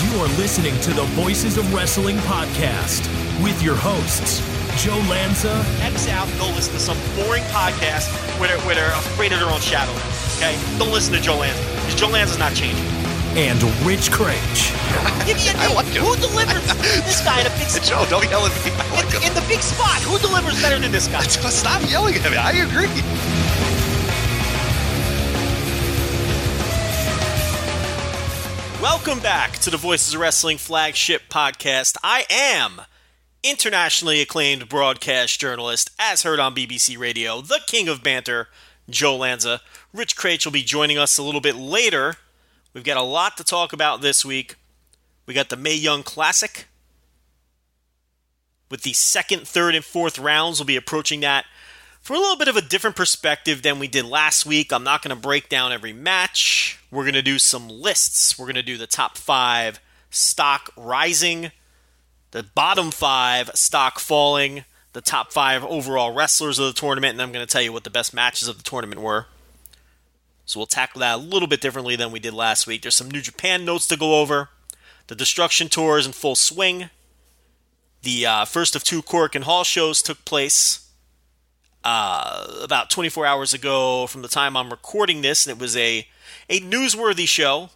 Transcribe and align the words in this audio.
You 0.00 0.20
are 0.20 0.28
listening 0.38 0.78
to 0.82 0.90
the 0.92 1.04
Voices 1.14 1.58
of 1.58 1.74
Wrestling 1.74 2.18
podcast 2.18 3.02
with 3.42 3.60
your 3.62 3.74
hosts, 3.74 4.40
Joe 4.82 4.96
Lanza. 5.10 5.64
X 5.80 6.08
out 6.08 6.28
go 6.38 6.46
listen 6.54 6.72
to 6.74 6.80
some 6.80 6.96
boring 7.16 7.42
podcast 7.44 8.08
where 8.38 8.48
they're, 8.48 8.58
where 8.66 8.76
they're 8.76 8.92
afraid 8.92 9.32
of 9.32 9.40
their 9.40 9.50
own 9.50 9.60
shadow. 9.60 9.92
Okay? 10.36 10.56
Don't 10.78 10.92
listen 10.92 11.12
to 11.14 11.20
Joe 11.20 11.38
Lanza 11.38 11.60
because 11.62 11.96
Joe 11.96 12.08
Lanza's 12.08 12.38
not 12.38 12.54
changing 12.54 12.97
and 13.38 13.62
Rich 13.86 14.10
Kraetsch. 14.10 14.74
Give 15.24 15.36
me 15.36 15.46
a 15.46 15.52
I 15.52 15.66
name. 15.68 15.76
like 15.76 15.86
him. 15.86 16.02
Who 16.02 16.16
delivers 16.16 16.64
this 17.06 17.22
guy 17.22 17.40
in 17.40 17.46
a 17.46 17.50
big 17.50 17.68
spot? 17.68 17.86
Joe, 17.86 18.04
don't 18.10 18.28
yell 18.28 18.44
at 18.44 18.52
me. 18.64 18.72
I 18.74 18.90
like 18.96 19.14
In, 19.14 19.22
him. 19.22 19.28
in 19.28 19.34
the 19.34 19.44
big 19.46 19.60
spot, 19.62 20.02
who 20.02 20.18
delivers 20.18 20.60
better 20.60 20.78
than 20.80 20.90
this 20.90 21.06
guy? 21.06 21.22
Stop 21.22 21.88
yelling 21.88 22.16
at 22.16 22.30
me. 22.30 22.36
I 22.36 22.50
agree. 22.66 22.88
Welcome 28.80 29.18
back 29.18 29.54
to 29.58 29.70
the 29.70 29.76
Voices 29.76 30.14
of 30.14 30.20
Wrestling 30.20 30.56
flagship 30.56 31.22
podcast. 31.28 31.96
I 32.04 32.24
am 32.30 32.82
internationally 33.42 34.20
acclaimed 34.20 34.68
broadcast 34.68 35.40
journalist, 35.40 35.90
as 35.98 36.22
heard 36.22 36.38
on 36.38 36.54
BBC 36.54 36.96
Radio, 36.98 37.40
the 37.40 37.60
king 37.66 37.88
of 37.88 38.02
banter, 38.04 38.48
Joe 38.88 39.16
Lanza. 39.16 39.60
Rich 39.92 40.16
Kraetsch 40.16 40.44
will 40.44 40.52
be 40.52 40.62
joining 40.62 40.96
us 40.96 41.18
a 41.18 41.22
little 41.24 41.40
bit 41.40 41.56
later. 41.56 42.16
We've 42.72 42.84
got 42.84 42.96
a 42.96 43.02
lot 43.02 43.36
to 43.38 43.44
talk 43.44 43.72
about 43.72 44.00
this 44.00 44.24
week. 44.24 44.56
We 45.26 45.34
got 45.34 45.48
the 45.48 45.56
Mae 45.56 45.74
Young 45.74 46.02
Classic. 46.02 46.66
With 48.70 48.82
the 48.82 48.92
second, 48.92 49.48
third, 49.48 49.74
and 49.74 49.84
fourth 49.84 50.18
rounds, 50.18 50.58
we'll 50.58 50.66
be 50.66 50.76
approaching 50.76 51.20
that 51.20 51.46
from 52.02 52.16
a 52.16 52.20
little 52.20 52.36
bit 52.36 52.48
of 52.48 52.56
a 52.56 52.62
different 52.62 52.96
perspective 52.96 53.62
than 53.62 53.78
we 53.78 53.88
did 53.88 54.04
last 54.04 54.44
week. 54.44 54.72
I'm 54.72 54.84
not 54.84 55.02
going 55.02 55.14
to 55.14 55.20
break 55.20 55.48
down 55.48 55.72
every 55.72 55.92
match. 55.92 56.78
We're 56.90 57.04
going 57.04 57.14
to 57.14 57.22
do 57.22 57.38
some 57.38 57.68
lists. 57.68 58.38
We're 58.38 58.46
going 58.46 58.54
to 58.56 58.62
do 58.62 58.76
the 58.76 58.86
top 58.86 59.16
five 59.16 59.80
stock 60.10 60.70
rising, 60.76 61.52
the 62.30 62.42
bottom 62.42 62.90
five 62.90 63.50
stock 63.54 63.98
falling, 63.98 64.64
the 64.92 65.00
top 65.00 65.32
five 65.32 65.64
overall 65.64 66.14
wrestlers 66.14 66.58
of 66.58 66.66
the 66.66 66.78
tournament, 66.78 67.12
and 67.12 67.22
I'm 67.22 67.32
going 67.32 67.46
to 67.46 67.50
tell 67.50 67.62
you 67.62 67.72
what 67.72 67.84
the 67.84 67.90
best 67.90 68.14
matches 68.14 68.48
of 68.48 68.56
the 68.56 68.62
tournament 68.62 69.00
were. 69.00 69.26
So 70.48 70.58
we'll 70.58 70.66
tackle 70.66 71.00
that 71.00 71.16
a 71.16 71.18
little 71.18 71.46
bit 71.46 71.60
differently 71.60 71.94
than 71.94 72.10
we 72.10 72.20
did 72.20 72.32
last 72.32 72.66
week. 72.66 72.80
There's 72.80 72.96
some 72.96 73.10
New 73.10 73.20
Japan 73.20 73.66
notes 73.66 73.86
to 73.88 73.98
go 73.98 74.18
over. 74.18 74.48
The 75.08 75.14
Destruction 75.14 75.68
Tour 75.68 75.98
is 75.98 76.06
in 76.06 76.12
full 76.12 76.36
swing. 76.36 76.88
The 78.00 78.24
uh, 78.24 78.44
first 78.46 78.74
of 78.74 78.82
two 78.82 79.02
Korakuen 79.02 79.42
Hall 79.42 79.62
shows 79.62 80.00
took 80.00 80.24
place 80.24 80.88
uh, 81.84 82.46
about 82.62 82.88
24 82.88 83.26
hours 83.26 83.52
ago 83.52 84.06
from 84.06 84.22
the 84.22 84.28
time 84.28 84.56
I'm 84.56 84.70
recording 84.70 85.20
this, 85.20 85.46
and 85.46 85.54
it 85.54 85.60
was 85.60 85.76
a, 85.76 86.08
a 86.48 86.60
newsworthy 86.60 87.28
show. 87.28 87.68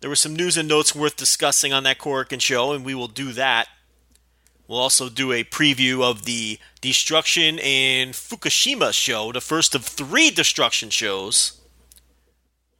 There 0.00 0.10
were 0.10 0.16
some 0.16 0.34
news 0.34 0.56
and 0.56 0.68
notes 0.68 0.92
worth 0.92 1.16
discussing 1.16 1.72
on 1.72 1.84
that 1.84 1.98
Korakuen 1.98 2.40
show, 2.40 2.72
and 2.72 2.84
we 2.84 2.96
will 2.96 3.06
do 3.06 3.30
that. 3.32 3.68
We'll 4.66 4.78
also 4.78 5.08
do 5.08 5.32
a 5.32 5.44
preview 5.44 6.02
of 6.02 6.24
the 6.24 6.58
Destruction 6.80 7.58
in 7.58 8.10
Fukushima 8.10 8.92
show, 8.92 9.30
the 9.30 9.40
first 9.40 9.74
of 9.74 9.84
three 9.84 10.30
Destruction 10.30 10.88
shows, 10.88 11.60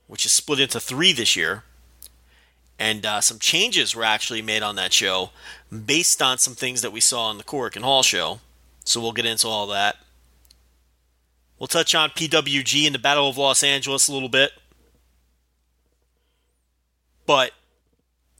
which 0.06 0.24
is 0.24 0.32
split 0.32 0.60
into 0.60 0.80
three 0.80 1.12
this 1.12 1.36
year. 1.36 1.64
And 2.78 3.04
uh, 3.06 3.20
some 3.20 3.38
changes 3.38 3.94
were 3.94 4.02
actually 4.02 4.42
made 4.42 4.62
on 4.62 4.76
that 4.76 4.92
show 4.92 5.30
based 5.70 6.20
on 6.20 6.38
some 6.38 6.54
things 6.54 6.82
that 6.82 6.92
we 6.92 7.00
saw 7.00 7.30
in 7.30 7.38
the 7.38 7.44
Korakuen 7.44 7.82
Hall 7.82 8.02
show. 8.02 8.40
So 8.84 9.00
we'll 9.00 9.12
get 9.12 9.26
into 9.26 9.46
all 9.46 9.66
that. 9.68 9.96
We'll 11.58 11.68
touch 11.68 11.94
on 11.94 12.10
PWG 12.10 12.86
and 12.86 12.94
the 12.94 12.98
Battle 12.98 13.28
of 13.28 13.38
Los 13.38 13.62
Angeles 13.62 14.08
a 14.08 14.12
little 14.12 14.28
bit. 14.28 14.52
But 17.26 17.52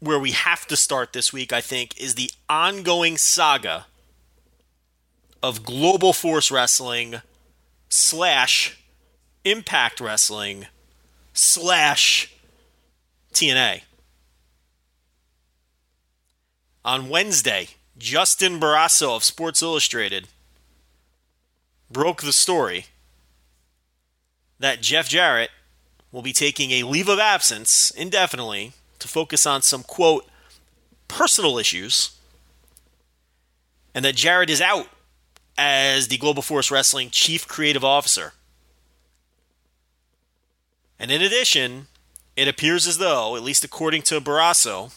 where 0.04 0.18
we 0.18 0.32
have 0.32 0.66
to 0.66 0.76
start 0.76 1.12
this 1.12 1.32
week, 1.32 1.52
I 1.52 1.60
think, 1.60 1.98
is 2.00 2.14
the 2.14 2.30
ongoing 2.48 3.16
saga 3.16 3.86
of 5.42 5.64
Global 5.64 6.12
Force 6.12 6.50
Wrestling 6.50 7.22
slash 7.88 8.78
Impact 9.44 10.00
Wrestling 10.00 10.66
slash 11.32 12.32
TNA. 13.32 13.82
On 16.84 17.08
Wednesday, 17.08 17.68
Justin 17.96 18.60
Barrasso 18.60 19.16
of 19.16 19.24
Sports 19.24 19.62
Illustrated 19.62 20.28
broke 21.90 22.22
the 22.22 22.32
story 22.32 22.86
that 24.58 24.80
Jeff 24.80 25.08
Jarrett 25.08 25.50
will 26.12 26.22
be 26.22 26.32
taking 26.32 26.70
a 26.70 26.82
leave 26.82 27.08
of 27.08 27.18
absence 27.18 27.90
indefinitely 27.90 28.72
to 29.04 29.08
focus 29.08 29.46
on 29.46 29.60
some, 29.60 29.82
quote, 29.82 30.26
personal 31.08 31.58
issues, 31.58 32.18
and 33.94 34.02
that 34.02 34.16
Jarrett 34.16 34.48
is 34.48 34.62
out 34.62 34.88
as 35.58 36.08
the 36.08 36.16
Global 36.16 36.40
Force 36.40 36.70
Wrestling 36.70 37.10
Chief 37.10 37.46
Creative 37.46 37.84
Officer. 37.84 38.32
And 40.98 41.10
in 41.10 41.20
addition, 41.20 41.88
it 42.34 42.48
appears 42.48 42.86
as 42.86 42.96
though, 42.96 43.36
at 43.36 43.42
least 43.42 43.62
according 43.62 44.02
to 44.02 44.22
Barrasso, 44.22 44.94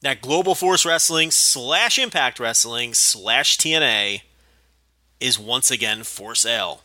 that 0.00 0.22
Global 0.22 0.54
Force 0.54 0.86
Wrestling 0.86 1.32
slash 1.32 1.98
Impact 1.98 2.38
Wrestling 2.38 2.94
slash 2.94 3.58
TNA 3.58 4.22
is 5.18 5.40
once 5.40 5.72
again 5.72 6.04
for 6.04 6.36
sale. 6.36 6.82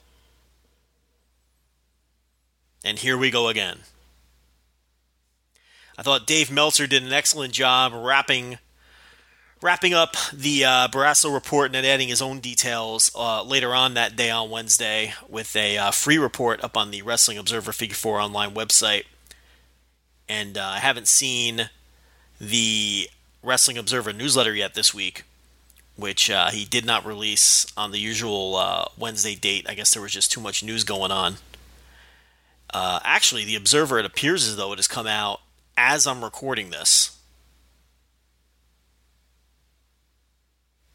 And 2.83 2.97
here 2.97 3.17
we 3.17 3.29
go 3.29 3.49
again. 3.49 3.81
I 5.99 6.01
thought 6.01 6.25
Dave 6.25 6.49
Meltzer 6.49 6.87
did 6.87 7.03
an 7.03 7.11
excellent 7.11 7.51
job 7.51 7.91
wrapping 7.93 8.57
wrapping 9.61 9.93
up 9.93 10.15
the 10.31 10.63
uh, 10.63 10.87
Barrasso 10.87 11.33
report 11.33 11.65
and 11.65 11.75
then 11.75 11.83
adding 11.83 12.07
his 12.07 12.21
own 12.21 12.39
details 12.39 13.11
uh, 13.17 13.43
later 13.43 13.75
on 13.75 13.95
that 13.95 14.15
day 14.15 14.29
on 14.29 14.49
Wednesday 14.49 15.13
with 15.27 15.53
a 15.57 15.77
uh, 15.77 15.91
free 15.91 16.17
report 16.17 16.63
up 16.63 16.77
on 16.77 16.91
the 16.91 17.01
Wrestling 17.01 17.37
Observer 17.37 17.73
Figure 17.73 17.97
4 17.97 18.21
online 18.21 18.51
website. 18.51 19.03
And 20.29 20.57
uh, 20.57 20.63
I 20.63 20.79
haven't 20.79 21.09
seen 21.09 21.69
the 22.39 23.09
Wrestling 23.43 23.77
Observer 23.77 24.13
newsletter 24.13 24.55
yet 24.55 24.75
this 24.75 24.93
week, 24.93 25.23
which 25.97 26.31
uh, 26.31 26.49
he 26.51 26.63
did 26.63 26.85
not 26.85 27.05
release 27.05 27.67
on 27.75 27.91
the 27.91 27.99
usual 27.99 28.55
uh, 28.55 28.85
Wednesday 28.97 29.35
date. 29.35 29.65
I 29.67 29.73
guess 29.73 29.93
there 29.93 30.01
was 30.01 30.13
just 30.13 30.31
too 30.31 30.39
much 30.39 30.63
news 30.63 30.85
going 30.85 31.11
on. 31.11 31.35
Uh, 32.73 33.01
actually, 33.03 33.43
the 33.43 33.57
Observer, 33.57 33.99
it 33.99 34.05
appears 34.05 34.47
as 34.47 34.55
though 34.55 34.71
it 34.71 34.77
has 34.77 34.87
come 34.87 35.05
out 35.05 35.41
as 35.79 36.05
I'm 36.05 36.23
recording 36.23 36.71
this. 36.71 37.17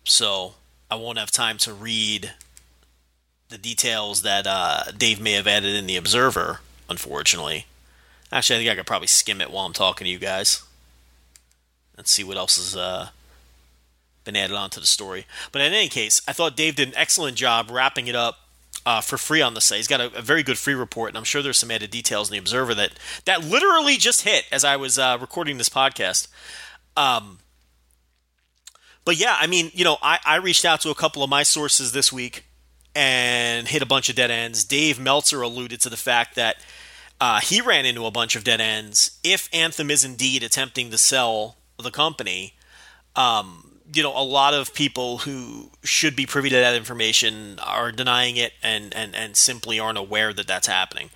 So 0.04 0.54
I 0.90 0.96
won't 0.96 1.18
have 1.18 1.30
time 1.30 1.56
to 1.58 1.72
read 1.72 2.34
the 3.48 3.56
details 3.56 4.20
that 4.22 4.46
uh, 4.46 4.92
Dave 4.96 5.18
may 5.18 5.32
have 5.32 5.46
added 5.46 5.74
in 5.74 5.86
the 5.86 5.96
Observer, 5.96 6.60
unfortunately. 6.90 7.64
Actually, 8.30 8.56
I 8.56 8.58
think 8.58 8.70
I 8.72 8.74
could 8.74 8.86
probably 8.86 9.06
skim 9.06 9.40
it 9.40 9.50
while 9.50 9.64
I'm 9.64 9.72
talking 9.72 10.04
to 10.04 10.10
you 10.10 10.18
guys 10.18 10.62
and 11.96 12.06
see 12.06 12.22
what 12.22 12.36
else 12.36 12.56
has 12.56 12.76
uh, 12.76 13.08
been 14.24 14.36
added 14.36 14.54
onto 14.54 14.80
the 14.80 14.86
story. 14.86 15.24
But 15.50 15.62
in 15.62 15.72
any 15.72 15.88
case, 15.88 16.20
I 16.28 16.34
thought 16.34 16.56
Dave 16.56 16.76
did 16.76 16.88
an 16.88 16.94
excellent 16.96 17.38
job 17.38 17.70
wrapping 17.70 18.06
it 18.06 18.14
up 18.14 18.43
uh, 18.86 19.00
for 19.00 19.16
free 19.16 19.40
on 19.40 19.54
the 19.54 19.60
site. 19.60 19.78
He's 19.78 19.88
got 19.88 20.00
a, 20.00 20.18
a, 20.18 20.22
very 20.22 20.42
good 20.42 20.58
free 20.58 20.74
report, 20.74 21.10
and 21.10 21.16
I'm 21.16 21.24
sure 21.24 21.42
there's 21.42 21.58
some 21.58 21.70
added 21.70 21.90
details 21.90 22.28
in 22.28 22.32
the 22.32 22.38
Observer 22.38 22.74
that 22.74 22.92
that 23.24 23.44
literally 23.44 23.96
just 23.96 24.22
hit 24.22 24.44
as 24.52 24.64
I 24.64 24.76
was 24.76 24.98
uh, 24.98 25.16
recording 25.20 25.58
this 25.58 25.68
podcast. 25.68 26.28
Um, 26.96 27.38
but 29.04 29.18
yeah, 29.18 29.36
I 29.38 29.46
mean, 29.46 29.70
you 29.74 29.84
know, 29.84 29.96
I, 30.02 30.18
I 30.24 30.36
reached 30.36 30.64
out 30.64 30.80
to 30.82 30.90
a 30.90 30.94
couple 30.94 31.22
of 31.22 31.30
my 31.30 31.42
sources 31.42 31.92
this 31.92 32.12
week 32.12 32.44
and 32.94 33.66
hit 33.66 33.82
a 33.82 33.86
bunch 33.86 34.08
of 34.08 34.16
dead 34.16 34.30
ends. 34.30 34.64
Dave 34.64 35.00
Meltzer 35.00 35.42
alluded 35.42 35.80
to 35.80 35.90
the 35.90 35.96
fact 35.96 36.36
that 36.36 36.56
uh, 37.20 37.40
he 37.40 37.60
ran 37.60 37.86
into 37.86 38.06
a 38.06 38.10
bunch 38.10 38.36
of 38.36 38.44
dead 38.44 38.60
ends. 38.60 39.18
If 39.24 39.48
Anthem 39.52 39.90
is 39.90 40.04
indeed 40.04 40.42
attempting 40.42 40.90
to 40.90 40.98
sell 40.98 41.56
the 41.78 41.90
company, 41.90 42.54
um, 43.16 43.73
you 43.92 44.02
know, 44.02 44.16
a 44.16 44.24
lot 44.24 44.54
of 44.54 44.72
people 44.74 45.18
who 45.18 45.70
should 45.82 46.16
be 46.16 46.26
privy 46.26 46.48
to 46.48 46.54
that 46.56 46.74
information 46.74 47.58
are 47.58 47.92
denying 47.92 48.36
it 48.36 48.52
and, 48.62 48.94
and, 48.94 49.14
and 49.14 49.36
simply 49.36 49.78
aren't 49.78 49.98
aware 49.98 50.32
that 50.32 50.46
that's 50.46 50.66
happening. 50.66 51.10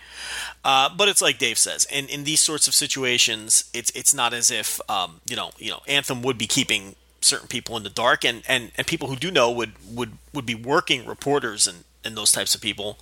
Uh, 0.64 0.88
but 0.94 1.08
it's 1.08 1.22
like 1.22 1.38
Dave 1.38 1.58
says, 1.58 1.86
in, 1.90 2.06
in 2.06 2.24
these 2.24 2.40
sorts 2.40 2.68
of 2.68 2.74
situations, 2.74 3.70
it's 3.72 3.90
it's 3.94 4.12
not 4.12 4.34
as 4.34 4.50
if 4.50 4.80
um, 4.90 5.20
you 5.28 5.36
know 5.36 5.50
you 5.58 5.70
know 5.70 5.80
Anthem 5.86 6.20
would 6.22 6.36
be 6.36 6.46
keeping 6.46 6.94
certain 7.20 7.48
people 7.48 7.76
in 7.76 7.82
the 7.82 7.90
dark, 7.90 8.24
and, 8.24 8.42
and, 8.46 8.70
and 8.76 8.86
people 8.86 9.08
who 9.08 9.16
do 9.16 9.30
know 9.30 9.50
would, 9.50 9.72
would, 9.90 10.12
would 10.32 10.46
be 10.46 10.54
working 10.54 11.04
reporters 11.04 11.66
and, 11.66 11.84
and 12.04 12.16
those 12.16 12.30
types 12.30 12.54
of 12.54 12.60
people, 12.60 12.98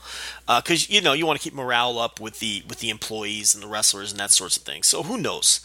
because 0.46 0.84
uh, 0.84 0.86
you 0.88 1.00
know 1.00 1.12
you 1.12 1.26
want 1.26 1.38
to 1.38 1.42
keep 1.42 1.54
morale 1.54 1.98
up 1.98 2.18
with 2.18 2.38
the 2.40 2.62
with 2.68 2.80
the 2.80 2.90
employees 2.90 3.54
and 3.54 3.62
the 3.62 3.68
wrestlers 3.68 4.10
and 4.10 4.18
that 4.18 4.30
sorts 4.30 4.56
of 4.56 4.62
things. 4.62 4.86
So 4.86 5.02
who 5.02 5.18
knows? 5.18 5.60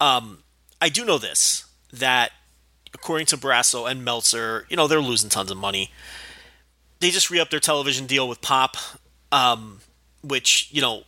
Um, 0.00 0.38
I 0.80 0.88
do 0.88 1.04
know 1.04 1.18
this 1.18 1.66
that 1.92 2.32
according 2.94 3.26
to 3.26 3.36
Barrasso 3.36 3.90
and 3.90 4.04
Meltzer, 4.04 4.66
you 4.68 4.76
know, 4.76 4.86
they're 4.86 5.00
losing 5.00 5.30
tons 5.30 5.50
of 5.50 5.56
money. 5.56 5.90
They 7.00 7.10
just 7.10 7.30
re 7.30 7.40
upped 7.40 7.50
their 7.50 7.60
television 7.60 8.06
deal 8.06 8.28
with 8.28 8.40
Pop, 8.40 8.76
um, 9.32 9.80
which, 10.22 10.68
you 10.70 10.82
know, 10.82 11.04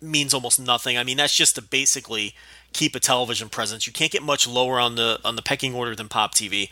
means 0.00 0.34
almost 0.34 0.58
nothing. 0.58 0.96
I 0.98 1.04
mean, 1.04 1.16
that's 1.18 1.36
just 1.36 1.54
to 1.56 1.62
basically 1.62 2.34
keep 2.72 2.94
a 2.94 3.00
television 3.00 3.48
presence. 3.48 3.86
You 3.86 3.92
can't 3.92 4.10
get 4.10 4.22
much 4.22 4.46
lower 4.46 4.80
on 4.80 4.96
the 4.96 5.20
on 5.24 5.36
the 5.36 5.42
pecking 5.42 5.74
order 5.74 5.94
than 5.94 6.08
Pop 6.08 6.34
TV. 6.34 6.70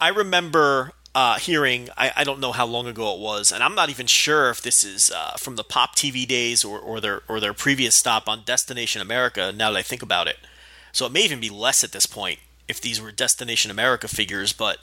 I 0.00 0.08
remember 0.08 0.92
uh, 1.14 1.38
hearing, 1.38 1.88
I, 1.96 2.12
I, 2.16 2.24
don't 2.24 2.38
know 2.38 2.52
how 2.52 2.66
long 2.66 2.86
ago 2.86 3.12
it 3.14 3.18
was, 3.18 3.50
and 3.50 3.62
I'm 3.62 3.74
not 3.74 3.88
even 3.88 4.06
sure 4.06 4.50
if 4.50 4.60
this 4.60 4.84
is 4.84 5.10
uh, 5.10 5.32
from 5.32 5.56
the 5.56 5.64
Pop 5.64 5.96
TV 5.96 6.28
days 6.28 6.64
or, 6.64 6.78
or 6.78 7.00
their 7.00 7.22
or 7.28 7.40
their 7.40 7.54
previous 7.54 7.96
stop 7.96 8.28
on 8.28 8.42
Destination 8.44 9.02
America. 9.02 9.52
Now 9.54 9.72
that 9.72 9.78
I 9.78 9.82
think 9.82 10.02
about 10.02 10.28
it, 10.28 10.36
so 10.92 11.06
it 11.06 11.12
may 11.12 11.22
even 11.22 11.40
be 11.40 11.50
less 11.50 11.82
at 11.82 11.92
this 11.92 12.06
point 12.06 12.38
if 12.68 12.80
these 12.80 13.00
were 13.00 13.10
Destination 13.10 13.70
America 13.70 14.08
figures, 14.08 14.52
but 14.52 14.78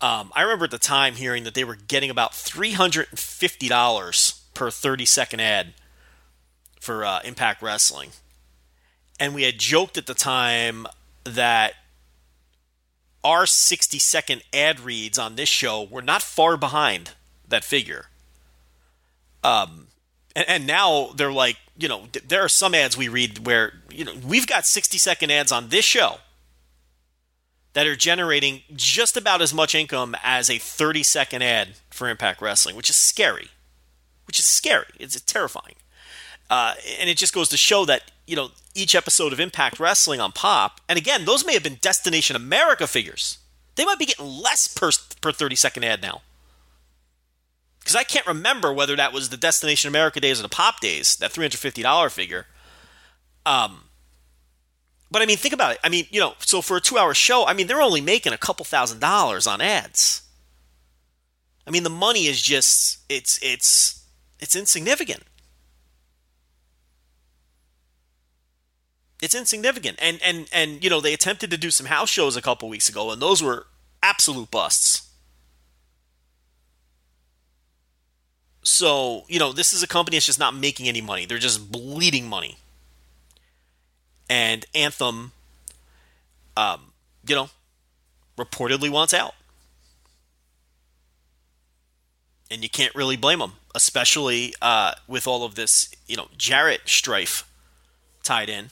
um, 0.00 0.32
I 0.34 0.42
remember 0.42 0.66
at 0.66 0.70
the 0.70 0.78
time 0.78 1.14
hearing 1.14 1.44
that 1.44 1.54
they 1.54 1.64
were 1.64 1.76
getting 1.76 2.10
about 2.10 2.32
$350 2.32 4.40
per 4.54 4.70
30 4.70 5.06
second 5.06 5.40
ad 5.40 5.72
for 6.80 7.04
uh, 7.04 7.20
Impact 7.24 7.62
Wrestling. 7.62 8.10
And 9.18 9.34
we 9.34 9.44
had 9.44 9.58
joked 9.58 9.96
at 9.96 10.06
the 10.06 10.14
time 10.14 10.86
that 11.24 11.72
our 13.24 13.46
60 13.46 13.98
second 13.98 14.42
ad 14.52 14.80
reads 14.80 15.18
on 15.18 15.36
this 15.36 15.48
show 15.48 15.82
were 15.82 16.02
not 16.02 16.20
far 16.22 16.58
behind 16.58 17.12
that 17.48 17.64
figure. 17.64 18.06
Um, 19.42 19.86
and, 20.34 20.44
and 20.48 20.66
now 20.66 21.12
they're 21.16 21.32
like, 21.32 21.56
you 21.78 21.88
know, 21.88 22.08
there 22.26 22.42
are 22.42 22.48
some 22.48 22.74
ads 22.74 22.96
we 22.96 23.08
read 23.08 23.46
where, 23.46 23.72
you 23.90 24.04
know, 24.04 24.12
we've 24.24 24.46
got 24.46 24.66
60 24.66 24.98
second 24.98 25.30
ads 25.30 25.50
on 25.50 25.70
this 25.70 25.84
show 25.84 26.18
that 27.76 27.86
are 27.86 27.94
generating 27.94 28.62
just 28.74 29.18
about 29.18 29.42
as 29.42 29.52
much 29.52 29.74
income 29.74 30.16
as 30.22 30.48
a 30.48 30.56
30 30.56 31.02
second 31.02 31.42
ad 31.42 31.74
for 31.90 32.08
Impact 32.08 32.40
Wrestling, 32.40 32.74
which 32.74 32.88
is 32.88 32.96
scary. 32.96 33.50
Which 34.26 34.38
is 34.38 34.46
scary. 34.46 34.86
It's 34.98 35.20
terrifying. 35.20 35.74
Uh, 36.48 36.72
and 36.98 37.10
it 37.10 37.18
just 37.18 37.34
goes 37.34 37.50
to 37.50 37.58
show 37.58 37.84
that, 37.84 38.10
you 38.26 38.34
know, 38.34 38.48
each 38.74 38.94
episode 38.94 39.30
of 39.34 39.40
Impact 39.40 39.78
Wrestling 39.78 40.22
on 40.22 40.32
Pop, 40.32 40.80
and 40.88 40.96
again, 40.96 41.26
those 41.26 41.44
may 41.44 41.52
have 41.52 41.62
been 41.62 41.76
Destination 41.82 42.34
America 42.34 42.86
figures. 42.86 43.40
They 43.74 43.84
might 43.84 43.98
be 43.98 44.06
getting 44.06 44.24
less 44.24 44.68
per, 44.68 44.90
per 45.20 45.30
30 45.30 45.54
second 45.54 45.84
ad 45.84 46.00
now. 46.00 46.22
Because 47.80 47.94
I 47.94 48.04
can't 48.04 48.26
remember 48.26 48.72
whether 48.72 48.96
that 48.96 49.12
was 49.12 49.28
the 49.28 49.36
Destination 49.36 49.88
America 49.88 50.18
days 50.18 50.40
or 50.40 50.44
the 50.44 50.48
Pop 50.48 50.80
days, 50.80 51.14
that 51.16 51.30
$350 51.30 52.10
figure. 52.10 52.46
Um, 53.44 53.82
but 55.10 55.22
I 55.22 55.26
mean, 55.26 55.36
think 55.36 55.54
about 55.54 55.72
it. 55.72 55.78
I 55.84 55.88
mean, 55.88 56.06
you 56.10 56.20
know, 56.20 56.34
so 56.38 56.60
for 56.60 56.76
a 56.76 56.80
two 56.80 56.98
hour 56.98 57.14
show, 57.14 57.46
I 57.46 57.52
mean, 57.52 57.66
they're 57.66 57.80
only 57.80 58.00
making 58.00 58.32
a 58.32 58.38
couple 58.38 58.64
thousand 58.64 59.00
dollars 59.00 59.46
on 59.46 59.60
ads. 59.60 60.22
I 61.66 61.70
mean, 61.70 61.82
the 61.82 61.90
money 61.90 62.26
is 62.26 62.40
just, 62.40 62.98
it's, 63.08 63.38
it's, 63.42 64.04
it's 64.38 64.54
insignificant. 64.54 65.22
It's 69.22 69.34
insignificant. 69.34 69.98
And, 70.00 70.20
and, 70.22 70.48
and, 70.52 70.84
you 70.84 70.90
know, 70.90 71.00
they 71.00 71.14
attempted 71.14 71.50
to 71.50 71.56
do 71.56 71.70
some 71.70 71.86
house 71.86 72.10
shows 72.10 72.36
a 72.36 72.42
couple 72.42 72.68
weeks 72.68 72.88
ago, 72.88 73.10
and 73.10 73.20
those 73.20 73.42
were 73.42 73.66
absolute 74.02 74.50
busts. 74.50 75.10
So, 78.62 79.24
you 79.28 79.38
know, 79.38 79.52
this 79.52 79.72
is 79.72 79.82
a 79.82 79.86
company 79.86 80.16
that's 80.16 80.26
just 80.26 80.38
not 80.38 80.54
making 80.54 80.88
any 80.88 81.00
money. 81.00 81.24
They're 81.24 81.38
just 81.38 81.72
bleeding 81.72 82.28
money 82.28 82.56
and 84.28 84.64
Anthem, 84.74 85.32
um, 86.56 86.92
you 87.26 87.34
know, 87.34 87.50
reportedly 88.36 88.90
wants 88.90 89.14
out. 89.14 89.34
And 92.50 92.62
you 92.62 92.68
can't 92.68 92.94
really 92.94 93.16
blame 93.16 93.40
them, 93.40 93.54
especially 93.74 94.54
uh, 94.62 94.94
with 95.08 95.26
all 95.26 95.44
of 95.44 95.56
this, 95.56 95.90
you 96.06 96.16
know, 96.16 96.28
Jarrett 96.36 96.82
strife 96.86 97.48
tied 98.22 98.48
in. 98.48 98.70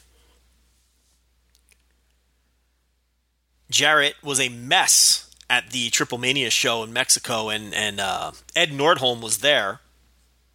Jarrett 3.70 4.14
was 4.22 4.38
a 4.38 4.48
mess 4.48 5.28
at 5.50 5.70
the 5.70 5.90
Triple 5.90 6.18
Mania 6.18 6.50
show 6.50 6.84
in 6.84 6.92
Mexico, 6.92 7.48
and 7.48 7.74
and 7.74 7.98
uh, 7.98 8.32
Ed 8.54 8.70
Nordholm 8.70 9.20
was 9.20 9.38
there, 9.38 9.80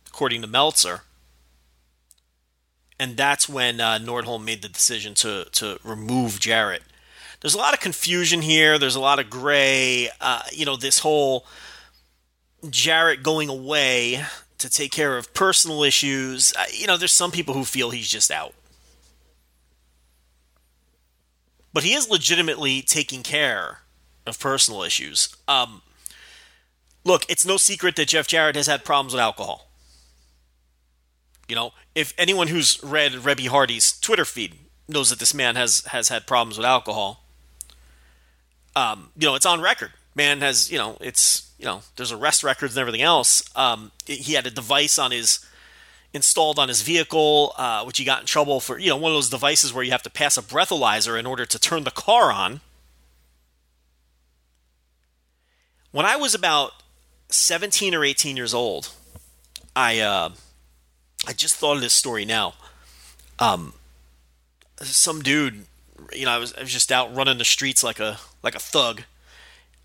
according 0.07 0.42
to 0.42 0.48
Meltzer 0.48 1.01
and 3.00 3.16
that's 3.16 3.48
when 3.48 3.80
uh, 3.80 3.98
Nordholm 4.00 4.44
made 4.44 4.62
the 4.62 4.69
decision 4.69 5.13
to 5.16 5.46
to 5.54 5.80
remove 5.84 6.40
Jarrett. 6.40 6.84
There's 7.42 7.56
a 7.56 7.57
lot 7.57 7.74
of 7.74 7.80
confusion 7.80 8.42
here. 8.42 8.78
There's 8.78 8.96
a 8.96 9.00
lot 9.00 9.19
of 9.19 9.30
gray. 9.30 10.10
Uh, 10.19 10.42
you 10.51 10.66
know, 10.66 10.75
this 10.75 11.00
whole 11.00 11.46
Jarrett 12.69 13.24
going 13.24 13.48
away 13.48 14.24
to 14.57 14.69
take 14.69 14.92
care 14.92 15.18
of 15.18 15.34
personal 15.34 15.84
issues. 15.84 16.54
Uh, 16.57 16.66
you 16.74 16.86
know, 16.86 16.98
there's 16.98 17.13
some 17.13 17.31
people 17.31 17.54
who 17.54 17.63
feel 17.63 17.92
he's 17.92 18.10
just 18.10 18.30
out. 18.30 18.54
But 21.72 21.84
he 21.84 21.94
is 21.94 22.10
legitimately 22.10 22.81
taking 22.81 23.24
care 23.24 23.80
of 24.25 24.40
personal 24.40 24.84
issues. 24.84 25.34
Um, 25.48 25.81
look, 27.06 27.25
it's 27.30 27.46
no 27.46 27.57
secret 27.57 27.96
that 27.96 28.10
Jeff 28.10 28.28
Jarrett 28.28 28.56
has 28.56 28.68
had 28.68 28.84
problems 28.84 29.13
with 29.13 29.22
alcohol. 29.22 29.69
You 31.48 31.56
know, 31.56 31.72
if 32.00 32.13
anyone 32.18 32.48
who's 32.48 32.81
read 32.81 33.12
Reby 33.12 33.48
Hardy's 33.48 34.00
Twitter 34.00 34.24
feed 34.24 34.56
knows 34.88 35.10
that 35.10 35.19
this 35.19 35.34
man 35.34 35.57
has 35.57 35.86
has 35.88 36.07
had 36.07 36.25
problems 36.25 36.57
with 36.57 36.66
alcohol, 36.66 37.25
um, 38.74 39.12
you 39.18 39.27
know, 39.27 39.36
it's 39.36 39.46
on 39.46 39.60
record. 39.60 39.91
Man 40.15 40.39
has, 40.39 40.72
you 40.72 40.77
know, 40.77 40.98
it's 41.01 41.51
you 41.60 41.65
know, 41.65 41.82
there's 41.98 42.13
arrest 42.13 42.41
records 42.41 42.75
and 42.75 42.82
everything 42.82 43.01
else. 43.01 43.44
Um, 43.53 43.91
he 44.06 44.34
had 44.34 44.48
a 44.48 44.51
device 44.51 44.98
on 44.98 45.12
his 45.12 45.46
installed 46.13 46.58
on 46.58 46.70
his 46.70 46.82
vehicle, 46.82 47.53
uh, 47.58 47.84
which 47.84 47.98
he 47.98 48.06
got 48.06 48.22
in 48.22 48.25
trouble 48.25 48.62
for. 48.62 48.79
You 48.79 48.91
know, 48.91 48.98
one 48.98 49.12
of 49.12 49.18
those 49.18 49.29
devices 49.29 49.74
where 49.74 49.84
you 49.84 49.91
have 49.91 50.03
to 50.03 50.10
pass 50.10 50.38
a 50.38 50.41
breathalyzer 50.41 51.20
in 51.20 51.25
order 51.25 51.46
to 51.46 51.60
turn 51.60 51.84
the 51.84 51.91
car 51.91 52.32
on. 52.32 52.62
When 55.91 56.06
I 56.06 56.15
was 56.15 56.34
about 56.34 56.72
17 57.27 57.94
or 57.94 58.06
18 58.06 58.38
years 58.38 58.53
old, 58.53 58.94
I 59.75 60.00
uh, 60.00 60.29
I 61.27 61.33
just 61.33 61.55
thought 61.55 61.75
of 61.75 61.81
this 61.81 61.93
story 61.93 62.25
now. 62.25 62.53
Um, 63.39 63.73
some 64.81 65.21
dude, 65.21 65.65
you 66.13 66.25
know, 66.25 66.31
I 66.31 66.38
was 66.38 66.53
I 66.53 66.61
was 66.61 66.71
just 66.71 66.91
out 66.91 67.13
running 67.13 67.38
the 67.38 67.45
streets 67.45 67.83
like 67.83 67.99
a 67.99 68.19
like 68.41 68.55
a 68.55 68.59
thug, 68.59 69.03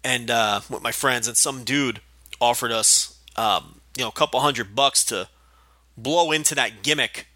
and 0.02 0.30
uh, 0.30 0.60
with 0.70 0.82
my 0.82 0.92
friends, 0.92 1.26
and 1.26 1.36
some 1.36 1.64
dude 1.64 2.00
offered 2.40 2.72
us, 2.72 3.18
um, 3.36 3.80
you 3.96 4.02
know, 4.04 4.08
a 4.08 4.12
couple 4.12 4.40
hundred 4.40 4.74
bucks 4.74 5.04
to 5.06 5.28
blow 5.96 6.32
into 6.32 6.54
that 6.54 6.82
gimmick, 6.82 7.26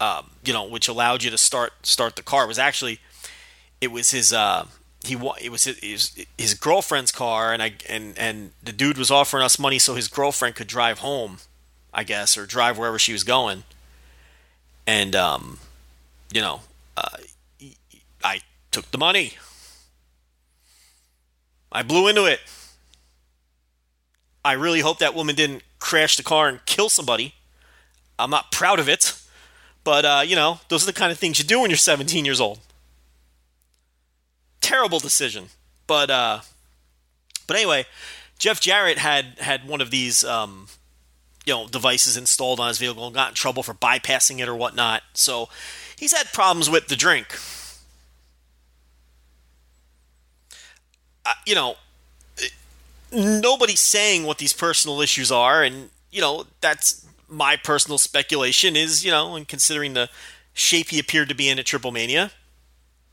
um, 0.00 0.30
you 0.44 0.52
know, 0.52 0.66
which 0.66 0.88
allowed 0.88 1.22
you 1.22 1.30
to 1.30 1.38
start 1.38 1.72
start 1.82 2.16
the 2.16 2.22
car. 2.22 2.44
It 2.44 2.48
was 2.48 2.58
actually, 2.58 3.00
it 3.80 3.90
was 3.90 4.10
his. 4.10 4.32
Uh, 4.32 4.66
he 5.04 5.18
it 5.42 5.52
was 5.52 5.64
his, 5.64 5.78
his, 5.80 6.26
his 6.38 6.54
girlfriend's 6.54 7.12
car, 7.12 7.52
and 7.52 7.62
I 7.62 7.74
and 7.88 8.18
and 8.18 8.52
the 8.62 8.72
dude 8.72 8.96
was 8.96 9.10
offering 9.10 9.44
us 9.44 9.58
money 9.58 9.78
so 9.78 9.94
his 9.94 10.08
girlfriend 10.08 10.54
could 10.54 10.66
drive 10.66 11.00
home 11.00 11.38
I 11.94 12.04
guess, 12.04 12.36
or 12.36 12.44
drive 12.44 12.76
wherever 12.76 12.98
she 12.98 13.12
was 13.12 13.24
going. 13.24 13.62
And, 14.86 15.14
um, 15.14 15.58
you 16.32 16.40
know, 16.40 16.60
uh, 16.96 17.16
I 18.22 18.40
took 18.70 18.90
the 18.90 18.98
money. 18.98 19.34
I 21.70 21.82
blew 21.82 22.08
into 22.08 22.26
it. 22.26 22.40
I 24.44 24.52
really 24.52 24.80
hope 24.80 24.98
that 24.98 25.14
woman 25.14 25.34
didn't 25.34 25.62
crash 25.78 26.16
the 26.16 26.22
car 26.22 26.48
and 26.48 26.64
kill 26.66 26.88
somebody. 26.88 27.34
I'm 28.18 28.30
not 28.30 28.52
proud 28.52 28.78
of 28.78 28.88
it, 28.88 29.18
but 29.84 30.04
uh, 30.04 30.22
you 30.24 30.36
know, 30.36 30.60
those 30.68 30.82
are 30.82 30.86
the 30.86 30.92
kind 30.92 31.10
of 31.10 31.18
things 31.18 31.38
you 31.38 31.44
do 31.44 31.60
when 31.60 31.70
you're 31.70 31.76
17 31.76 32.24
years 32.24 32.40
old. 32.40 32.60
Terrible 34.60 34.98
decision, 34.98 35.46
but 35.86 36.10
uh, 36.10 36.40
but 37.46 37.56
anyway, 37.56 37.86
Jeff 38.38 38.60
Jarrett 38.60 38.98
had 38.98 39.38
had 39.38 39.66
one 39.66 39.80
of 39.80 39.90
these 39.90 40.24
um, 40.24 40.68
you 41.44 41.52
know 41.52 41.66
devices 41.66 42.16
installed 42.16 42.60
on 42.60 42.68
his 42.68 42.78
vehicle 42.78 43.06
and 43.06 43.14
got 43.14 43.30
in 43.30 43.34
trouble 43.34 43.62
for 43.62 43.74
bypassing 43.74 44.40
it 44.40 44.48
or 44.48 44.54
whatnot. 44.54 45.02
So 45.14 45.48
he's 45.96 46.16
had 46.16 46.32
problems 46.32 46.70
with 46.70 46.88
the 46.88 46.96
drink. 46.96 47.38
Uh, 51.26 51.32
you 51.46 51.54
know, 51.54 51.76
nobody's 53.12 53.80
saying 53.80 54.24
what 54.24 54.38
these 54.38 54.52
personal 54.52 55.00
issues 55.00 55.30
are, 55.30 55.62
and 55.62 55.90
you 56.10 56.20
know 56.20 56.46
that's 56.60 57.06
my 57.28 57.56
personal 57.56 57.98
speculation. 57.98 58.76
Is 58.76 59.04
you 59.04 59.10
know, 59.10 59.34
and 59.36 59.46
considering 59.46 59.94
the 59.94 60.08
shape 60.52 60.90
he 60.90 60.98
appeared 60.98 61.28
to 61.28 61.34
be 61.34 61.48
in 61.48 61.58
at 61.58 61.66
Triple 61.66 61.92
Mania, 61.92 62.30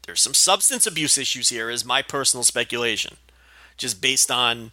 there's 0.05 0.21
some 0.21 0.33
substance 0.33 0.85
abuse 0.85 1.17
issues 1.17 1.49
here. 1.49 1.69
Is 1.69 1.85
my 1.85 2.01
personal 2.01 2.43
speculation, 2.43 3.17
just 3.77 4.01
based 4.01 4.31
on 4.31 4.71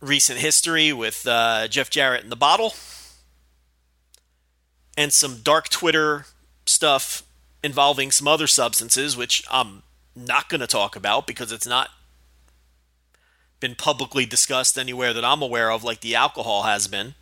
recent 0.00 0.38
history 0.38 0.92
with 0.92 1.26
uh, 1.26 1.68
Jeff 1.68 1.90
Jarrett 1.90 2.24
in 2.24 2.30
the 2.30 2.36
bottle, 2.36 2.74
and 4.96 5.12
some 5.12 5.40
dark 5.42 5.68
Twitter 5.68 6.26
stuff 6.66 7.22
involving 7.62 8.10
some 8.10 8.28
other 8.28 8.46
substances, 8.46 9.16
which 9.16 9.44
I'm 9.50 9.82
not 10.14 10.48
going 10.48 10.60
to 10.60 10.66
talk 10.66 10.96
about 10.96 11.26
because 11.26 11.52
it's 11.52 11.66
not 11.66 11.90
been 13.60 13.74
publicly 13.74 14.24
discussed 14.24 14.78
anywhere 14.78 15.12
that 15.12 15.24
I'm 15.24 15.42
aware 15.42 15.70
of, 15.70 15.82
like 15.82 16.00
the 16.00 16.14
alcohol 16.14 16.62
has 16.62 16.86
been. 16.86 17.14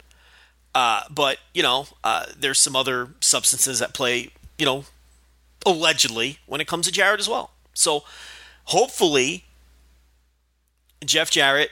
Uh, 0.74 1.02
but 1.10 1.38
you 1.54 1.62
know, 1.62 1.86
uh, 2.04 2.26
there's 2.38 2.58
some 2.58 2.76
other 2.76 3.08
substances 3.20 3.78
that 3.78 3.94
play, 3.94 4.30
you 4.58 4.66
know, 4.66 4.84
allegedly 5.64 6.38
when 6.46 6.60
it 6.60 6.66
comes 6.66 6.86
to 6.86 6.92
Jarrett 6.92 7.20
as 7.20 7.28
well. 7.28 7.50
So 7.72 8.04
hopefully, 8.64 9.44
Jeff 11.04 11.30
Jarrett, 11.30 11.70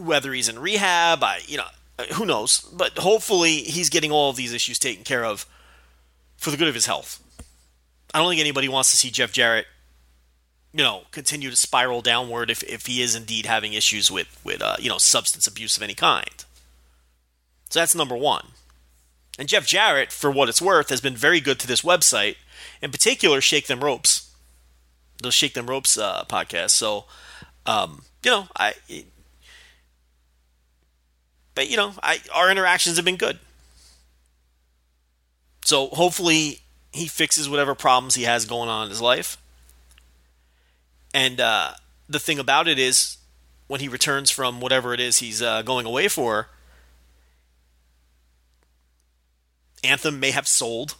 whether 0.00 0.32
he's 0.32 0.48
in 0.48 0.58
rehab, 0.58 1.22
I 1.22 1.40
you 1.46 1.58
know, 1.58 2.04
who 2.14 2.26
knows, 2.26 2.60
but 2.72 2.98
hopefully 2.98 3.56
he's 3.56 3.90
getting 3.90 4.10
all 4.10 4.30
of 4.30 4.36
these 4.36 4.52
issues 4.52 4.78
taken 4.78 5.04
care 5.04 5.24
of 5.24 5.46
for 6.36 6.50
the 6.50 6.56
good 6.56 6.68
of 6.68 6.74
his 6.74 6.86
health. 6.86 7.22
I 8.12 8.18
don't 8.18 8.28
think 8.28 8.40
anybody 8.40 8.68
wants 8.68 8.90
to 8.90 8.96
see 8.96 9.10
Jeff 9.10 9.32
Jarrett, 9.32 9.66
you 10.72 10.82
know, 10.82 11.02
continue 11.10 11.50
to 11.50 11.56
spiral 11.56 12.00
downward 12.00 12.50
if, 12.50 12.62
if 12.64 12.86
he 12.86 13.02
is 13.02 13.14
indeed 13.14 13.46
having 13.46 13.72
issues 13.72 14.10
with 14.10 14.40
with 14.44 14.62
uh, 14.62 14.76
you 14.78 14.88
know 14.88 14.98
substance 14.98 15.46
abuse 15.46 15.76
of 15.76 15.82
any 15.82 15.94
kind. 15.94 16.44
So 17.68 17.78
that's 17.78 17.94
number 17.94 18.16
one. 18.16 18.48
And 19.38 19.48
Jeff 19.48 19.66
Jarrett, 19.66 20.12
for 20.12 20.30
what 20.30 20.48
it's 20.48 20.60
worth, 20.60 20.90
has 20.90 21.00
been 21.00 21.16
very 21.16 21.40
good 21.40 21.58
to 21.60 21.66
this 21.66 21.82
website, 21.82 22.36
in 22.82 22.90
particular, 22.90 23.40
Shake 23.40 23.68
Them 23.68 23.82
Ropes, 23.82 24.34
the 25.22 25.30
Shake 25.30 25.54
Them 25.54 25.66
Ropes 25.66 25.96
uh, 25.96 26.24
podcast. 26.28 26.70
So, 26.70 27.06
um, 27.64 28.02
you 28.24 28.30
know, 28.32 28.48
I, 28.56 28.74
but 31.60 31.68
you 31.68 31.76
know, 31.76 31.92
I 32.02 32.20
our 32.34 32.50
interactions 32.50 32.96
have 32.96 33.04
been 33.04 33.18
good. 33.18 33.38
So 35.62 35.88
hopefully 35.88 36.60
he 36.90 37.06
fixes 37.06 37.50
whatever 37.50 37.74
problems 37.74 38.14
he 38.14 38.22
has 38.22 38.46
going 38.46 38.70
on 38.70 38.84
in 38.84 38.88
his 38.88 39.02
life. 39.02 39.36
And 41.12 41.38
uh, 41.38 41.72
the 42.08 42.18
thing 42.18 42.38
about 42.38 42.66
it 42.66 42.78
is, 42.78 43.18
when 43.66 43.80
he 43.80 43.88
returns 43.88 44.30
from 44.30 44.62
whatever 44.62 44.94
it 44.94 45.00
is 45.00 45.18
he's 45.18 45.42
uh, 45.42 45.60
going 45.60 45.84
away 45.84 46.08
for, 46.08 46.48
Anthem 49.84 50.18
may 50.18 50.30
have 50.30 50.48
sold 50.48 50.96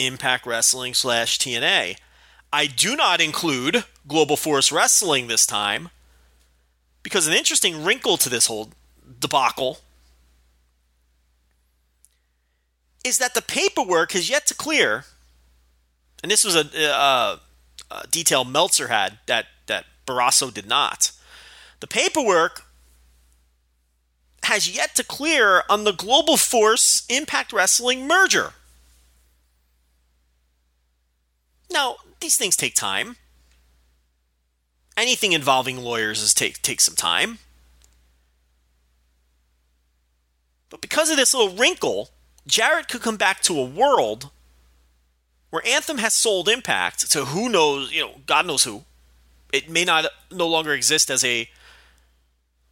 Impact 0.00 0.46
Wrestling 0.46 0.94
slash 0.94 1.38
TNA. 1.38 1.96
I 2.52 2.66
do 2.66 2.96
not 2.96 3.20
include 3.20 3.84
Global 4.08 4.36
Force 4.36 4.72
Wrestling 4.72 5.28
this 5.28 5.46
time 5.46 5.90
because 7.04 7.28
an 7.28 7.34
interesting 7.34 7.84
wrinkle 7.84 8.16
to 8.16 8.28
this 8.28 8.48
whole 8.48 8.70
debacle 9.18 9.78
is 13.04 13.18
that 13.18 13.34
the 13.34 13.42
paperwork 13.42 14.12
has 14.12 14.28
yet 14.28 14.46
to 14.46 14.54
clear, 14.54 15.04
and 16.22 16.30
this 16.30 16.44
was 16.44 16.54
a, 16.54 16.66
a, 16.76 17.40
a 17.90 18.06
detail 18.08 18.44
Meltzer 18.44 18.88
had 18.88 19.18
that 19.26 19.46
that 19.66 19.86
Barrasso 20.06 20.52
did 20.52 20.66
not. 20.66 21.12
The 21.80 21.86
paperwork 21.86 22.66
has 24.42 24.74
yet 24.74 24.94
to 24.96 25.04
clear 25.04 25.62
on 25.68 25.84
the 25.84 25.92
Global 25.92 26.36
Force 26.36 27.04
Impact 27.08 27.52
Wrestling 27.52 28.06
merger. 28.06 28.52
Now, 31.70 31.96
these 32.20 32.36
things 32.36 32.56
take 32.56 32.74
time. 32.74 33.16
Anything 34.96 35.32
involving 35.32 35.78
lawyers 35.78 36.20
is 36.20 36.34
take 36.34 36.60
takes 36.62 36.84
some 36.84 36.96
time. 36.96 37.38
But 40.70 40.80
because 40.80 41.10
of 41.10 41.16
this 41.16 41.34
little 41.34 41.56
wrinkle, 41.56 42.10
Jarrett 42.46 42.88
could 42.88 43.02
come 43.02 43.16
back 43.16 43.40
to 43.42 43.58
a 43.58 43.64
world 43.64 44.30
where 45.50 45.66
Anthem 45.66 45.98
has 45.98 46.14
sold 46.14 46.48
Impact 46.48 47.10
to 47.10 47.26
who 47.26 47.48
knows, 47.48 47.92
you 47.92 48.02
know, 48.02 48.14
God 48.26 48.46
knows 48.46 48.64
who. 48.64 48.84
It 49.52 49.68
may 49.68 49.84
not 49.84 50.06
no 50.30 50.46
longer 50.46 50.72
exist 50.72 51.10
as 51.10 51.24
a 51.24 51.50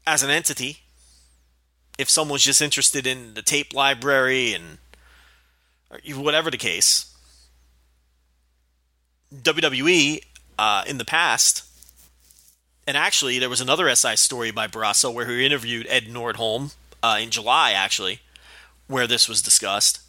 as 0.06 0.22
an 0.22 0.30
entity. 0.30 0.78
If 1.98 2.08
someone's 2.08 2.44
just 2.44 2.62
interested 2.62 3.06
in 3.06 3.34
the 3.34 3.42
tape 3.42 3.74
library 3.74 4.54
and 4.54 4.78
whatever 6.16 6.50
the 6.50 6.56
case, 6.56 7.12
WWE 9.34 10.20
uh, 10.56 10.84
in 10.86 10.98
the 10.98 11.04
past, 11.04 11.64
and 12.86 12.96
actually 12.96 13.40
there 13.40 13.50
was 13.50 13.60
another 13.60 13.92
SI 13.94 14.14
story 14.14 14.52
by 14.52 14.68
Barrasso 14.68 15.12
where 15.12 15.26
he 15.26 15.44
interviewed 15.44 15.88
Ed 15.90 16.04
Nordholm 16.04 16.74
uh, 17.02 17.18
in 17.20 17.30
July, 17.30 17.72
actually, 17.72 18.20
where 18.86 19.06
this 19.06 19.28
was 19.28 19.42
discussed. 19.42 20.00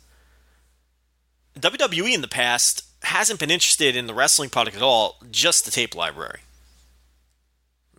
WWE 1.60 2.14
in 2.14 2.22
the 2.22 2.28
past 2.28 2.86
hasn't 3.04 3.40
been 3.40 3.52
interested 3.52 3.96
in 3.96 4.08
the 4.08 4.14
wrestling 4.14 4.50
product 4.50 4.76
at 4.76 4.84
all, 4.84 5.18
just 5.32 5.66
the 5.66 5.72
tape 5.72 5.96
library. 5.96 6.40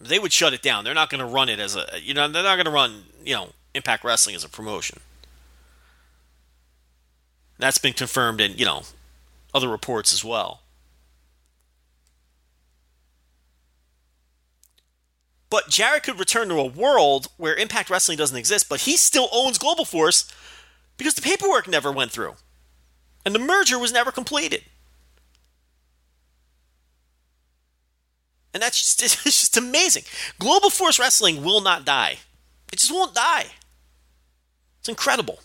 They 0.01 0.19
would 0.19 0.33
shut 0.33 0.55
it 0.55 0.63
down. 0.63 0.85
They're 0.85 0.95
not 0.95 1.11
going 1.11 1.21
to 1.21 1.27
run 1.27 1.49
it 1.49 1.59
as 1.59 1.77
a, 1.77 1.87
you 2.01 2.15
know, 2.15 2.29
they're 2.29 2.43
not 2.43 2.57
going 2.57 2.65
to 2.65 2.71
run, 2.71 3.05
you 3.25 3.35
know, 3.35 3.51
Impact 3.75 4.05
Wrestling 4.05 4.35
as 4.35 4.45
a 4.45 4.49
promotion. 4.49 5.01
That's 7.59 7.79
been 7.79 7.93
confirmed 7.93 8.41
in, 8.41 8.57
you 8.57 8.65
know, 8.65 8.83
other 9.53 9.69
reports 9.69 10.15
as 10.15 10.25
well. 10.25 10.63
But 15.51 15.69
Jarrett 15.69 16.05
could 16.05 16.21
return 16.21 16.49
to 16.49 16.55
a 16.55 16.65
world 16.65 17.27
where 17.37 17.57
Impact 17.57 17.91
Wrestling 17.91 18.17
doesn't 18.17 18.37
exist, 18.37 18.69
but 18.69 18.83
he 18.83 18.97
still 18.97 19.29
owns 19.33 19.59
Global 19.59 19.85
Force 19.85 20.33
because 20.97 21.15
the 21.15 21.23
paperwork 21.23 21.67
never 21.67 21.91
went 21.91 22.13
through. 22.13 22.35
And 23.27 23.35
the 23.35 23.41
merger 23.41 23.79
was 23.79 23.93
never 23.93 24.13
completed. 24.13 24.63
And 28.55 28.63
that's 28.63 28.97
just, 28.97 29.03
it's 29.27 29.41
just 29.41 29.57
amazing. 29.57 30.05
Global 30.39 30.71
Force 30.71 30.99
Wrestling 30.99 31.43
will 31.43 31.61
not 31.61 31.85
die. 31.85 32.19
It 32.73 32.79
just 32.79 32.93
won't 32.93 33.15
die. 33.15 33.47
It's 34.79 34.89
incredible. 34.89 35.41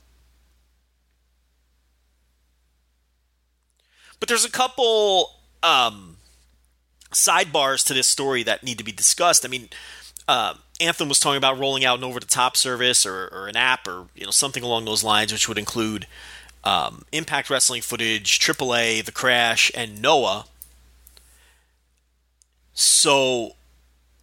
But 4.19 4.29
there's 4.29 4.45
a 4.45 4.51
couple 4.51 5.31
um, 5.61 6.14
sidebars 7.15 7.85
to 7.87 7.93
this 7.93 8.07
story 8.07 8.43
that 8.43 8.63
need 8.63 8.77
to 8.77 8.83
be 8.83 8.91
discussed. 8.91 9.45
I 9.45 9.49
mean, 9.49 9.69
uh, 10.27 10.55
Anthem 10.79 11.09
was 11.09 11.19
talking 11.19 11.37
about 11.37 11.57
rolling 11.57 11.85
out 11.85 11.97
an 11.97 12.03
over-the-top 12.03 12.57
service 12.57 13.05
or, 13.05 13.27
or, 13.27 13.47
an 13.47 13.55
app 13.55 13.87
or 13.87 14.07
you 14.15 14.25
know 14.25 14.31
something 14.31 14.63
along 14.63 14.85
those 14.85 15.03
lines, 15.03 15.31
which 15.31 15.47
would 15.47 15.57
include 15.57 16.07
um, 16.63 17.05
Impact 17.11 17.49
Wrestling 17.49 17.81
footage, 17.81 18.39
AAA, 18.39 19.05
The 19.05 19.11
Crash, 19.11 19.71
and 19.75 20.01
Noah. 20.01 20.45
So 22.73 23.51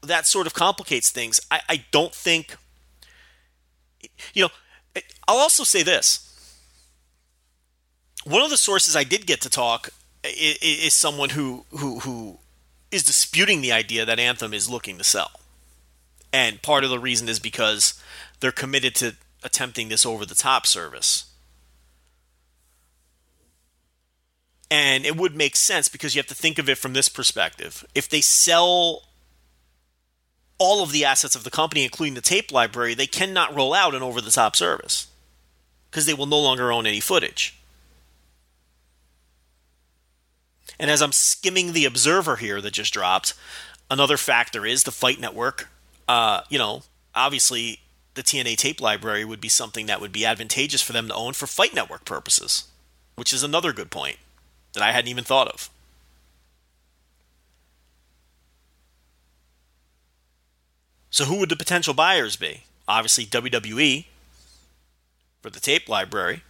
that 0.03 0.27
sort 0.27 0.47
of 0.47 0.55
complicates 0.55 1.11
things. 1.11 1.41
I, 1.51 1.61
I 1.69 1.85
don't 1.91 2.15
think, 2.15 2.57
you 4.35 4.43
know, 4.43 5.03
I'll 5.27 5.39
also 5.39 5.65
say 5.65 5.83
this. 5.83 6.29
One 8.25 8.43
of 8.43 8.51
the 8.51 8.57
sources 8.57 8.95
I 8.95 9.05
did 9.05 9.27
get 9.27 9.41
to 9.43 9.51
talk 9.51 9.91
is, 10.25 10.59
is 10.61 10.95
someone 10.95 11.31
who, 11.31 11.65
who, 11.71 12.01
who 12.01 12.39
is 12.93 13.03
disputing 13.03 13.63
the 13.63 13.73
idea 13.73 14.05
that 14.05 14.21
Anthem 14.21 14.55
is 14.55 14.71
looking 14.71 14.99
to 14.99 15.05
sell. 15.05 15.33
And 16.33 16.63
part 16.63 16.85
of 16.85 16.91
the 16.91 16.99
reason 16.99 17.29
is 17.29 17.41
because 17.41 18.01
they're 18.41 18.53
committed 18.53 18.95
to 18.97 19.17
attempting 19.43 19.89
this 19.89 20.07
over 20.07 20.25
the 20.25 20.35
top 20.35 20.67
service. 20.67 21.31
And 24.71 25.05
it 25.05 25.17
would 25.17 25.35
make 25.35 25.57
sense 25.57 25.89
because 25.89 26.15
you 26.15 26.21
have 26.21 26.29
to 26.29 26.35
think 26.35 26.59
of 26.59 26.69
it 26.69 26.79
from 26.79 26.93
this 26.93 27.09
perspective. 27.09 27.85
If 27.95 28.09
they 28.09 28.21
sell 28.21 29.03
all 30.59 30.83
of 30.83 30.93
the 30.93 31.05
assets 31.05 31.35
of 31.35 31.45
the 31.45 31.51
company, 31.51 31.85
including 31.85 32.15
the 32.15 32.21
tape 32.21 32.53
library, 32.53 32.95
they 32.95 33.07
cannot 33.07 33.55
roll 33.55 33.75
out 33.75 33.95
an 33.95 34.03
over 34.03 34.21
the 34.21 34.31
top 34.31 34.57
service 34.57 35.09
because 35.91 36.07
they 36.07 36.15
will 36.15 36.27
no 36.27 36.41
longer 36.41 36.73
own 36.73 36.87
any 36.87 37.01
footage. 37.01 37.59
And 40.79 40.91
as 40.91 41.03
I'm 41.03 41.13
skimming 41.13 41.73
the 41.73 41.85
Observer 41.85 42.37
here 42.37 42.61
that 42.61 42.73
just 42.73 42.93
dropped, 42.93 43.35
another 43.91 44.17
factor 44.17 44.67
is 44.67 44.85
the 44.85 44.91
Fight 44.91 45.21
Network 45.21 45.69
uh, 46.09 46.43
you 46.49 46.59
know, 46.59 46.83
obviously 47.15 47.81
the 48.15 48.23
TNA 48.23 48.57
tape 48.57 48.81
library 48.81 49.25
would 49.25 49.41
be 49.41 49.49
something 49.49 49.87
that 49.87 50.01
would 50.01 50.13
be 50.13 50.27
advantageous 50.27 50.83
for 50.83 50.93
them 50.93 51.09
to 51.09 51.15
own 51.15 51.33
for 51.33 51.47
Fight 51.47 51.75
Network 51.75 52.05
purposes, 52.05 52.65
which 53.15 53.33
is 53.33 53.43
another 53.43 53.73
good 53.73 53.91
point 53.91 54.17
that 54.75 54.83
I 54.83 54.93
hadn't 54.93 55.09
even 55.09 55.25
thought 55.25 55.49
of. 55.49 55.71
So, 61.11 61.25
who 61.25 61.39
would 61.39 61.51
the 61.51 61.57
potential 61.57 61.93
buyers 61.93 62.37
be? 62.37 62.65
Obviously, 62.89 63.27
WWE 63.27 64.07
for 65.43 65.51
the 65.51 65.61
tape 65.61 65.89
library, 65.89 66.43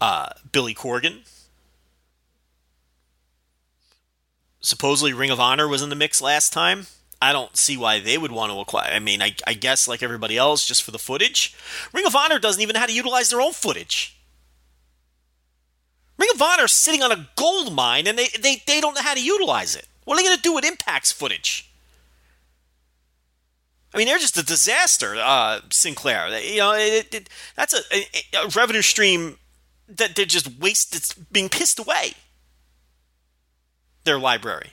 uh, 0.00 0.30
Billy 0.50 0.74
Corgan. 0.74 1.20
Supposedly, 4.60 5.12
Ring 5.12 5.30
of 5.30 5.40
Honor 5.40 5.66
was 5.66 5.82
in 5.82 5.88
the 5.88 5.96
mix 5.96 6.22
last 6.22 6.52
time. 6.52 6.86
I 7.20 7.32
don't 7.32 7.56
see 7.56 7.76
why 7.76 8.00
they 8.00 8.18
would 8.18 8.32
want 8.32 8.52
to 8.52 8.58
acquire. 8.58 8.90
I 8.92 8.98
mean, 8.98 9.22
I, 9.22 9.34
I, 9.46 9.54
guess 9.54 9.86
like 9.86 10.02
everybody 10.02 10.36
else, 10.36 10.66
just 10.66 10.82
for 10.82 10.90
the 10.90 10.98
footage. 10.98 11.54
Ring 11.92 12.04
of 12.04 12.16
Honor 12.16 12.40
doesn't 12.40 12.60
even 12.60 12.74
know 12.74 12.80
how 12.80 12.86
to 12.86 12.92
utilize 12.92 13.30
their 13.30 13.40
own 13.40 13.52
footage. 13.52 14.16
Ring 16.18 16.28
of 16.34 16.42
Honor 16.42 16.64
is 16.64 16.72
sitting 16.72 17.02
on 17.02 17.12
a 17.12 17.28
gold 17.36 17.72
mine 17.72 18.08
and 18.08 18.18
they, 18.18 18.28
they, 18.40 18.62
they 18.66 18.80
don't 18.80 18.94
know 18.94 19.02
how 19.02 19.14
to 19.14 19.22
utilize 19.22 19.76
it. 19.76 19.86
What 20.04 20.14
are 20.14 20.22
they 20.22 20.28
going 20.28 20.36
to 20.36 20.42
do 20.42 20.52
with 20.52 20.64
Impact's 20.64 21.12
footage? 21.12 21.70
I 23.94 23.98
mean, 23.98 24.06
they're 24.06 24.18
just 24.18 24.38
a 24.38 24.44
disaster, 24.44 25.14
uh, 25.18 25.60
Sinclair. 25.70 26.28
You 26.40 26.58
know, 26.58 26.72
it, 26.72 27.14
it, 27.14 27.28
that's 27.54 27.74
a, 27.74 27.80
a, 27.92 28.44
a, 28.44 28.48
revenue 28.48 28.82
stream 28.82 29.36
that 29.96 30.16
they're 30.16 30.24
just 30.24 30.58
wasted, 30.58 31.02
being 31.30 31.48
pissed 31.48 31.78
away. 31.78 32.14
Their 34.04 34.18
library. 34.18 34.70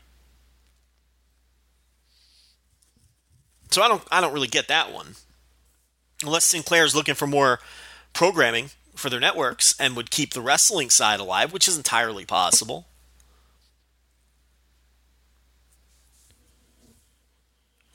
So 3.72 3.82
I 3.82 3.88
don't, 3.88 4.04
I 4.12 4.22
don't 4.22 4.34
really 4.34 4.48
get 4.48 4.68
that 4.68 4.92
one. 4.92 5.16
Unless 6.24 6.46
Sinclair 6.46 6.84
is 6.84 6.96
looking 6.96 7.16
for 7.16 7.28
more 7.28 7.60
programming 8.14 8.72
for 8.96 9.10
their 9.10 9.20
networks 9.20 9.80
and 9.80 9.96
would 9.96 10.12
keep 10.12 10.34
the 10.34 10.42
wrestling 10.42 10.90
side 10.90 11.20
alive, 11.20 11.54
which 11.54 11.68
is 11.68 11.78
entirely 11.78 12.26
possible. 12.26 12.88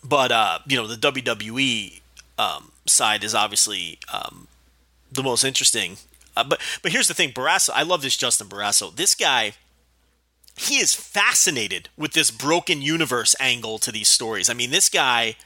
But 0.02 0.30
uh, 0.30 0.58
you 0.66 0.76
know, 0.76 0.86
the 0.86 0.96
WWE 0.96 2.00
um, 2.38 2.72
side 2.86 3.24
is 3.24 3.34
obviously 3.34 3.98
um, 4.12 4.48
the 5.10 5.22
most 5.22 5.44
interesting. 5.44 5.96
Uh, 6.36 6.44
but 6.44 6.60
but 6.82 6.92
here's 6.92 7.08
the 7.08 7.14
thing, 7.14 7.32
Barrasso. 7.32 7.70
I 7.74 7.82
love 7.82 8.02
this 8.02 8.16
Justin 8.16 8.48
Barrasso. 8.48 8.94
This 8.94 9.14
guy, 9.14 9.52
he 10.56 10.76
is 10.76 10.94
fascinated 10.94 11.88
with 11.96 12.12
this 12.12 12.30
broken 12.30 12.82
universe 12.82 13.34
angle 13.38 13.78
to 13.78 13.92
these 13.92 14.08
stories. 14.08 14.50
I 14.50 14.54
mean, 14.54 14.70
this 14.70 14.88
guy. 14.88 15.36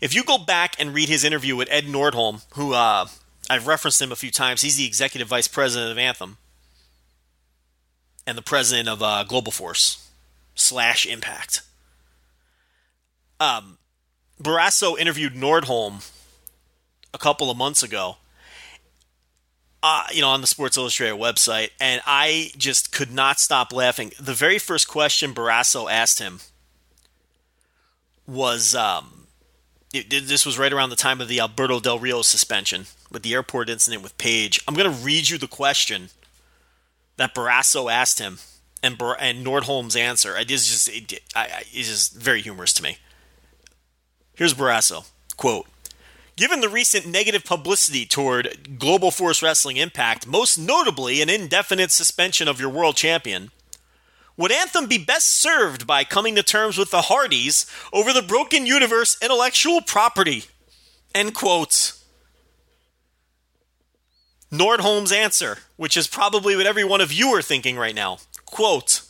If 0.00 0.14
you 0.14 0.22
go 0.22 0.38
back 0.38 0.76
and 0.78 0.94
read 0.94 1.08
his 1.08 1.24
interview 1.24 1.56
with 1.56 1.68
Ed 1.72 1.84
Nordholm, 1.84 2.44
who 2.54 2.72
uh, 2.72 3.08
I've 3.50 3.66
referenced 3.66 4.00
him 4.00 4.12
a 4.12 4.16
few 4.16 4.30
times, 4.30 4.62
he's 4.62 4.76
the 4.76 4.86
executive 4.86 5.26
vice 5.26 5.48
president 5.48 5.90
of 5.90 5.98
Anthem 5.98 6.38
and 8.24 8.38
the 8.38 8.42
president 8.42 8.88
of 8.88 9.02
uh, 9.02 9.24
Global 9.24 9.50
Force 9.50 10.08
slash 10.54 11.04
Impact. 11.04 11.62
Um, 13.40 13.78
Barrasso 14.40 14.98
interviewed 14.98 15.34
Nordholm 15.34 16.08
a 17.14 17.18
couple 17.18 17.50
of 17.50 17.56
months 17.56 17.82
ago, 17.82 18.18
uh, 19.82 20.04
you 20.12 20.20
know, 20.20 20.28
on 20.28 20.40
the 20.40 20.46
Sports 20.46 20.76
Illustrated 20.76 21.16
website, 21.16 21.70
and 21.80 22.00
I 22.06 22.50
just 22.56 22.92
could 22.92 23.12
not 23.12 23.38
stop 23.38 23.72
laughing. 23.72 24.12
The 24.18 24.34
very 24.34 24.58
first 24.58 24.88
question 24.88 25.34
Barrasso 25.34 25.90
asked 25.90 26.18
him 26.18 26.40
was 28.26 28.74
um, 28.74 29.26
it, 29.92 30.10
this 30.10 30.44
was 30.44 30.58
right 30.58 30.72
around 30.72 30.90
the 30.90 30.96
time 30.96 31.20
of 31.20 31.28
the 31.28 31.40
Alberto 31.40 31.80
Del 31.80 31.98
Rio 31.98 32.22
suspension 32.22 32.86
with 33.10 33.22
the 33.22 33.34
airport 33.34 33.70
incident 33.70 34.02
with 34.02 34.18
Paige. 34.18 34.62
I'm 34.68 34.74
going 34.74 34.92
to 34.92 35.04
read 35.04 35.28
you 35.28 35.38
the 35.38 35.46
question 35.46 36.10
that 37.16 37.34
Barrasso 37.34 37.90
asked 37.90 38.18
him 38.18 38.38
and 38.82 38.98
Bar- 38.98 39.16
and 39.18 39.46
Nordholm's 39.46 39.96
answer. 39.96 40.36
It 40.36 40.50
is 40.50 40.68
just 40.68 40.88
it, 40.88 41.22
I, 41.34 41.64
it's 41.72 41.88
just 41.88 42.14
very 42.16 42.42
humorous 42.42 42.72
to 42.74 42.82
me. 42.82 42.98
Here's 44.34 44.54
Barrasso. 44.54 45.06
Quote, 45.36 45.66
Given 46.38 46.60
the 46.60 46.68
recent 46.68 47.04
negative 47.04 47.44
publicity 47.44 48.06
toward 48.06 48.78
Global 48.78 49.10
Force 49.10 49.42
Wrestling 49.42 49.76
Impact, 49.76 50.24
most 50.24 50.56
notably 50.56 51.20
an 51.20 51.28
indefinite 51.28 51.90
suspension 51.90 52.46
of 52.46 52.60
your 52.60 52.70
world 52.70 52.94
champion, 52.94 53.50
would 54.36 54.52
Anthem 54.52 54.86
be 54.86 54.98
best 54.98 55.26
served 55.26 55.84
by 55.84 56.04
coming 56.04 56.36
to 56.36 56.44
terms 56.44 56.78
with 56.78 56.92
the 56.92 57.02
Hardys 57.02 57.66
over 57.92 58.12
the 58.12 58.22
Broken 58.22 58.66
Universe 58.66 59.18
intellectual 59.20 59.80
property? 59.80 60.44
End 61.12 61.34
quote. 61.34 61.94
Nordholm's 64.52 65.10
answer, 65.10 65.58
which 65.76 65.96
is 65.96 66.06
probably 66.06 66.54
what 66.54 66.66
every 66.66 66.84
one 66.84 67.00
of 67.00 67.12
you 67.12 67.30
are 67.30 67.42
thinking 67.42 67.76
right 67.76 67.96
now. 67.96 68.18
Quote, 68.44 69.02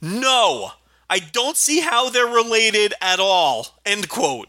No, 0.00 0.70
I 1.10 1.18
don't 1.18 1.58
see 1.58 1.80
how 1.80 2.08
they're 2.08 2.24
related 2.24 2.94
at 3.02 3.20
all. 3.20 3.66
End 3.84 4.08
quote. 4.08 4.48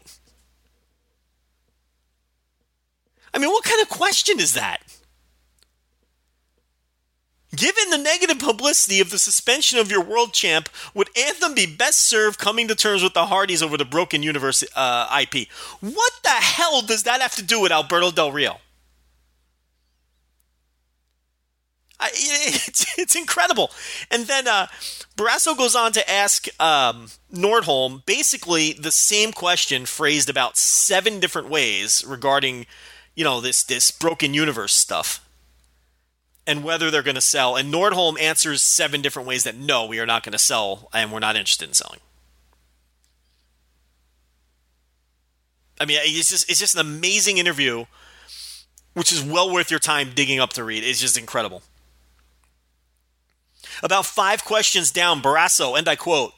I 3.32 3.38
mean, 3.38 3.50
what 3.50 3.64
kind 3.64 3.80
of 3.80 3.88
question 3.88 4.40
is 4.40 4.54
that? 4.54 4.82
Given 7.54 7.90
the 7.90 7.98
negative 7.98 8.38
publicity 8.38 9.00
of 9.00 9.10
the 9.10 9.18
suspension 9.18 9.78
of 9.78 9.90
your 9.90 10.02
world 10.02 10.32
champ, 10.32 10.68
would 10.94 11.08
Anthem 11.18 11.54
be 11.54 11.66
best 11.66 12.00
served 12.00 12.38
coming 12.38 12.68
to 12.68 12.76
terms 12.76 13.02
with 13.02 13.14
the 13.14 13.26
Hardys 13.26 13.62
over 13.62 13.76
the 13.76 13.84
Broken 13.84 14.22
Universe 14.22 14.62
uh, 14.76 15.20
IP? 15.20 15.48
What 15.80 16.12
the 16.22 16.28
hell 16.30 16.80
does 16.82 17.02
that 17.02 17.20
have 17.20 17.34
to 17.36 17.42
do 17.42 17.60
with 17.60 17.72
Alberto 17.72 18.12
Del 18.12 18.30
Rio? 18.30 18.58
I, 22.00 22.10
it's, 22.12 22.98
it's 22.98 23.16
incredible. 23.16 23.70
And 24.10 24.26
then 24.26 24.48
uh, 24.48 24.68
Barrasso 25.16 25.56
goes 25.56 25.76
on 25.76 25.92
to 25.92 26.10
ask 26.10 26.46
um, 26.60 27.08
Nordholm 27.32 28.04
basically 28.06 28.72
the 28.72 28.92
same 28.92 29.32
question 29.32 29.86
phrased 29.86 30.30
about 30.30 30.56
seven 30.56 31.20
different 31.20 31.48
ways 31.48 32.04
regarding, 32.06 32.66
you 33.14 33.24
know, 33.24 33.40
this 33.40 33.62
this 33.62 33.90
broken 33.90 34.34
universe 34.34 34.74
stuff 34.74 35.24
and 36.46 36.64
whether 36.64 36.90
they're 36.90 37.02
going 37.02 37.14
to 37.14 37.20
sell. 37.20 37.56
And 37.56 37.72
Nordholm 37.72 38.20
answers 38.20 38.62
seven 38.62 39.02
different 39.02 39.28
ways 39.28 39.44
that 39.44 39.56
no, 39.56 39.86
we 39.86 40.00
are 40.00 40.06
not 40.06 40.24
going 40.24 40.32
to 40.32 40.38
sell 40.38 40.88
and 40.92 41.12
we're 41.12 41.20
not 41.20 41.36
interested 41.36 41.68
in 41.68 41.74
selling. 41.74 42.00
I 45.80 45.86
mean, 45.86 45.98
it's 46.02 46.28
just 46.28 46.50
it's 46.50 46.60
just 46.60 46.74
an 46.74 46.80
amazing 46.80 47.38
interview, 47.38 47.86
which 48.94 49.12
is 49.12 49.22
well 49.22 49.50
worth 49.50 49.70
your 49.70 49.80
time 49.80 50.10
digging 50.14 50.38
up 50.38 50.52
to 50.54 50.64
read. 50.64 50.84
It's 50.84 51.00
just 51.00 51.16
incredible. 51.16 51.62
About 53.82 54.04
five 54.04 54.44
questions 54.44 54.90
down, 54.90 55.22
Barrasso, 55.22 55.78
and 55.78 55.88
I 55.88 55.96
quote, 55.96 56.34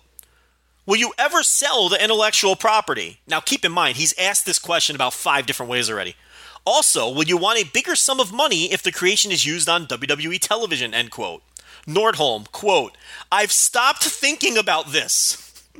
Will 0.87 0.97
you 0.97 1.13
ever 1.19 1.43
sell 1.43 1.89
the 1.89 2.03
intellectual 2.03 2.55
property? 2.55 3.21
Now 3.27 3.41
keep 3.41 3.65
in 3.65 3.73
mind, 3.73 3.97
he's 3.97 4.17
asked 4.17 4.47
this 4.47 4.61
question 4.61 4.95
about 4.95 5.13
five 5.13 5.47
different 5.47 5.71
ways 5.71 5.91
already. 5.91 6.15
Also, 6.65 7.11
will 7.13 7.25
you 7.25 7.37
want 7.37 7.59
a 7.59 7.71
bigger 7.71 7.97
sum 7.97 8.21
of 8.21 8.33
money 8.33 8.73
if 8.73 8.83
the 8.83 8.93
creation 8.93 9.33
is 9.33 9.45
used 9.45 9.69
on 9.69 9.87
WWE 9.87 10.39
television? 10.41 10.95
End 10.95 11.11
quote. 11.11 11.43
Nordholm, 11.87 12.51
quote, 12.53 12.97
I've 13.31 13.51
stopped 13.51 14.05
thinking 14.05 14.57
about 14.57 14.93
this. 14.93 15.49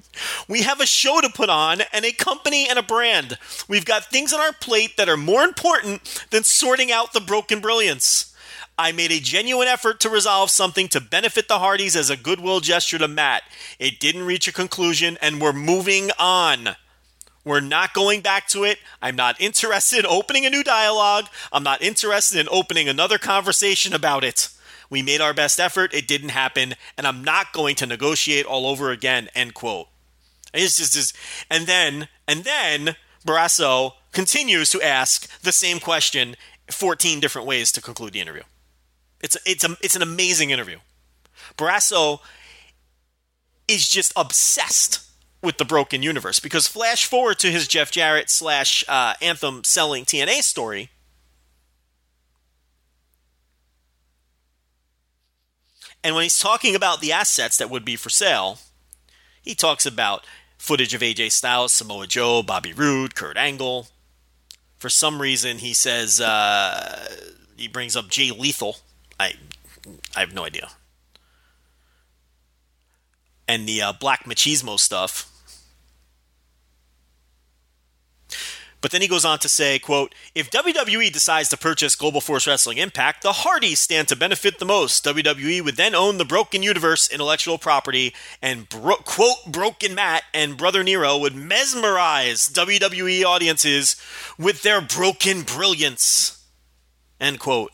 We 0.49 0.63
have 0.63 0.81
a 0.81 0.87
show 0.87 1.21
to 1.21 1.29
put 1.29 1.51
on 1.51 1.83
and 1.93 2.07
a 2.07 2.13
company 2.13 2.67
and 2.69 2.79
a 2.79 2.83
brand. 2.83 3.37
We've 3.69 3.85
got 3.85 4.07
things 4.07 4.33
on 4.33 4.41
our 4.41 4.53
plate 4.53 4.97
that 4.97 5.09
are 5.09 5.19
more 5.19 5.43
important 5.43 6.27
than 6.31 6.45
sorting 6.45 6.91
out 6.91 7.13
the 7.13 7.21
broken 7.21 7.61
brilliance. 7.61 8.35
I 8.79 8.93
made 8.93 9.13
a 9.13 9.21
genuine 9.21 9.69
effort 9.69 10.01
to 10.01 10.09
resolve 10.09 10.51
something 10.51 10.89
to 10.89 11.01
benefit 11.01 11.47
the 11.47 11.59
Hardys 11.59 11.95
as 11.95 12.09
a 12.09 12.17
goodwill 12.17 12.61
gesture 12.61 12.99
to 12.99 13.09
Matt. 13.09 13.43
It 13.79 14.01
didn't 14.01 14.25
reach 14.25 14.49
a 14.49 14.53
conclusion, 14.53 15.19
and 15.21 15.41
we're 15.41 15.53
moving 15.53 16.11
on. 16.19 16.77
We're 17.45 17.61
not 17.61 17.93
going 17.93 18.21
back 18.21 18.47
to 18.49 18.65
it. 18.65 18.79
I'm 19.01 19.17
not 19.17 19.41
interested 19.41 20.01
in 20.01 20.07
opening 20.07 20.47
a 20.47 20.51
new 20.51 20.63
dialogue. 20.63 21.27
I'm 21.53 21.65
not 21.65 21.83
interested 21.83 22.39
in 22.39 22.49
opening 22.51 22.89
another 22.89 23.19
conversation 23.19 23.93
about 23.93 24.23
it. 24.23 24.49
We 24.89 25.03
made 25.03 25.21
our 25.21 25.35
best 25.35 25.59
effort. 25.59 25.95
It 25.95 26.07
didn't 26.07 26.29
happen, 26.29 26.75
and 26.97 27.07
I'm 27.07 27.25
not 27.25 27.53
going 27.53 27.75
to 27.77 27.87
negotiate 27.87 28.47
all 28.47 28.67
over 28.67 28.91
again. 28.91 29.29
End 29.35 29.55
quote. 29.55 29.89
It's 30.55 30.77
just, 30.77 30.93
just 30.93 31.17
and 31.51 31.67
then 31.67 32.09
and 32.29 32.45
then 32.45 32.97
Barrasso 33.27 33.93
continues 34.13 34.71
to 34.71 34.83
ask 34.83 35.41
the 35.41 35.53
same 35.53 35.81
question 35.81 36.37
14 36.71 37.21
different 37.21 37.49
ways 37.49 37.73
to 37.73 37.81
conclude 37.81 38.13
the 38.13 38.21
interview. 38.21 38.43
It's 39.23 39.37
it's 39.47 39.65
a, 39.65 39.77
it's 39.81 39.97
an 39.97 40.03
amazing 40.03 40.51
interview. 40.51 40.79
Barrasso 41.57 42.21
is 43.67 43.89
just 43.89 44.13
obsessed 44.15 45.01
with 45.43 45.59
the 45.59 45.65
broken 45.65 46.03
universe 46.03 46.39
because 46.41 46.69
flash 46.69 47.05
forward 47.05 47.39
to 47.41 47.51
his 47.51 47.67
Jeff 47.67 47.91
Jarrett 47.91 48.31
slash 48.31 48.85
uh, 48.89 49.15
Anthem 49.21 49.65
selling 49.65 50.05
TNA 50.05 50.43
story. 50.43 50.91
And 56.05 56.15
when 56.15 56.25
he's 56.25 56.39
talking 56.39 56.75
about 56.75 57.01
the 57.01 57.13
assets 57.13 57.59
that 57.59 57.71
would 57.71 57.85
be 57.85 57.97
for 57.97 58.11
sale, 58.11 58.59
he 59.41 59.55
talks 59.55 59.87
about 59.87 60.25
footage 60.59 60.95
of 60.95 61.01
AJ 61.01 61.33
Styles, 61.33 61.73
Samoa 61.73 62.07
Joe, 62.07 62.43
Bobby 62.43 62.73
Roode, 62.73 63.15
Kurt 63.15 63.37
Angle. 63.37 63.89
For 64.79 64.89
some 64.89 65.21
reason, 65.21 65.59
he 65.59 65.75
says 65.75 66.21
uh, 66.21 67.09
he 67.57 67.69
brings 67.69 67.97
up 67.97 68.09
Jay 68.09 68.31
Lethal. 68.31 68.79
I 69.19 69.35
I 70.17 70.21
have 70.21 70.35
no 70.35 70.45
idea. 70.45 70.71
And 73.47 73.69
the 73.69 73.83
uh, 73.83 73.93
Black 73.93 74.25
Machismo 74.25 74.79
stuff. 74.79 75.32
But 78.83 78.91
then 78.91 79.01
he 79.01 79.07
goes 79.07 79.25
on 79.25 79.39
to 79.39 79.49
say, 79.49 79.79
quote, 79.79 80.13
if 80.35 80.51
WWE 80.51 81.13
decides 81.13 81.49
to 81.51 81.57
purchase 81.57 81.95
Global 81.95 82.21
Force 82.21 82.49
Wrestling 82.49 82.79
Impact, 82.79 83.23
the 83.23 83.33
Hardys 83.33 83.79
stand 83.79 84.09
to 84.09 84.17
benefit 84.17 84.59
the 84.59 84.65
most. 84.65 85.05
WWE 85.05 85.65
would 85.65 85.77
then 85.77 85.95
own 85.95 86.19
the 86.19 86.25
Broken 86.25 86.65
Universe 86.65 87.09
intellectual 87.09 87.59
property, 87.59 88.13
and 88.43 88.69
bro- 88.69 88.97
quote, 88.97 89.47
Broken 89.47 89.95
Matt 89.95 90.25
and 90.35 90.57
Brother 90.57 90.83
Nero 90.83 91.17
would 91.17 91.37
mesmerize 91.37 92.49
WWE 92.49 93.25
audiences 93.25 93.95
with 94.37 94.63
their 94.63 94.81
broken 94.81 95.43
brilliance. 95.43 96.45
End 97.21 97.39
quote. 97.39 97.71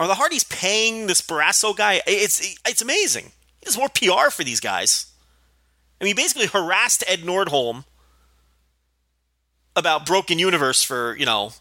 Are 0.00 0.08
the 0.08 0.14
Hardys 0.14 0.44
paying 0.44 1.08
this 1.08 1.20
Barrasso 1.20 1.76
guy? 1.76 2.00
It's 2.06 2.56
it's 2.66 2.82
amazing. 2.82 3.32
He 3.60 3.66
does 3.66 3.76
more 3.76 3.90
PR 3.90 4.30
for 4.30 4.44
these 4.44 4.60
guys. 4.60 5.06
I 6.00 6.04
mean, 6.04 6.16
he 6.16 6.22
basically 6.22 6.46
harassed 6.46 7.04
Ed 7.06 7.20
Nordholm 7.20 7.84
about 9.76 10.06
Broken 10.06 10.38
Universe 10.38 10.82
for, 10.82 11.16
you 11.16 11.26
know, 11.26 11.52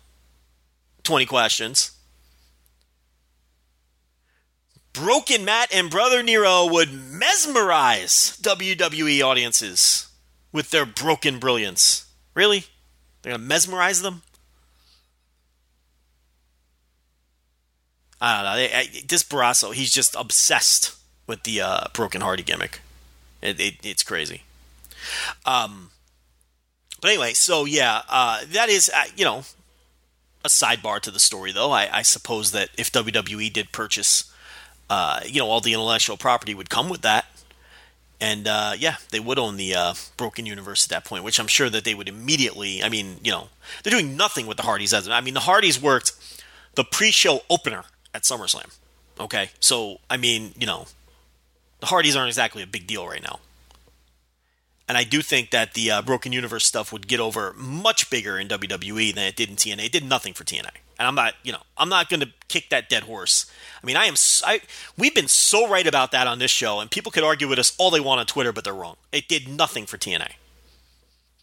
20 1.04 1.26
questions. 1.26 1.92
Broken 4.94 5.44
Matt 5.44 5.74
and 5.74 5.90
Brother 5.90 6.22
Nero 6.22 6.68
would 6.72 6.94
mesmerize 6.94 8.38
WWE 8.42 9.24
audiences 9.24 10.08
with 10.52 10.70
their 10.70 10.86
broken 10.86 11.40
brilliance. 11.40 12.06
Really? 12.36 12.66
They're 13.22 13.32
going 13.32 13.42
to 13.42 13.48
mesmerize 13.48 14.04
them? 14.04 14.22
I 18.22 18.36
don't 18.36 18.46
know. 18.46 18.56
They, 18.56 18.74
I, 18.74 19.04
this 19.08 19.24
Barrasso, 19.24 19.74
he's 19.74 19.92
just 19.92 20.16
obsessed 20.18 20.96
with 21.28 21.44
the 21.44 21.62
uh, 21.62 21.86
Broken 21.94 22.22
Hardy 22.22 22.44
gimmick. 22.44 22.82
It, 23.42 23.60
it, 23.60 23.76
it's 23.84 24.04
crazy. 24.04 24.44
Um, 25.46 25.90
but 27.04 27.10
anyway, 27.10 27.34
so 27.34 27.66
yeah, 27.66 28.04
uh, 28.08 28.46
that 28.54 28.70
is, 28.70 28.90
uh, 28.90 29.04
you 29.18 29.26
know, 29.26 29.44
a 30.46 30.48
sidebar 30.48 31.02
to 31.02 31.12
the 31.12 31.20
story, 31.20 31.52
though. 31.52 31.70
I, 31.70 31.98
I 31.98 32.02
suppose 32.02 32.54
that 32.54 32.70
if 32.78 32.94
WWE 32.94 33.52
did 33.52 33.74
purchase, 33.74 34.32
uh, 34.90 35.20
you 35.26 35.40
know, 35.40 35.50
all 35.50 35.60
the 35.60 35.74
intellectual 35.74 36.16
property 36.16 36.56
would 36.56 36.70
come 36.70 36.88
with 36.88 37.02
that. 37.02 37.26
And 38.22 38.48
uh, 38.48 38.76
yeah, 38.80 38.96
they 39.12 39.20
would 39.20 39.38
own 39.38 39.58
the 39.58 39.76
uh, 39.76 39.94
Broken 40.16 40.46
Universe 40.46 40.86
at 40.86 40.92
that 40.92 41.04
point, 41.04 41.26
which 41.26 41.42
I'm 41.42 41.48
sure 41.48 41.70
that 41.70 41.84
they 41.84 41.94
would 41.94 42.08
immediately. 42.08 42.82
I 42.82 42.88
mean, 42.88 43.18
you 43.22 43.34
know, 43.34 43.50
they're 43.84 43.92
doing 43.92 44.16
nothing 44.16 44.48
with 44.48 44.56
the 44.56 44.64
Hardys. 44.64 44.94
As 44.94 45.10
I 45.10 45.20
mean, 45.20 45.34
the 45.34 45.42
Hardys 45.42 45.82
worked 45.82 46.14
the 46.76 46.86
pre-show 46.86 47.42
opener 47.50 47.84
at 48.14 48.22
SummerSlam. 48.22 48.78
Okay, 49.20 49.50
so 49.60 50.00
I 50.10 50.16
mean, 50.16 50.54
you 50.58 50.66
know, 50.66 50.88
the 51.82 51.88
Hardys 51.88 52.16
aren't 52.16 52.30
exactly 52.30 52.64
a 52.64 52.68
big 52.68 52.88
deal 52.88 53.06
right 53.06 53.22
now. 53.22 53.42
And 54.88 54.98
I 54.98 55.04
do 55.04 55.22
think 55.22 55.52
that 55.52 55.76
the 55.76 55.92
uh, 55.92 56.02
Broken 56.02 56.34
Universe 56.34 56.66
stuff 56.66 56.92
would 56.92 57.08
get 57.08 57.20
over 57.20 57.54
much 57.54 58.10
bigger 58.10 58.38
in 58.38 58.48
WWE 58.50 59.16
than 59.16 59.24
it 59.24 59.36
did 59.36 59.50
in 59.50 59.56
TNA. 59.56 59.86
It 59.86 59.92
did 59.92 60.04
nothing 60.04 60.34
for 60.34 60.44
TNA. 60.44 60.70
And 61.00 61.08
I'm 61.08 61.16
not, 61.16 61.36
you 61.42 61.52
know, 61.52 61.62
I'm 61.78 61.90
not 61.90 62.10
going 62.10 62.20
to 62.20 62.30
kick 62.50 62.70
that 62.70 62.90
dead 62.90 63.04
horse. 63.04 63.50
I 63.82 63.86
mean, 63.86 63.96
I 63.96 64.06
am, 64.06 64.16
I, 64.46 64.62
we've 64.98 65.16
been 65.16 65.28
so 65.28 65.68
right 65.68 65.88
about 65.88 66.12
that 66.12 66.28
on 66.28 66.40
this 66.40 66.52
show, 66.52 66.80
and 66.80 66.92
people 66.92 67.12
could 67.12 67.24
argue 67.24 67.48
with 67.48 67.60
us 67.60 67.74
all 67.78 67.92
they 67.92 68.00
want 68.00 68.20
on 68.20 68.26
Twitter, 68.26 68.52
but 68.52 68.64
they're 68.64 68.74
wrong. 68.74 68.98
It 69.12 69.28
did 69.28 69.48
nothing 69.48 69.86
for 69.86 69.98
TNA. 69.98 70.34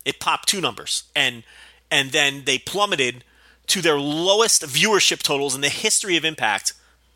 It 0.05 0.20
popped 0.20 0.48
two 0.48 0.61
numbers, 0.61 1.05
and 1.14 1.42
and 1.90 2.11
then 2.12 2.44
they 2.44 2.59
plummeted 2.59 3.24
to 3.66 3.83
their 3.83 3.98
lowest 3.98 4.62
viewership 4.62 5.22
totals 5.22 5.55
in 5.55 5.61
the 5.61 5.68
history 5.68 6.16
of 6.16 6.24
Impact 6.24 6.72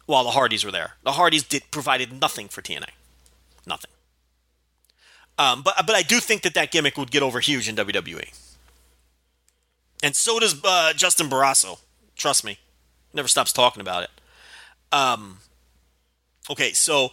while 0.07 0.25
the 0.25 0.33
Hardys 0.33 0.65
were 0.65 0.73
there. 0.73 0.95
The 1.03 1.13
Hardys 1.13 1.45
did 1.45 1.63
provided 1.71 2.21
nothing 2.21 2.49
for 2.49 2.61
TNA, 2.61 2.91
nothing. 3.67 3.91
Um, 5.39 5.63
but 5.63 5.75
but 5.87 5.97
I 5.97 6.03
do 6.03 6.21
think 6.21 6.43
that 6.43 6.55
that 6.55 6.71
gimmick 6.71 6.97
would 6.97 7.11
get 7.11 7.23
over 7.23 7.41
huge 7.41 7.69
in 7.69 7.75
WWE, 7.77 8.33
and 10.03 10.15
so 10.15 10.39
does 10.39 10.63
uh, 10.65 10.93
Justin 10.95 11.29
Barrasso. 11.29 11.79
Trust 12.15 12.45
me, 12.45 12.59
never 13.13 13.27
stops 13.27 13.53
talking 13.53 13.81
about 13.81 14.05
it. 14.05 14.11
Um, 14.93 15.39
okay, 16.49 16.73
so 16.73 17.11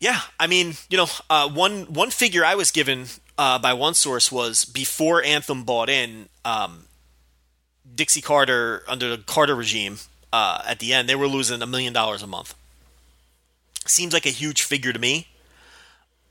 yeah, 0.00 0.20
I 0.38 0.46
mean, 0.46 0.74
you 0.88 0.96
know, 0.96 1.06
uh, 1.28 1.48
one 1.48 1.82
one 1.84 2.10
figure 2.10 2.44
I 2.44 2.54
was 2.54 2.70
given 2.70 3.06
uh, 3.38 3.58
by 3.58 3.74
one 3.74 3.94
source 3.94 4.32
was 4.32 4.64
before 4.64 5.22
Anthem 5.22 5.64
bought 5.64 5.88
in 5.88 6.28
um, 6.44 6.86
Dixie 7.94 8.20
Carter 8.22 8.82
under 8.88 9.14
the 9.16 9.22
Carter 9.22 9.54
regime. 9.54 9.98
Uh, 10.32 10.62
at 10.66 10.78
the 10.78 10.94
end, 10.94 11.08
they 11.08 11.14
were 11.14 11.26
losing 11.26 11.60
a 11.60 11.66
million 11.66 11.92
dollars 11.92 12.22
a 12.22 12.26
month. 12.26 12.54
Seems 13.86 14.12
like 14.12 14.26
a 14.26 14.30
huge 14.30 14.62
figure 14.62 14.92
to 14.92 14.98
me. 14.98 15.28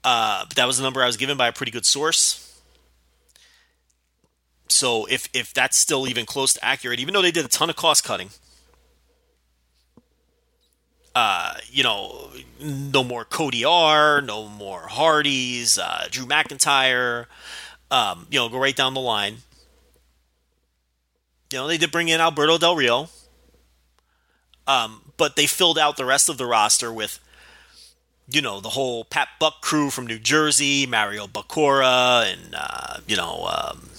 Uh, 0.03 0.45
but 0.47 0.55
that 0.55 0.67
was 0.67 0.77
the 0.77 0.83
number 0.83 1.03
I 1.03 1.07
was 1.07 1.17
given 1.17 1.37
by 1.37 1.47
a 1.47 1.51
pretty 1.51 1.71
good 1.71 1.85
source. 1.85 2.45
So 4.67 5.05
if 5.05 5.27
if 5.33 5.53
that's 5.53 5.77
still 5.77 6.07
even 6.07 6.25
close 6.25 6.53
to 6.53 6.63
accurate, 6.63 6.99
even 6.99 7.13
though 7.13 7.21
they 7.21 7.31
did 7.31 7.43
a 7.43 7.49
ton 7.49 7.69
of 7.69 7.75
cost 7.75 8.03
cutting, 8.03 8.29
uh, 11.15 11.55
you 11.69 11.83
know, 11.83 12.29
no 12.61 13.03
more 13.03 13.25
Cody 13.25 13.65
R, 13.65 14.21
no 14.21 14.47
more 14.47 14.87
Hardys, 14.87 15.77
uh, 15.77 16.07
Drew 16.09 16.25
McIntyre, 16.25 17.25
um, 17.91 18.27
you 18.29 18.39
know, 18.39 18.47
go 18.47 18.59
right 18.59 18.75
down 18.75 18.93
the 18.93 19.01
line. 19.01 19.37
You 21.51 21.59
know, 21.59 21.67
they 21.67 21.77
did 21.77 21.91
bring 21.91 22.09
in 22.09 22.21
Alberto 22.21 22.59
Del 22.59 22.75
Rio, 22.75 23.09
um, 24.67 25.11
but 25.17 25.35
they 25.35 25.47
filled 25.47 25.79
out 25.79 25.97
the 25.97 26.05
rest 26.05 26.29
of 26.29 26.37
the 26.37 26.45
roster 26.45 26.93
with 26.93 27.19
you 28.31 28.41
know, 28.41 28.59
the 28.59 28.69
whole 28.69 29.05
Pat 29.05 29.29
Buck 29.39 29.61
crew 29.61 29.89
from 29.89 30.05
New 30.07 30.19
Jersey, 30.19 30.85
Mario 30.85 31.27
Bokara, 31.27 32.31
and, 32.31 32.53
uh, 32.55 32.97
you 33.07 33.15
know, 33.15 33.45
um, 33.45 33.89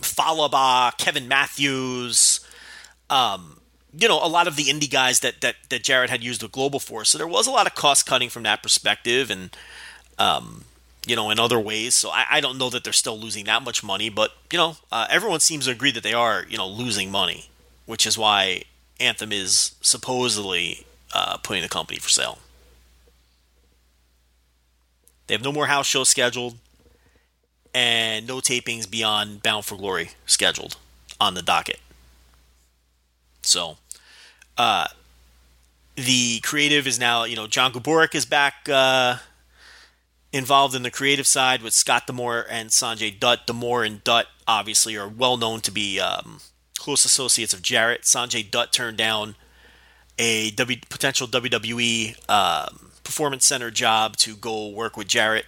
Fallah 0.00 0.48
Bahh, 0.48 0.96
Kevin 0.98 1.28
Matthews, 1.28 2.40
um, 3.08 3.60
you 3.96 4.08
know, 4.08 4.18
a 4.22 4.28
lot 4.28 4.46
of 4.46 4.56
the 4.56 4.64
indie 4.64 4.90
guys 4.90 5.20
that, 5.20 5.40
that, 5.40 5.56
that 5.68 5.82
Jarrett 5.82 6.10
had 6.10 6.22
used 6.22 6.42
with 6.42 6.52
Global 6.52 6.80
Force. 6.80 7.10
So 7.10 7.18
there 7.18 7.26
was 7.26 7.46
a 7.46 7.50
lot 7.50 7.66
of 7.66 7.74
cost 7.74 8.06
cutting 8.06 8.28
from 8.28 8.42
that 8.44 8.62
perspective 8.62 9.30
and, 9.30 9.56
um, 10.18 10.64
you 11.06 11.16
know, 11.16 11.30
in 11.30 11.38
other 11.40 11.58
ways. 11.58 11.94
So 11.94 12.10
I, 12.10 12.26
I, 12.30 12.40
don't 12.40 12.58
know 12.58 12.70
that 12.70 12.84
they're 12.84 12.92
still 12.92 13.18
losing 13.18 13.46
that 13.46 13.62
much 13.62 13.82
money, 13.82 14.08
but, 14.08 14.32
you 14.52 14.58
know, 14.58 14.76
uh, 14.92 15.06
everyone 15.10 15.40
seems 15.40 15.64
to 15.64 15.72
agree 15.72 15.90
that 15.92 16.02
they 16.02 16.12
are, 16.12 16.44
you 16.48 16.56
know, 16.56 16.68
losing 16.68 17.10
money, 17.10 17.50
which 17.86 18.06
is 18.06 18.18
why 18.18 18.64
Anthem 19.00 19.32
is 19.32 19.74
supposedly 19.80 20.86
uh, 21.14 21.38
putting 21.38 21.62
the 21.62 21.68
company 21.68 21.98
for 21.98 22.08
sale. 22.08 22.38
They 25.30 25.34
have 25.34 25.44
no 25.44 25.52
more 25.52 25.66
house 25.66 25.86
shows 25.86 26.08
scheduled 26.08 26.56
and 27.72 28.26
no 28.26 28.38
tapings 28.38 28.90
beyond 28.90 29.44
Bound 29.44 29.64
for 29.64 29.76
Glory 29.76 30.10
scheduled 30.26 30.76
on 31.20 31.34
the 31.34 31.40
docket. 31.40 31.78
So, 33.42 33.76
uh, 34.58 34.88
the 35.94 36.40
creative 36.40 36.84
is 36.84 36.98
now, 36.98 37.22
you 37.22 37.36
know, 37.36 37.46
John 37.46 37.72
Gaburick 37.72 38.12
is 38.16 38.24
back 38.24 38.68
uh, 38.68 39.18
involved 40.32 40.74
in 40.74 40.82
the 40.82 40.90
creative 40.90 41.28
side 41.28 41.62
with 41.62 41.74
Scott 41.74 42.08
D'Amore 42.08 42.44
and 42.50 42.70
Sanjay 42.70 43.16
Dutt. 43.16 43.46
D'Amore 43.46 43.84
and 43.84 44.02
Dutt 44.02 44.26
obviously 44.48 44.96
are 44.96 45.06
well 45.08 45.36
known 45.36 45.60
to 45.60 45.70
be 45.70 46.00
um, 46.00 46.40
close 46.76 47.04
associates 47.04 47.54
of 47.54 47.62
Jarrett. 47.62 48.02
Sanjay 48.02 48.50
Dutt 48.50 48.72
turned 48.72 48.96
down 48.96 49.36
a 50.18 50.50
w- 50.50 50.80
potential 50.88 51.28
WWE 51.28 52.16
um, 52.28 52.89
performance 53.10 53.44
center 53.44 53.72
job 53.72 54.16
to 54.16 54.36
go 54.36 54.68
work 54.68 54.96
with 54.96 55.08
Jarrett. 55.08 55.44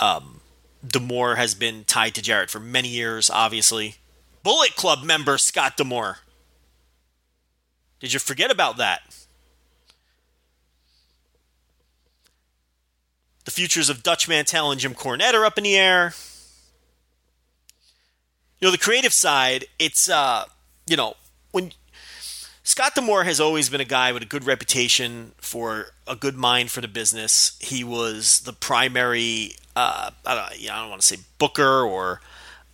Um, 0.00 0.40
D'Amore 0.84 1.36
has 1.36 1.54
been 1.54 1.84
tied 1.84 2.16
to 2.16 2.22
Jarrett 2.22 2.50
for 2.50 2.58
many 2.58 2.88
years, 2.88 3.30
obviously. 3.30 3.94
Bullet 4.42 4.74
Club 4.74 5.04
member 5.04 5.38
Scott 5.38 5.76
D'Amore. 5.76 6.18
Did 8.00 8.12
you 8.12 8.18
forget 8.18 8.50
about 8.50 8.78
that? 8.78 9.00
The 13.44 13.52
futures 13.52 13.88
of 13.88 14.02
Dutch 14.02 14.28
Mantell 14.28 14.72
and 14.72 14.80
Jim 14.80 14.92
Cornette 14.92 15.34
are 15.34 15.44
up 15.44 15.56
in 15.56 15.62
the 15.62 15.76
air. 15.76 16.14
You 18.60 18.66
know, 18.66 18.72
the 18.72 18.78
creative 18.78 19.12
side, 19.12 19.66
it's, 19.78 20.10
uh, 20.10 20.46
you 20.88 20.96
know, 20.96 21.14
when 21.52 21.70
Scott 22.66 22.96
D'Amore 22.96 23.22
has 23.22 23.38
always 23.38 23.68
been 23.68 23.80
a 23.80 23.84
guy 23.84 24.10
with 24.10 24.24
a 24.24 24.26
good 24.26 24.44
reputation 24.44 25.30
for 25.38 25.92
a 26.04 26.16
good 26.16 26.36
mind 26.36 26.68
for 26.68 26.80
the 26.80 26.88
business. 26.88 27.56
He 27.60 27.84
was 27.84 28.40
the 28.40 28.52
primary, 28.52 29.52
uh, 29.76 30.10
I, 30.26 30.34
don't, 30.34 30.60
you 30.60 30.66
know, 30.66 30.74
I 30.74 30.80
don't 30.80 30.90
want 30.90 31.00
to 31.00 31.06
say 31.06 31.18
booker 31.38 31.82
or 31.82 32.20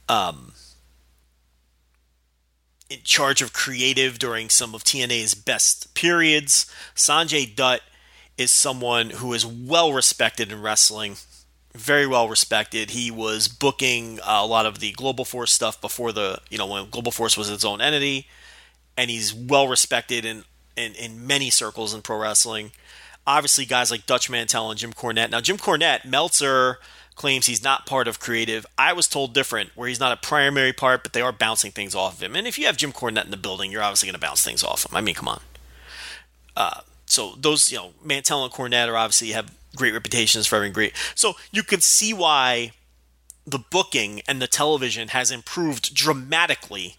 um, 0.08 0.54
in 2.88 3.00
charge 3.04 3.42
of 3.42 3.52
creative 3.52 4.18
during 4.18 4.48
some 4.48 4.74
of 4.74 4.82
TNA's 4.82 5.34
best 5.34 5.92
periods. 5.92 6.72
Sanjay 6.96 7.54
Dutt 7.54 7.82
is 8.38 8.50
someone 8.50 9.10
who 9.10 9.34
is 9.34 9.44
well 9.44 9.92
respected 9.92 10.50
in 10.50 10.62
wrestling. 10.62 11.16
very 11.74 12.06
well 12.06 12.30
respected. 12.30 12.90
He 12.90 13.10
was 13.10 13.46
booking 13.46 14.20
a 14.24 14.46
lot 14.46 14.64
of 14.64 14.78
the 14.78 14.92
Global 14.92 15.26
Force 15.26 15.52
stuff 15.52 15.80
before 15.82 16.12
the, 16.12 16.38
you 16.48 16.56
know, 16.56 16.66
when 16.66 16.88
Global 16.88 17.12
Force 17.12 17.36
was 17.36 17.50
its 17.50 17.64
own 17.64 17.82
entity, 17.82 18.26
and 18.96 19.10
he's 19.10 19.34
well 19.34 19.68
respected 19.68 20.24
in, 20.24 20.44
in, 20.76 20.94
in 20.94 21.26
many 21.26 21.50
circles 21.50 21.94
in 21.94 22.02
pro 22.02 22.18
wrestling. 22.18 22.72
Obviously, 23.26 23.64
guys 23.64 23.90
like 23.90 24.06
Dutch 24.06 24.28
Mantell 24.28 24.70
and 24.70 24.78
Jim 24.78 24.92
Cornette. 24.92 25.30
Now, 25.30 25.40
Jim 25.40 25.56
Cornette, 25.56 26.04
Meltzer 26.04 26.78
claims 27.14 27.46
he's 27.46 27.62
not 27.62 27.86
part 27.86 28.08
of 28.08 28.18
creative. 28.18 28.66
I 28.76 28.92
was 28.92 29.06
told 29.06 29.34
different, 29.34 29.70
where 29.76 29.88
he's 29.88 30.00
not 30.00 30.12
a 30.12 30.16
primary 30.16 30.72
part, 30.72 31.02
but 31.02 31.12
they 31.12 31.20
are 31.20 31.32
bouncing 31.32 31.70
things 31.70 31.94
off 31.94 32.14
of 32.14 32.22
him. 32.22 32.34
And 32.34 32.46
if 32.46 32.58
you 32.58 32.66
have 32.66 32.76
Jim 32.76 32.92
Cornette 32.92 33.26
in 33.26 33.30
the 33.30 33.36
building, 33.36 33.70
you're 33.70 33.82
obviously 33.82 34.08
going 34.08 34.14
to 34.14 34.20
bounce 34.20 34.42
things 34.42 34.64
off 34.64 34.84
him. 34.84 34.96
I 34.96 35.00
mean, 35.00 35.14
come 35.14 35.28
on. 35.28 35.40
Uh, 36.56 36.80
so 37.06 37.34
those, 37.38 37.70
you 37.70 37.78
know, 37.78 37.92
Mantell 38.02 38.44
and 38.44 38.52
Cornette 38.52 38.88
are 38.88 38.96
obviously 38.96 39.28
have 39.28 39.54
great 39.76 39.92
reputations 39.92 40.46
for 40.46 40.56
having 40.56 40.72
great. 40.72 40.94
So 41.14 41.34
you 41.50 41.62
can 41.62 41.80
see 41.80 42.12
why 42.12 42.72
the 43.46 43.58
booking 43.58 44.22
and 44.26 44.40
the 44.40 44.46
television 44.46 45.08
has 45.08 45.30
improved 45.30 45.94
dramatically 45.94 46.96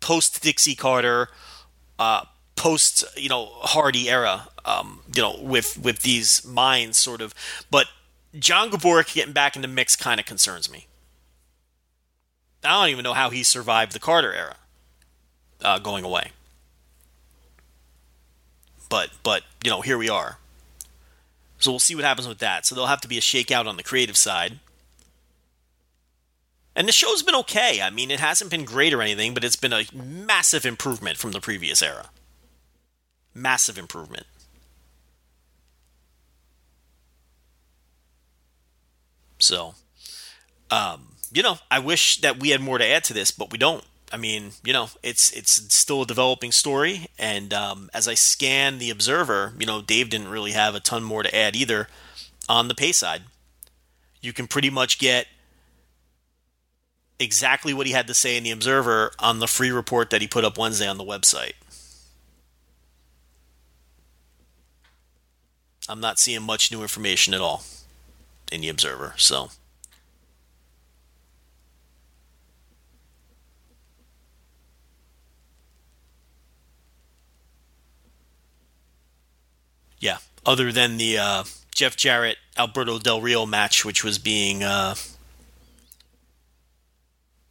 post 0.00 0.42
Dixie 0.42 0.74
Carter, 0.74 1.28
uh, 1.98 2.24
post 2.56 3.04
you 3.16 3.28
know 3.28 3.46
Hardy 3.46 4.08
era. 4.08 4.48
Um, 4.64 5.00
you 5.14 5.22
know, 5.22 5.36
with 5.40 5.78
with 5.78 6.02
these 6.02 6.44
minds 6.44 6.98
sort 6.98 7.22
of, 7.22 7.34
but 7.70 7.86
John 8.38 8.70
Gaburick 8.70 9.14
getting 9.14 9.32
back 9.32 9.56
in 9.56 9.62
the 9.62 9.68
mix 9.68 9.96
kind 9.96 10.20
of 10.20 10.26
concerns 10.26 10.70
me. 10.70 10.86
I 12.62 12.82
don't 12.82 12.90
even 12.90 13.02
know 13.04 13.14
how 13.14 13.30
he 13.30 13.42
survived 13.42 13.92
the 13.92 13.98
Carter 13.98 14.34
era 14.34 14.56
uh, 15.62 15.78
going 15.78 16.04
away. 16.04 16.32
But 18.88 19.10
but 19.22 19.42
you 19.64 19.70
know 19.70 19.80
here 19.80 19.98
we 19.98 20.08
are. 20.08 20.38
So 21.58 21.72
we'll 21.72 21.80
see 21.80 21.94
what 21.94 22.04
happens 22.04 22.28
with 22.28 22.38
that. 22.38 22.66
So 22.66 22.74
there'll 22.74 22.88
have 22.88 23.00
to 23.00 23.08
be 23.08 23.18
a 23.18 23.22
shakeout 23.22 23.66
on 23.66 23.76
the 23.76 23.82
creative 23.82 24.16
side. 24.16 24.60
And 26.76 26.86
the 26.86 26.92
show's 26.92 27.22
been 27.22 27.34
okay. 27.36 27.80
I 27.82 27.90
mean, 27.90 28.10
it 28.10 28.20
hasn't 28.20 28.50
been 28.50 28.64
great 28.64 28.92
or 28.92 29.02
anything, 29.02 29.34
but 29.34 29.42
it's 29.44 29.56
been 29.56 29.72
a 29.72 29.84
massive 29.92 30.64
improvement 30.64 31.16
from 31.16 31.32
the 31.32 31.40
previous 31.40 31.82
era. 31.82 32.10
Massive 33.34 33.78
improvement. 33.78 34.26
So, 39.38 39.74
um, 40.70 41.14
you 41.32 41.42
know, 41.42 41.58
I 41.70 41.78
wish 41.78 42.20
that 42.20 42.38
we 42.38 42.50
had 42.50 42.60
more 42.60 42.78
to 42.78 42.86
add 42.86 43.04
to 43.04 43.14
this, 43.14 43.30
but 43.30 43.50
we 43.50 43.58
don't. 43.58 43.84
I 44.10 44.16
mean, 44.16 44.52
you 44.64 44.72
know, 44.72 44.88
it's 45.02 45.30
it's 45.32 45.74
still 45.74 46.02
a 46.02 46.06
developing 46.06 46.50
story, 46.50 47.08
and 47.18 47.52
um, 47.52 47.90
as 47.92 48.08
I 48.08 48.14
scan 48.14 48.78
the 48.78 48.90
Observer, 48.90 49.52
you 49.58 49.66
know, 49.66 49.82
Dave 49.82 50.08
didn't 50.08 50.28
really 50.28 50.52
have 50.52 50.74
a 50.74 50.80
ton 50.80 51.02
more 51.02 51.22
to 51.22 51.36
add 51.36 51.54
either 51.54 51.88
on 52.48 52.68
the 52.68 52.74
pay 52.74 52.92
side. 52.92 53.22
You 54.22 54.32
can 54.32 54.46
pretty 54.46 54.70
much 54.70 54.98
get 54.98 55.26
exactly 57.18 57.74
what 57.74 57.86
he 57.86 57.92
had 57.92 58.06
to 58.06 58.14
say 58.14 58.36
in 58.36 58.44
the 58.44 58.50
Observer 58.50 59.12
on 59.18 59.38
the 59.38 59.46
free 59.46 59.70
report 59.70 60.10
that 60.10 60.20
he 60.20 60.26
put 60.26 60.44
up 60.44 60.58
Wednesday 60.58 60.86
on 60.86 60.98
the 60.98 61.04
website. 61.04 61.52
I'm 65.88 66.00
not 66.00 66.18
seeing 66.18 66.42
much 66.42 66.70
new 66.70 66.82
information 66.82 67.32
at 67.34 67.40
all 67.40 67.64
in 68.52 68.60
the 68.60 68.68
Observer, 68.68 69.14
so. 69.16 69.50
Yeah, 80.00 80.18
other 80.46 80.70
than 80.70 80.96
the 80.98 81.18
uh, 81.18 81.44
Jeff 81.74 81.96
Jarrett 81.96 82.36
Alberto 82.56 82.98
Del 82.98 83.20
Rio 83.20 83.46
match, 83.46 83.84
which 83.84 84.04
was 84.04 84.18
being 84.18 84.62
uh, 84.62 84.94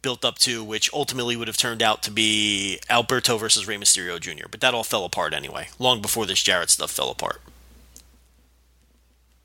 built 0.02 0.24
up 0.24 0.38
to, 0.38 0.62
which 0.62 0.90
ultimately 0.92 1.36
would 1.36 1.48
have 1.48 1.56
turned 1.56 1.82
out 1.82 2.02
to 2.04 2.10
be 2.10 2.78
Alberto 2.88 3.36
versus 3.36 3.66
Rey 3.66 3.76
Mysterio 3.76 4.20
Jr. 4.20 4.46
But 4.50 4.60
that 4.60 4.74
all 4.74 4.84
fell 4.84 5.04
apart 5.04 5.34
anyway, 5.34 5.68
long 5.78 6.00
before 6.00 6.26
this 6.26 6.42
Jarrett 6.42 6.70
stuff 6.70 6.90
fell 6.90 7.10
apart 7.10 7.40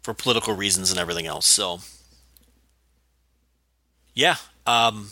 for 0.02 0.14
political 0.14 0.56
reasons 0.56 0.92
and 0.92 1.00
everything 1.00 1.26
else. 1.26 1.46
So, 1.46 1.80
yeah, 4.14 4.36
um, 4.68 5.10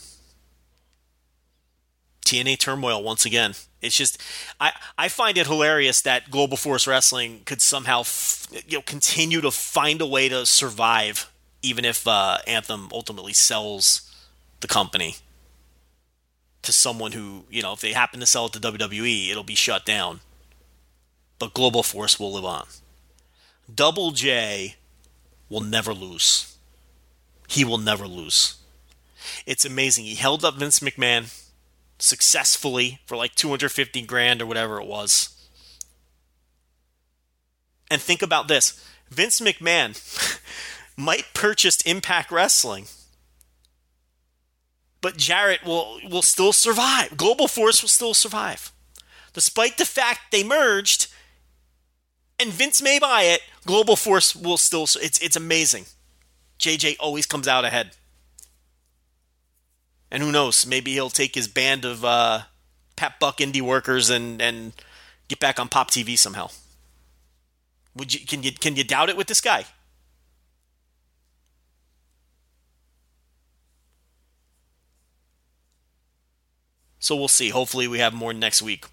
TNA 2.26 2.60
turmoil 2.60 3.02
once 3.02 3.26
again. 3.26 3.54
It's 3.82 3.98
just 3.98 4.22
I 4.60 4.74
I 4.98 5.08
find 5.08 5.38
it 5.38 5.48
hilarious 5.48 6.02
that 6.02 6.30
Global 6.30 6.56
Force 6.56 6.86
Wrestling 6.86 7.42
could 7.46 7.62
somehow 7.62 8.02
f- 8.02 8.48
you 8.68 8.78
know 8.78 8.84
continue 8.84 9.42
to 9.42 9.50
find 9.50 10.02
a 10.02 10.06
way 10.06 10.30
to 10.30 10.46
survive 10.46 11.32
even 11.64 11.84
if 11.84 12.08
uh, 12.08 12.38
Anthem 12.48 12.90
ultimately 12.92 13.34
sells 13.34 14.10
the 14.62 14.68
company 14.68 15.16
to 16.64 16.72
someone 16.72 17.14
who 17.14 17.46
you 17.50 17.62
know 17.62 17.74
if 17.74 17.82
they 17.82 17.94
happen 17.94 18.20
to 18.20 18.26
sell 18.26 18.48
it 18.48 18.54
to 18.54 18.60
WWE, 18.60 19.30
it'll 19.30 19.44
be 19.44 19.56
shut 19.56 19.86
down. 19.86 20.22
But 21.40 21.54
Global 21.54 21.84
Force 21.84 22.20
will 22.20 22.34
live 22.34 22.46
on. 22.46 22.68
Double 23.74 24.12
J 24.12 24.76
will 25.50 25.62
never 25.62 25.94
lose. 25.94 26.56
He 27.48 27.66
will 27.66 27.78
never 27.78 28.08
lose. 28.08 28.58
It's 29.46 29.66
amazing. 29.66 30.06
He 30.06 30.16
held 30.16 30.46
up 30.46 30.56
Vince 30.56 30.80
McMahon 30.80 31.36
successfully 32.00 33.00
for 33.06 33.16
like 33.16 33.36
250 33.36 34.02
grand 34.04 34.42
or 34.42 34.46
whatever 34.46 34.80
it 34.80 34.88
was. 34.88 35.30
And 37.90 38.02
think 38.02 38.22
about 38.22 38.48
this 38.48 38.84
Vince 39.10 39.40
McMahon 39.42 40.00
might 40.98 41.34
purchase 41.34 41.82
Impact 41.82 42.32
Wrestling, 42.32 42.86
but 45.02 45.18
Jarrett 45.18 45.66
will, 45.66 46.00
will 46.10 46.22
still 46.22 46.54
survive. 46.54 47.18
Global 47.18 47.48
Force 47.48 47.82
will 47.82 47.90
still 47.90 48.14
survive. 48.14 48.72
Despite 49.34 49.78
the 49.78 49.86
fact 49.86 50.32
they 50.32 50.44
merged 50.44 51.08
and 52.40 52.52
Vince 52.52 52.82
may 52.82 53.00
buy 53.00 53.24
it, 53.24 53.42
Global 53.66 53.96
Force 53.96 54.36
will 54.36 54.58
still. 54.58 54.84
It's, 54.84 55.20
it's 55.20 55.36
amazing. 55.36 55.86
JJ 56.60 56.98
always 57.00 57.26
comes 57.26 57.48
out 57.48 57.66
ahead. 57.66 57.92
And 60.12 60.22
who 60.22 60.32
knows? 60.32 60.66
Maybe 60.66 60.92
he'll 60.92 61.10
take 61.10 61.36
his 61.36 61.48
band 61.48 61.86
of 61.86 62.04
uh, 62.04 62.42
Pat 62.96 63.20
Buck 63.20 63.38
indie 63.38 63.62
workers 63.62 64.10
and, 64.10 64.42
and 64.42 64.74
get 65.28 65.40
back 65.40 65.60
on 65.60 65.70
Pop 65.70 65.90
TV 65.90 66.18
somehow. 66.18 66.50
Would 67.96 68.14
you 68.14 68.26
can 68.26 68.44
you 68.44 68.52
can 68.52 68.76
you 68.76 68.84
doubt 68.84 69.10
it 69.10 69.18
with 69.18 69.28
this 69.28 69.42
guy? 69.42 69.66
So 77.02 77.16
we'll 77.16 77.28
see. 77.28 77.50
Hopefully 77.50 77.88
we 77.88 77.98
have 77.98 78.14
more 78.14 78.32
next 78.32 78.62
week. 78.62 78.86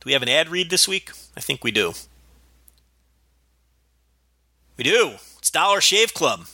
Do 0.00 0.06
we 0.06 0.12
have 0.12 0.22
an 0.22 0.28
ad 0.28 0.48
read 0.48 0.68
this 0.68 0.88
week? 0.88 1.10
I 1.36 1.40
think 1.40 1.62
we 1.62 1.70
do. 1.70 1.92
We 4.76 4.82
do. 4.82 5.14
It's 5.38 5.50
Dollar 5.50 5.80
Shave 5.80 6.12
Club. 6.12 6.46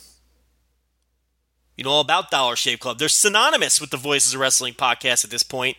You 1.75 1.83
know 1.83 1.89
all 1.89 2.01
about 2.01 2.29
Dollar 2.29 2.55
Shave 2.55 2.79
Club. 2.79 2.99
They're 2.99 3.09
synonymous 3.09 3.81
with 3.81 3.89
the 3.89 3.97
Voices 3.97 4.35
of 4.35 4.39
Wrestling 4.39 4.75
podcast 4.75 5.23
at 5.23 5.31
this 5.31 5.43
point. 5.43 5.77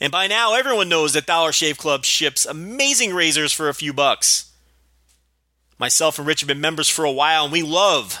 And 0.00 0.12
by 0.12 0.28
now, 0.28 0.54
everyone 0.54 0.88
knows 0.88 1.14
that 1.14 1.26
Dollar 1.26 1.50
Shave 1.50 1.78
Club 1.78 2.04
ships 2.04 2.46
amazing 2.46 3.12
razors 3.12 3.52
for 3.52 3.68
a 3.68 3.74
few 3.74 3.92
bucks. 3.92 4.52
Myself 5.78 6.18
and 6.18 6.26
Rich 6.26 6.40
have 6.40 6.48
been 6.48 6.60
members 6.60 6.88
for 6.88 7.04
a 7.04 7.12
while, 7.12 7.44
and 7.44 7.52
we 7.52 7.62
love, 7.62 8.18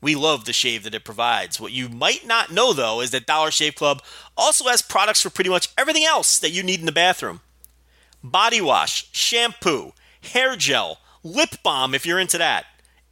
we 0.00 0.14
love 0.14 0.44
the 0.44 0.52
shave 0.52 0.84
that 0.84 0.94
it 0.94 1.04
provides. 1.04 1.60
What 1.60 1.72
you 1.72 1.88
might 1.88 2.26
not 2.26 2.52
know, 2.52 2.72
though, 2.72 3.00
is 3.00 3.10
that 3.10 3.26
Dollar 3.26 3.50
Shave 3.50 3.74
Club 3.74 4.02
also 4.36 4.68
has 4.68 4.82
products 4.82 5.22
for 5.22 5.30
pretty 5.30 5.50
much 5.50 5.68
everything 5.76 6.04
else 6.04 6.38
that 6.38 6.50
you 6.50 6.62
need 6.62 6.80
in 6.80 6.86
the 6.86 6.92
bathroom 6.92 7.40
body 8.22 8.60
wash, 8.60 9.08
shampoo, 9.12 9.92
hair 10.22 10.56
gel, 10.56 10.98
lip 11.22 11.56
balm 11.62 11.94
if 11.94 12.06
you're 12.06 12.20
into 12.20 12.38
that. 12.38 12.66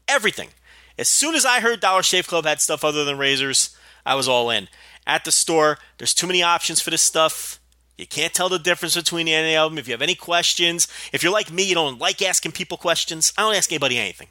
Everything. 0.09 0.51
As 0.99 1.09
soon 1.09 1.35
as 1.35 1.44
I 1.44 1.61
heard 1.61 1.81
Dollar 1.81 2.03
Shave 2.03 2.27
Club 2.27 2.44
had 2.44 2.61
stuff 2.61 2.85
other 2.85 3.05
than 3.05 3.18
razors, 3.18 3.77
I 4.05 4.14
was 4.14 4.29
all 4.29 4.51
in. 4.51 4.68
At 5.07 5.25
the 5.25 5.33
store, 5.33 5.79
there's 5.99 6.14
too 6.14 6.27
many 6.27 6.42
options 6.42 6.81
for 6.81 6.90
this 6.90 7.03
stuff. 7.03 7.60
You 8.00 8.06
can't 8.06 8.32
tell 8.32 8.48
the 8.48 8.58
difference 8.58 8.94
between 8.94 9.28
any 9.28 9.56
of 9.56 9.70
them. 9.70 9.78
If 9.78 9.86
you 9.86 9.92
have 9.92 10.02
any 10.02 10.14
questions, 10.14 10.88
if 11.12 11.22
you're 11.22 11.32
like 11.32 11.52
me, 11.52 11.64
you 11.64 11.74
don't 11.74 11.98
like 11.98 12.22
asking 12.22 12.52
people 12.52 12.78
questions, 12.78 13.32
I 13.36 13.42
don't 13.42 13.54
ask 13.54 13.70
anybody 13.70 13.98
anything. 13.98 14.28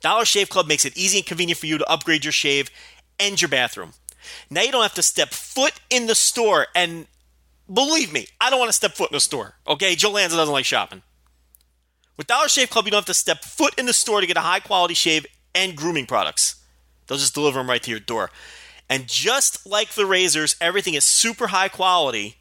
Dollar 0.00 0.24
Shave 0.24 0.48
Club 0.48 0.66
makes 0.66 0.84
it 0.84 0.96
easy 0.96 1.18
and 1.18 1.26
convenient 1.26 1.58
for 1.58 1.66
you 1.66 1.78
to 1.78 1.90
upgrade 1.90 2.24
your 2.24 2.32
shave 2.32 2.70
and 3.20 3.40
your 3.40 3.48
bathroom. 3.48 3.92
Now 4.48 4.62
you 4.62 4.72
don't 4.72 4.82
have 4.82 4.94
to 4.94 5.02
step 5.02 5.30
foot 5.30 5.74
in 5.90 6.06
the 6.06 6.14
store 6.14 6.66
and 6.74 7.06
believe 7.72 8.12
me, 8.12 8.26
I 8.40 8.50
don't 8.50 8.58
want 8.58 8.70
to 8.70 8.74
step 8.74 8.92
foot 8.92 9.10
in 9.10 9.16
the 9.16 9.20
store. 9.20 9.56
Okay, 9.66 9.94
Joe 9.94 10.10
Lanza 10.10 10.36
doesn't 10.36 10.52
like 10.52 10.64
shopping. 10.64 11.02
With 12.16 12.26
Dollar 12.26 12.48
Shave 12.48 12.70
Club, 12.70 12.84
you 12.86 12.90
don't 12.90 12.98
have 12.98 13.06
to 13.06 13.14
step 13.14 13.44
foot 13.44 13.78
in 13.78 13.86
the 13.86 13.92
store 13.92 14.20
to 14.20 14.26
get 14.26 14.36
a 14.36 14.40
high 14.40 14.60
quality 14.60 14.94
shave 14.94 15.26
and 15.54 15.76
grooming 15.76 16.06
products. 16.06 16.56
They'll 17.06 17.18
just 17.18 17.34
deliver 17.34 17.58
them 17.58 17.68
right 17.68 17.82
to 17.82 17.90
your 17.90 18.00
door. 18.00 18.30
And 18.88 19.06
just 19.06 19.66
like 19.66 19.94
the 19.94 20.06
razors, 20.06 20.56
everything 20.60 20.94
is 20.94 21.04
super 21.04 21.48
high 21.48 21.68
quality 21.68 22.36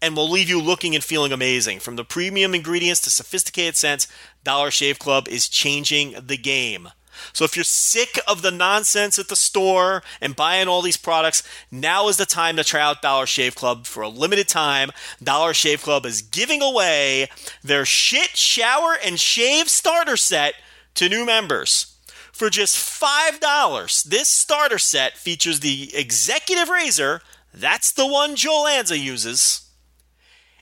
and 0.00 0.16
will 0.16 0.30
leave 0.30 0.48
you 0.48 0.60
looking 0.60 0.94
and 0.94 1.04
feeling 1.04 1.32
amazing. 1.32 1.80
From 1.80 1.96
the 1.96 2.04
premium 2.04 2.54
ingredients 2.54 3.00
to 3.02 3.10
sophisticated 3.10 3.76
scents, 3.76 4.08
Dollar 4.42 4.70
Shave 4.70 4.98
Club 4.98 5.28
is 5.28 5.48
changing 5.48 6.14
the 6.26 6.36
game. 6.36 6.88
So 7.32 7.44
if 7.44 7.56
you're 7.56 7.64
sick 7.64 8.18
of 8.26 8.42
the 8.42 8.50
nonsense 8.50 9.18
at 9.18 9.28
the 9.28 9.36
store 9.36 10.02
and 10.20 10.36
buying 10.36 10.68
all 10.68 10.82
these 10.82 10.96
products, 10.96 11.42
now 11.70 12.08
is 12.08 12.16
the 12.16 12.26
time 12.26 12.56
to 12.56 12.64
try 12.64 12.80
out 12.80 13.02
Dollar 13.02 13.26
Shave 13.26 13.54
Club 13.54 13.86
for 13.86 14.02
a 14.02 14.08
limited 14.08 14.48
time. 14.48 14.90
Dollar 15.22 15.54
Shave 15.54 15.82
Club 15.82 16.04
is 16.06 16.22
giving 16.22 16.60
away 16.60 17.28
their 17.62 17.84
shit 17.84 18.36
shower 18.36 18.96
and 19.02 19.18
shave 19.18 19.68
starter 19.68 20.16
set 20.16 20.54
to 20.94 21.08
new 21.08 21.24
members. 21.24 21.93
For 22.34 22.50
just 22.50 22.76
$5, 22.76 24.04
this 24.04 24.28
starter 24.28 24.78
set 24.78 25.16
features 25.16 25.60
the 25.60 25.94
executive 25.94 26.68
razor, 26.68 27.22
that's 27.52 27.92
the 27.92 28.06
one 28.06 28.34
Joe 28.34 28.64
Lanza 28.64 28.98
uses 28.98 29.64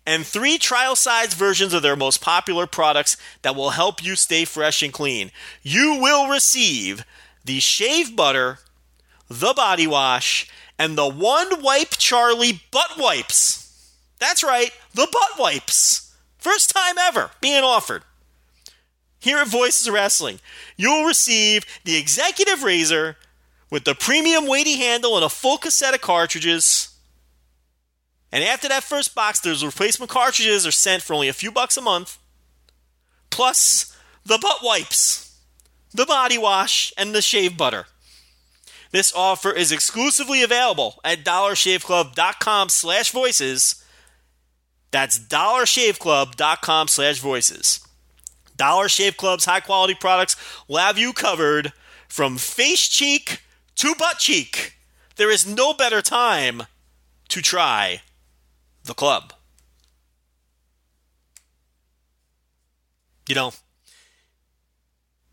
and 0.07 0.27
three 0.27 0.59
trial 0.59 0.97
size 0.97 1.33
versions 1.35 1.73
of 1.73 1.83
their 1.83 1.97
most 1.97 2.21
popular 2.21 2.67
products 2.67 3.17
that 3.43 3.57
will 3.57 3.71
help 3.71 4.05
you 4.05 4.17
stay 4.17 4.45
fresh 4.45 4.83
and 4.83 4.93
clean. 4.93 5.31
You 5.63 5.99
will 6.01 6.29
receive 6.29 7.05
the 7.45 7.61
shave 7.61 8.15
butter, 8.15 8.59
the 9.29 9.55
body 9.55 9.87
wash, 9.87 10.51
and 10.79 10.99
the 10.99 11.09
One 11.09 11.63
Wipe 11.63 11.93
Charlie 11.93 12.61
butt 12.71 12.99
wipes. 12.99 13.95
That's 14.19 14.45
right, 14.45 14.73
the 14.93 15.09
butt 15.11 15.39
wipes. 15.39 16.15
First 16.37 16.71
time 16.71 16.99
ever 16.99 17.31
being 17.41 17.63
offered. 17.63 18.03
Here 19.23 19.39
at 19.39 19.49
Voices 19.49 19.89
Wrestling, 19.89 20.41
you'll 20.77 21.05
receive 21.07 21.65
the 21.85 21.97
executive 21.97 22.63
razor 22.63 23.17
with 23.71 23.85
the 23.85 23.95
premium 23.95 24.47
weighty 24.47 24.77
handle 24.77 25.17
and 25.17 25.25
a 25.25 25.29
full 25.31 25.57
cassette 25.57 25.95
of 25.95 26.01
cartridges 26.03 26.93
and 28.33 28.43
after 28.43 28.67
that 28.69 28.83
first 28.83 29.15
box, 29.15 29.39
those 29.39 29.65
replacement 29.65 30.11
cartridges 30.11 30.67
are 30.67 30.73
sent 30.73 31.03
for 31.03 31.13
only 31.13 31.29
a 31.29 31.35
few 31.35 31.53
bucks 31.53 31.77
a 31.77 31.83
month, 31.83 32.19
plus 33.29 33.95
the 34.25 34.39
butt 34.39 34.61
wipes, 34.63 35.39
the 35.93 36.07
body 36.07 36.39
wash, 36.39 36.95
and 36.97 37.15
the 37.15 37.21
shave 37.21 37.59
butter. 37.59 37.85
This 38.91 39.13
offer 39.15 39.53
is 39.53 39.71
exclusively 39.71 40.43
available 40.43 40.99
at 41.05 41.25
dollarshaveclub.com 41.25 42.71
slash 42.71 43.11
voices. 43.11 43.85
That's 44.91 45.19
dollarshaveclub.com 45.19 46.89
slash 46.89 47.19
voices. 47.19 47.87
Dollar 48.63 48.89
Shave 48.89 49.17
Club's 49.17 49.45
high 49.45 49.59
quality 49.59 49.93
products 49.93 50.37
will 50.69 50.77
have 50.77 50.97
you 50.97 51.13
covered 51.13 51.73
from 52.07 52.39
face 52.39 52.87
cheek 52.87 53.43
to 53.75 53.93
butt 53.97 54.19
cheek. 54.19 54.77
There 55.17 55.33
is 55.33 55.45
no 55.45 55.75
better 55.75 56.01
time 56.01 56.63
to 57.31 57.43
try 57.43 58.03
the 58.85 58.95
club. 58.95 59.33
You 63.29 63.35
know, 63.35 63.53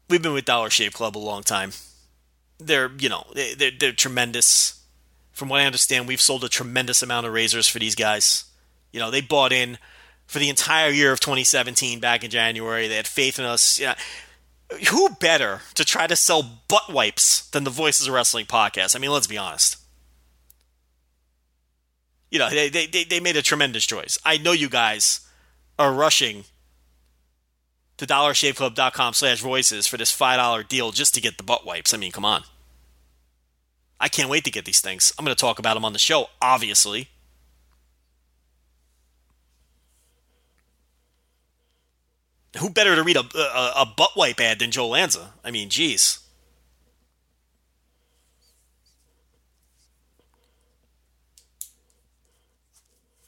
we've 0.09 0.23
been 0.23 0.33
with 0.33 0.45
Dollar 0.45 0.71
Shave 0.71 0.93
Club 0.93 1.15
a 1.15 1.19
long 1.19 1.43
time. 1.43 1.73
They're, 2.57 2.89
you 2.97 3.09
know, 3.09 3.27
they're, 3.35 3.69
they're 3.79 3.91
tremendous. 3.91 4.83
From 5.33 5.49
what 5.49 5.61
I 5.61 5.67
understand, 5.67 6.07
we've 6.07 6.19
sold 6.19 6.43
a 6.43 6.49
tremendous 6.49 7.03
amount 7.03 7.27
of 7.27 7.33
razors 7.33 7.67
for 7.67 7.77
these 7.77 7.93
guys. 7.93 8.45
You 8.91 8.99
know, 8.99 9.11
they 9.11 9.21
bought 9.21 9.53
in 9.53 9.77
for 10.29 10.39
the 10.39 10.47
entire 10.47 10.89
year 10.89 11.11
of 11.11 11.19
2017 11.19 11.99
back 11.99 12.23
in 12.23 12.29
January. 12.31 12.87
They 12.87 12.95
had 12.95 13.07
faith 13.07 13.37
in 13.37 13.45
us. 13.45 13.79
Yeah. 13.79 13.95
Who 14.91 15.09
better 15.09 15.61
to 15.73 15.83
try 15.83 16.07
to 16.07 16.15
sell 16.15 16.61
butt 16.67 16.93
wipes 16.93 17.49
than 17.49 17.65
the 17.65 17.69
Voices 17.69 18.07
of 18.07 18.13
Wrestling 18.13 18.45
podcast? 18.45 18.95
I 18.95 18.99
mean, 18.99 19.11
let's 19.11 19.27
be 19.27 19.37
honest 19.37 19.75
you 22.29 22.39
know, 22.39 22.49
they, 22.49 22.69
they, 22.69 23.03
they 23.03 23.19
made 23.19 23.37
a 23.37 23.41
tremendous 23.41 23.85
choice. 23.85 24.19
I 24.23 24.37
know 24.37 24.51
you 24.51 24.69
guys 24.69 25.21
are 25.77 25.91
rushing 25.91 26.45
to 27.97 28.05
dollarshaveclub.com 28.05 29.13
slash 29.13 29.41
voices 29.41 29.87
for 29.87 29.97
this 29.97 30.15
$5 30.15 30.67
deal 30.67 30.91
just 30.91 31.15
to 31.15 31.21
get 31.21 31.37
the 31.37 31.43
butt 31.43 31.65
wipes. 31.65 31.93
I 31.93 31.97
mean, 31.97 32.11
come 32.11 32.25
on. 32.25 32.43
I 33.99 34.07
can't 34.07 34.29
wait 34.29 34.45
to 34.45 34.51
get 34.51 34.65
these 34.65 34.79
things. 34.79 35.11
I'm 35.17 35.25
going 35.25 35.35
to 35.35 35.39
talk 35.39 35.59
about 35.59 35.73
them 35.73 35.83
on 35.83 35.93
the 35.93 35.99
show, 35.99 36.27
obviously. 36.41 37.09
Who 42.57 42.69
better 42.69 42.95
to 42.95 43.03
read 43.03 43.17
a, 43.17 43.23
a, 43.37 43.73
a 43.77 43.85
butt 43.85 44.11
wipe 44.15 44.39
ad 44.39 44.59
than 44.59 44.71
Joe 44.71 44.87
Lanza? 44.87 45.33
I 45.43 45.51
mean, 45.51 45.69
geez. 45.69 46.19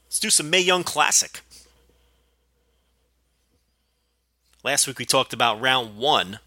Let's 0.05 0.19
do 0.19 0.29
some 0.29 0.49
Mae 0.49 0.60
Young 0.60 0.84
Classic. 0.84 1.41
Last 4.63 4.88
week 4.88 4.99
we 4.99 5.05
talked 5.05 5.34
about 5.34 5.62
round 5.62 5.97
one. 5.97 6.39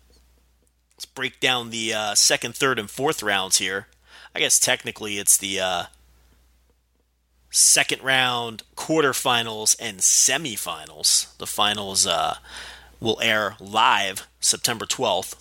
Let's 0.95 1.07
break 1.07 1.41
down 1.41 1.71
the 1.71 1.95
uh, 1.95 2.15
second, 2.15 2.55
third, 2.55 2.79
and 2.79 2.91
fourth 2.91 3.23
rounds 3.23 3.59
here. 3.59 3.89
I 4.35 4.41
guess 4.41 4.59
technically 4.59 5.19
it's 5.19 5.37
the 5.37 5.61
uh, 5.61 5.83
second 7.55 8.03
round, 8.03 8.65
quarterfinals, 8.77 9.77
and 9.79 9.99
semifinals. 9.99 11.37
The 11.39 11.47
finals 11.47 12.07
uh, 12.07 12.37
will 13.01 13.21
air 13.23 13.55
live 13.61 14.27
September 14.41 14.85
12th. 14.85 15.37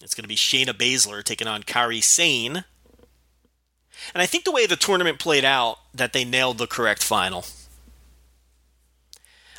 It's 0.00 0.14
going 0.14 0.24
to 0.24 0.28
be 0.28 0.36
Shayna 0.36 0.72
Baszler 0.72 1.22
taking 1.22 1.46
on 1.46 1.62
Kairi 1.62 2.02
Sane. 2.02 2.64
And 4.14 4.22
I 4.22 4.26
think 4.26 4.44
the 4.44 4.52
way 4.52 4.66
the 4.66 4.74
tournament 4.74 5.18
played 5.18 5.44
out, 5.44 5.78
that 5.94 6.14
they 6.14 6.24
nailed 6.24 6.58
the 6.58 6.66
correct 6.66 7.04
final. 7.04 7.44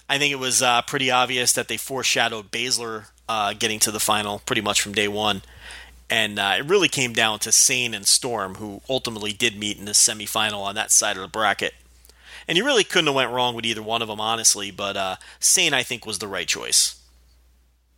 I 0.10 0.18
think 0.18 0.34
it 0.34 0.40
was 0.40 0.62
uh, 0.62 0.82
pretty 0.82 1.12
obvious 1.12 1.54
that 1.54 1.68
they 1.68 1.78
foreshadowed 1.78 2.52
Baszler 2.52 3.06
uh, 3.30 3.54
getting 3.54 3.80
to 3.80 3.92
the 3.92 4.00
final 4.00 4.40
pretty 4.40 4.62
much 4.62 4.82
from 4.82 4.94
day 4.94 5.08
one. 5.08 5.44
And 6.10 6.38
uh, 6.38 6.56
it 6.60 6.66
really 6.66 6.88
came 6.88 7.14
down 7.14 7.40
to 7.40 7.52
Sane 7.52 7.94
and 7.94 8.08
Storm, 8.08 8.56
who 8.56 8.82
ultimately 8.90 9.34
did 9.34 9.58
meet 9.58 9.78
in 9.78 9.86
the 9.86 9.92
semifinal 9.92 10.62
on 10.62 10.76
that 10.76 10.92
side 10.92 11.16
of 11.16 11.22
the 11.22 11.28
bracket. 11.28 11.74
And 12.48 12.58
you 12.58 12.66
really 12.66 12.84
couldn't 12.84 13.08
have 13.08 13.16
went 13.16 13.32
wrong 13.32 13.56
with 13.56 13.66
either 13.66 13.82
one 13.82 14.02
of 14.02 14.08
them, 14.08 14.22
honestly. 14.22 14.70
But 14.70 14.98
uh, 14.98 15.16
Sane, 15.40 15.74
I 15.74 15.82
think, 15.82 16.06
was 16.06 16.20
the 16.20 16.28
right 16.28 16.48
choice. 16.48 17.02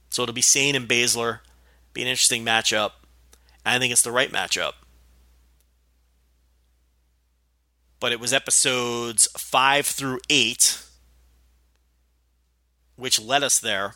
So 0.09 0.23
it'll 0.23 0.33
be 0.33 0.41
Sane 0.41 0.75
and 0.75 0.87
Baszler. 0.87 1.39
Be 1.93 2.03
an 2.03 2.07
interesting 2.07 2.45
matchup. 2.45 2.91
I 3.65 3.79
think 3.79 3.91
it's 3.91 4.01
the 4.03 4.11
right 4.11 4.31
matchup. 4.31 4.73
but 8.05 8.11
it 8.11 8.19
was 8.19 8.33
episodes 8.33 9.27
5 9.35 9.85
through 9.87 10.19
8 10.29 10.83
which 12.97 13.19
led 13.19 13.41
us 13.41 13.59
there. 13.59 13.95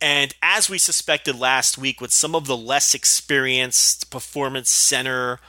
And 0.00 0.34
as 0.42 0.70
we 0.70 0.78
suspected 0.78 1.38
last 1.38 1.76
week, 1.76 2.00
with 2.00 2.12
some 2.12 2.34
of 2.34 2.46
the 2.46 2.56
less 2.56 2.94
experienced 2.94 4.10
performance 4.10 4.70
center 4.70 5.40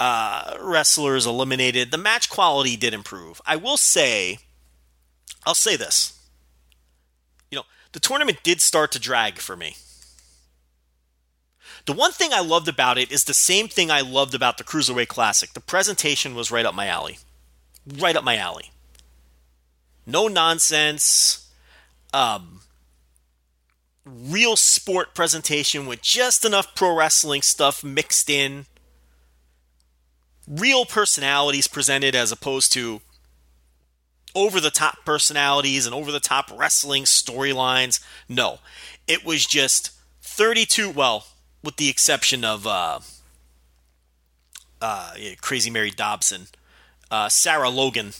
uh, 0.00 0.56
wrestlers 0.60 1.26
eliminated, 1.26 1.90
the 1.90 1.98
match 1.98 2.28
quality 2.28 2.76
did 2.76 2.92
improve. 2.92 3.40
I 3.46 3.56
will 3.56 3.76
say, 3.76 4.38
I'll 5.46 5.54
say 5.54 5.76
this. 5.76 6.18
You 7.50 7.58
know, 7.58 7.64
the 7.92 8.00
tournament 8.00 8.38
did 8.42 8.60
start 8.60 8.90
to 8.92 8.98
drag 8.98 9.38
for 9.38 9.56
me. 9.56 9.76
The 11.86 11.92
one 11.92 12.12
thing 12.12 12.32
I 12.32 12.40
loved 12.40 12.66
about 12.66 12.98
it 12.98 13.12
is 13.12 13.24
the 13.24 13.34
same 13.34 13.68
thing 13.68 13.90
I 13.90 14.00
loved 14.00 14.34
about 14.34 14.58
the 14.58 14.64
Cruiserweight 14.64 15.08
Classic. 15.08 15.52
The 15.52 15.60
presentation 15.60 16.34
was 16.34 16.50
right 16.50 16.64
up 16.64 16.74
my 16.74 16.86
alley. 16.86 17.18
Right 17.86 18.16
up 18.16 18.24
my 18.24 18.36
alley. 18.36 18.70
No 20.06 20.26
nonsense. 20.26 21.50
Um, 22.14 22.60
real 24.04 24.56
sport 24.56 25.14
presentation 25.14 25.86
with 25.86 26.02
just 26.02 26.44
enough 26.44 26.74
pro 26.74 26.94
wrestling 26.94 27.42
stuff 27.42 27.82
mixed 27.82 28.28
in. 28.28 28.66
Real 30.46 30.84
personalities 30.84 31.66
presented 31.66 32.14
as 32.14 32.30
opposed 32.30 32.72
to 32.72 33.00
over 34.34 34.60
the 34.60 34.70
top 34.70 35.04
personalities 35.04 35.86
and 35.86 35.94
over 35.94 36.12
the 36.12 36.20
top 36.20 36.50
wrestling 36.54 37.04
storylines. 37.04 38.04
No, 38.28 38.58
it 39.06 39.24
was 39.24 39.46
just 39.46 39.92
32, 40.22 40.90
well, 40.90 41.26
with 41.62 41.76
the 41.76 41.88
exception 41.88 42.44
of 42.44 42.66
uh, 42.66 43.00
uh, 44.82 45.14
Crazy 45.40 45.70
Mary 45.70 45.90
Dobson, 45.90 46.48
uh, 47.10 47.28
Sarah 47.28 47.70
Logan. 47.70 48.12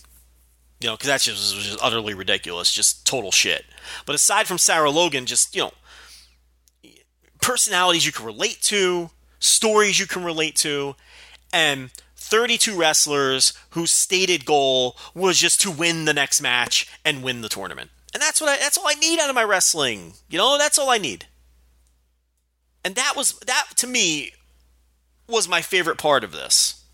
You 0.80 0.88
know, 0.88 0.96
because 0.96 1.08
that 1.08 1.20
just 1.20 1.54
was 1.54 1.64
just 1.64 1.78
utterly 1.82 2.14
ridiculous, 2.14 2.72
just 2.72 3.06
total 3.06 3.30
shit. 3.30 3.64
But 4.06 4.14
aside 4.14 4.46
from 4.46 4.58
Sarah 4.58 4.90
Logan, 4.90 5.26
just 5.26 5.54
you 5.54 5.62
know, 5.62 5.72
personalities 7.40 8.06
you 8.06 8.12
can 8.12 8.26
relate 8.26 8.60
to, 8.62 9.10
stories 9.38 9.98
you 9.98 10.06
can 10.06 10.24
relate 10.24 10.56
to, 10.56 10.96
and 11.52 11.90
32 12.16 12.76
wrestlers 12.76 13.52
whose 13.70 13.90
stated 13.90 14.44
goal 14.44 14.96
was 15.14 15.38
just 15.38 15.60
to 15.60 15.70
win 15.70 16.04
the 16.04 16.14
next 16.14 16.40
match 16.40 16.88
and 17.04 17.22
win 17.22 17.42
the 17.42 17.48
tournament. 17.48 17.90
And 18.14 18.22
that's 18.22 18.40
what 18.40 18.50
I, 18.50 18.56
that's 18.56 18.78
all 18.78 18.88
I 18.88 18.94
need 18.94 19.18
out 19.18 19.28
of 19.28 19.34
my 19.34 19.44
wrestling. 19.44 20.14
You 20.30 20.38
know, 20.38 20.56
that's 20.56 20.78
all 20.78 20.88
I 20.88 20.98
need. 20.98 21.26
And 22.84 22.94
that 22.94 23.14
was 23.16 23.38
that 23.40 23.66
to 23.76 23.86
me 23.86 24.32
was 25.28 25.48
my 25.48 25.62
favorite 25.62 25.98
part 25.98 26.24
of 26.24 26.32
this. 26.32 26.84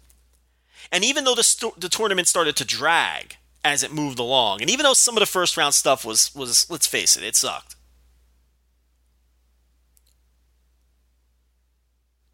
And 0.93 1.05
even 1.05 1.25
though 1.25 1.35
the, 1.35 1.45
sto- 1.45 1.75
the 1.77 1.89
tournament 1.89 2.27
started 2.29 2.57
to 2.57 2.65
drag, 2.65 3.37
as 3.65 3.83
it 3.83 3.93
moved 3.93 4.19
along. 4.19 4.61
And 4.61 4.71
even 4.71 4.85
though 4.85 4.95
some 4.95 5.17
of 5.17 5.21
the 5.21 5.27
first 5.27 5.57
round 5.57 5.75
stuff 5.75 6.05
was 6.05 6.35
was 6.35 6.69
let's 6.71 6.87
face 6.87 7.17
it, 7.17 7.25
it 7.25 7.37
sucked. 7.37 7.77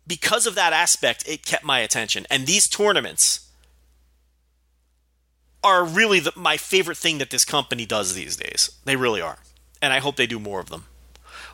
Because 0.07 0.47
of 0.47 0.55
that 0.55 0.73
aspect, 0.73 1.29
it 1.29 1.45
kept 1.45 1.65
my 1.65 1.81
attention. 1.81 2.27
And 2.31 2.47
these 2.47 2.69
tournaments 2.69 3.51
are 5.65 5.85
really 5.85 6.21
the, 6.21 6.33
my 6.37 6.57
favorite 6.57 6.97
thing 6.97 7.19
that 7.19 7.31
this 7.31 7.45
company 7.45 7.85
does 7.85 8.15
these 8.15 8.37
days. 8.37 8.71
They 8.85 8.95
really 8.95 9.21
are. 9.21 9.39
And 9.83 9.93
I 9.93 9.99
hope 9.99 10.15
they 10.15 10.29
do 10.29 10.39
more 10.39 10.61
of 10.61 10.69
them. 10.69 10.85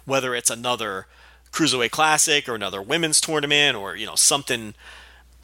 Whether 0.05 0.35
it's 0.35 0.51
another 0.51 1.07
Cruiserweight 1.51 1.93
Classic 1.93 2.47
or 2.47 2.55
another 2.55 2.83
women's 2.83 3.23
tournament 3.23 3.75
or, 3.75 3.97
you 3.97 4.05
know, 4.05 4.17
something 4.17 4.75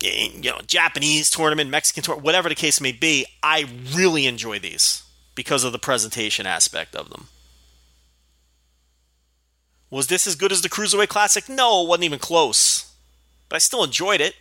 you 0.00 0.50
know, 0.50 0.60
Japanese 0.66 1.30
tournament, 1.30 1.70
Mexican 1.70 2.02
tournament, 2.02 2.24
whatever 2.24 2.48
the 2.48 2.54
case 2.54 2.80
may 2.80 2.92
be, 2.92 3.26
I 3.42 3.66
really 3.94 4.26
enjoy 4.26 4.58
these 4.58 5.02
because 5.34 5.64
of 5.64 5.72
the 5.72 5.78
presentation 5.78 6.46
aspect 6.46 6.94
of 6.94 7.10
them. 7.10 7.28
Was 9.90 10.08
this 10.08 10.26
as 10.26 10.34
good 10.34 10.52
as 10.52 10.60
the 10.60 10.68
Cruiserweight 10.68 11.08
Classic? 11.08 11.48
No, 11.48 11.82
it 11.82 11.88
wasn't 11.88 12.04
even 12.04 12.18
close. 12.18 12.92
But 13.48 13.56
I 13.56 13.58
still 13.58 13.84
enjoyed 13.84 14.20
it. 14.20 14.34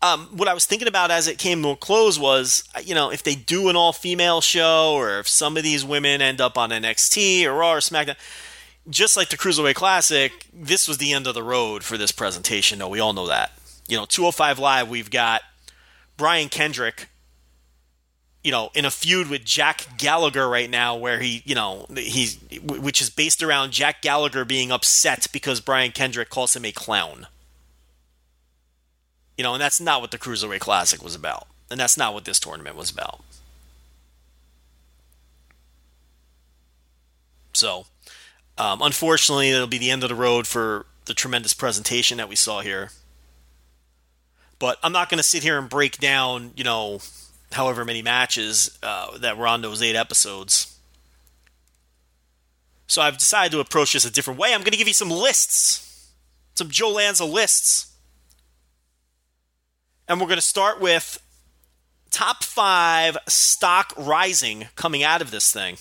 Um, 0.00 0.26
what 0.32 0.48
I 0.48 0.54
was 0.54 0.64
thinking 0.64 0.88
about 0.88 1.12
as 1.12 1.28
it 1.28 1.38
came 1.38 1.62
to 1.62 1.68
a 1.70 1.76
close 1.76 2.18
was, 2.18 2.64
you 2.82 2.94
know, 2.94 3.10
if 3.10 3.22
they 3.22 3.36
do 3.36 3.68
an 3.68 3.76
all 3.76 3.92
female 3.92 4.40
show 4.40 4.94
or 4.94 5.20
if 5.20 5.28
some 5.28 5.56
of 5.56 5.62
these 5.62 5.84
women 5.84 6.20
end 6.20 6.40
up 6.40 6.58
on 6.58 6.70
NXT 6.70 7.44
or 7.44 7.54
Raw 7.54 7.74
or 7.74 7.78
SmackDown, 7.78 8.16
just 8.88 9.16
like 9.16 9.28
the 9.28 9.36
Cruiserweight 9.36 9.74
Classic, 9.74 10.46
this 10.52 10.88
was 10.88 10.98
the 10.98 11.12
end 11.12 11.26
of 11.26 11.34
the 11.34 11.42
road 11.42 11.84
for 11.84 11.96
this 11.96 12.12
presentation. 12.12 12.78
No, 12.78 12.88
we 12.88 13.00
all 13.00 13.12
know 13.12 13.28
that. 13.28 13.52
You 13.88 13.96
know, 13.96 14.06
205 14.06 14.58
Live, 14.58 14.88
we've 14.88 15.10
got 15.10 15.42
Brian 16.16 16.48
Kendrick, 16.48 17.08
you 18.42 18.50
know, 18.50 18.70
in 18.74 18.84
a 18.84 18.90
feud 18.90 19.28
with 19.28 19.44
Jack 19.44 19.98
Gallagher 19.98 20.48
right 20.48 20.68
now, 20.68 20.96
where 20.96 21.20
he, 21.20 21.42
you 21.44 21.54
know, 21.54 21.86
he's, 21.94 22.38
which 22.62 23.00
is 23.00 23.10
based 23.10 23.42
around 23.42 23.72
Jack 23.72 24.02
Gallagher 24.02 24.44
being 24.44 24.72
upset 24.72 25.26
because 25.32 25.60
Brian 25.60 25.92
Kendrick 25.92 26.28
calls 26.28 26.56
him 26.56 26.64
a 26.64 26.72
clown. 26.72 27.26
You 29.36 29.44
know, 29.44 29.54
and 29.54 29.60
that's 29.60 29.80
not 29.80 30.00
what 30.00 30.10
the 30.10 30.18
Cruiserweight 30.18 30.60
Classic 30.60 31.02
was 31.02 31.14
about. 31.14 31.46
And 31.70 31.80
that's 31.80 31.96
not 31.96 32.12
what 32.12 32.24
this 32.24 32.38
tournament 32.38 32.76
was 32.76 32.90
about. 32.90 33.20
So, 37.54 37.86
um, 38.58 38.82
unfortunately, 38.82 39.50
it'll 39.50 39.66
be 39.66 39.78
the 39.78 39.90
end 39.90 40.02
of 40.02 40.08
the 40.08 40.14
road 40.14 40.46
for 40.46 40.86
the 41.06 41.14
tremendous 41.14 41.54
presentation 41.54 42.18
that 42.18 42.28
we 42.28 42.36
saw 42.36 42.60
here. 42.60 42.90
But 44.58 44.78
I'm 44.82 44.92
not 44.92 45.08
going 45.08 45.18
to 45.18 45.24
sit 45.24 45.42
here 45.42 45.58
and 45.58 45.68
break 45.68 45.98
down, 45.98 46.52
you 46.54 46.62
know, 46.62 47.00
however 47.50 47.84
many 47.84 48.02
matches 48.02 48.78
uh, 48.82 49.18
that 49.18 49.36
were 49.36 49.46
on 49.46 49.62
those 49.62 49.82
eight 49.82 49.96
episodes. 49.96 50.78
So 52.86 53.02
I've 53.02 53.18
decided 53.18 53.52
to 53.52 53.60
approach 53.60 53.94
this 53.94 54.04
a 54.04 54.12
different 54.12 54.38
way. 54.38 54.52
I'm 54.52 54.60
going 54.60 54.72
to 54.72 54.78
give 54.78 54.88
you 54.88 54.94
some 54.94 55.10
lists, 55.10 56.10
some 56.54 56.68
Joe 56.68 56.90
Lanza 56.90 57.24
lists. 57.24 57.92
And 60.06 60.20
we're 60.20 60.26
going 60.26 60.36
to 60.36 60.42
start 60.42 60.80
with 60.80 61.18
top 62.10 62.44
five 62.44 63.16
stock 63.26 63.94
rising 63.96 64.66
coming 64.76 65.02
out 65.02 65.22
of 65.22 65.30
this 65.30 65.50
thing. 65.50 65.78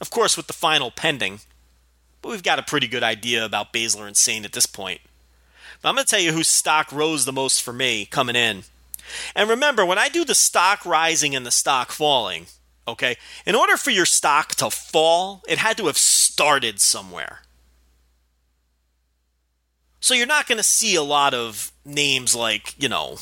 Of 0.00 0.10
course, 0.10 0.36
with 0.36 0.46
the 0.46 0.52
final 0.52 0.90
pending 0.90 1.40
but 2.22 2.30
we've 2.30 2.42
got 2.42 2.58
a 2.58 2.64
pretty 2.64 2.86
good 2.86 3.02
idea 3.02 3.44
about 3.44 3.72
Baszler 3.72 4.06
and 4.06 4.16
Sane 4.16 4.44
at 4.44 4.52
this 4.52 4.66
point. 4.66 5.00
But 5.80 5.88
I'm 5.88 5.94
going 5.94 6.04
to 6.04 6.10
tell 6.10 6.20
you 6.20 6.32
whose 6.32 6.48
stock 6.48 6.92
rose 6.92 7.24
the 7.24 7.32
most 7.32 7.62
for 7.62 7.72
me 7.72 8.04
coming 8.04 8.36
in. 8.36 8.64
And 9.34 9.48
remember, 9.48 9.84
when 9.84 9.98
I 9.98 10.08
do 10.08 10.24
the 10.24 10.34
stock 10.34 10.84
rising 10.84 11.34
and 11.34 11.46
the 11.46 11.50
stock 11.50 11.90
falling, 11.90 12.46
okay, 12.86 13.16
in 13.46 13.54
order 13.54 13.76
for 13.76 13.90
your 13.90 14.06
stock 14.06 14.54
to 14.56 14.70
fall, 14.70 15.42
it 15.48 15.58
had 15.58 15.76
to 15.78 15.86
have 15.86 15.98
started 15.98 16.80
somewhere. 16.80 17.40
So 20.00 20.14
you're 20.14 20.26
not 20.26 20.46
going 20.46 20.58
to 20.58 20.64
see 20.64 20.94
a 20.94 21.02
lot 21.02 21.34
of 21.34 21.72
names 21.84 22.34
like, 22.34 22.74
you 22.78 22.88
know, 22.88 23.18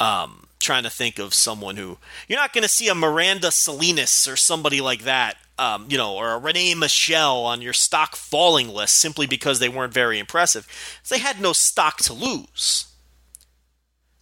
um, 0.00 0.46
trying 0.60 0.82
to 0.82 0.90
think 0.90 1.18
of 1.18 1.34
someone 1.34 1.76
who 1.76 1.98
you're 2.28 2.38
not 2.38 2.52
going 2.52 2.62
to 2.62 2.68
see 2.68 2.88
a 2.88 2.94
Miranda 2.94 3.50
Salinas 3.50 4.26
or 4.26 4.36
somebody 4.36 4.80
like 4.80 5.02
that 5.02 5.36
um, 5.58 5.86
you 5.88 5.98
know, 5.98 6.14
or 6.14 6.32
a 6.32 6.38
Renee 6.38 6.74
Michelle 6.74 7.44
on 7.44 7.60
your 7.60 7.72
stock 7.72 8.16
falling 8.16 8.68
list 8.68 8.94
simply 8.94 9.26
because 9.26 9.58
they 9.58 9.68
weren't 9.68 9.92
very 9.92 10.18
impressive. 10.18 10.66
They 11.08 11.18
had 11.18 11.40
no 11.40 11.52
stock 11.52 11.98
to 11.98 12.12
lose. 12.12 12.86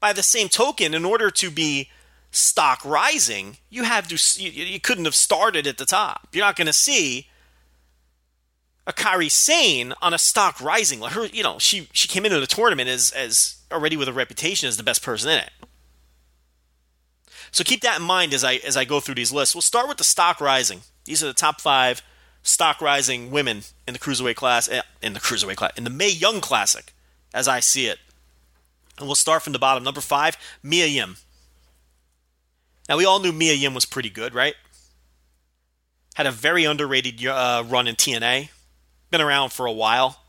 By 0.01 0.13
the 0.13 0.23
same 0.23 0.49
token, 0.49 0.95
in 0.95 1.05
order 1.05 1.31
to 1.31 1.51
be 1.51 1.91
stock 2.31 2.85
rising, 2.85 3.59
you 3.71 3.85
have 3.85 4.09
to 4.09 4.43
you, 4.43 4.51
you 4.51 4.81
couldn't 4.81 5.05
have 5.05 5.15
started 5.15 5.67
at 5.67 5.79
the 5.79 5.87
top. 5.87 6.29
You're 6.33 6.45
not 6.45 6.57
going 6.57 6.67
to 6.67 6.73
see 6.73 7.29
a 8.87 8.93
Kairi 8.93 9.31
Sane 9.31 9.93
on 10.01 10.15
a 10.15 10.19
stock 10.19 10.61
rising. 10.61 11.01
Her, 11.01 11.27
you 11.27 11.43
know, 11.43 11.59
she 11.59 11.89
she 11.93 12.09
came 12.09 12.25
into 12.25 12.41
the 12.41 12.47
tournament 12.47 12.89
as 12.89 13.11
as 13.11 13.57
already 13.71 13.97
with 13.97 14.09
a 14.09 14.13
reputation 14.13 14.69
as 14.69 14.77
the 14.77 14.83
best 14.83 15.03
person 15.03 15.31
in 15.31 15.39
it. 15.39 15.51
So 17.51 17.65
keep 17.65 17.81
that 17.83 17.99
in 17.99 18.07
mind 18.07 18.33
as 18.33 18.45
I 18.45 18.55
as 18.57 18.77
I 18.77 18.85
go 18.85 19.01
through 19.01 19.17
these 19.17 19.33
lists. 19.33 19.55
We'll 19.55 19.63
start 19.63 19.89
with 19.89 19.99
the 19.99 20.05
stock 20.05 20.41
rising. 20.41 20.83
These 21.07 21.23
are 21.23 21.27
the 21.27 21.33
top 21.33 21.61
five 21.61 22.03
stock 22.43 22.81
rising 22.81 23.31
women 23.31 23.63
in 23.89 23.95
the 23.95 23.99
cruiserweight 23.99 24.37
class, 24.37 24.69
eh, 24.69 24.83
in 25.03 25.15
the 25.15 25.21
cruiserweight 25.21 25.57
class, 25.57 25.73
in 25.77 25.85
the 25.85 25.91
Mae 25.91 26.11
Young 26.11 26.41
Classic, 26.41 26.93
as 27.33 27.49
I 27.49 27.61
see 27.61 27.87
it. 27.87 27.99
And 28.99 29.07
we'll 29.07 29.15
start 29.15 29.43
from 29.43 29.53
the 29.53 29.59
bottom. 29.59 29.83
Number 29.83 30.01
five, 30.01 30.37
Mia 30.63 30.87
Yim. 30.87 31.17
Now 32.89 32.97
we 32.97 33.05
all 33.05 33.21
knew 33.21 33.33
Mia 33.33 33.55
Yim 33.55 33.75
was 33.75 33.85
pretty 33.85 34.11
good, 34.11 34.35
right? 34.35 34.55
Had 36.15 36.27
a 36.27 36.31
very 36.31 36.65
underrated 36.65 37.25
uh, 37.27 37.65
run 37.67 37.89
in 37.89 37.97
TNA. 37.97 38.51
Been 39.11 39.21
around 39.21 39.53
for 39.53 39.67
a 39.67 39.73
while. 39.73 40.21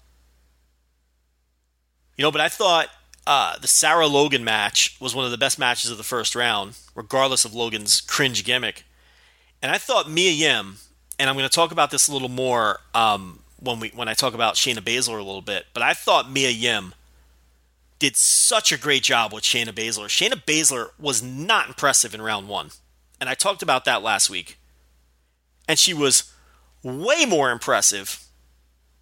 You 2.18 2.24
know, 2.24 2.32
but 2.32 2.42
I 2.42 2.50
thought 2.50 2.90
uh, 3.26 3.58
the 3.60 3.68
Sarah 3.68 4.08
Logan 4.08 4.44
match 4.44 4.98
was 5.00 5.14
one 5.14 5.26
of 5.26 5.32
the 5.32 5.38
best 5.38 5.60
matches 5.60 5.92
of 5.92 5.98
the 5.98 6.04
first 6.04 6.36
round, 6.36 6.78
regardless 6.96 7.46
of 7.46 7.54
Logan's 7.54 8.02
cringe 8.02 8.44
gimmick. 8.44 8.84
And 9.62 9.72
I 9.72 9.78
thought 9.78 10.10
Mia 10.10 10.32
Yim, 10.32 10.78
and 11.20 11.30
I'm 11.30 11.36
going 11.36 11.50
to 11.50 11.56
talk 11.56 11.72
about 11.72 11.92
this 11.92 12.08
a 12.08 12.14
little 12.14 12.30
more 12.30 12.80
um, 12.94 13.40
when 13.60 13.80
we 13.80 13.90
when 13.90 14.08
I 14.08 14.14
talk 14.14 14.34
about 14.34 14.56
Shayna 14.56 14.80
Baszler 14.80 15.20
a 15.20 15.24
little 15.24 15.42
bit, 15.42 15.66
but 15.74 15.84
I 15.84 15.94
thought 15.94 16.32
Mia 16.32 16.50
Yim 16.50 16.94
did 18.00 18.16
such 18.16 18.72
a 18.72 18.78
great 18.78 19.02
job 19.04 19.34
with 19.34 19.44
Shayna 19.44 19.72
Baszler. 19.72 20.08
Shayna 20.08 20.44
Baszler 20.44 20.90
was 21.00 21.24
not 21.24 21.68
impressive 21.68 22.14
in 22.14 22.22
round 22.22 22.48
one, 22.48 22.70
and 23.20 23.30
I 23.30 23.34
talked 23.34 23.64
about 23.64 23.86
that 23.86 24.04
last 24.04 24.30
week. 24.30 24.58
And 25.68 25.78
she 25.78 25.94
was 25.94 26.32
way 26.84 27.26
more 27.26 27.52
impressive 27.52 28.24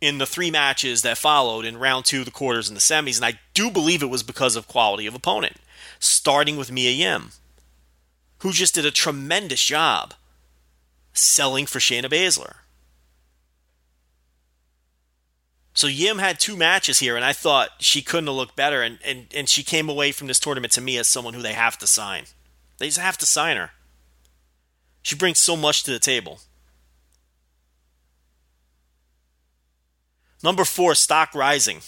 in 0.01 0.17
the 0.17 0.25
three 0.25 0.49
matches 0.49 1.01
that 1.01 1.17
followed 1.17 1.65
in 1.65 1.77
round 1.77 2.05
two, 2.05 2.23
the 2.23 2.31
quarters, 2.31 2.67
and 2.67 2.75
the 2.75 2.81
semis. 2.81 3.17
And 3.17 3.25
I 3.25 3.39
do 3.53 3.69
believe 3.69 4.01
it 4.01 4.09
was 4.09 4.23
because 4.23 4.55
of 4.55 4.67
quality 4.67 5.05
of 5.05 5.15
opponent, 5.15 5.57
starting 5.99 6.57
with 6.57 6.71
Mia 6.71 6.91
Yim, 6.91 7.31
who 8.39 8.51
just 8.51 8.73
did 8.75 8.85
a 8.85 8.91
tremendous 8.91 9.63
job 9.63 10.13
selling 11.17 11.65
for 11.65 11.79
Shayna 11.79 12.05
Baszler. 12.05 12.55
So 15.73 15.87
Yim 15.87 16.19
had 16.19 16.39
two 16.39 16.55
matches 16.55 16.99
here, 16.99 17.17
and 17.17 17.25
I 17.25 17.33
thought 17.33 17.69
she 17.79 18.01
couldn't 18.01 18.27
have 18.27 18.35
looked 18.35 18.55
better, 18.55 18.81
and, 18.81 18.97
and, 19.03 19.27
and 19.35 19.49
she 19.49 19.61
came 19.61 19.89
away 19.89 20.13
from 20.13 20.27
this 20.27 20.39
tournament 20.39 20.71
to 20.73 20.81
me 20.81 20.97
as 20.97 21.07
someone 21.07 21.33
who 21.33 21.41
they 21.41 21.53
have 21.53 21.77
to 21.79 21.87
sign. 21.87 22.23
They 22.77 22.87
just 22.87 22.99
have 22.99 23.17
to 23.17 23.25
sign 23.25 23.57
her. 23.57 23.71
She 25.01 25.15
brings 25.15 25.39
so 25.39 25.57
much 25.57 25.83
to 25.83 25.91
the 25.91 25.99
table. 25.99 26.39
Number 30.41 30.63
four, 30.63 30.95
stock 30.95 31.35
rising. 31.35 31.79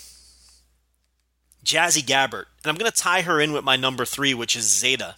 Jazzy 1.63 2.03
Gabert. 2.03 2.45
And 2.63 2.65
I'm 2.65 2.75
going 2.75 2.91
to 2.91 2.97
tie 2.97 3.21
her 3.21 3.39
in 3.39 3.53
with 3.53 3.63
my 3.63 3.75
number 3.75 4.03
three, 4.03 4.33
which 4.33 4.55
is 4.55 4.65
Zeda. 4.65 5.15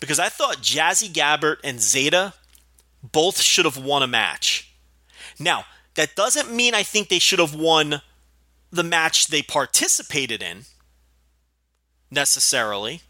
Because 0.00 0.18
I 0.18 0.28
thought 0.28 0.58
Jazzy 0.58 1.08
Gabert 1.08 1.56
and 1.64 1.78
Zeda 1.78 2.34
both 3.12 3.40
should 3.40 3.64
have 3.64 3.78
won 3.78 4.02
a 4.02 4.06
match. 4.06 4.72
Now, 5.38 5.64
that 5.94 6.14
doesn't 6.14 6.54
mean 6.54 6.74
I 6.74 6.82
think 6.82 7.08
they 7.08 7.18
should 7.18 7.38
have 7.38 7.54
won 7.54 8.02
the 8.70 8.82
match 8.82 9.28
they 9.28 9.42
participated 9.42 10.42
in 10.42 10.64
necessarily. 12.10 13.02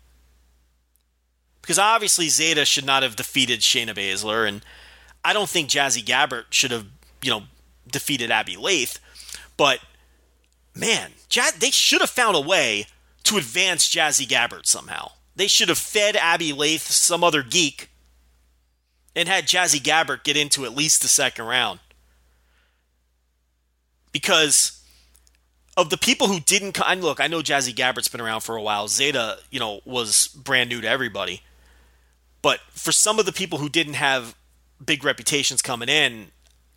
Because 1.60 1.78
obviously 1.78 2.26
Zeda 2.26 2.64
should 2.64 2.86
not 2.86 3.02
have 3.02 3.16
defeated 3.16 3.60
Shayna 3.60 3.94
Baszler, 3.94 4.46
and 4.46 4.64
I 5.24 5.32
don't 5.32 5.48
think 5.48 5.68
Jazzy 5.68 6.04
Gabert 6.04 6.44
should 6.50 6.70
have, 6.70 6.86
you 7.22 7.30
know, 7.30 7.42
defeated 7.90 8.30
Abbey 8.30 8.56
Laith. 8.56 9.00
But 9.56 9.80
man, 10.74 11.12
they 11.58 11.70
should 11.70 12.00
have 12.00 12.10
found 12.10 12.36
a 12.36 12.40
way 12.40 12.86
to 13.24 13.36
advance 13.36 13.92
Jazzy 13.92 14.26
Gabert 14.26 14.66
somehow. 14.66 15.10
They 15.34 15.48
should 15.48 15.68
have 15.68 15.78
fed 15.78 16.14
Abbey 16.14 16.52
Laith 16.52 16.82
some 16.82 17.24
other 17.24 17.42
geek 17.42 17.90
and 19.16 19.28
had 19.28 19.46
Jazzy 19.46 19.80
Gabert 19.80 20.22
get 20.22 20.36
into 20.36 20.64
at 20.66 20.76
least 20.76 21.00
the 21.02 21.08
second 21.08 21.46
round. 21.46 21.80
Because 24.12 24.84
of 25.76 25.90
the 25.90 25.96
people 25.96 26.28
who 26.28 26.38
didn't 26.38 26.80
I 26.80 26.94
look, 26.94 27.20
I 27.20 27.26
know 27.26 27.40
Jazzy 27.40 27.74
Gabert's 27.74 28.08
been 28.08 28.20
around 28.20 28.42
for 28.42 28.56
a 28.56 28.62
while. 28.62 28.86
Zeda, 28.86 29.38
you 29.50 29.58
know, 29.58 29.80
was 29.84 30.28
brand 30.28 30.68
new 30.68 30.80
to 30.82 30.88
everybody. 30.88 31.42
But 32.42 32.60
for 32.70 32.92
some 32.92 33.18
of 33.18 33.26
the 33.26 33.32
people 33.32 33.58
who 33.58 33.68
didn't 33.68 33.94
have 33.94 34.36
big 34.84 35.02
reputations 35.02 35.62
coming 35.62 35.88
in, 35.88 36.26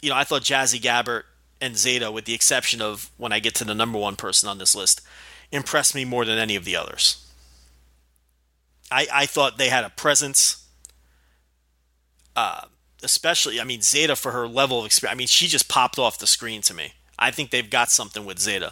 you 0.01 0.09
know, 0.09 0.15
I 0.15 0.23
thought 0.23 0.41
Jazzy 0.41 0.79
Gabert 0.79 1.23
and 1.61 1.75
Zeda, 1.75 2.11
with 2.11 2.25
the 2.25 2.33
exception 2.33 2.81
of 2.81 3.11
when 3.17 3.33
I 3.33 3.39
get 3.39 3.53
to 3.55 3.65
the 3.65 3.75
number 3.75 3.99
one 3.99 4.15
person 4.15 4.47
on 4.47 4.57
this 4.57 4.75
list, 4.75 5.01
impressed 5.51 5.93
me 5.93 6.05
more 6.05 6.23
than 6.23 6.37
any 6.37 6.55
of 6.55 6.63
the 6.63 6.75
others. 6.75 7.25
I, 8.89 9.07
I 9.13 9.25
thought 9.25 9.57
they 9.57 9.69
had 9.69 9.83
a 9.83 9.89
presence. 9.89 10.65
Uh, 12.39 12.61
especially, 13.03 13.59
I 13.59 13.65
mean, 13.65 13.81
Zeda 13.81 14.17
for 14.17 14.31
her 14.31 14.47
level 14.47 14.79
of 14.79 14.85
experience. 14.85 15.13
I 15.13 15.17
mean, 15.17 15.27
she 15.27 15.47
just 15.47 15.67
popped 15.67 15.99
off 15.99 16.19
the 16.19 16.25
screen 16.25 16.61
to 16.61 16.73
me. 16.73 16.93
I 17.17 17.31
think 17.31 17.49
they've 17.49 17.69
got 17.69 17.91
something 17.91 18.23
with 18.23 18.37
Zeda. 18.37 18.71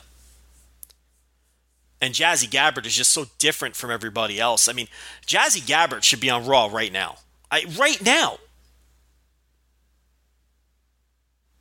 And 1.99 2.13
Jazzy 2.13 2.47
Gabert 2.47 2.85
is 2.85 2.95
just 2.95 3.11
so 3.11 3.25
different 3.39 3.75
from 3.75 3.91
everybody 3.91 4.39
else. 4.39 4.69
I 4.69 4.71
mean, 4.71 4.87
Jazzy 5.25 5.59
Gabert 5.59 6.03
should 6.03 6.21
be 6.21 6.29
on 6.29 6.45
Raw 6.45 6.69
right 6.71 6.93
now. 6.93 7.17
I, 7.51 7.65
right 7.77 8.01
now. 8.01 8.37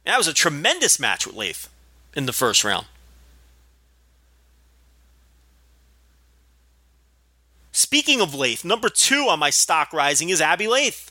That 0.04 0.16
was 0.16 0.28
a 0.28 0.32
tremendous 0.32 1.00
match 1.00 1.26
with 1.26 1.34
Laith 1.34 1.68
in 2.14 2.26
the 2.26 2.32
first 2.32 2.62
round. 2.62 2.86
Speaking 7.72 8.20
of 8.20 8.32
Laith, 8.32 8.64
number 8.64 8.88
two 8.88 9.26
on 9.28 9.40
my 9.40 9.50
stock 9.50 9.92
rising 9.92 10.28
is 10.28 10.40
Abbey 10.40 10.68
Laith. 10.68 11.10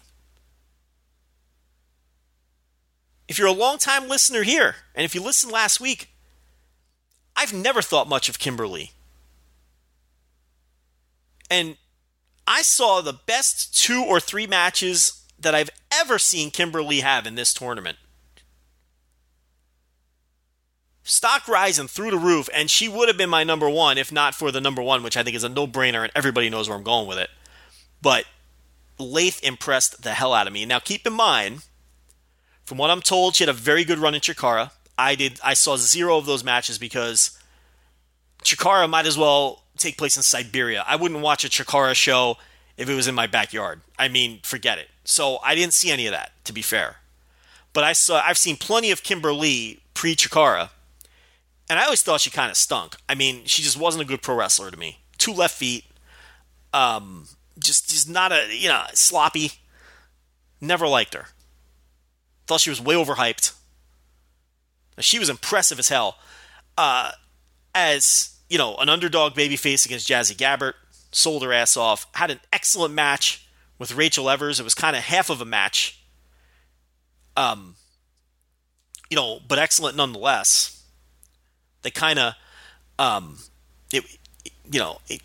If 3.28 3.39
you're 3.39 3.47
a 3.47 3.53
long-time 3.53 4.07
listener 4.07 4.43
here, 4.43 4.76
and 4.93 5.03
if 5.03 5.15
you 5.15 5.21
listened 5.21 5.51
last 5.51 5.80
week, 5.80 6.09
I've 7.36 7.53
never 7.53 7.82
thought 7.82 8.07
much 8.07 8.30
of 8.30 8.39
Kimber 8.39 8.67
Lee. 8.67 8.91
And 11.49 11.78
I 12.47 12.61
saw 12.61 13.01
the 13.01 13.13
best 13.13 13.78
two 13.78 14.03
or 14.03 14.19
three 14.19 14.47
matches 14.47 15.23
that 15.39 15.55
I've 15.55 15.69
ever 15.91 16.19
seen 16.19 16.51
Kimber 16.51 16.82
Lee 16.82 17.01
have 17.01 17.26
in 17.26 17.36
this 17.36 17.53
tournament. 17.53 17.97
Stock 21.03 21.47
rising 21.47 21.88
through 21.88 22.11
the 22.11 22.17
roof, 22.17 22.49
and 22.53 22.69
she 22.69 22.89
would 22.89 23.07
have 23.07 23.17
been 23.17 23.30
my 23.30 23.43
number 23.43 23.69
one 23.69 23.97
if 23.97 24.11
not 24.11 24.34
for 24.34 24.51
the 24.51 24.61
number 24.61 24.82
one, 24.82 25.03
which 25.03 25.17
I 25.17 25.23
think 25.23 25.36
is 25.36 25.43
a 25.43 25.49
no 25.49 25.67
brainer, 25.67 26.03
and 26.03 26.11
everybody 26.15 26.49
knows 26.49 26.67
where 26.67 26.78
I'm 26.78 26.84
going 26.84 27.07
with 27.07 27.19
it. 27.19 27.30
But 28.01 28.26
Laith 28.97 29.43
impressed 29.43 30.01
the 30.01 30.13
hell 30.13 30.34
out 30.34 30.47
of 30.47 30.53
me. 30.53 30.65
Now, 30.65 30.80
keep 30.80 31.05
in 31.05 31.13
mind, 31.13 31.65
from 32.66 32.78
what 32.78 32.89
I'm 32.89 33.01
told, 33.01 33.36
she 33.36 33.43
had 33.43 33.49
a 33.49 33.53
very 33.53 33.86
good 33.86 33.99
run 33.99 34.16
in 34.16 34.22
Chikara. 34.22 34.72
I 34.97 35.16
did. 35.16 35.39
I 35.43 35.53
saw 35.53 35.78
zero 35.78 36.18
of 36.18 36.26
those 36.26 36.43
matches 36.43 36.78
because 36.78 37.38
Chikara 38.43 38.89
might 38.89 39.05
as 39.05 39.18
well 39.18 39.63
take 39.78 39.97
place 39.97 40.18
in 40.18 40.24
Siberia. 40.24 40.84
I 40.88 40.95
wouldn't 40.95 41.22
watch 41.22 41.43
a 41.43 41.49
Chikara 41.49 41.93
show 41.95 42.38
if 42.78 42.89
it 42.89 42.95
was 42.95 43.07
in 43.07 43.16
my 43.16 43.28
backyard. 43.28 43.82
I 43.99 44.07
mean, 44.07 44.39
forget 44.43 44.80
it. 44.80 44.89
So 45.03 45.39
I 45.43 45.53
didn't 45.53 45.74
see 45.74 45.91
any 45.91 46.07
of 46.07 46.11
that, 46.11 46.32
to 46.45 46.53
be 46.53 46.61
fair. 46.61 46.97
But 47.74 47.84
I 47.84 47.93
saw. 47.93 48.22
I've 48.22 48.38
seen 48.38 48.57
plenty 48.57 48.89
of 48.89 49.03
Kimber 49.03 49.34
Lee 49.34 49.82
pre 49.93 50.16
Chikara, 50.16 50.70
and 51.70 51.78
I 51.78 51.84
always 51.84 52.01
thought 52.01 52.22
she 52.22 52.30
kind 52.32 52.49
of 52.49 52.57
stunk. 52.57 52.95
I 53.07 53.16
mean, 53.16 53.43
she 53.45 53.61
just 53.61 53.78
wasn't 53.78 54.03
a 54.03 54.07
good 54.07 54.22
pro 54.22 54.36
wrestler 54.36 54.72
to 54.72 54.78
me. 54.78 54.99
Two 55.18 55.34
left 55.34 55.55
feet, 55.55 55.84
um, 56.74 57.28
just 57.59 57.89
just 57.89 58.09
not 58.09 58.32
a 58.32 58.47
you 58.49 58.70
know 58.70 58.84
sloppy. 58.93 59.51
Never 60.61 60.88
liked 60.88 61.13
her. 61.13 61.28
Thought 62.47 62.61
she 62.61 62.69
was 62.69 62.81
way 62.81 62.95
overhyped. 62.95 63.53
She 64.99 65.19
was 65.19 65.29
impressive 65.29 65.79
as 65.79 65.89
hell. 65.89 66.17
Uh, 66.77 67.11
as 67.73 68.35
you 68.49 68.57
know, 68.57 68.75
an 68.77 68.89
underdog 68.89 69.33
babyface 69.33 69.85
against 69.85 70.07
Jazzy 70.07 70.35
Gabert, 70.35 70.73
sold 71.11 71.43
her 71.43 71.53
ass 71.53 71.75
off. 71.75 72.07
Had 72.13 72.31
an 72.31 72.39
excellent 72.53 72.93
match 72.93 73.47
with 73.79 73.95
Rachel 73.95 74.29
Evers. 74.29 74.59
It 74.59 74.63
was 74.63 74.75
kind 74.75 74.95
of 74.95 75.03
half 75.03 75.29
of 75.29 75.41
a 75.41 75.45
match. 75.45 75.99
Um, 77.35 77.75
you 79.09 79.15
know, 79.15 79.39
but 79.47 79.59
excellent 79.59 79.97
nonetheless. 79.97 80.83
They 81.81 81.91
kind 81.91 82.19
of, 82.19 82.33
um, 82.97 83.37
it, 83.91 84.03
you 84.71 84.79
know, 84.79 84.99
it, 85.07 85.21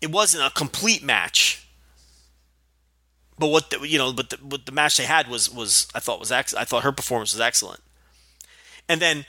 it 0.00 0.10
wasn't 0.10 0.44
a 0.44 0.50
complete 0.50 1.02
match 1.02 1.65
but 3.38 3.48
what 3.48 3.70
the, 3.70 3.86
you 3.86 3.98
know, 3.98 4.12
but 4.12 4.30
the, 4.30 4.36
what 4.36 4.66
the 4.66 4.72
match 4.72 4.96
they 4.96 5.04
had 5.04 5.28
was 5.28 5.52
was 5.52 5.88
I 5.94 6.00
thought 6.00 6.20
was 6.20 6.32
ex- 6.32 6.54
I 6.54 6.64
thought 6.64 6.84
her 6.84 6.92
performance 6.92 7.32
was 7.32 7.40
excellent. 7.40 7.80
And 8.88 9.00
then 9.00 9.26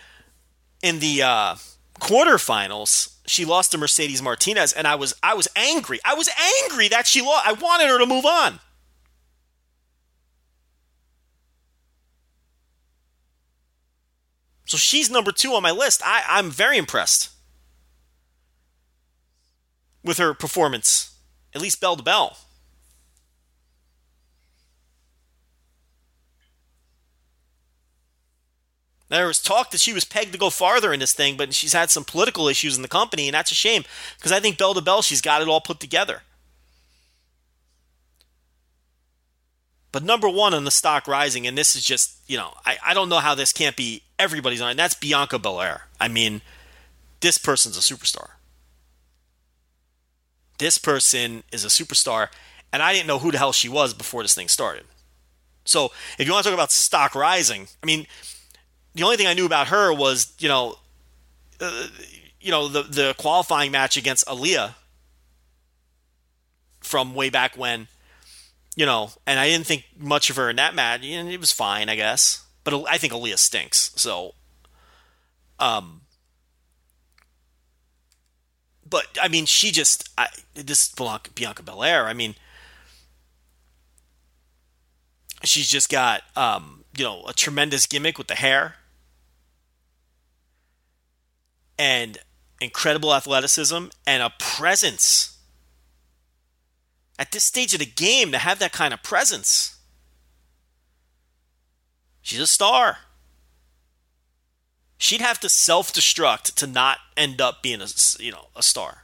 in 0.82 1.00
the 1.00 1.24
uh, 1.24 1.56
quarterfinals, 2.00 3.16
she 3.26 3.44
lost 3.44 3.72
to 3.72 3.78
Mercedes 3.78 4.22
Martinez, 4.22 4.72
and 4.74 4.88
I 4.88 4.96
was 4.96 5.14
I 5.22 5.34
was 5.34 5.48
angry. 5.56 6.00
I 6.06 6.14
was 6.14 6.30
angry 6.64 6.88
that 6.88 7.08
she 7.08 7.22
lost. 7.22 7.48
I 7.48 7.54
wanted 7.54 7.88
her 7.88 8.00
to 8.00 8.06
move 8.06 8.26
on. 8.26 8.60
So 14.66 14.76
she's 14.76 15.10
number 15.10 15.32
two 15.32 15.54
on 15.54 15.64
my 15.64 15.72
list. 15.72 16.02
I, 16.06 16.24
I'm 16.28 16.52
very 16.52 16.78
impressed 16.78 17.30
with 20.04 20.18
her 20.18 20.34
performance, 20.34 21.16
at 21.56 21.62
least 21.62 21.80
bell 21.80 21.96
to 21.96 22.04
bell. 22.04 22.38
There 29.10 29.28
was 29.28 29.42
talk 29.42 29.72
that 29.72 29.80
she 29.80 29.94
was 29.94 30.04
pegged 30.04 30.34
to 30.34 30.38
go 30.38 30.50
farther 30.50 30.92
in 30.92 31.00
this 31.00 31.14
thing, 31.14 31.38
but 31.38 31.54
she's 31.54 31.74
had 31.74 31.90
some 31.90 32.04
political 32.04 32.48
issues 32.48 32.76
in 32.76 32.82
the 32.82 32.90
company, 32.90 33.28
and 33.28 33.34
that's 33.34 33.52
a 33.52 33.56
shame 33.56 33.84
because 34.18 34.32
I 34.32 34.40
think 34.40 34.58
bell 34.58 34.74
to 34.74 34.82
bell, 34.82 35.02
she's 35.02 35.22
got 35.22 35.42
it 35.42 35.48
all 35.48 35.62
put 35.62 35.80
together. 35.80 36.24
But 39.94 40.04
number 40.04 40.28
one 40.28 40.54
on 40.54 40.66
the 40.66 40.72
stock 40.72 41.08
rising, 41.08 41.48
and 41.48 41.58
this 41.58 41.76
is 41.76 41.84
just, 41.84 42.18
you 42.28 42.38
know, 42.38 42.54
I, 42.66 42.78
I 42.86 42.94
don't 42.94 43.10
know 43.10 43.20
how 43.20 43.34
this 43.34 43.54
can't 43.54 43.76
be 43.76 44.04
everybody's 44.20 44.62
on, 44.62 44.76
that's 44.76 44.94
Bianca 44.94 45.40
Belair. 45.40 45.84
I 46.00 46.10
mean, 46.10 46.42
this 47.22 47.38
person's 47.38 47.78
a 47.78 47.80
superstar. 47.80 48.32
This 50.58 50.78
person 50.78 51.44
is 51.52 51.64
a 51.64 51.70
superstar, 51.70 52.28
and 52.74 52.84
I 52.84 52.94
didn't 52.94 53.08
know 53.08 53.20
who 53.20 53.32
the 53.32 53.38
hell 53.38 53.54
she 53.54 53.70
was 53.70 53.94
before 53.94 54.22
this 54.22 54.34
thing 54.34 54.50
started. 54.50 54.84
So 55.64 55.92
if 56.20 56.28
you 56.28 56.34
want 56.34 56.44
to 56.44 56.50
talk 56.50 56.58
about 56.58 56.72
stock 56.72 57.16
rising, 57.16 57.68
I 57.82 57.86
mean, 57.86 58.06
the 58.98 59.04
only 59.04 59.16
thing 59.16 59.28
I 59.28 59.34
knew 59.34 59.46
about 59.46 59.68
her 59.68 59.94
was 59.94 60.34
you 60.40 60.50
know, 60.50 60.78
uh, 61.62 61.88
you 62.42 62.52
know 62.52 62.68
the 62.68 62.84
the 62.84 63.16
qualifying 63.18 63.72
match 63.72 63.96
against 63.96 64.26
Aaliyah 64.26 64.74
from 66.82 67.14
way 67.14 67.30
back 67.30 67.58
when, 67.58 67.88
you 68.76 68.86
know, 68.86 69.12
and 69.26 69.40
I 69.40 69.48
didn't 69.48 69.68
think 69.68 69.86
much 69.98 70.30
of 70.30 70.36
her 70.38 70.50
in 70.50 70.56
that 70.56 70.74
match. 70.74 71.02
It 71.04 71.40
was 71.40 71.52
fine, 71.52 71.90
I 71.90 71.96
guess, 71.96 72.44
but 72.64 72.74
I 72.90 72.98
think 72.98 73.14
Aaliyah 73.14 73.38
stinks. 73.38 73.92
So, 73.96 74.34
um, 75.60 76.02
but 78.90 79.06
I 79.22 79.28
mean, 79.28 79.46
she 79.46 79.72
just 79.72 80.10
I, 80.18 80.28
this 80.56 80.90
Bianca, 80.90 81.32
Bianca 81.36 81.62
Belair. 81.62 82.08
I 82.08 82.14
mean, 82.14 82.34
she's 85.44 85.70
just 85.70 85.90
got 85.90 86.24
um, 86.36 86.84
you 86.98 87.04
know 87.04 87.26
a 87.28 87.34
tremendous 87.34 87.86
gimmick 87.86 88.18
with 88.18 88.28
the 88.28 88.36
hair 88.36 88.76
and 91.78 92.18
incredible 92.60 93.14
athleticism 93.14 93.86
and 94.06 94.24
a 94.24 94.32
presence. 94.40 95.38
At 97.20 97.32
this 97.32 97.44
stage 97.44 97.74
of 97.74 97.80
the 97.80 97.86
game, 97.86 98.32
to 98.32 98.38
have 98.38 98.60
that 98.60 98.72
kind 98.72 98.94
of 98.94 99.02
presence, 99.02 99.78
she's 102.22 102.40
a 102.40 102.48
star. 102.48 103.00
She'd 105.00 105.22
have 105.22 105.40
to 105.42 105.50
self-destruct 105.50 106.56
to 106.56 106.68
not 106.68 106.98
end 107.16 107.40
up 107.40 107.62
being 107.62 107.82
a 107.82 107.88
you 108.20 108.32
know 108.32 108.48
a 108.56 108.64
star. 108.64 109.04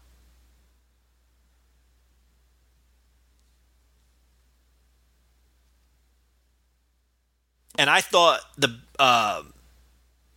And 7.75 7.89
I 7.89 8.01
thought 8.01 8.41
the 8.57 8.79
uh, 8.99 9.43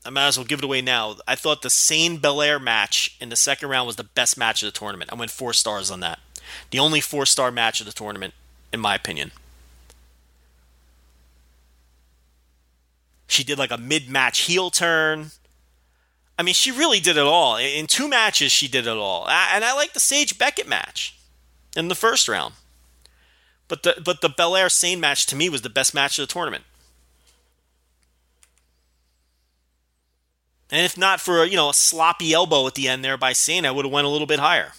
I 0.07 0.11
might 0.11 0.29
as 0.29 0.39
well 0.39 0.47
give 0.47 0.61
it 0.61 0.65
away 0.65 0.81
now. 0.81 1.17
I 1.27 1.35
thought 1.35 1.63
the 1.63 1.71
Sane 1.71 2.19
Belair 2.19 2.59
match 2.61 3.17
in 3.21 3.29
the 3.29 3.37
second 3.37 3.69
round 3.69 3.87
was 3.87 3.97
the 3.97 4.05
best 4.05 4.39
match 4.39 4.63
of 4.63 4.73
the 4.73 4.79
tournament. 4.79 5.13
I 5.13 5.17
went 5.17 5.33
four 5.33 5.53
stars 5.53 5.91
on 5.91 6.01
that. 6.01 6.21
The 6.71 6.79
only 6.79 7.01
four 7.01 7.27
star 7.27 7.51
match 7.51 7.81
of 7.81 7.87
the 7.87 7.93
tournament, 7.93 8.33
in 8.73 8.79
my 8.79 8.95
opinion. 8.95 9.33
She 13.27 13.43
did 13.43 13.59
like 13.59 13.73
a 13.73 13.79
mid 13.79 14.09
match 14.09 14.41
heel 14.41 14.71
turn. 14.71 15.33
I 16.39 16.43
mean, 16.43 16.55
she 16.55 16.71
really 16.71 17.01
did 17.01 17.17
it 17.17 17.25
all. 17.25 17.57
In 17.57 17.87
two 17.87 18.09
matches, 18.09 18.53
she 18.53 18.69
did 18.69 18.87
it 18.87 18.97
all. 18.97 19.29
And 19.29 19.65
I 19.65 19.75
like 19.75 19.93
the 19.93 20.01
Sage 20.01 20.39
Beckett 20.39 20.69
match 20.69 21.19
in 21.75 21.89
the 21.89 21.95
first 21.95 22.29
round. 22.29 22.55
But 23.69 23.83
the 23.83 24.01
but 24.05 24.21
the 24.21 24.29
Belair 24.29 24.69
Sane 24.69 25.01
match 25.01 25.27
to 25.27 25.37
me 25.37 25.49
was 25.49 25.63
the 25.63 25.69
best 25.69 25.95
match 25.95 26.19
of 26.19 26.29
the 26.29 26.33
tournament. 26.33 26.65
And 30.71 30.85
if 30.85 30.99
not 30.99 31.21
for 31.21 31.45
you 31.45 31.57
know 31.57 31.71
a 31.71 31.75
sloppy 31.75 32.33
elbow 32.33 32.67
at 32.67 32.75
the 32.75 32.89
end 32.89 33.05
there 33.05 33.17
by 33.17 33.33
Sane, 33.33 33.65
I 33.65 33.71
would 33.71 33.85
have 33.85 33.93
went 33.93 34.07
a 34.07 34.11
little 34.11 34.27
bit 34.27 34.41
higher. 34.41 34.73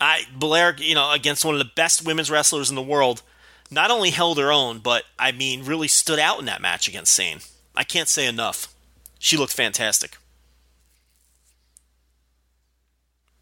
I 0.00 0.24
Belair, 0.36 0.74
you 0.78 0.96
know, 0.96 1.12
against 1.12 1.44
one 1.44 1.54
of 1.54 1.60
the 1.60 1.72
best 1.76 2.04
women's 2.04 2.30
wrestlers 2.30 2.70
in 2.70 2.76
the 2.76 2.82
world, 2.82 3.22
not 3.70 3.90
only 3.90 4.10
held 4.10 4.38
her 4.38 4.50
own, 4.50 4.80
but 4.80 5.04
I 5.18 5.30
mean, 5.30 5.64
really 5.64 5.88
stood 5.88 6.18
out 6.18 6.40
in 6.40 6.46
that 6.46 6.60
match 6.60 6.88
against 6.88 7.12
Sane. 7.12 7.38
I 7.76 7.84
can't 7.84 8.08
say 8.08 8.26
enough. 8.26 8.74
She 9.20 9.36
looked 9.36 9.52
fantastic. 9.52 10.18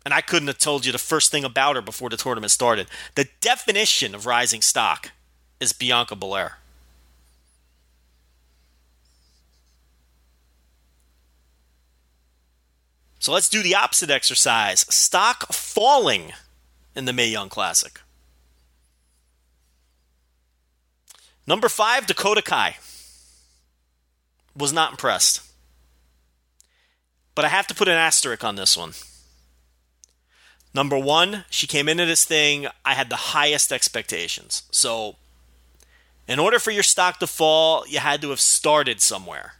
And 0.05 0.15
I 0.15 0.21
couldn't 0.21 0.49
have 0.49 0.59
told 0.59 0.85
you 0.85 0.93
the 0.93 0.99
first 0.99 1.31
thing 1.31 1.45
about 1.45 1.77
her 1.77 1.83
before 1.83 2.11
the 2.11 2.17
tournament 2.17 2.51
started. 2.51 2.89
The 3.15 3.29
definition 3.41 4.15
of 4.15 4.27
rising 4.27 4.63
stock 4.63 5.11
is 5.61 5.73
Bianca 5.73 6.17
Belair. 6.17 6.59
So 13.21 13.33
let's 13.33 13.51
do 13.51 13.63
the 13.63 13.75
opposite 13.75 14.11
exercise 14.11 14.81
stock 14.93 15.53
falling 15.53 16.33
in 16.97 17.05
the 17.05 17.13
Mae 17.13 17.29
Young 17.29 17.51
Classic. 17.51 18.01
Number 21.47 21.69
five, 21.69 22.07
Dakota 22.07 22.41
Kai. 22.41 22.79
Was 24.57 24.73
not 24.73 24.93
impressed. 24.93 25.43
But 27.35 27.45
I 27.45 27.49
have 27.49 27.67
to 27.67 27.75
put 27.75 27.89
an 27.89 27.95
asterisk 27.95 28.43
on 28.43 28.57
this 28.57 28.75
one. 28.75 28.93
Number 30.73 30.99
one, 30.99 31.45
she 31.51 31.67
came 31.67 31.89
into 31.91 32.07
this 32.07 32.25
thing, 32.25 32.69
I 32.87 32.95
had 32.95 33.11
the 33.11 33.17
highest 33.17 33.71
expectations. 33.71 34.63
So, 34.71 35.17
in 36.27 36.39
order 36.39 36.59
for 36.59 36.71
your 36.71 36.83
stock 36.83 37.19
to 37.19 37.27
fall, 37.27 37.85
you 37.87 37.99
had 37.99 38.23
to 38.23 38.31
have 38.31 38.41
started 38.41 39.03
somewhere 39.03 39.55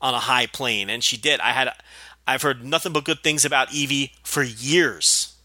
on 0.00 0.14
a 0.14 0.20
high 0.20 0.46
plane. 0.46 0.88
And 0.88 1.02
she 1.02 1.16
did. 1.16 1.40
I 1.40 1.52
had. 1.52 1.72
I've 2.26 2.42
heard 2.42 2.64
nothing 2.64 2.92
but 2.92 3.04
good 3.04 3.22
things 3.22 3.44
about 3.44 3.72
Evie 3.72 4.12
for 4.22 4.42
years. 4.42 5.36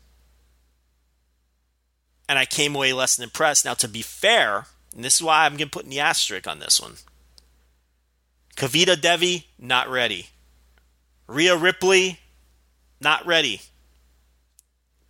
And 2.27 2.39
I 2.39 2.45
came 2.45 2.75
away 2.75 2.93
less 2.93 3.15
than 3.15 3.23
impressed. 3.23 3.65
Now, 3.65 3.73
to 3.75 3.88
be 3.88 4.01
fair, 4.01 4.67
and 4.95 5.03
this 5.03 5.15
is 5.15 5.23
why 5.23 5.45
I'm 5.45 5.57
going 5.57 5.69
to 5.69 5.77
put 5.77 5.88
the 5.88 5.99
asterisk 5.99 6.47
on 6.47 6.59
this 6.59 6.80
one 6.80 6.95
Kavita 8.55 8.99
Devi, 8.99 9.47
not 9.57 9.89
ready. 9.89 10.27
Rhea 11.27 11.55
Ripley, 11.55 12.19
not 13.01 13.25
ready. 13.25 13.61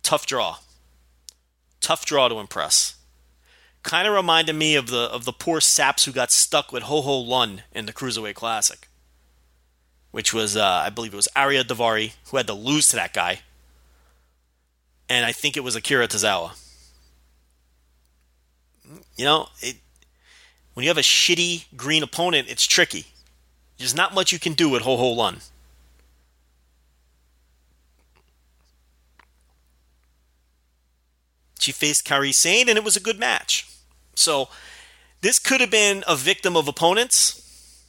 Tough 0.02 0.26
draw. 0.26 0.58
Tough 1.80 2.04
draw 2.04 2.28
to 2.28 2.38
impress. 2.38 2.96
Kind 3.82 4.06
of 4.06 4.14
reminded 4.14 4.54
me 4.54 4.74
of 4.74 4.88
the 4.88 5.10
of 5.10 5.24
the 5.24 5.32
poor 5.32 5.60
saps 5.60 6.04
who 6.04 6.12
got 6.12 6.30
stuck 6.30 6.72
with 6.72 6.84
Ho 6.84 7.00
Ho 7.00 7.18
Lun 7.18 7.62
in 7.72 7.86
the 7.86 7.92
Cruiserweight 7.92 8.34
Classic 8.34 8.89
which 10.10 10.34
was 10.34 10.56
uh, 10.56 10.64
I 10.64 10.90
believe 10.90 11.12
it 11.12 11.16
was 11.16 11.28
Ariya 11.36 11.62
Daivari 11.62 12.14
who 12.30 12.36
had 12.36 12.46
to 12.46 12.54
lose 12.54 12.88
to 12.88 12.96
that 12.96 13.12
guy, 13.12 13.40
and 15.08 15.24
I 15.24 15.32
think 15.32 15.56
it 15.56 15.64
was 15.64 15.76
Akira 15.76 16.08
Tozawa. 16.08 16.52
You 19.16 19.24
know, 19.24 19.48
it, 19.60 19.76
when 20.74 20.84
you 20.84 20.90
have 20.90 20.98
a 20.98 21.02
shitty 21.02 21.66
green 21.76 22.02
opponent, 22.02 22.48
it's 22.50 22.66
tricky. 22.66 23.06
There's 23.78 23.94
not 23.94 24.14
much 24.14 24.32
you 24.32 24.38
can 24.38 24.54
do 24.54 24.68
with 24.68 24.82
Ho 24.82 24.96
Ho 24.96 25.10
Lun. 25.10 25.38
She 31.58 31.72
faced 31.72 32.06
Kairi 32.06 32.32
Sane, 32.32 32.68
and 32.70 32.78
it 32.78 32.84
was 32.84 32.96
a 32.96 33.00
good 33.00 33.18
match. 33.18 33.68
So 34.14 34.48
this 35.20 35.38
could 35.38 35.60
have 35.60 35.70
been 35.70 36.02
a 36.08 36.16
victim 36.16 36.56
of 36.56 36.66
opponents 36.66 37.84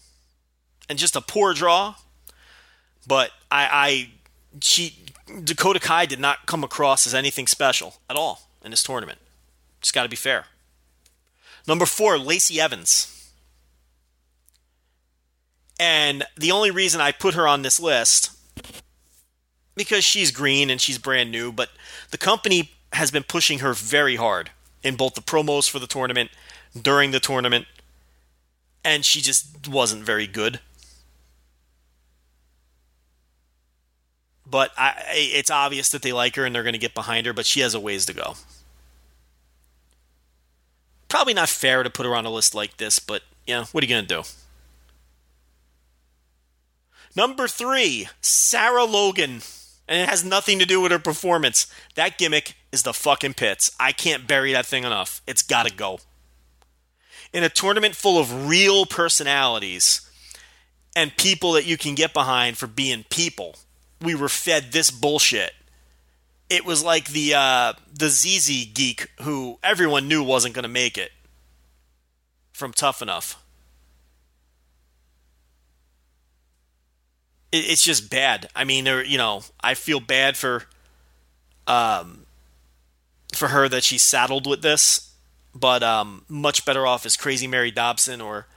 and 0.89 0.99
just 0.99 1.15
a 1.15 1.21
poor 1.21 1.53
draw 1.53 1.95
but 3.07 3.31
I, 3.49 3.67
I 3.71 4.09
she 4.61 4.95
Dakota 5.43 5.79
Kai 5.79 6.05
did 6.05 6.19
not 6.19 6.45
come 6.45 6.63
across 6.63 7.07
as 7.07 7.13
anything 7.13 7.47
special 7.47 7.95
at 8.09 8.15
all 8.15 8.49
in 8.63 8.71
this 8.71 8.83
tournament. 8.83 9.19
Just 9.81 9.93
got 9.93 10.03
to 10.03 10.09
be 10.09 10.15
fair. 10.15 10.45
Number 11.67 11.85
four, 11.85 12.17
Lacey 12.17 12.59
Evans. 12.59 13.07
And 15.79 16.23
the 16.37 16.51
only 16.51 16.69
reason 16.69 17.01
I 17.01 17.11
put 17.11 17.33
her 17.33 17.47
on 17.47 17.61
this 17.61 17.79
list 17.79 18.31
because 19.75 20.03
she's 20.03 20.31
green 20.31 20.69
and 20.69 20.79
she's 20.79 20.97
brand 20.97 21.31
new, 21.31 21.51
but 21.51 21.69
the 22.11 22.17
company 22.17 22.71
has 22.93 23.09
been 23.09 23.23
pushing 23.23 23.59
her 23.59 23.73
very 23.73 24.15
hard 24.15 24.51
in 24.83 24.95
both 24.95 25.15
the 25.15 25.21
promos 25.21 25.69
for 25.69 25.79
the 25.79 25.87
tournament, 25.87 26.29
during 26.79 27.11
the 27.11 27.19
tournament, 27.19 27.65
and 28.83 29.05
she 29.05 29.21
just 29.21 29.67
wasn't 29.67 30.03
very 30.03 30.27
good. 30.27 30.59
But 34.51 34.71
I, 34.77 34.93
it's 35.07 35.49
obvious 35.49 35.89
that 35.89 36.01
they 36.01 36.11
like 36.11 36.35
her 36.35 36.45
and 36.45 36.53
they're 36.53 36.63
going 36.63 36.73
to 36.73 36.79
get 36.79 36.93
behind 36.93 37.25
her, 37.25 37.33
but 37.33 37.45
she 37.45 37.61
has 37.61 37.73
a 37.73 37.79
ways 37.79 38.05
to 38.05 38.13
go. 38.13 38.35
Probably 41.07 41.33
not 41.33 41.49
fair 41.49 41.83
to 41.83 41.89
put 41.89 42.05
her 42.05 42.15
on 42.15 42.25
a 42.25 42.29
list 42.29 42.53
like 42.53 42.77
this, 42.77 42.99
but 42.99 43.23
you 43.47 43.55
know, 43.55 43.63
what 43.71 43.83
are 43.83 43.87
you 43.87 43.93
going 43.93 44.05
to 44.05 44.15
do? 44.15 44.23
Number 47.15 47.47
three, 47.47 48.07
Sarah 48.21 48.85
Logan. 48.85 49.41
And 49.87 49.99
it 49.99 50.07
has 50.07 50.23
nothing 50.23 50.59
to 50.59 50.65
do 50.65 50.79
with 50.79 50.93
her 50.93 50.99
performance. 50.99 51.67
That 51.95 52.17
gimmick 52.17 52.55
is 52.71 52.83
the 52.83 52.93
fucking 52.93 53.33
pits. 53.33 53.75
I 53.77 53.91
can't 53.91 54.27
bury 54.27 54.53
that 54.53 54.65
thing 54.65 54.85
enough. 54.85 55.21
It's 55.27 55.41
got 55.41 55.67
to 55.67 55.73
go. 55.73 55.99
In 57.33 57.43
a 57.43 57.49
tournament 57.49 57.95
full 57.95 58.17
of 58.17 58.47
real 58.47 58.85
personalities 58.85 60.09
and 60.95 61.17
people 61.17 61.51
that 61.53 61.65
you 61.65 61.77
can 61.77 61.95
get 61.95 62.13
behind 62.13 62.57
for 62.57 62.67
being 62.67 63.03
people, 63.09 63.57
we 64.01 64.15
were 64.15 64.29
fed 64.29 64.71
this 64.71 64.91
bullshit. 64.91 65.53
It 66.49 66.65
was 66.65 66.83
like 66.83 67.09
the 67.09 67.33
uh, 67.33 67.73
the 67.93 68.09
ZZ 68.09 68.65
geek 68.73 69.09
who 69.21 69.57
everyone 69.63 70.07
knew 70.07 70.23
wasn't 70.23 70.53
going 70.53 70.63
to 70.63 70.69
make 70.69 70.97
it 70.97 71.11
from 72.51 72.73
Tough 72.73 73.01
Enough. 73.01 73.41
It, 77.51 77.69
it's 77.69 77.83
just 77.83 78.09
bad. 78.09 78.49
I 78.55 78.65
mean, 78.65 78.83
there, 78.83 79.03
you 79.03 79.17
know, 79.17 79.43
I 79.61 79.75
feel 79.75 79.99
bad 79.99 80.35
for 80.35 80.63
um 81.67 82.25
for 83.33 83.47
her 83.49 83.69
that 83.69 83.83
she's 83.83 84.03
saddled 84.03 84.45
with 84.45 84.61
this, 84.61 85.13
but 85.55 85.83
um, 85.83 86.25
much 86.27 86.65
better 86.65 86.85
off 86.85 87.05
as 87.05 87.15
Crazy 87.15 87.47
Mary 87.47 87.71
Dobson 87.71 88.19
or 88.19 88.47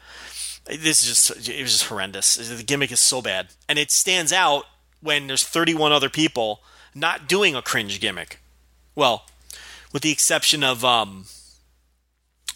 this 0.66 1.02
is 1.02 1.06
just 1.06 1.48
it 1.48 1.62
was 1.62 1.72
just 1.72 1.84
horrendous. 1.84 2.36
The 2.36 2.62
gimmick 2.62 2.90
is 2.90 3.00
so 3.00 3.20
bad, 3.20 3.48
and 3.68 3.78
it 3.78 3.90
stands 3.90 4.32
out 4.32 4.64
when 5.04 5.26
there's 5.26 5.44
31 5.44 5.92
other 5.92 6.08
people 6.08 6.60
not 6.94 7.28
doing 7.28 7.54
a 7.54 7.62
cringe 7.62 8.00
gimmick. 8.00 8.40
Well, 8.94 9.26
with 9.92 10.02
the 10.02 10.10
exception 10.10 10.64
of 10.64 10.84
um, 10.84 11.26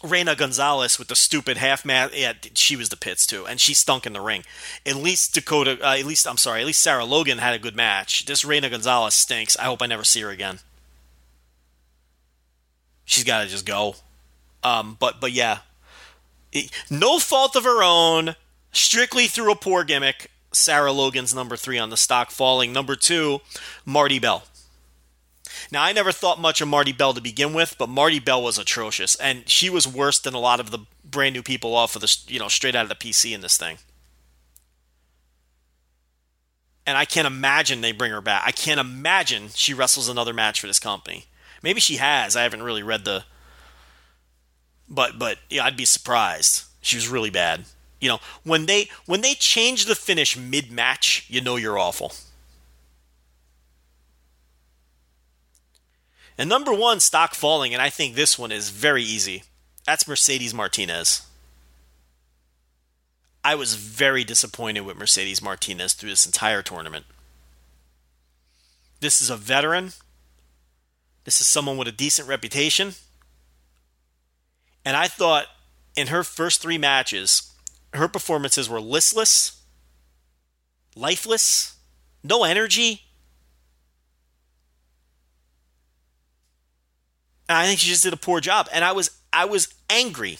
Reina 0.03 0.35
Gonzalez 0.35 0.97
with 0.97 1.09
the 1.09 1.15
stupid 1.15 1.57
half 1.57 1.85
mask. 1.85 2.13
Yeah, 2.15 2.33
she 2.55 2.75
was 2.75 2.89
the 2.89 2.97
pits 2.97 3.27
too, 3.27 3.45
and 3.45 3.59
she 3.59 3.73
stunk 3.73 4.05
in 4.05 4.13
the 4.13 4.21
ring. 4.21 4.43
At 4.85 4.95
least 4.95 5.33
Dakota, 5.33 5.77
uh, 5.81 5.95
at 5.97 6.05
least 6.05 6.27
I'm 6.27 6.37
sorry, 6.37 6.61
at 6.61 6.67
least 6.67 6.81
Sarah 6.81 7.05
Logan 7.05 7.37
had 7.37 7.53
a 7.53 7.59
good 7.59 7.75
match. 7.75 8.25
This 8.25 8.43
Reina 8.43 8.69
Gonzalez 8.69 9.13
stinks. 9.13 9.57
I 9.57 9.63
hope 9.63 9.81
I 9.81 9.87
never 9.87 10.03
see 10.03 10.21
her 10.21 10.29
again. 10.29 10.59
She's 13.05 13.23
got 13.23 13.43
to 13.43 13.49
just 13.49 13.65
go. 13.65 13.95
Um, 14.63 14.97
but 14.99 15.21
but 15.21 15.33
yeah, 15.33 15.59
it, 16.51 16.71
no 16.89 17.19
fault 17.19 17.55
of 17.55 17.63
her 17.63 17.83
own. 17.83 18.35
Strictly 18.71 19.27
through 19.27 19.51
a 19.51 19.55
poor 19.55 19.83
gimmick. 19.83 20.29
Sarah 20.51 20.91
Logan's 20.91 21.33
number 21.33 21.55
three 21.55 21.77
on 21.77 21.89
the 21.89 21.97
stock 21.97 22.31
falling. 22.31 22.73
Number 22.73 22.95
two, 22.95 23.39
Marti 23.85 24.19
Belle. 24.19 24.43
Now, 25.71 25.83
I 25.83 25.93
never 25.93 26.11
thought 26.11 26.39
much 26.39 26.61
of 26.61 26.67
Marti 26.67 26.91
Belle 26.91 27.13
to 27.13 27.21
begin 27.21 27.53
with, 27.53 27.75
but 27.77 27.89
Marti 27.89 28.19
Belle 28.19 28.41
was 28.41 28.57
atrocious, 28.57 29.15
and 29.15 29.47
she 29.47 29.69
was 29.69 29.87
worse 29.87 30.19
than 30.19 30.33
a 30.33 30.39
lot 30.39 30.59
of 30.59 30.71
the 30.71 30.79
brand 31.03 31.33
new 31.33 31.43
people 31.43 31.75
off 31.75 31.95
of 31.95 32.01
the, 32.01 32.17
you 32.27 32.39
know, 32.39 32.47
straight 32.47 32.75
out 32.75 32.83
of 32.83 32.89
the 32.89 32.95
PC 32.95 33.33
in 33.33 33.41
this 33.41 33.57
thing. 33.57 33.77
And 36.85 36.97
I 36.97 37.05
can't 37.05 37.27
imagine 37.27 37.81
they 37.81 37.91
bring 37.91 38.11
her 38.11 38.21
back. 38.21 38.43
I 38.45 38.51
can't 38.51 38.79
imagine 38.79 39.49
she 39.53 39.75
wrestles 39.75 40.09
another 40.09 40.33
match 40.33 40.59
for 40.59 40.67
this 40.67 40.79
company. 40.79 41.25
Maybe 41.61 41.79
she 41.79 41.97
has. 41.97 42.35
I 42.35 42.43
haven't 42.43 42.63
really 42.63 42.83
read 42.83 43.05
the. 43.05 43.25
But 44.87 45.19
but 45.19 45.37
yeah, 45.51 45.65
I'd 45.65 45.77
be 45.77 45.85
surprised. 45.85 46.63
She 46.81 46.97
was 46.97 47.07
really 47.07 47.29
bad. 47.29 47.65
You 47.99 48.09
know, 48.09 48.19
when 48.43 48.65
they 48.65 48.89
when 49.05 49.21
they 49.21 49.33
change 49.33 49.85
the 49.85 49.95
finish 49.95 50.37
mid 50.37 50.71
match, 50.71 51.25
you 51.27 51.41
know 51.41 51.55
you're 51.57 51.77
awful. 51.77 52.13
And 56.37 56.47
number 56.49 56.73
one, 56.73 57.01
stock 57.01 57.35
falling, 57.35 57.73
and 57.73 57.81
I 57.81 57.89
think 57.89 58.15
this 58.15 58.39
one 58.39 58.51
is 58.51 58.69
very 58.69 59.03
easy. 59.03 59.43
That's 59.85 60.07
Mercedes 60.07 60.53
Martinez. 60.53 61.23
I 63.43 63.55
was 63.55 63.75
very 63.75 64.23
disappointed 64.23 64.81
with 64.81 64.97
Mercedes 64.97 65.41
Martinez 65.41 65.93
through 65.93 66.11
this 66.11 66.25
entire 66.25 66.61
tournament. 66.61 67.05
This 69.01 69.21
is 69.21 69.29
a 69.29 69.35
veteran. 69.35 69.91
This 71.25 71.41
is 71.41 71.47
someone 71.47 71.77
with 71.77 71.87
a 71.87 71.93
decent 71.93 72.27
reputation. 72.27 72.93
And 74.85 74.95
I 74.95 75.07
thought 75.07 75.47
in 75.95 76.07
her 76.07 76.23
first 76.23 76.61
three 76.61 76.77
matches, 76.77 77.51
her 77.93 78.07
performances 78.07 78.69
were 78.69 78.81
listless, 78.81 79.63
lifeless, 80.95 81.75
no 82.23 82.43
energy. 82.43 83.01
And 87.47 87.57
I 87.57 87.65
think 87.65 87.79
she 87.79 87.89
just 87.89 88.03
did 88.03 88.13
a 88.13 88.17
poor 88.17 88.39
job. 88.39 88.67
And 88.71 88.85
I 88.85 88.91
was 88.91 89.11
I 89.33 89.45
was 89.45 89.73
angry 89.89 90.37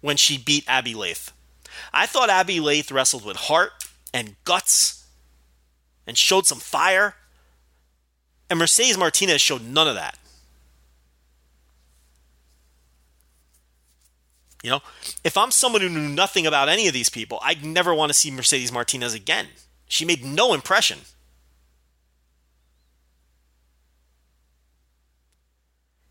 when 0.00 0.16
she 0.16 0.38
beat 0.38 0.64
Abbey 0.68 0.94
Laith. 0.94 1.32
I 1.92 2.06
thought 2.06 2.30
Abbey 2.30 2.60
Laith 2.60 2.92
wrestled 2.92 3.24
with 3.24 3.36
heart 3.36 3.72
and 4.12 4.36
guts 4.44 5.04
and 6.06 6.16
showed 6.16 6.46
some 6.46 6.58
fire. 6.60 7.14
And 8.48 8.58
Mercedes 8.58 8.98
Martinez 8.98 9.40
showed 9.40 9.62
none 9.62 9.88
of 9.88 9.94
that. 9.94 10.18
You 14.64 14.70
know, 14.70 14.80
if 15.22 15.36
I'm 15.36 15.50
someone 15.50 15.82
who 15.82 15.90
knew 15.90 16.08
nothing 16.08 16.46
about 16.46 16.70
any 16.70 16.88
of 16.88 16.94
these 16.94 17.10
people, 17.10 17.38
I'd 17.42 17.62
never 17.62 17.92
want 17.92 18.08
to 18.08 18.14
see 18.14 18.30
Mercedes 18.30 18.72
Martinez 18.72 19.12
again. 19.12 19.48
She 19.88 20.06
made 20.06 20.24
no 20.24 20.54
impression. 20.54 21.00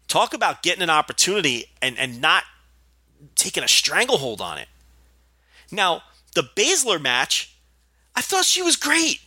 Talk 0.07 0.35
about 0.35 0.61
getting 0.61 0.83
an 0.83 0.91
opportunity 0.91 1.65
and, 1.81 1.97
and 1.97 2.21
not 2.21 2.43
taking 3.33 3.63
a 3.63 3.67
stranglehold 3.67 4.39
on 4.39 4.59
it. 4.59 4.67
Now, 5.71 6.03
the 6.35 6.43
Baszler 6.43 7.01
match, 7.01 7.55
I 8.15 8.21
thought 8.21 8.45
she 8.45 8.61
was 8.61 8.75
great. 8.75 9.19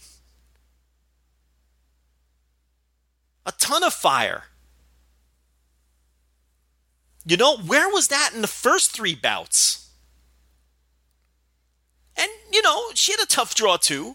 A 3.45 3.51
ton 3.51 3.83
of 3.83 3.93
fire. 3.93 4.45
You 7.29 7.37
know, 7.37 7.57
where 7.57 7.89
was 7.89 8.07
that 8.09 8.31
in 8.35 8.41
the 8.41 8.47
first 8.47 8.93
three 8.93 9.17
bouts? 9.17 9.91
And, 12.17 12.31
you 12.53 12.63
know, 12.63 12.85
she 12.95 13.13
had 13.13 13.21
a 13.21 13.27
tough 13.27 13.53
draw 13.57 13.77
too. 13.77 14.15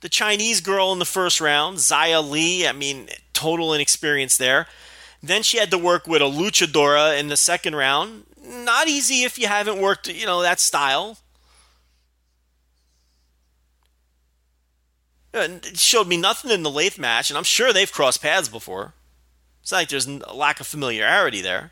The 0.00 0.08
Chinese 0.08 0.60
girl 0.60 0.92
in 0.92 0.98
the 0.98 1.04
first 1.04 1.40
round, 1.40 1.78
Xia 1.78 2.28
Li, 2.28 2.66
I 2.66 2.72
mean, 2.72 3.08
total 3.32 3.72
inexperience 3.72 4.36
there. 4.36 4.66
Then 5.22 5.44
she 5.44 5.58
had 5.58 5.70
to 5.70 5.78
work 5.78 6.08
with 6.08 6.20
a 6.20 6.24
luchadora 6.24 7.18
in 7.18 7.28
the 7.28 7.36
second 7.36 7.76
round. 7.76 8.24
Not 8.44 8.88
easy 8.88 9.22
if 9.22 9.38
you 9.38 9.46
haven't 9.46 9.80
worked, 9.80 10.08
you 10.08 10.26
know, 10.26 10.42
that 10.42 10.58
style. 10.58 11.18
It 15.32 15.78
showed 15.78 16.08
me 16.08 16.16
nothing 16.16 16.50
in 16.50 16.64
the 16.64 16.70
Laith 16.70 16.98
match, 16.98 17.30
and 17.30 17.38
I'm 17.38 17.44
sure 17.44 17.72
they've 17.72 17.90
crossed 17.90 18.20
paths 18.20 18.48
before. 18.48 18.94
It's 19.62 19.72
like 19.72 19.88
there's 19.88 20.06
a 20.06 20.34
lack 20.34 20.60
of 20.60 20.66
familiarity 20.66 21.40
there 21.40 21.70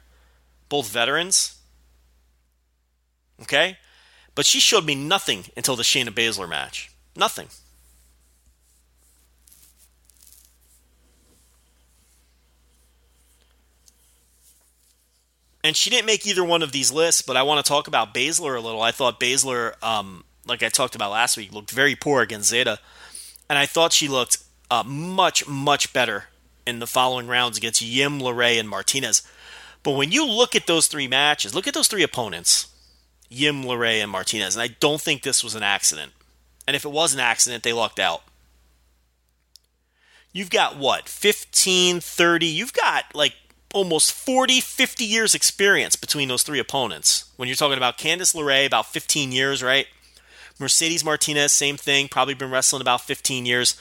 both 0.73 0.89
veterans. 0.89 1.59
Okay? 3.43 3.77
But 4.35 4.47
she 4.47 4.59
showed 4.59 4.87
me 4.87 4.95
nothing 4.95 5.45
until 5.55 5.77
the 5.77 5.83
Shayna 5.83 6.09
Baszler 6.09 6.49
match. 6.49 6.91
Nothing. 7.15 7.49
And 15.63 15.77
she 15.77 15.91
didn't 15.91 16.07
make 16.07 16.27
either 16.27 16.43
one 16.43 16.63
of 16.63 16.73
these 16.73 16.91
lists, 16.91 17.21
but 17.21 17.37
I 17.37 17.43
want 17.43 17.63
to 17.63 17.69
talk 17.69 17.87
about 17.87 18.15
Baszler 18.15 18.57
a 18.57 18.61
little. 18.61 18.81
I 18.81 18.93
thought 18.93 19.21
Baszler, 19.21 19.75
um, 19.85 20.25
like 20.47 20.63
I 20.63 20.71
talked 20.71 20.95
about 20.95 21.11
last 21.11 21.37
week, 21.37 21.53
looked 21.53 21.71
very 21.71 21.95
poor 21.95 22.23
against 22.23 22.51
Zeda. 22.51 22.79
And 23.51 23.59
I 23.59 23.67
thought 23.67 23.93
she 23.93 24.09
looked 24.09 24.39
uh, 24.71 24.85
much, 24.85 25.47
much 25.47 25.93
better 25.93 26.29
in 26.67 26.79
the 26.79 26.87
following 26.87 27.27
rounds 27.27 27.59
against 27.59 27.83
Yim, 27.83 28.21
LeRae, 28.21 28.59
and 28.59 28.71
Martinez. 28.71 29.23
But 29.83 29.93
when 29.93 30.13
you 30.13 30.27
look 30.27 30.55
at 30.55 30.67
those 30.67 30.87
three 30.87 31.09
matches, 31.09 31.55
look 31.55 31.67
at 31.67 31.75
those 31.75 31.89
three 31.89 32.03
opponents 32.03 32.69
Yim, 33.29 33.65
LeRae, 33.65 34.03
and 34.03 34.11
Martinez. 34.11 34.55
And 34.55 34.63
I 34.63 34.77
don't 34.79 35.01
think 35.01 35.23
this 35.23 35.43
was 35.43 35.55
an 35.55 35.63
accident. 35.63 36.13
And 36.67 36.77
if 36.77 36.85
it 36.85 36.91
was 36.91 37.15
an 37.15 37.21
accident, 37.21 37.63
they 37.63 37.73
lucked 37.73 37.99
out. 37.99 38.23
You've 40.33 40.51
got 40.51 40.77
what, 40.77 41.09
15, 41.09 42.01
30, 42.01 42.47
you've 42.47 42.73
got 42.73 43.05
like 43.15 43.35
almost 43.75 44.13
40, 44.13 44.61
50 44.61 45.05
years 45.05 45.35
experience 45.35 45.97
between 45.97 46.29
those 46.29 46.43
three 46.43 46.59
opponents. 46.59 47.31
When 47.37 47.49
you're 47.49 47.57
talking 47.57 47.77
about 47.77 47.99
Candice 47.99 48.35
LeRae, 48.35 48.67
about 48.67 48.87
15 48.87 49.33
years, 49.33 49.63
right? 49.63 49.87
Mercedes 50.59 51.05
Martinez, 51.05 51.53
same 51.53 51.77
thing, 51.77 52.09
probably 52.09 52.35
been 52.35 52.51
wrestling 52.51 52.83
about 52.83 53.01
15 53.01 53.47
years. 53.47 53.79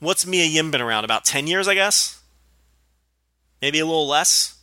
What's 0.00 0.26
Mia 0.26 0.44
Yim 0.44 0.70
been 0.70 0.80
around? 0.80 1.04
About 1.04 1.24
10 1.24 1.46
years, 1.46 1.66
I 1.66 1.74
guess? 1.74 2.20
Maybe 3.62 3.78
a 3.78 3.86
little 3.86 4.06
less? 4.06 4.57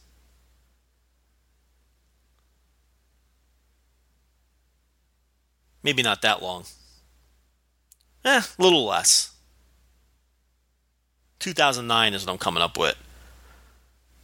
Maybe 5.86 6.01
not 6.01 6.23
that 6.23 6.41
long. 6.41 6.65
Eh, 8.25 8.41
a 8.41 8.61
little 8.61 8.86
less. 8.86 9.36
2009 11.38 12.15
is 12.15 12.25
what 12.25 12.31
I'm 12.31 12.39
coming 12.39 12.63
up 12.63 12.75
with. 12.75 12.95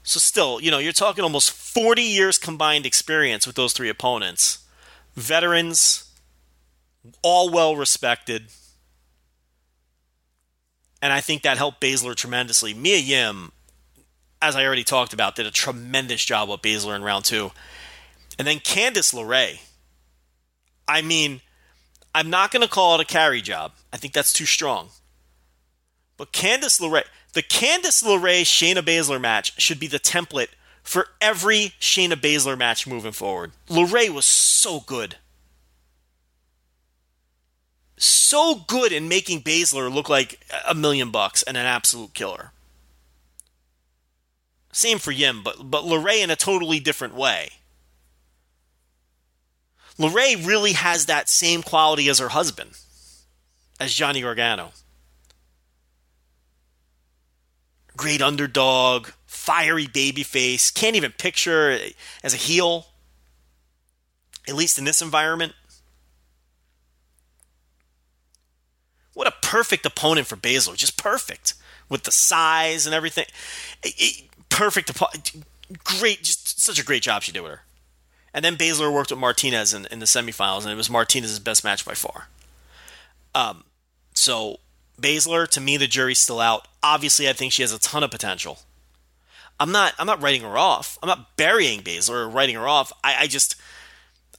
So, 0.01 0.20
still, 0.20 0.59
you 0.59 0.72
know, 0.72 0.80
you're 0.80 0.91
talking 0.91 1.24
almost 1.24 1.51
40 1.51 2.01
years 2.01 2.39
combined 2.39 2.88
experience 2.88 3.45
with 3.45 3.55
those 3.55 3.74
three 3.74 3.89
opponents. 3.89 4.66
Veterans, 5.14 6.12
all 7.22 7.51
well 7.51 7.76
respected. 7.76 8.47
And 10.99 11.14
I 11.14 11.22
think 11.22 11.43
that 11.43 11.57
helped 11.59 11.80
Baszler 11.80 12.16
tremendously. 12.16 12.74
Mia 12.74 12.97
Yim, 12.97 13.51
as 14.41 14.55
I 14.55 14.66
already 14.66 14.84
talked 14.84 15.14
about, 15.14 15.36
did 15.36 15.45
a 15.45 15.51
tremendous 15.51 16.26
job 16.26 16.49
with 16.49 16.62
Baszler 16.62 16.95
in 16.95 17.03
round 17.03 17.26
two. 17.26 17.51
And 18.39 18.47
then 18.47 18.57
Candice 18.57 19.14
LeRae. 19.14 19.59
I 20.88 21.03
mean, 21.03 21.41
I'm 22.14 22.30
not 22.30 22.51
going 22.51 22.62
to 22.62 22.70
call 22.70 22.95
it 22.95 23.01
a 23.01 23.05
carry 23.05 23.41
job. 23.41 23.74
I 23.93 23.97
think 23.97 24.14
that's 24.14 24.34
too 24.34 24.45
strong. 24.45 24.89
But 26.18 26.34
Candice 26.34 26.80
LeRae, 26.82 27.05
the 27.34 27.41
Candice 27.41 28.03
LeRae 28.03 28.41
Shayna 28.41 28.82
Baszler 28.82 29.20
match 29.20 29.59
should 29.59 29.80
be 29.80 29.88
the 29.88 29.99
template 29.99 30.49
for 30.84 31.07
every 31.20 31.74
Shayna 31.80 32.14
Baszler 32.14 32.57
match 32.57 32.86
moving 32.86 33.12
forward. 33.12 33.53
LeRae 33.70 34.09
was 34.09 34.26
so 34.26 34.82
good. 34.82 35.16
So 37.97 38.55
good 38.68 38.91
in 38.91 39.07
making 39.07 39.41
Baszler 39.41 39.93
look 39.93 40.09
like 40.09 40.39
a 40.68 40.74
million 40.74 41.12
bucks 41.12 41.43
and 41.43 41.55
an 41.55 41.66
absolute 41.66 42.14
killer. 42.14 42.51
Same 44.72 44.99
for 44.99 45.12
Yim, 45.12 45.43
but 45.43 45.70
but 45.70 45.84
LeRae 45.84 46.24
in 46.24 46.30
a 46.30 46.36
totally 46.36 46.80
different 46.80 47.14
way. 47.14 47.51
LeRae 49.98 50.46
really 50.46 50.74
has 50.74 51.06
that 51.06 51.30
same 51.30 51.62
quality 51.62 52.10
as 52.10 52.20
her 52.20 52.30
husband, 52.30 52.72
as 53.80 53.94
Johnny 53.94 54.22
Gargano. 54.22 54.72
Great 57.98 58.22
underdog, 58.22 59.10
fiery 59.26 59.88
baby 59.88 60.24
face. 60.24 60.72
Can't 60.72 60.96
even 60.96 61.12
picture 61.12 61.78
as 62.24 62.34
a 62.34 62.38
heel, 62.38 62.88
at 64.48 64.56
least 64.56 64.80
in 64.80 64.86
this 64.86 65.02
environment. 65.02 65.54
What 69.14 69.28
a 69.28 69.34
perfect 69.42 69.86
opponent 69.86 70.28
for 70.28 70.36
Baszler. 70.36 70.76
Just 70.76 70.98
perfect. 70.98 71.54
With 71.89 72.04
the 72.04 72.12
size 72.12 72.86
and 72.86 72.96
everything. 72.96 73.26
perfect. 74.50 74.92
Great. 75.84 76.24
Just 76.24 76.62
such 76.62 76.80
a 76.80 76.86
great 76.86 77.04
job 77.04 77.24
she 77.24 77.32
did 77.32 77.42
with 77.42 77.52
her. 77.52 77.62
And 78.34 78.46
then 78.46 78.56
Baszler 78.56 78.94
worked 78.94 79.12
with 79.12 79.20
Martinez 79.20 79.74
in, 79.74 79.86
in 79.88 80.00
the 80.00 80.06
semifinals, 80.06 80.62
and 80.64 80.72
it 80.72 80.76
was 80.76 80.90
Martinez's 80.90 81.40
best 81.40 81.64
match 81.64 81.86
by 81.86 81.94
far. 81.94 82.28
Um, 83.36 83.66
so 84.14 84.60
Baszler, 85.00 85.48
to 85.50 85.62
me, 85.62 85.78
the 85.78 85.88
jury's 85.88 86.20
still 86.20 86.40
out. 86.40 86.68
Obviously, 86.82 87.28
I 87.28 87.34
think 87.34 87.52
she 87.52 87.62
has 87.62 87.74
a 87.74 87.80
ton 87.80 88.04
of 88.04 88.12
potential. 88.12 88.60
I'm 89.60 89.72
not. 89.72 89.94
I'm 90.00 90.08
not 90.08 90.22
writing 90.22 90.42
her 90.42 90.58
off. 90.58 90.98
I'm 91.04 91.08
not 91.08 91.38
burying 91.38 91.82
Baszler 91.82 92.26
or 92.26 92.30
writing 92.30 92.56
her 92.56 92.68
off. 92.68 92.92
I, 93.04 93.16
I 93.20 93.28
just, 93.28 93.56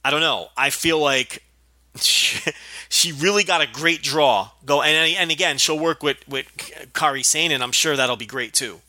I 0.03 0.11
don't 0.11 0.21
know. 0.21 0.49
I 0.57 0.69
feel 0.69 0.99
like 0.99 1.43
she, 1.95 3.11
really 3.11 3.43
got 3.43 3.61
a 3.61 3.67
great 3.67 4.01
draw. 4.01 4.49
Go 4.65 4.81
and 4.81 5.15
and 5.17 5.31
again, 5.31 5.57
she'll 5.57 5.79
work 5.79 6.03
with 6.03 6.27
with 6.27 6.47
Kairi 6.93 7.23
Sane, 7.23 7.51
and 7.51 7.63
I'm 7.63 7.71
sure 7.71 7.95
that'll 7.95 8.17
be 8.17 8.25
great 8.25 8.53
too. 8.53 8.81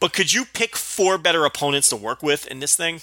But 0.00 0.12
could 0.12 0.32
you 0.32 0.44
pick 0.44 0.76
four 0.76 1.18
better 1.18 1.44
opponents 1.44 1.88
to 1.88 1.96
work 1.96 2.22
with 2.22 2.46
in 2.46 2.60
this 2.60 2.76
thing? 2.76 3.00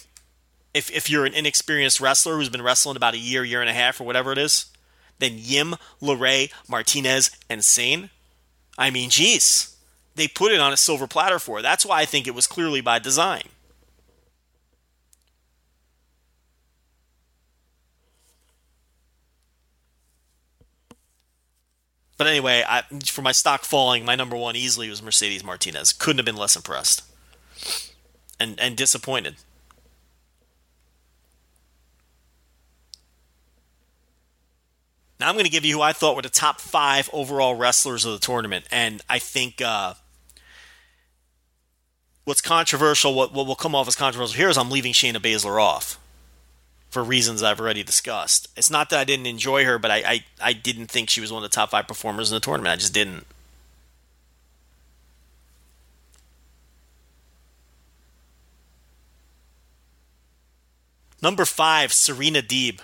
If 0.76 0.92
if 0.92 1.10
you're 1.10 1.26
an 1.26 1.34
inexperienced 1.34 2.02
wrestler 2.02 2.36
who's 2.36 2.50
been 2.50 2.62
wrestling 2.62 2.98
about 2.98 3.14
a 3.14 3.18
year, 3.18 3.46
year 3.46 3.62
and 3.62 3.70
a 3.70 3.74
half, 3.74 4.02
or 4.02 4.04
whatever 4.04 4.34
it 4.34 4.38
is, 4.38 4.66
then 5.20 5.32
Yim, 5.36 5.76
LeRae, 6.02 6.52
Martinez, 6.68 7.32
and 7.50 7.64
Sane. 7.64 8.10
I 8.78 8.90
mean, 8.90 9.10
geez, 9.10 9.78
they 10.16 10.28
put 10.28 10.52
it 10.52 10.60
on 10.60 10.74
a 10.74 10.78
silver 10.78 11.08
platter 11.08 11.40
for 11.40 11.58
her. 11.58 11.62
That's 11.62 11.86
why 11.86 12.02
I 12.02 12.06
think 12.06 12.28
it 12.28 12.36
was 12.36 12.46
clearly 12.46 12.82
by 12.82 13.00
design. 13.00 13.44
But 22.18 22.28
anyway, 22.28 22.64
I, 22.68 22.84
for 23.06 23.22
my 23.22 23.32
stock 23.32 23.64
falling, 23.64 24.06
my 24.06 24.16
number 24.16 24.36
one 24.36 24.56
easily 24.56 24.90
was 24.90 25.02
Mercedes 25.02 25.44
Martinez. 25.44 25.94
Couldn't 25.94 26.20
have 26.20 26.26
been 26.26 26.36
less 26.36 26.56
impressed 26.56 27.02
and 28.40 28.60
and 28.60 28.76
disappointed. 28.76 29.38
Now 35.20 35.30
I'm 35.30 35.36
going 35.36 35.46
to 35.46 35.52
give 35.52 35.66
you 35.66 35.78
who 35.78 35.82
I 35.82 35.94
thought 35.94 36.16
were 36.16 36.22
the 36.22 36.30
top 36.30 36.60
five 36.60 37.10
overall 37.14 37.56
wrestlers 37.56 38.06
of 38.06 38.14
the 38.14 38.20
tournament, 38.20 38.66
and 38.72 39.02
I 39.10 39.20
think 39.20 39.62
uh, 39.62 39.94
what's 42.26 42.42
controversial, 42.42 43.14
what, 43.14 43.34
what 43.34 43.48
will 43.48 43.56
come 43.56 43.76
off 43.76 43.88
as 43.88 43.96
controversial 43.96 44.36
here 44.36 44.50
is 44.50 44.58
I'm 44.58 44.72
leaving 44.72 44.94
Shayna 44.94 45.18
Baszler 45.18 45.62
off 45.62 46.00
for 46.90 47.04
reasons 47.04 47.44
I've 47.44 47.60
already 47.60 47.84
discussed. 47.84 48.48
It's 48.58 48.70
not 48.70 48.90
that 48.90 49.00
I 49.00 49.04
didn't 49.04 49.26
enjoy 49.26 49.66
her, 49.66 49.78
but 49.78 49.92
I, 49.92 49.98
I, 49.98 50.26
I 50.42 50.54
didn't 50.54 50.88
think 50.88 51.10
she 51.10 51.22
was 51.22 51.32
one 51.32 51.44
of 51.44 51.50
the 51.50 51.54
top 51.54 51.72
five 51.72 51.88
performers 51.88 52.32
in 52.32 52.36
the 52.36 52.40
tournament. 52.40 52.74
I 52.74 52.78
just 52.78 52.94
didn't. 52.94 53.26
Number 61.22 61.46
five, 61.46 61.92
Serena 61.92 62.42
Deeb. 62.42 62.80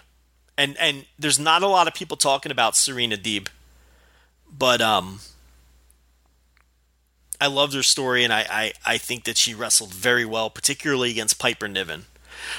And 0.61 0.77
and 0.77 1.05
there's 1.17 1.39
not 1.39 1.63
a 1.63 1.67
lot 1.67 1.87
of 1.87 1.95
people 1.95 2.17
talking 2.17 2.51
about 2.51 2.75
Serena 2.75 3.17
Deeb. 3.17 3.47
But 4.55 4.79
um 4.79 5.21
I 7.39 7.47
loved 7.47 7.73
her 7.73 7.81
story 7.81 8.23
and 8.23 8.31
I, 8.31 8.45
I, 8.47 8.73
I 8.85 8.97
think 8.99 9.23
that 9.23 9.35
she 9.35 9.55
wrestled 9.55 9.91
very 9.91 10.25
well, 10.25 10.51
particularly 10.51 11.09
against 11.09 11.39
Piper 11.39 11.67
Niven. 11.67 12.05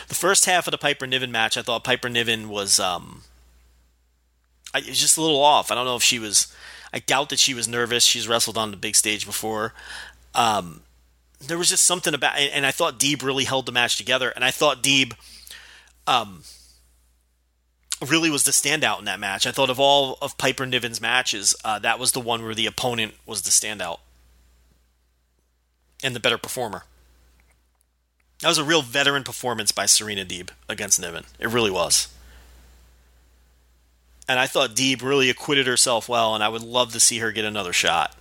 The 0.09 0.17
first 0.17 0.47
half 0.47 0.67
of 0.67 0.73
the 0.73 0.79
Piper 0.79 1.07
Niven 1.07 1.31
match, 1.31 1.57
I 1.57 1.63
thought 1.63 1.85
Piper 1.85 2.09
Niven 2.09 2.49
was 2.49 2.81
um 2.81 3.23
I, 4.75 4.79
was 4.79 4.99
just 4.99 5.17
a 5.17 5.21
little 5.21 5.41
off. 5.41 5.71
I 5.71 5.77
don't 5.77 5.85
know 5.85 5.95
if 5.95 6.03
she 6.03 6.19
was 6.19 6.53
I 6.93 6.99
doubt 6.99 7.29
that 7.29 7.39
she 7.39 7.55
was 7.55 7.69
nervous. 7.69 8.03
She's 8.03 8.27
wrestled 8.27 8.59
on 8.59 8.73
the 8.73 8.77
big 8.77 8.97
stage 8.97 9.27
before. 9.27 9.75
Um, 10.35 10.81
there 11.41 11.57
was 11.57 11.69
just 11.69 11.85
something 11.85 12.15
about, 12.15 12.37
and 12.37 12.67
I 12.67 12.73
thought 12.73 12.99
Deeb 12.99 13.23
really 13.23 13.45
held 13.45 13.67
the 13.67 13.73
match 13.73 13.97
together. 13.97 14.31
And 14.31 14.45
I 14.45 14.51
thought 14.51 14.83
Deeb 14.83 15.15
um, 16.07 16.43
really 18.11 18.31
was 18.31 18.45
the 18.45 18.51
standout 18.51 18.99
in 18.99 19.05
that 19.05 19.21
match. 19.21 19.47
I 19.47 19.53
thought 19.53 19.71
of 19.71 19.79
all 19.79 20.19
of 20.21 20.39
Piper 20.39 20.67
Niven's 20.67 21.01
matches, 21.01 21.55
uh, 21.65 21.79
that 21.81 21.99
was 21.99 22.13
the 22.13 22.21
one 22.21 22.43
where 22.43 22.55
the 22.55 22.67
opponent 22.67 23.15
was 23.27 23.43
the 23.43 23.51
standout 23.51 23.99
and 26.03 26.15
the 26.15 26.21
better 26.21 26.39
performer. 26.39 26.85
That 28.41 28.49
was 28.49 28.59
a 28.59 28.65
real 28.65 28.83
veteran 28.83 29.23
performance 29.23 29.71
by 29.71 29.87
Serena 29.87 30.25
Deeb 30.25 30.51
against 30.69 31.01
Niven. 31.01 31.25
It 31.39 31.49
really 31.49 31.71
was. 31.71 32.09
And 34.29 34.41
I 34.41 34.47
thought 34.47 34.71
Deeb 34.71 35.03
really 35.03 35.31
acquitted 35.31 35.67
herself 35.67 36.09
well, 36.09 36.35
and 36.35 36.43
I 36.43 36.49
would 36.49 36.63
love 36.63 36.93
to 36.93 37.01
see 37.01 37.19
her 37.19 37.31
get 37.31 37.45
another 37.45 37.73
shot. 37.73 38.17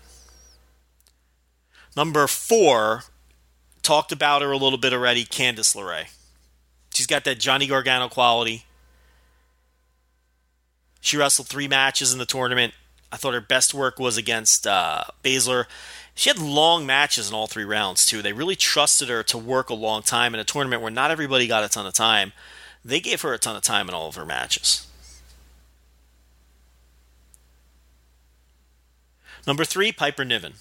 Number 1.95 2.27
four, 2.27 3.03
talked 3.81 4.11
about 4.11 4.41
her 4.41 4.51
a 4.51 4.57
little 4.57 4.77
bit 4.77 4.93
already, 4.93 5.25
Candice 5.25 5.75
LeRae. 5.75 6.07
She's 6.93 7.07
got 7.07 7.23
that 7.23 7.39
Johnny 7.39 7.67
Gargano 7.67 8.09
quality. 8.09 8.65
She 11.01 11.17
wrestled 11.17 11.47
three 11.47 11.67
matches 11.67 12.13
in 12.13 12.19
the 12.19 12.25
tournament. 12.25 12.73
I 13.11 13.17
thought 13.17 13.33
her 13.33 13.41
best 13.41 13.73
work 13.73 13.99
was 13.99 14.15
against 14.15 14.65
uh, 14.65 15.03
Baszler. 15.23 15.65
She 16.13 16.29
had 16.29 16.39
long 16.39 16.85
matches 16.85 17.27
in 17.27 17.35
all 17.35 17.47
three 17.47 17.65
rounds, 17.65 18.05
too. 18.05 18.21
They 18.21 18.33
really 18.33 18.55
trusted 18.55 19.09
her 19.09 19.23
to 19.23 19.37
work 19.37 19.69
a 19.69 19.73
long 19.73 20.03
time 20.03 20.33
in 20.33 20.39
a 20.39 20.45
tournament 20.45 20.81
where 20.81 20.91
not 20.91 21.11
everybody 21.11 21.47
got 21.47 21.63
a 21.63 21.69
ton 21.69 21.85
of 21.85 21.93
time. 21.93 22.31
They 22.85 22.99
gave 22.99 23.21
her 23.21 23.33
a 23.33 23.39
ton 23.39 23.55
of 23.55 23.63
time 23.63 23.89
in 23.89 23.95
all 23.95 24.07
of 24.07 24.15
her 24.15 24.25
matches. 24.25 24.87
Number 29.47 29.65
three, 29.65 29.91
Piper 29.91 30.23
Niven. 30.23 30.53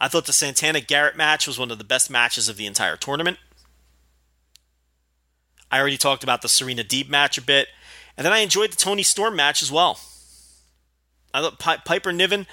I 0.00 0.08
thought 0.08 0.26
the 0.26 0.32
Santana 0.32 0.80
Garrett 0.80 1.16
match 1.16 1.46
was 1.46 1.58
one 1.58 1.70
of 1.70 1.78
the 1.78 1.84
best 1.84 2.10
matches 2.10 2.48
of 2.48 2.56
the 2.56 2.66
entire 2.66 2.96
tournament. 2.96 3.38
I 5.70 5.78
already 5.78 5.96
talked 5.96 6.24
about 6.24 6.42
the 6.42 6.48
Serena 6.48 6.82
Deeb 6.82 7.08
match 7.08 7.38
a 7.38 7.42
bit, 7.42 7.68
and 8.16 8.24
then 8.24 8.32
I 8.32 8.38
enjoyed 8.38 8.72
the 8.72 8.76
Toni 8.76 9.02
Storm 9.02 9.36
match 9.36 9.62
as 9.62 9.70
well. 9.70 10.00
I 11.32 11.40
thought 11.40 11.58
P- 11.58 11.82
Piper 11.84 12.12
Niven, 12.12 12.46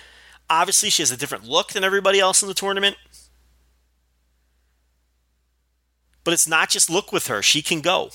obviously, 0.50 0.90
she 0.90 1.02
has 1.02 1.12
a 1.12 1.18
different 1.18 1.46
look 1.46 1.74
than 1.74 1.84
everybody 1.84 2.20
else 2.20 2.42
in 2.42 2.48
the 2.48 2.54
tournament. 2.54 2.96
But 6.24 6.34
it's 6.34 6.48
not 6.48 6.70
just 6.70 6.90
look 6.90 7.12
with 7.12 7.28
her, 7.28 7.42
she 7.42 7.62
can 7.62 7.82
go. 7.82 8.12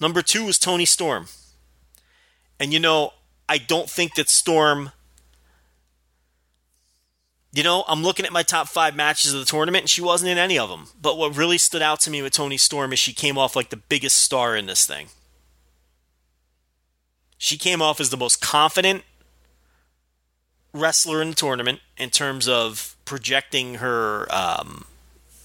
Number 0.00 0.22
two 0.22 0.44
was 0.44 0.58
Toni 0.58 0.84
Storm. 0.84 1.26
And 2.60 2.72
you 2.72 2.78
know, 2.78 3.12
I 3.48 3.58
don't 3.58 3.90
think 3.90 4.14
that 4.14 4.28
Storm. 4.28 4.92
You 7.58 7.64
know, 7.64 7.82
I'm 7.88 8.04
looking 8.04 8.24
at 8.24 8.30
my 8.30 8.44
top 8.44 8.68
five 8.68 8.94
matches 8.94 9.34
of 9.34 9.40
the 9.40 9.44
tournament, 9.44 9.82
and 9.82 9.90
she 9.90 10.00
wasn't 10.00 10.30
in 10.30 10.38
any 10.38 10.56
of 10.56 10.70
them. 10.70 10.86
But 11.02 11.18
what 11.18 11.36
really 11.36 11.58
stood 11.58 11.82
out 11.82 11.98
to 12.02 12.10
me 12.10 12.22
with 12.22 12.32
Toni 12.32 12.56
Storm 12.56 12.92
is 12.92 13.00
she 13.00 13.12
came 13.12 13.36
off 13.36 13.56
like 13.56 13.70
the 13.70 13.76
biggest 13.76 14.20
star 14.20 14.54
in 14.54 14.66
this 14.66 14.86
thing. 14.86 15.08
She 17.36 17.58
came 17.58 17.82
off 17.82 17.98
as 17.98 18.10
the 18.10 18.16
most 18.16 18.40
confident 18.40 19.02
wrestler 20.72 21.20
in 21.20 21.30
the 21.30 21.34
tournament 21.34 21.80
in 21.96 22.10
terms 22.10 22.46
of 22.46 22.94
projecting 23.04 23.74
her 23.74 24.28
um, 24.32 24.84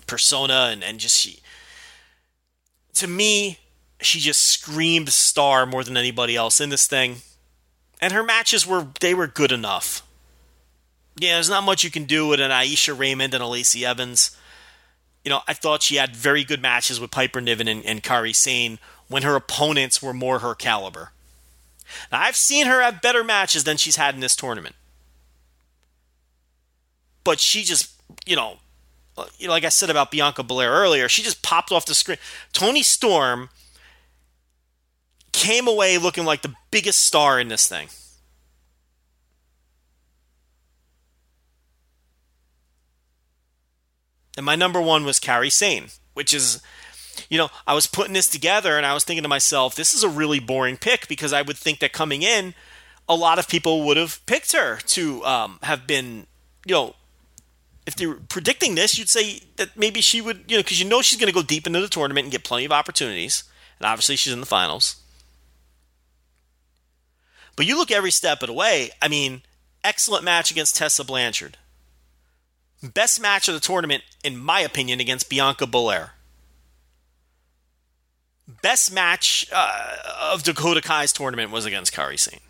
persona 0.06 0.70
and, 0.72 0.84
and 0.84 1.00
just 1.00 1.18
she. 1.18 1.40
To 2.94 3.08
me, 3.08 3.58
she 4.02 4.20
just 4.20 4.44
screamed 4.44 5.10
star 5.10 5.66
more 5.66 5.84
than 5.84 5.98
anybody 5.98 6.36
else 6.36 6.62
in 6.62 6.70
this 6.70 6.86
thing 6.86 7.24
and 8.04 8.12
her 8.12 8.22
matches 8.22 8.68
were 8.68 8.88
they 9.00 9.14
were 9.14 9.28
good 9.28 9.54
enough. 9.54 10.04
Yeah, 11.18 11.36
there's 11.36 11.50
not 11.50 11.64
much 11.64 11.84
you 11.84 11.92
can 11.92 12.06
do 12.06 12.28
with 12.28 12.40
an 12.40 12.52
Ayesha 12.52 12.94
Raymond 12.94 13.34
and 13.34 13.44
a 13.44 13.48
Lacey 13.48 13.86
Evans. 13.86 14.36
You 15.24 15.30
know, 15.30 15.42
I 15.48 15.54
thought 15.54 15.84
she 15.84 15.96
had 15.96 16.16
very 16.16 16.44
good 16.44 16.62
matches 16.62 17.00
with 17.00 17.12
Piper 17.12 17.40
Niven 17.40 17.68
and, 17.68 17.86
and 17.86 18.04
Kairi 18.04 18.36
Sane 18.36 18.80
when 19.08 19.24
her 19.24 19.36
opponents 19.36 20.02
were 20.02 20.14
more 20.14 20.40
her 20.40 20.56
caliber. 20.56 21.12
Now, 22.12 22.22
I've 22.22 22.36
seen 22.36 22.66
her 22.66 22.82
have 22.82 23.02
better 23.02 23.24
matches 23.24 23.64
than 23.64 23.78
she's 23.78 23.96
had 23.96 24.16
in 24.16 24.22
this 24.22 24.36
tournament. 24.36 24.76
But 27.24 27.40
she 27.40 27.64
just, 27.64 27.92
you 28.26 28.36
know, 28.36 28.58
you 29.38 29.48
know, 29.48 29.54
like 29.54 29.64
I 29.64 29.70
said 29.70 29.90
about 29.90 30.12
Bianca 30.12 30.44
Belair 30.44 30.72
earlier, 30.72 31.08
she 31.08 31.22
just 31.22 31.44
popped 31.44 31.72
off 31.72 31.86
the 31.86 31.94
screen. 31.94 32.18
Toni 32.52 32.84
Storm 32.84 33.50
came 35.32 35.68
away 35.68 35.98
looking 35.98 36.26
like 36.26 36.42
the 36.42 36.54
biggest 36.72 37.02
star 37.02 37.40
in 37.40 37.48
this 37.48 37.68
thing. 37.68 37.88
And 44.38 44.46
my 44.46 44.56
number 44.56 44.82
one 44.82 45.06
was 45.06 45.20
Kairi 45.20 45.52
Sane, 45.52 45.88
which 46.14 46.34
is, 46.34 46.62
you 47.30 47.38
know, 47.38 47.50
I 47.68 47.74
was 47.74 47.88
putting 47.88 48.14
this 48.14 48.28
together 48.28 48.78
and 48.78 48.86
I 48.86 48.94
was 48.94 49.04
thinking 49.04 49.24
to 49.24 49.30
myself, 49.30 49.76
this 49.76 49.94
is 49.94 50.04
a 50.04 50.10
really 50.10 50.40
boring 50.40 50.78
pick 50.78 51.08
because 51.08 51.34
I 51.34 51.42
would 51.42 51.58
think 51.58 51.80
that 51.80 51.94
coming 51.94 52.24
in, 52.24 52.56
a 53.08 53.16
lot 53.16 53.40
of 53.40 53.48
people 53.48 53.86
would 53.86 53.98
have 53.98 54.26
picked 54.26 54.54
her 54.54 54.78
to 54.78 55.24
um, 55.26 55.60
have 55.64 55.86
been, 55.86 56.26
you 56.66 56.74
know, 56.74 56.96
if 57.86 57.96
they 57.96 58.08
were 58.08 58.20
predicting 58.30 58.76
this, 58.76 58.98
you'd 58.98 59.10
say 59.10 59.42
that 59.58 59.76
maybe 59.76 60.02
she 60.02 60.22
would, 60.22 60.46
you 60.48 60.58
know, 60.58 60.64
because 60.64 60.82
you 60.82 60.88
know 60.88 61.02
she's 61.02 61.20
going 61.20 61.28
to 61.28 61.34
go 61.34 61.44
deep 61.44 61.68
into 61.68 61.82
the 61.82 61.88
tournament 61.88 62.26
and 62.26 62.32
get 62.32 62.44
plenty 62.44 62.66
of 62.66 62.72
opportunities. 62.72 63.44
And 63.80 63.86
obviously 63.86 64.16
she's 64.16 64.34
in 64.34 64.40
the 64.40 64.46
finals. 64.46 64.96
But 67.56 67.66
you 67.66 67.78
look 67.78 67.92
every 67.92 68.12
step 68.12 68.42
of 68.42 68.48
the 68.48 68.54
way. 68.54 68.92
I 69.02 69.10
mean, 69.10 69.42
excellent 69.84 70.24
match 70.24 70.50
against 70.50 70.76
Tessa 70.76 71.04
Blanchard. 71.04 71.58
Best 72.84 73.22
match 73.22 73.48
of 73.48 73.54
the 73.54 73.62
tournament, 73.62 74.04
in 74.26 74.38
my 74.38 74.60
opinion, 74.60 75.00
against 75.00 75.30
Bianca 75.30 75.66
Belair. 75.66 76.12
Best 78.62 78.94
match 78.94 79.48
uh, 79.54 79.96
of 80.34 80.44
Dakota 80.44 80.82
Kai's 80.82 81.14
tournament 81.14 81.50
was 81.50 81.66
against 81.66 81.94
Kairi 81.94 82.20
Sane. 82.20 82.42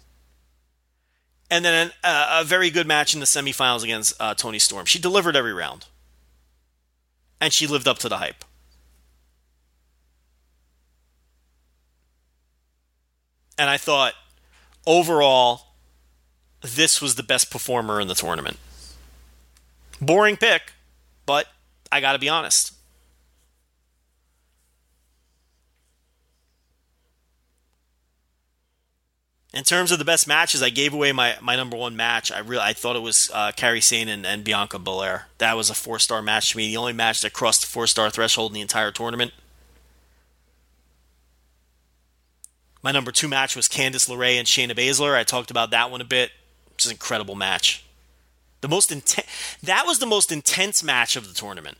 And 1.51 1.63
then 1.63 1.91
a, 2.03 2.27
a, 2.39 2.43
very 2.43 2.71
good 2.71 2.87
match 2.87 3.13
in 3.13 3.19
the 3.19 3.27
semifinals 3.27 3.83
against 3.83 4.19
uh, 4.19 4.33
Toni 4.33 4.57
Storm. 4.57 4.87
She 4.87 4.97
delivered 4.97 5.35
every 5.35 5.53
round. 5.53 5.85
And 7.39 7.53
she 7.53 7.67
lived 7.67 7.87
up 7.87 7.99
to 7.99 8.09
the 8.09 8.17
hype. 8.17 8.43
And 13.59 13.69
I 13.69 13.77
thought 13.77 14.13
overall, 14.87 15.61
this 16.61 17.03
was 17.03 17.15
the 17.15 17.23
best 17.23 17.51
performer 17.51 18.01
in 18.01 18.07
the 18.07 18.15
tournament. 18.15 18.57
Boring 20.01 20.37
pick, 20.37 20.73
but 21.25 21.47
I 21.91 22.01
got 22.01 22.13
to 22.13 22.19
be 22.19 22.29
honest. 22.29 22.73
In 29.53 29.63
terms 29.63 29.91
of 29.91 29.99
the 29.99 30.05
best 30.05 30.27
matches, 30.27 30.63
I 30.63 30.71
gave 30.71 30.93
away 30.93 31.11
my, 31.11 31.35
my 31.39 31.55
number 31.55 31.77
one 31.77 31.95
match. 31.95 32.31
I 32.31 32.39
really 32.39 32.63
I 32.63 32.73
thought 32.73 32.95
it 32.95 33.03
was 33.03 33.29
uh, 33.31 33.51
Kairi 33.51 33.83
Sane 33.83 34.09
and, 34.09 34.25
and 34.25 34.43
Bianca 34.43 34.79
Belair. 34.79 35.27
That 35.37 35.55
was 35.55 35.69
a 35.69 35.75
four 35.75 35.99
star 35.99 36.23
match 36.23 36.51
to 36.51 36.57
me. 36.57 36.69
The 36.69 36.77
only 36.77 36.93
match 36.93 37.21
that 37.21 37.33
crossed 37.33 37.61
the 37.61 37.67
four 37.67 37.85
star 37.85 38.09
threshold 38.09 38.51
in 38.51 38.55
the 38.55 38.61
entire 38.61 38.91
tournament. 38.91 39.31
My 42.81 42.91
number 42.91 43.11
two 43.11 43.27
match 43.27 43.55
was 43.55 43.67
Candice 43.67 44.09
LeRae 44.09 44.39
and 44.39 44.47
Shayna 44.47 44.75
Baszler. 44.75 45.15
I 45.15 45.23
talked 45.23 45.51
about 45.51 45.69
that 45.69 45.91
one 45.91 46.01
a 46.01 46.05
bit. 46.05 46.31
It's 46.73 46.85
an 46.85 46.91
incredible 46.91 47.35
match. 47.35 47.82
The 48.63 48.69
most 48.69 48.93
intense. 48.93 49.27
That 49.61 49.85
was 49.85 49.99
the 49.99 50.05
most 50.05 50.31
intense 50.31 50.81
match 50.81 51.17
of 51.17 51.27
the 51.27 51.33
tournament. 51.33 51.77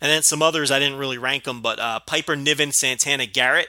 And 0.00 0.08
then 0.08 0.22
some 0.22 0.42
others 0.42 0.70
I 0.70 0.78
didn't 0.78 0.98
really 0.98 1.18
rank 1.18 1.42
them, 1.42 1.60
but 1.60 1.80
uh, 1.80 1.98
Piper, 2.06 2.36
Niven, 2.36 2.70
Santana, 2.70 3.26
Garrett, 3.26 3.66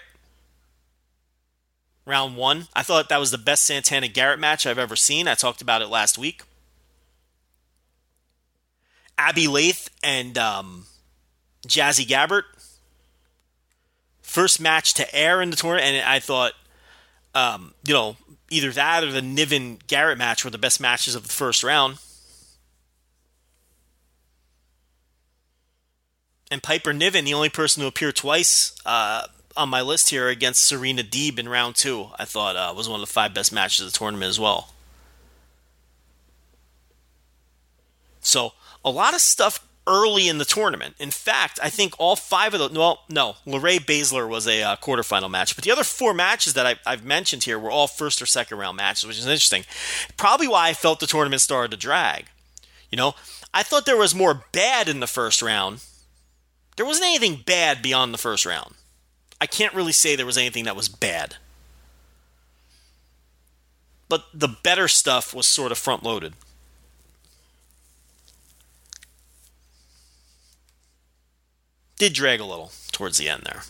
round 2.06 2.38
one. 2.38 2.68
I 2.76 2.84
thought 2.84 3.10
that 3.10 3.20
was 3.20 3.32
the 3.32 3.40
best 3.40 3.64
Santana 3.64 4.08
Garrett 4.08 4.40
match 4.40 4.68
I've 4.68 4.78
ever 4.78 4.96
seen. 4.96 5.28
I 5.28 5.34
talked 5.34 5.64
about 5.64 5.82
it 5.82 5.88
last 5.88 6.20
week. 6.20 6.44
Abbey 9.18 9.48
Laith 9.48 9.90
and 10.04 10.38
um, 10.38 10.86
Jazzy 11.68 12.06
Gabert. 12.06 12.44
First 14.32 14.62
match 14.62 14.94
to 14.94 15.14
air 15.14 15.42
in 15.42 15.50
the 15.50 15.58
tournament, 15.58 15.94
and 15.94 16.08
I 16.08 16.20
thought, 16.20 16.54
um, 17.36 17.74
you 17.84 17.94
know, 17.94 18.16
either 18.50 18.72
that 18.72 19.04
or 19.04 19.12
the 19.12 19.22
Niven 19.22 19.78
Garrett 19.88 20.18
match 20.18 20.46
were 20.46 20.52
the 20.52 20.58
best 20.58 20.80
matches 20.80 21.16
of 21.16 21.24
the 21.24 21.34
first 21.34 21.66
round. 21.66 21.98
And 26.50 26.64
Piper 26.64 26.94
Niven, 26.94 27.26
the 27.26 27.34
only 27.34 27.50
person 27.50 27.82
to 27.82 27.88
appear 27.88 28.14
twice 28.14 28.74
uh, 28.86 29.28
on 29.58 29.68
my 29.68 29.82
list 29.82 30.12
here 30.12 30.30
against 30.30 30.64
Serena 30.64 31.04
Deeb 31.04 31.38
in 31.38 31.50
round 31.50 31.76
two, 31.76 32.08
I 32.18 32.24
thought 32.24 32.56
uh, 32.56 32.74
was 32.74 32.88
one 32.88 33.02
of 33.02 33.06
the 33.06 33.12
five 33.12 33.34
best 33.34 33.52
matches 33.52 33.86
of 33.86 33.92
the 33.92 34.00
tournament 34.00 34.30
as 34.30 34.40
well. 34.40 34.74
So 38.22 38.54
a 38.86 38.92
lot 38.92 39.14
of 39.14 39.20
stuff 39.20 39.68
early 39.92 40.30
in 40.30 40.38
the 40.38 40.46
tournament. 40.46 40.96
In 40.98 41.12
fact, 41.12 41.60
I 41.62 41.70
think 41.70 41.94
all 42.00 42.16
five 42.16 42.54
of 42.54 42.60
the 42.60 42.80
well, 42.80 43.02
no, 43.10 43.36
LeRae 43.46 43.80
Baszler 43.80 44.28
was 44.28 44.48
a 44.48 44.64
uh, 44.64 44.76
quarterfinal 44.78 45.30
match, 45.30 45.56
but 45.56 45.66
the 45.66 45.72
other 45.72 45.84
four 45.84 46.14
matches 46.14 46.54
that 46.54 46.66
I, 46.66 46.76
I've 46.86 47.04
mentioned 47.04 47.44
here 47.44 47.60
were 47.60 47.70
all 47.70 47.88
first 47.88 48.22
or 48.22 48.26
second 48.26 48.58
round 48.58 48.78
matches, 48.78 49.06
which 49.06 49.20
is 49.20 49.26
interesting. 49.26 49.66
Probably 50.16 50.48
why 50.48 50.70
I 50.70 50.74
felt 50.74 51.02
the 51.02 51.08
tournament 51.08 51.42
started 51.42 51.72
to 51.72 51.78
drag. 51.78 52.28
You 52.90 52.98
know, 52.98 53.16
I 53.54 53.64
thought 53.64 53.86
there 53.86 53.98
was 53.98 54.16
more 54.16 54.46
bad 54.54 54.88
in 54.88 55.02
the 55.02 55.08
first 55.08 55.42
round. 55.42 55.84
There 56.78 56.86
wasn't 56.86 57.08
anything 57.08 57.44
bad 57.46 57.82
beyond 57.82 58.14
the 58.14 58.18
first 58.18 58.46
round. 58.46 58.76
I 59.42 59.46
can't 59.46 59.74
really 59.74 59.92
say 59.92 60.16
there 60.16 60.26
was 60.26 60.38
anything 60.38 60.64
that 60.64 60.76
was 60.76 60.88
bad. 60.88 61.36
But 64.08 64.26
the 64.34 64.48
better 64.48 64.88
stuff 64.88 65.34
was 65.34 65.48
sort 65.48 65.72
of 65.72 65.78
front 65.78 66.04
loaded. 66.04 66.34
Did 72.02 72.14
drag 72.14 72.40
a 72.40 72.46
little 72.46 72.72
towards 72.92 73.20
the 73.20 73.30
end 73.30 73.44
there. 73.46 73.62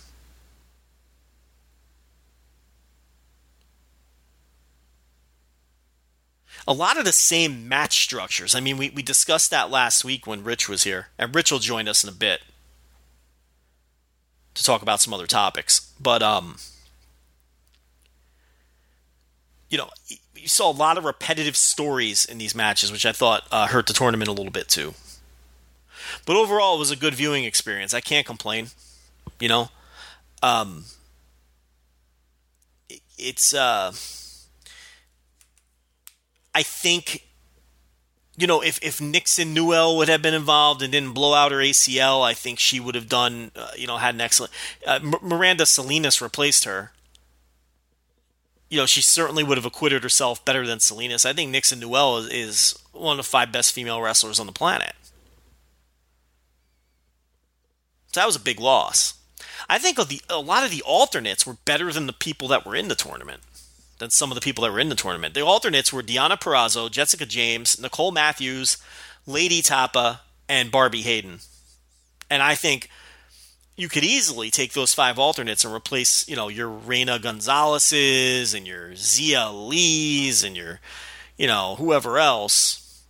A 6.65 6.71
lot 6.71 6.97
of 6.97 7.03
the 7.03 7.11
same 7.11 7.67
match 7.67 8.01
structures. 8.01 8.55
I 8.55 8.61
mean, 8.61 8.77
we, 8.77 8.89
we 8.89 9.01
discussed 9.01 9.51
that 9.51 9.69
last 9.69 10.05
week 10.05 10.25
when 10.25 10.45
Rich 10.45 10.69
was 10.69 10.83
here, 10.83 11.07
and 11.19 11.35
Rich 11.35 11.51
will 11.51 11.59
join 11.59 11.89
us 11.89 12.05
in 12.05 12.09
a 12.09 12.13
bit 12.13 12.39
to 14.53 14.63
talk 14.63 14.81
about 14.81 15.01
some 15.01 15.13
other 15.13 15.27
topics. 15.27 15.91
But, 15.99 16.23
um, 16.23 16.55
you 19.69 19.77
know, 19.77 19.89
you 20.37 20.47
saw 20.47 20.71
a 20.71 20.71
lot 20.71 20.97
of 20.97 21.03
repetitive 21.03 21.57
stories 21.57 22.23
in 22.23 22.37
these 22.37 22.55
matches, 22.55 22.93
which 22.93 23.05
I 23.05 23.11
thought 23.11 23.45
uh, 23.51 23.67
hurt 23.67 23.87
the 23.87 23.93
tournament 23.93 24.29
a 24.29 24.33
little 24.33 24.53
bit 24.53 24.69
too. 24.69 24.93
But 26.25 26.35
overall, 26.35 26.75
it 26.75 26.79
was 26.79 26.91
a 26.91 26.95
good 26.95 27.13
viewing 27.13 27.43
experience. 27.43 27.93
I 27.93 28.01
can't 28.01 28.25
complain. 28.25 28.67
You 29.39 29.49
know, 29.49 29.69
um, 30.41 30.85
it's. 33.17 33.53
Uh, 33.53 33.93
I 36.53 36.63
think, 36.63 37.25
you 38.37 38.45
know, 38.45 38.61
if 38.61 38.79
if 38.83 38.99
Nixon 38.99 39.53
Newell 39.53 39.97
would 39.97 40.09
have 40.09 40.21
been 40.21 40.33
involved 40.33 40.81
and 40.81 40.91
didn't 40.91 41.13
blow 41.13 41.33
out 41.33 41.51
her 41.51 41.59
ACL, 41.59 42.23
I 42.23 42.33
think 42.33 42.59
she 42.59 42.79
would 42.79 42.95
have 42.95 43.09
done. 43.09 43.51
Uh, 43.55 43.71
you 43.77 43.87
know, 43.87 43.97
had 43.97 44.15
an 44.15 44.21
excellent. 44.21 44.51
Uh, 44.85 44.99
Miranda 45.21 45.65
Salinas 45.65 46.21
replaced 46.21 46.65
her 46.65 46.91
you 48.71 48.77
know, 48.77 48.85
she 48.85 49.01
certainly 49.01 49.43
would 49.43 49.57
have 49.57 49.65
acquitted 49.65 50.01
herself 50.01 50.43
better 50.45 50.65
than 50.65 50.79
Salinas. 50.79 51.25
I 51.25 51.33
think 51.33 51.51
Nixon 51.51 51.81
Newell 51.81 52.19
is, 52.19 52.29
is, 52.29 52.79
one 52.93 53.19
of 53.19 53.25
the 53.25 53.29
five 53.29 53.51
best 53.51 53.73
female 53.73 54.01
wrestlers 54.01 54.39
on 54.39 54.45
the 54.45 54.51
planet. 54.53 54.93
So 58.11 58.19
that 58.19 58.25
was 58.25 58.35
a 58.35 58.41
big 58.41 58.59
loss. 58.59 59.15
I 59.69 59.77
think 59.77 59.97
the, 59.97 60.21
a 60.29 60.39
lot 60.39 60.65
of 60.65 60.71
the 60.71 60.81
alternates 60.81 61.45
were 61.45 61.57
better 61.65 61.91
than 61.91 62.07
the 62.07 62.13
people 62.13 62.47
that 62.49 62.65
were 62.65 62.75
in 62.75 62.89
the 62.89 62.95
tournament, 62.95 63.41
than 63.99 64.09
some 64.09 64.31
of 64.31 64.35
the 64.35 64.41
people 64.41 64.63
that 64.63 64.71
were 64.71 64.79
in 64.79 64.89
the 64.89 64.95
tournament. 64.95 65.33
The 65.33 65.45
alternates 65.45 65.93
were 65.93 66.03
Deonna 66.03 66.39
Purrazzo, 66.39 66.91
Jessica 66.91 67.25
James, 67.25 67.79
Nicole 67.79 68.11
Matthews, 68.11 68.77
Lady 69.25 69.61
Tapa, 69.61 70.21
and 70.49 70.71
Barbie 70.71 71.03
Hayden. 71.03 71.39
And 72.29 72.43
I 72.43 72.55
think 72.55 72.89
you 73.77 73.87
could 73.87 74.03
easily 74.03 74.51
take 74.51 74.73
those 74.73 74.93
five 74.93 75.17
alternates 75.17 75.63
and 75.63 75.73
replace, 75.73 76.27
you 76.27 76.35
know, 76.35 76.49
your 76.49 76.67
Reina 76.67 77.17
Gonzalez's 77.17 78.53
and 78.53 78.67
your 78.67 78.89
Xia 78.89 79.67
Li's 79.67 80.43
and 80.43 80.57
your, 80.57 80.81
you 81.37 81.47
know, 81.47 81.75
whoever 81.75 82.19
else. 82.19 83.03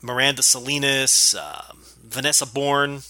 Miranda 0.00 0.42
Salinas, 0.42 1.34
um, 1.34 1.85
Vanessa 2.08 2.46
Borne, 2.46 3.00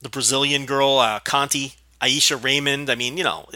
the 0.00 0.08
Brazilian 0.08 0.66
girl, 0.66 0.98
uh, 0.98 1.20
Conti, 1.20 1.74
Ayesha 2.00 2.36
Raymond. 2.36 2.90
I 2.90 2.94
mean, 2.94 3.16
you 3.16 3.24
know, 3.24 3.48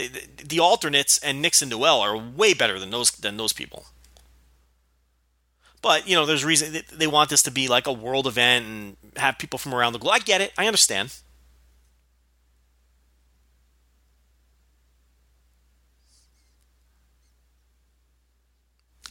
the 0.44 0.60
alternates 0.60 1.18
and 1.18 1.42
Nixon 1.42 1.68
Newell 1.68 2.00
are 2.00 2.16
way 2.16 2.54
better 2.54 2.78
than 2.78 2.90
those 2.90 3.10
than 3.10 3.36
those 3.36 3.52
people. 3.52 3.86
But 5.82 6.08
you 6.08 6.14
know, 6.14 6.26
there's 6.26 6.44
reason 6.44 6.82
they 6.92 7.06
want 7.06 7.30
this 7.30 7.42
to 7.42 7.50
be 7.50 7.68
like 7.68 7.86
a 7.86 7.92
world 7.92 8.26
event 8.26 8.66
and 8.66 8.96
have 9.16 9.38
people 9.38 9.58
from 9.58 9.74
around 9.74 9.92
the 9.92 9.98
globe. 9.98 10.14
I 10.14 10.18
get 10.20 10.40
it. 10.40 10.52
I 10.56 10.66
understand. 10.66 11.14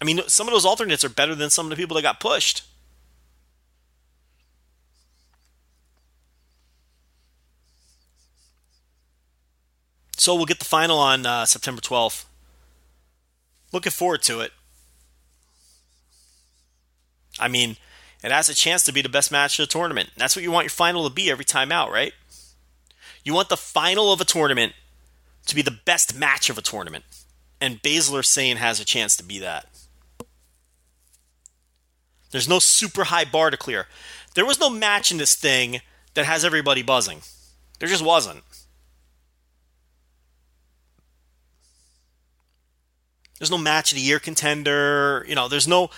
I 0.01 0.05
mean, 0.05 0.22
some 0.28 0.47
of 0.47 0.53
those 0.53 0.66
alternates 0.66 1.05
are 1.05 1.09
better 1.09 1.36
than 1.36 1.49
some 1.49 1.66
of 1.66 1.70
the 1.70 1.76
people 1.76 1.95
that 1.95 2.01
got 2.01 2.20
pushed. 2.20 2.63
So 10.18 10.34
we'll 10.36 10.45
get 10.45 10.59
the 10.59 10.66
final 10.66 10.97
on 10.97 11.26
uh, 11.26 11.45
September 11.45 11.82
12th. 11.82 12.26
Looking 13.72 13.91
forward 13.91 14.22
to 14.24 14.39
it. 14.39 14.51
I 17.38 17.47
mean, 17.49 17.76
it 18.24 18.32
has 18.32 18.47
a 18.47 18.55
chance 18.55 18.84
to 18.86 18.93
be 18.93 19.01
the 19.01 19.09
best 19.09 19.32
match 19.32 19.59
of 19.59 19.68
the 19.68 19.72
tournament. 19.72 20.11
That's 20.16 20.36
what 20.36 20.43
you 20.43 20.51
want 20.51 20.66
your 20.66 20.70
final 20.70 21.07
to 21.07 21.13
be 21.13 21.30
every 21.30 21.43
time 21.43 21.72
out, 21.72 21.91
right? 21.91 22.13
You 23.24 23.34
want 23.34 23.49
the 23.49 23.57
final 23.57 24.13
of 24.13 24.22
a 24.22 24.26
tournament 24.26 24.74
to 25.47 25.55
be 25.55 25.61
the 25.61 25.78
best 25.86 26.16
match 26.16 26.49
of 26.49 26.57
a 26.57 26.61
tournament. 26.61 27.03
And 27.59 27.82
Baszler 27.82 28.26
Sane 28.26 28.57
has 28.57 28.80
a 28.80 28.86
chance 28.86 29.18
to 29.18 29.24
be 29.24 29.39
that. 29.39 29.68
There's 32.32 32.49
no 32.49 32.59
super 32.59 33.05
high 33.05 33.26
bar 33.26 33.49
to 33.49 33.57
clear. 33.57 33.88
There 34.34 34.45
was 34.45 34.59
no 34.59 34.70
match 34.70 35.11
in 35.11 35.18
this 35.18 35.36
thing 35.36 35.82
that 36.13 36.26
has 36.26 36.45
everybody 36.45 36.82
buzzing. 36.82 37.22
There 37.80 37.89
just 37.89 38.03
wasn't. 38.03 38.43
There's 43.40 43.52
no 43.52 43.58
match 43.58 43.92
of 43.92 43.98
the 43.98 44.02
year 44.02 44.20
contender. 44.20 45.26
You 45.28 45.36
know, 45.36 45.48
there's 45.48 45.68
no. 45.68 45.90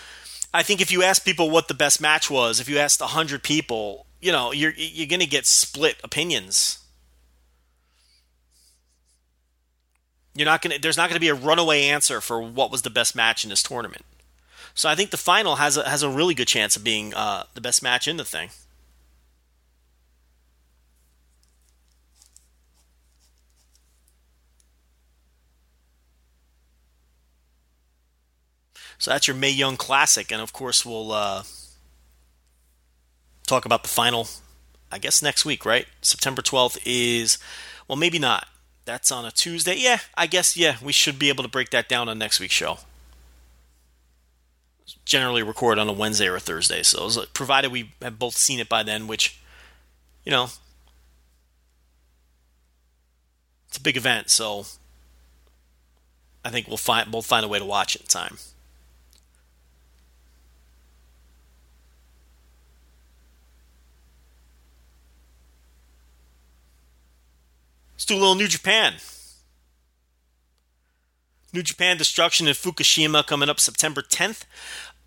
I 0.54 0.64
think 0.64 0.82
if 0.82 0.92
you 0.92 1.04
ask 1.04 1.24
people 1.24 1.50
what 1.50 1.68
the 1.68 1.74
best 1.74 2.02
match 2.02 2.30
was, 2.30 2.60
if 2.60 2.68
you 2.68 2.78
asked 2.78 3.02
hundred 3.02 3.44
people, 3.44 4.06
you 4.22 4.32
know, 4.32 4.52
you're 4.52 4.74
you're 4.76 5.08
going 5.08 5.20
to 5.20 5.28
get 5.28 5.46
split 5.46 5.98
opinions. 6.04 6.80
You're 10.34 10.46
not 10.46 10.62
going 10.62 10.76
to. 10.76 10.82
There's 10.82 10.98
not 10.98 11.10
going 11.10 11.16
to 11.18 11.22
be 11.22 11.30
a 11.30 11.36
runaway 11.36 11.84
answer 11.84 12.22
for 12.22 12.42
what 12.42 12.72
was 12.72 12.82
the 12.82 12.90
best 12.90 13.16
match 13.16 13.44
in 13.44 13.50
this 13.50 13.64
tournament. 13.64 14.06
So 14.74 14.90
I 14.90 14.96
think 14.96 15.10
the 15.10 15.18
final 15.18 15.56
has 15.56 15.78
a 15.78 15.88
has 15.90 16.04
a 16.04 16.10
really 16.10 16.34
good 16.34 16.48
chance 16.48 16.76
of 16.76 16.84
being 16.84 17.14
uh, 17.14 17.44
the 17.54 17.62
best 17.62 17.82
match 17.82 18.08
in 18.08 18.18
the 18.18 18.26
thing. 18.26 18.50
So 28.98 29.12
that's 29.12 29.28
your 29.28 29.36
Mae 29.36 29.52
Young 29.52 29.78
Classic, 29.78 30.32
and 30.32 30.42
of 30.42 30.54
course 30.54 30.86
we'll 30.86 31.12
uh, 31.12 31.44
talk 33.46 33.66
about 33.66 33.84
the 33.84 33.90
final. 33.90 34.28
I 34.92 35.00
guess 35.00 35.22
next 35.22 35.44
week, 35.46 35.66
right? 35.66 35.86
September 36.02 36.42
twelfth 36.42 36.80
is 36.86 37.38
well, 37.88 37.98
maybe 37.98 38.20
not. 38.20 38.48
That's 38.86 39.12
on 39.12 39.26
a 39.26 39.32
Tuesday. 39.32 39.76
Yeah, 39.78 40.00
I 40.16 40.28
guess 40.28 40.56
yeah, 40.56 40.78
we 40.82 40.94
should 40.94 41.20
be 41.20 41.30
able 41.30 41.44
to 41.44 41.50
break 41.50 41.72
that 41.72 41.90
down 41.90 42.08
on 42.08 42.18
next 42.18 42.40
week's 42.40 42.54
show. 42.54 42.80
Generally 45.04 45.44
record 45.44 45.78
on 45.78 45.90
a 45.90 45.94
Wednesday 45.94 46.28
or 46.28 46.38
a 46.38 46.40
Thursday, 46.40 46.82
so 46.84 47.10
provided 47.34 47.72
we 47.72 47.92
have 48.02 48.18
both 48.18 48.38
seen 48.38 48.60
it 48.60 48.70
by 48.70 48.84
then, 48.84 49.08
which 49.08 49.40
you 50.24 50.32
know 50.32 50.48
it's 53.68 53.78
a 53.78 53.82
big 53.82 53.98
event, 53.98 54.30
so 54.30 54.66
I 56.46 56.50
think 56.50 56.68
we'll 56.70 56.78
find 56.78 57.12
both 57.12 57.26
find 57.26 57.44
a 57.46 57.50
way 57.50 57.60
to 57.60 57.66
watch 57.66 57.96
it 57.96 58.02
in 58.02 58.08
time. 58.08 58.38
Let's 67.98 68.06
do 68.06 68.14
a 68.14 68.20
little 68.20 68.36
New 68.36 68.48
Japan. 68.48 68.94
New 71.52 71.64
Japan 71.64 71.98
Destruction 71.98 72.48
in 72.48 72.54
Fukushima 72.54 73.26
coming 73.26 73.50
up 73.50 73.60
September 73.60 74.04
10th. 74.04 74.44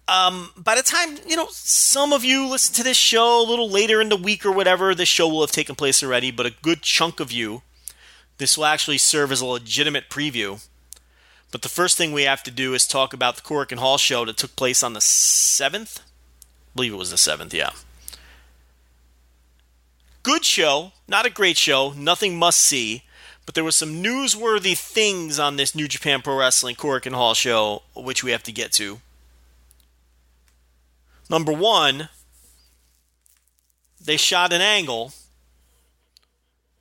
Um, 0.09 0.51
by 0.57 0.75
the 0.75 0.83
time, 0.83 1.19
you 1.25 1.37
know, 1.37 1.47
some 1.53 2.13
of 2.13 2.25
you 2.25 2.49
listen 2.49 2.75
to 2.75 2.83
this 2.83 2.97
show 2.97 3.41
a 3.41 3.49
little 3.49 3.71
later 3.71 4.01
in 4.01 4.09
the 4.09 4.17
week 4.17 4.45
or 4.45 4.51
whatever, 4.51 4.93
this 4.93 5.09
show 5.09 5.29
will 5.29 5.43
have 5.43 5.53
taken 5.53 5.77
place 5.77 6.03
already, 6.03 6.33
but 6.33 6.47
a 6.47 6.55
good 6.63 6.83
chunk 6.83 7.21
of 7.21 7.31
you, 7.31 7.63
this 8.39 8.59
will 8.59 8.65
actually 8.65 8.99
serve 8.99 9.31
as 9.31 9.41
a 9.41 9.47
legitimate 9.47 10.11
preview. 10.11 10.67
But 11.53 11.63
the 11.63 11.69
first 11.69 11.97
thing 11.97 12.11
we 12.11 12.25
have 12.25 12.43
to 12.43 12.51
do 12.51 12.75
is 12.75 12.89
talk 12.89 13.13
about 13.13 13.37
the 13.37 13.43
Korakuen 13.43 13.79
Hall 13.79 13.99
show 13.99 14.25
that 14.25 14.37
took 14.37 14.57
place 14.57 14.83
on 14.83 14.95
the 14.95 15.01
7th. 15.01 16.01
I 16.01 16.03
believe 16.75 16.93
it 16.93 16.97
was 16.97 17.11
the 17.11 17.17
7th, 17.17 17.53
yeah. 17.53 17.71
Good 20.23 20.45
show, 20.45 20.93
not 21.09 21.25
a 21.25 21.31
great 21.31 21.57
show, 21.57 21.93
nothing 21.97 22.39
must 22.39 22.61
see, 22.61 23.05
but 23.47 23.55
there 23.55 23.65
was 23.65 23.75
some 23.75 24.03
newsworthy 24.03 24.77
things 24.77 25.39
on 25.39 25.57
this 25.57 25.75
New 25.75 25.89
Japan 25.89 26.21
Pro 26.21 26.37
Wrestling 26.37 26.77
Korakuen 26.77 27.15
Hall 27.15 27.33
show, 27.33 27.83
which 27.97 28.23
we 28.23 28.31
have 28.31 28.43
to 28.43 28.53
get 28.53 28.71
to. 28.73 29.01
Number 31.31 31.53
one, 31.53 32.11
they 33.99 34.19
shot 34.19 34.53
an 34.53 34.61
angle 34.61 35.13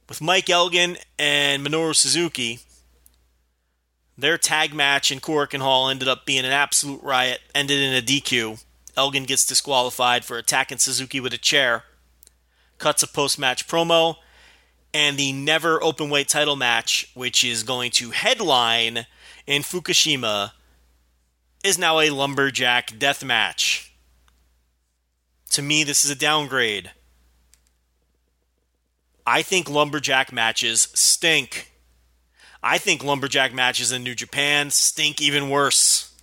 with 0.09 0.21
Mike 0.21 0.49
Elgin 0.49 0.97
and 1.17 1.65
Minoru 1.65 1.95
Suzuki. 1.95 2.59
Their 4.17 4.37
tag 4.37 4.73
match 4.73 5.13
in 5.13 5.21
Korakuen 5.21 5.61
Hall 5.61 5.87
ended 5.87 6.09
up 6.09 6.25
being 6.25 6.43
an 6.43 6.51
absolute 6.51 7.01
riot, 7.01 7.39
ended 7.55 7.79
in 7.79 7.95
a 7.95 8.01
DQ. 8.01 8.61
Elgin 8.97 9.23
gets 9.23 9.45
disqualified 9.45 10.25
for 10.25 10.37
attacking 10.37 10.79
Suzuki 10.79 11.21
with 11.21 11.33
a 11.33 11.37
chair 11.37 11.85
cuts 12.79 13.03
a 13.03 13.07
post 13.07 13.37
match 13.37 13.67
promo, 13.67 14.15
and 14.93 15.17
the 15.17 15.31
never 15.31 15.81
open 15.83 16.09
weight 16.09 16.27
title 16.27 16.55
match, 16.55 17.11
which 17.13 17.43
is 17.43 17.63
going 17.63 17.91
to 17.91 18.09
headline 18.09 19.05
in 19.45 19.61
Fukushima, 19.61 20.53
is 21.63 21.77
now 21.77 21.99
a 21.99 22.09
lumberjack 22.09 22.97
death 22.97 23.23
match. 23.23 23.93
To 25.51 25.61
me, 25.61 25.83
this 25.83 26.05
is 26.05 26.11
a 26.11 26.15
downgrade. 26.15 26.91
I 29.25 29.41
think 29.41 29.69
lumberjack 29.69 30.31
matches 30.31 30.87
stink. 30.93 31.71
I 32.63 32.77
think 32.77 33.03
lumberjack 33.03 33.53
matches 33.53 33.91
in 33.91 34.03
New 34.03 34.15
Japan 34.15 34.71
stink 34.71 35.21
even 35.21 35.49
worse. 35.49 36.13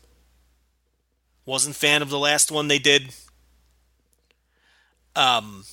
Wasn't 1.44 1.76
fan 1.76 2.02
of 2.02 2.11
the 2.11 2.18
last 2.18 2.50
one 2.50 2.68
they 2.68 2.80
did. 2.80 3.14
Um, 5.14 5.64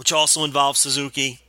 which 0.00 0.14
also 0.14 0.44
involves 0.44 0.80
Suzuki. 0.80 1.40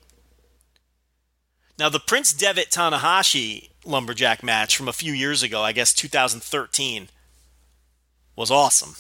Now, 1.80 1.88
the 1.88 2.02
Prince 2.02 2.34
Devitt 2.34 2.70
Tanahashi 2.70 3.70
lumberjack 3.86 4.44
match 4.44 4.76
from 4.76 4.90
a 4.90 4.94
few 4.94 5.14
years 5.14 5.42
ago, 5.42 5.62
I 5.62 5.72
guess 5.72 5.94
2013, 5.94 7.08
was 8.36 8.52
awesome. 8.52 8.98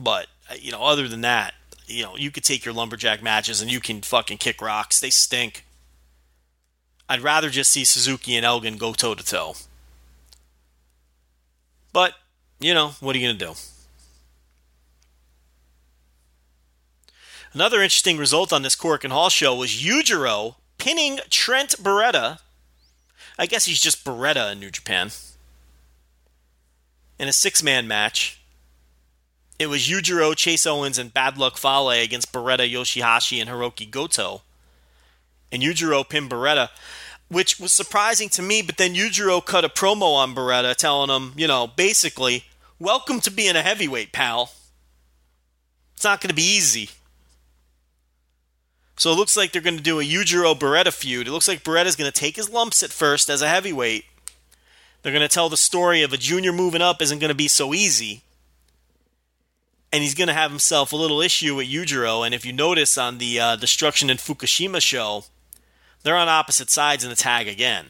But, 0.00 0.26
uh, 0.50 0.54
you 0.60 0.72
know, 0.72 0.82
other 0.82 1.06
than 1.06 1.20
that, 1.20 1.54
you 1.86 2.02
know, 2.02 2.16
you 2.16 2.32
could 2.32 2.42
take 2.42 2.64
your 2.64 2.74
lumberjack 2.74 3.22
matches 3.22 3.62
and 3.62 3.70
you 3.70 3.78
can 3.78 4.02
fucking 4.02 4.38
kick 4.38 4.60
rocks. 4.60 4.98
They 4.98 5.10
stink. 5.10 5.64
I'd 7.08 7.20
rather 7.20 7.50
just 7.50 7.70
see 7.70 7.84
Suzuki 7.84 8.34
and 8.34 8.44
Elgin 8.44 8.78
go 8.78 8.94
toe 8.94 9.14
to 9.14 9.24
toe. 9.24 9.54
But, 11.92 12.14
you 12.58 12.74
know, 12.74 12.96
what 12.98 13.14
are 13.14 13.18
you 13.20 13.28
going 13.28 13.38
to 13.38 13.46
do? 13.46 13.54
Another 17.54 17.82
interesting 17.82 18.18
result 18.18 18.52
on 18.52 18.62
this 18.62 18.76
Korakuen 18.76 19.10
Hall 19.10 19.30
show 19.30 19.54
was 19.54 19.70
Yujiro 19.70 20.56
pinning 20.76 21.18
Trent 21.30 21.82
Beretta. 21.82 22.38
I 23.38 23.46
guess 23.46 23.64
he's 23.64 23.80
just 23.80 24.04
Beretta 24.04 24.52
in 24.52 24.60
New 24.60 24.70
Japan. 24.70 25.10
In 27.18 27.26
a 27.26 27.32
six 27.32 27.62
man 27.62 27.88
match. 27.88 28.40
It 29.58 29.68
was 29.68 29.88
Yujiro, 29.88 30.36
Chase 30.36 30.66
Owens, 30.66 30.98
and 30.98 31.12
Bad 31.12 31.36
Luck 31.36 31.56
Fale 31.56 31.90
against 31.90 32.32
Beretta, 32.32 32.70
Yoshihashi, 32.70 33.40
and 33.40 33.50
Hiroki 33.50 33.90
Goto. 33.90 34.42
And 35.50 35.62
Yujiro 35.62 36.08
pinned 36.08 36.30
Beretta, 36.30 36.68
which 37.28 37.58
was 37.58 37.72
surprising 37.72 38.28
to 38.30 38.42
me, 38.42 38.62
but 38.62 38.76
then 38.76 38.94
Yujiro 38.94 39.44
cut 39.44 39.64
a 39.64 39.68
promo 39.68 40.14
on 40.14 40.34
Beretta 40.34 40.76
telling 40.76 41.10
him, 41.10 41.32
you 41.36 41.48
know, 41.48 41.66
basically, 41.66 42.44
welcome 42.78 43.20
to 43.20 43.32
being 43.32 43.56
a 43.56 43.62
heavyweight, 43.62 44.12
pal. 44.12 44.52
It's 45.96 46.04
not 46.04 46.20
going 46.20 46.28
to 46.28 46.34
be 46.36 46.42
easy. 46.42 46.90
So 48.98 49.12
it 49.12 49.16
looks 49.16 49.36
like 49.36 49.52
they're 49.52 49.62
going 49.62 49.76
to 49.76 49.82
do 49.82 50.00
a 50.00 50.04
Yujiro 50.04 50.58
Beretta 50.58 50.92
feud. 50.92 51.28
It 51.28 51.30
looks 51.30 51.46
like 51.46 51.62
Beretta's 51.62 51.94
going 51.94 52.10
to 52.10 52.20
take 52.20 52.34
his 52.34 52.50
lumps 52.50 52.82
at 52.82 52.90
first 52.90 53.30
as 53.30 53.40
a 53.40 53.48
heavyweight. 53.48 54.04
They're 55.02 55.12
going 55.12 55.26
to 55.26 55.32
tell 55.32 55.48
the 55.48 55.56
story 55.56 56.02
of 56.02 56.12
a 56.12 56.16
junior 56.16 56.52
moving 56.52 56.82
up 56.82 57.00
isn't 57.00 57.20
going 57.20 57.28
to 57.28 57.34
be 57.34 57.46
so 57.46 57.72
easy. 57.72 58.22
And 59.92 60.02
he's 60.02 60.16
going 60.16 60.28
to 60.28 60.34
have 60.34 60.50
himself 60.50 60.92
a 60.92 60.96
little 60.96 61.20
issue 61.20 61.54
with 61.54 61.68
Yujiro. 61.68 62.26
And 62.26 62.34
if 62.34 62.44
you 62.44 62.52
notice 62.52 62.98
on 62.98 63.18
the 63.18 63.38
uh, 63.38 63.56
Destruction 63.56 64.10
in 64.10 64.16
Fukushima 64.16 64.82
show, 64.82 65.24
they're 66.02 66.16
on 66.16 66.28
opposite 66.28 66.68
sides 66.68 67.04
in 67.04 67.10
the 67.10 67.16
tag 67.16 67.46
again. 67.46 67.86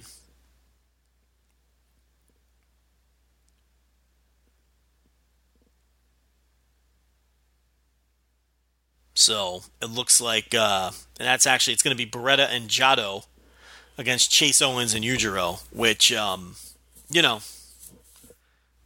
So 9.19 9.63
it 9.83 9.87
looks 9.87 10.21
like, 10.21 10.55
uh, 10.55 10.93
and 11.19 11.27
that's 11.27 11.45
actually 11.45 11.75
it's 11.75 11.83
going 11.83 11.97
to 11.97 12.03
be 12.03 12.09
Beretta 12.09 12.49
and 12.49 12.69
Jado 12.69 13.27
against 13.99 14.31
Chase 14.31 14.63
Owens 14.63 14.95
and 14.95 15.05
Yujiro, 15.05 15.61
which, 15.73 16.13
um, 16.13 16.55
you 17.11 17.21
know, 17.21 17.41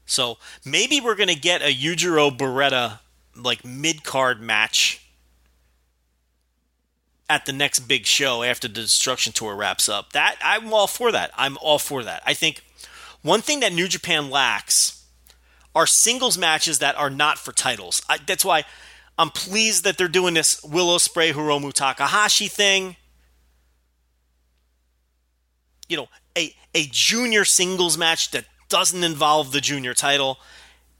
so 0.06 0.38
maybe 0.64 1.02
we're 1.02 1.16
going 1.16 1.28
to 1.28 1.38
get 1.38 1.60
a 1.60 1.70
Yujiro 1.70 2.34
Beretta 2.34 3.00
like 3.36 3.62
mid 3.62 4.04
card 4.04 4.40
match 4.40 5.06
at 7.28 7.44
the 7.44 7.52
next 7.52 7.80
big 7.80 8.06
show 8.06 8.42
after 8.42 8.68
the 8.68 8.74
Destruction 8.74 9.34
Tour 9.34 9.54
wraps 9.54 9.86
up. 9.86 10.14
That 10.14 10.36
I'm 10.42 10.72
all 10.72 10.86
for 10.86 11.12
that. 11.12 11.30
I'm 11.36 11.58
all 11.60 11.78
for 11.78 12.02
that. 12.04 12.22
I 12.24 12.32
think 12.32 12.64
one 13.20 13.42
thing 13.42 13.60
that 13.60 13.74
New 13.74 13.86
Japan 13.86 14.30
lacks 14.30 15.04
are 15.74 15.86
singles 15.86 16.38
matches 16.38 16.78
that 16.78 16.96
are 16.96 17.10
not 17.10 17.38
for 17.38 17.52
titles. 17.52 18.00
I, 18.08 18.16
that's 18.26 18.46
why 18.46 18.64
I'm 19.18 19.30
pleased 19.30 19.84
that 19.84 19.98
they're 19.98 20.08
doing 20.08 20.34
this 20.34 20.62
Will 20.62 20.88
Ospreay 20.88 21.32
Hiromu 21.32 21.72
Takahashi 21.72 22.48
thing. 22.48 22.96
You 25.88 25.98
know, 25.98 26.08
a, 26.36 26.54
a 26.74 26.86
junior 26.90 27.44
singles 27.44 27.98
match 27.98 28.30
that 28.30 28.46
doesn't 28.68 29.04
involve 29.04 29.52
the 29.52 29.60
junior 29.60 29.94
title. 29.94 30.38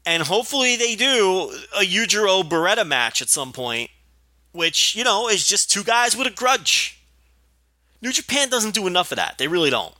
And 0.04 0.22
hopefully 0.24 0.76
they 0.76 0.94
do 0.94 1.50
a 1.74 1.84
Yujiro 1.84 2.42
Beretta 2.42 2.86
match 2.86 3.22
at 3.22 3.28
some 3.28 3.52
point, 3.52 3.90
which, 4.52 4.94
you 4.94 5.04
know, 5.04 5.28
is 5.28 5.46
just 5.46 5.70
two 5.70 5.82
guys 5.84 6.16
with 6.16 6.26
a 6.26 6.30
grudge. 6.30 7.00
New 8.02 8.12
Japan 8.12 8.50
doesn't 8.50 8.74
do 8.74 8.86
enough 8.86 9.12
of 9.12 9.16
that. 9.16 9.38
They 9.38 9.48
really 9.48 9.70
don't. 9.70 9.94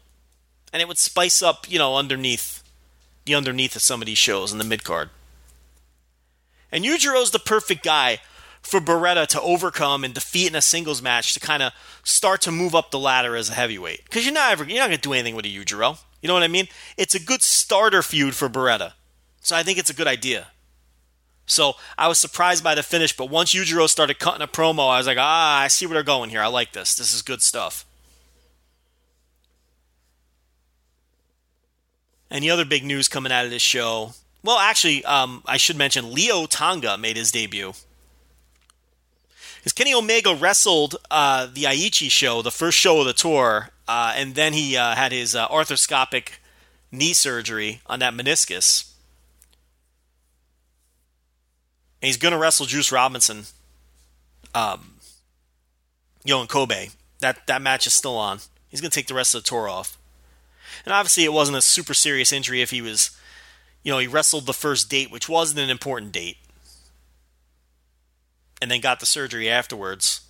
And 0.73 0.83
it 0.83 0.89
would 0.89 0.99
spice 0.99 1.41
up, 1.41 1.71
you 1.71 1.79
know, 1.79 1.97
underneath 1.97 2.63
the 3.25 3.35
underneath 3.35 3.77
of 3.77 3.83
some 3.83 4.03
of 4.03 4.07
these 4.07 4.19
shows 4.19 4.53
in 4.53 4.59
the 4.59 4.65
mid 4.65 4.85
card. 4.85 5.11
And 6.73 6.85
Yujiro's 6.85 7.31
the 7.31 7.39
perfect 7.39 7.85
guy 7.85 8.19
for 8.63 8.81
Beretta 8.81 9.27
to 9.27 9.41
overcome 9.43 10.05
and 10.05 10.15
defeat 10.15 10.49
in 10.49 10.57
a 10.57 10.63
singles 10.63 11.03
match 11.03 11.35
to 11.35 11.41
kind 11.41 11.63
of 11.63 11.73
start 12.03 12.41
to 12.43 12.51
move 12.51 12.75
up 12.75 12.91
the 12.91 12.99
ladder 12.99 13.37
as 13.37 13.51
a 13.51 13.55
heavyweight. 13.55 14.05
Because 14.05 14.25
you're 14.25 14.33
not 14.33 14.53
ever 14.53 14.65
you're 14.65 14.79
not 14.79 14.89
going 14.89 14.97
to 14.97 15.03
do 15.03 15.13
anything 15.13 15.37
with 15.37 15.45
a 15.45 15.49
Yujiro. 15.49 15.99
You 16.23 16.29
know 16.29 16.35
what 16.35 16.43
I 16.43 16.49
mean? 16.49 16.69
It's 16.97 17.15
a 17.15 17.21
good 17.21 17.43
starter 17.43 18.03
feud 18.03 18.35
for 18.35 18.49
Beretta. 18.49 18.93
So 19.41 19.55
I 19.57 19.63
think 19.63 19.79
it's 19.79 19.91
a 19.91 19.95
good 19.95 20.07
idea. 20.07 20.49
So 21.45 21.75
I 21.99 22.07
was 22.07 22.19
surprised 22.19 22.63
by 22.63 22.77
the 22.77 22.83
finish, 22.85 23.17
but 23.17 23.29
once 23.29 23.53
Yujiro 23.53 23.89
started 23.89 24.21
cutting 24.21 24.43
a 24.43 24.47
promo, 24.47 24.89
I 24.89 24.99
was 24.99 25.09
like, 25.09 25.19
ah, 25.21 25.61
I 25.61 25.69
see 25.69 25.85
where 25.85 25.95
they're 25.95 26.05
going 26.05 26.31
here. 26.31 26.41
I 26.41 26.47
like 26.47 26.73
this. 26.73 26.95
This 26.95 27.13
is 27.13 27.21
good 27.21 27.43
stuff. 27.43 27.85
Any 32.31 32.49
other 32.49 32.65
big 32.65 32.85
news 32.85 33.09
coming 33.09 33.33
out 33.33 33.45
of 33.45 33.51
this 33.51 33.61
show? 33.61 34.15
Well, 34.43 34.59
actually, 34.59 35.05
um, 35.05 35.43
I 35.47 35.57
should 35.57 35.77
mention 35.77 36.13
Leo 36.13 36.47
Tonga 36.47 36.99
made 36.99 37.17
his 37.17 37.31
debut. 37.31 37.75
Because 39.59 39.73
Kenny 39.73 39.95
Omega 39.95 40.35
wrestled 40.35 40.97
uh, 41.11 41.47
the 41.47 41.65
Aichi 41.65 42.11
show, 42.11 42.43
the 42.43 42.51
first 42.51 42.77
show 42.77 42.99
of 42.99 43.07
the 43.07 43.13
tour, 43.13 43.71
uh, 43.87 44.13
and 44.17 44.35
then 44.35 44.53
he 44.53 44.77
uh, 44.77 44.97
had 44.97 45.13
his 45.13 45.37
uh, 45.37 45.47
arthroscopic 45.47 46.39
knee 46.91 47.13
surgery 47.13 47.81
on 47.87 48.01
that 48.01 48.15
meniscus. 48.15 48.93
And 52.01 52.09
he's 52.09 52.17
going 52.17 52.33
to 52.33 52.39
wrestle 52.39 52.67
Juice 52.67 52.91
Robinson, 52.91 53.45
um, 54.53 54.95
know, 56.27 56.41
in 56.41 56.49
Kobe. 56.49 56.89
That 57.21 57.47
that 57.47 57.63
match 57.63 57.87
is 57.87 57.93
still 57.93 58.17
on. 58.17 58.41
He's 58.69 58.81
going 58.81 58.91
to 58.91 58.95
take 58.95 59.07
the 59.07 59.15
rest 59.15 59.37
of 59.37 59.45
the 59.45 59.49
tour 59.49 59.69
off. 59.69 59.97
And 60.85 60.93
obviously, 60.93 61.25
it 61.25 61.33
wasn't 61.33 61.59
a 61.59 61.63
super 61.63 61.95
serious 61.95 62.33
injury 62.33 62.63
if 62.63 62.71
he 62.71 62.83
was 62.83 63.17
you 63.83 63.93
know, 63.93 63.99
he 63.99 64.07
wrestled 64.07 64.47
the 64.47 64.53
first 64.53 64.89
date, 64.89 65.11
which 65.11 65.29
wasn't 65.29 65.61
an 65.61 65.71
important 65.71 66.13
date, 66.13 66.39
and 68.61 68.71
then 68.71 68.81
got 68.81 69.01
the 69.01 69.07
surgery 69.07 69.49
afterwards. 69.49 70.21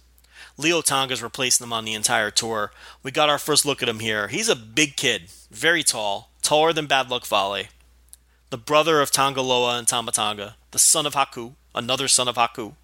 Leo 0.56 0.82
Tonga's 0.82 1.22
replacing 1.22 1.64
him 1.64 1.72
on 1.72 1.84
the 1.84 1.94
entire 1.94 2.30
tour. 2.30 2.72
We 3.02 3.10
got 3.10 3.28
our 3.28 3.38
first 3.38 3.64
look 3.64 3.82
at 3.82 3.88
him 3.88 4.00
here. 4.00 4.28
He's 4.28 4.48
a 4.48 4.56
big 4.56 4.96
kid, 4.96 5.30
very 5.50 5.82
tall, 5.82 6.30
taller 6.42 6.72
than 6.72 6.86
Bad 6.86 7.10
Luck 7.10 7.24
Fale, 7.24 7.64
the 8.50 8.58
brother 8.58 9.00
of 9.00 9.10
Tonga 9.10 9.40
Loa 9.40 9.78
and 9.78 9.88
Tama 9.88 10.12
Tonga, 10.12 10.56
the 10.70 10.78
son 10.78 11.06
of 11.06 11.14
Haku, 11.14 11.54
another 11.74 12.08
son 12.08 12.28
of 12.28 12.36
Haku. 12.36 12.74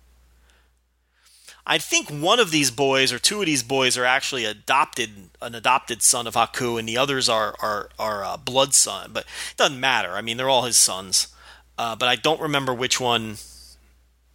I 1.70 1.76
think 1.76 2.08
one 2.08 2.40
of 2.40 2.50
these 2.50 2.70
boys 2.70 3.12
or 3.12 3.18
two 3.18 3.40
of 3.40 3.46
these 3.46 3.62
boys 3.62 3.98
are 3.98 4.04
actually 4.06 4.46
adopted, 4.46 5.28
an 5.42 5.54
adopted 5.54 6.02
son 6.02 6.26
of 6.26 6.34
Haku, 6.34 6.78
and 6.78 6.88
the 6.88 6.96
others 6.96 7.28
are 7.28 7.54
are 7.60 7.90
are 7.98 8.24
uh, 8.24 8.36
blood 8.38 8.72
son. 8.72 9.10
But 9.12 9.24
it 9.50 9.56
doesn't 9.58 9.78
matter. 9.78 10.12
I 10.12 10.22
mean, 10.22 10.38
they're 10.38 10.48
all 10.48 10.62
his 10.62 10.78
sons. 10.78 11.28
Uh, 11.76 11.94
but 11.94 12.08
I 12.08 12.16
don't 12.16 12.40
remember 12.40 12.72
which 12.72 12.98
one 12.98 13.36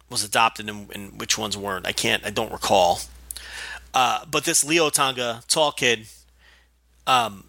was 0.08 0.24
adopted 0.24 0.68
and, 0.70 0.90
and, 0.94 1.20
which 1.20 1.36
ones 1.36 1.58
weren't. 1.58 1.86
I 1.86 1.92
can't. 1.92 2.24
I 2.24 2.30
don't 2.30 2.52
recall. 2.52 3.00
Uh, 3.92 4.24
but 4.30 4.44
this 4.44 4.64
Leo 4.64 4.88
Tonga, 4.88 5.42
tall 5.48 5.72
kid, 5.72 6.06
um, 7.06 7.44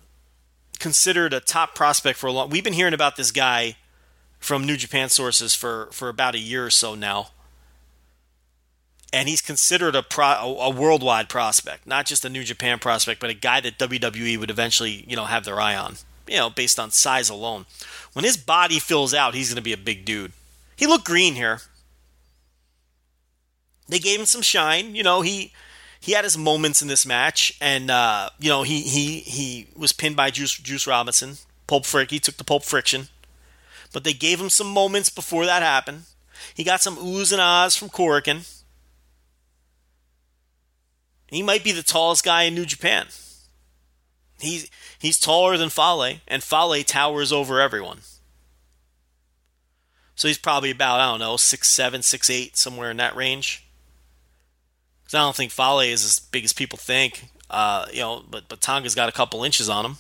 considered 0.80 1.32
a 1.32 1.40
top 1.40 1.76
prospect 1.76 2.18
for 2.18 2.28
a 2.28 2.32
long. 2.32 2.50
We've 2.50 2.64
been 2.64 2.74
hearing 2.74 2.94
about 2.94 3.16
this 3.18 3.32
guy 3.32 3.78
from 4.40 4.66
New 4.66 4.78
Japan 4.78 5.10
sources 5.10 5.54
for 5.54 5.90
for 5.92 6.10
about 6.10 6.34
a 6.34 6.40
year 6.40 6.66
or 6.66 6.72
so 6.72 6.96
now 6.96 7.30
and 9.16 9.30
he's 9.30 9.40
considered 9.40 9.96
a, 9.96 10.04
pro, 10.04 10.26
a, 10.60 10.70
worldwide 10.70 11.30
prospect, 11.30 11.88
not 11.88 12.06
just 12.06 12.26
a 12.26 12.30
New 12.30 12.44
Japan 12.44 12.80
prospect, 12.80 13.22
but 13.22 13.30
a 13.30 13.34
guy 13.34 13.62
that 13.62 13.80
WWE 13.80 14.38
would 14.38 14.50
eventually, 14.50 15.06
you 15.08 15.16
know, 15.16 15.24
have 15.24 15.46
their 15.46 15.62
eye 15.62 15.74
on, 15.74 15.96
you 16.28 16.36
know, 16.36 16.50
based 16.50 16.78
on 16.78 16.92
size 16.92 17.30
alone. 17.30 17.66
When 18.12 18.26
his 18.26 18.36
body 18.36 18.78
fills 18.78 19.14
out, 19.14 19.34
he's 19.34 19.48
going 19.48 19.56
to 19.56 19.62
be 19.62 19.72
a 19.72 19.78
big 19.78 20.04
dude. 20.04 20.34
He 20.76 20.86
looked 20.86 21.06
green 21.06 21.36
here. 21.36 21.62
They 23.88 24.00
gave 24.00 24.20
him 24.20 24.26
some 24.26 24.42
shine, 24.42 24.96
you 24.96 25.04
know. 25.04 25.22
He 25.22 25.54
he 26.02 26.12
had 26.12 26.26
his 26.26 26.38
moments 26.38 26.82
in 26.82 26.90
this 26.90 27.06
match, 27.06 27.58
and 27.62 27.90
uh, 27.90 28.32
you 28.38 28.50
know 28.50 28.64
he 28.64 28.82
he 28.82 29.20
he 29.20 29.68
was 29.78 29.94
pinned 29.94 30.18
by 30.18 30.30
Juice 30.30 30.58
Juice 30.58 30.88
Robinson. 30.88 31.38
Pulp 31.68 31.86
Frick, 31.86 32.12
he 32.12 32.20
took 32.20 32.36
the 32.36 32.44
Pulp 32.44 32.64
Friction, 32.64 33.08
but 33.94 34.04
they 34.04 34.14
gave 34.14 34.42
him 34.42 34.50
some 34.50 34.68
moments 34.68 35.10
before 35.10 35.46
that 35.46 35.62
happened. 35.62 36.04
He 36.54 36.64
got 36.64 36.82
some 36.82 36.98
oohs 36.98 37.32
and 37.32 37.40
ahs 37.40 37.76
from 37.76 37.90
Korakuen 37.90 38.46
he 41.28 41.44
might 41.44 41.64
be 41.64 41.72
the 41.72 41.84
tallest 41.84 42.24
guy 42.24 42.44
in 42.44 42.56
New 42.56 42.66
Japan. 42.66 43.08
He's 44.40 44.70
he's 45.00 45.20
taller 45.20 45.58
than 45.58 45.70
Fale, 45.70 46.20
and 46.28 46.44
Fale 46.44 46.84
towers 46.84 47.32
over 47.32 47.60
everyone. 47.60 48.00
So 50.16 50.28
he's 50.28 50.38
probably 50.38 50.72
about 50.72 51.00
I 51.00 51.12
don't 51.12 51.20
know 51.20 51.38
six 51.38 51.70
seven, 51.70 52.02
six 52.02 52.30
eight, 52.30 52.58
somewhere 52.58 52.92
in 52.92 52.98
that 52.98 53.16
range. 53.16 53.66
Because 55.04 55.16
I 55.16 55.20
don't 55.20 55.36
think 55.36 55.52
Fale 55.52 55.80
is 55.80 56.04
as 56.04 56.20
big 56.20 56.44
as 56.44 56.54
people 56.54 56.78
think. 56.78 57.30
Uh, 57.50 57.86
you 57.92 58.00
know, 58.00 58.24
but 58.30 58.48
but 58.48 58.62
Tonga's 58.62 58.96
got 58.96 59.10
a 59.10 59.14
couple 59.14 59.44
inches 59.44 59.70
on 59.70 59.86
him. 59.86 59.98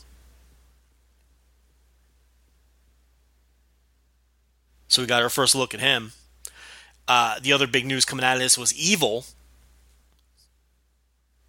So 4.88 5.02
we 5.02 5.07
got 5.07 5.23
our 5.23 5.30
first 5.30 5.56
look 5.56 5.73
at 5.73 5.80
him. 5.80 6.14
Uh, 7.07 7.39
the 7.39 7.53
other 7.53 7.68
big 7.68 7.85
news 7.85 8.06
coming 8.06 8.23
out 8.26 8.35
of 8.35 8.41
this 8.41 8.57
was 8.57 8.73
Evil 8.73 9.26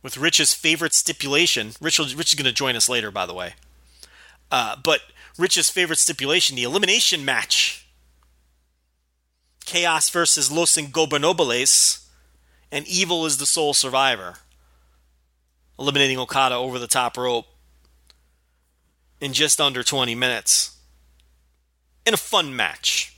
with 0.07 0.16
Rich's 0.16 0.55
favorite 0.55 0.95
stipulation. 0.95 1.73
Rich, 1.81 1.99
Rich 1.99 2.28
is 2.28 2.35
going 2.37 2.45
to 2.47 2.53
join 2.53 2.77
us 2.77 2.89
later, 2.89 3.11
by 3.11 3.27
the 3.27 3.35
way. 3.35 3.55
Uh, 4.53 4.77
but 4.81 5.01
Rich's 5.37 5.69
favorite 5.69 5.99
stipulation, 5.99 6.55
the 6.55 6.62
elimination 6.62 7.24
match. 7.24 7.89
Chaos 9.65 10.09
versus 10.09 10.49
Los 10.49 10.77
Ingobernables, 10.77 12.07
and 12.70 12.87
Evil 12.87 13.27
is 13.27 13.39
the 13.39 13.47
sole 13.47 13.74
survivor. 13.74 14.35
Eliminating 15.77 16.20
Okada 16.20 16.55
over 16.55 16.78
the 16.78 16.87
top 16.87 17.16
rope 17.16 17.47
in 19.20 19.33
just 19.33 19.61
under 19.61 19.83
20 19.83 20.15
minutes. 20.15 20.77
In 22.07 22.15
a 22.15 22.16
fun 22.16 22.55
match. 22.55 23.16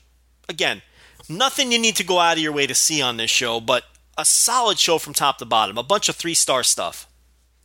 Again, 0.48 0.80
nothing 1.28 1.70
you 1.70 1.78
need 1.78 1.96
to 1.96 2.02
go 2.02 2.18
out 2.18 2.38
of 2.38 2.42
your 2.42 2.52
way 2.52 2.66
to 2.66 2.74
see 2.74 3.02
on 3.02 3.18
this 3.18 3.30
show, 3.30 3.60
but 3.60 3.84
a 4.18 4.24
solid 4.24 4.80
show 4.80 4.98
from 4.98 5.14
top 5.14 5.38
to 5.38 5.46
bottom. 5.46 5.78
A 5.78 5.82
bunch 5.82 6.08
of 6.08 6.16
three 6.16 6.34
star 6.34 6.64
stuff. 6.64 7.06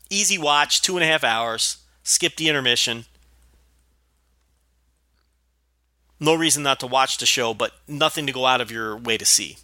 Easy 0.10 0.38
watch, 0.38 0.82
two 0.82 0.96
and 0.96 1.04
a 1.04 1.08
half 1.08 1.24
hours. 1.24 1.78
Skip 2.04 2.36
the 2.36 2.48
intermission. 2.48 3.06
No 6.20 6.36
reason 6.36 6.64
not 6.64 6.80
to 6.82 6.88
watch 6.88 7.18
the 7.18 7.26
show, 7.26 7.54
but 7.54 7.74
nothing 7.88 8.28
to 8.28 8.32
go 8.32 8.46
out 8.46 8.62
of 8.62 8.72
your 8.72 8.96
way 8.96 9.18
to 9.18 9.26
see. 9.26 9.58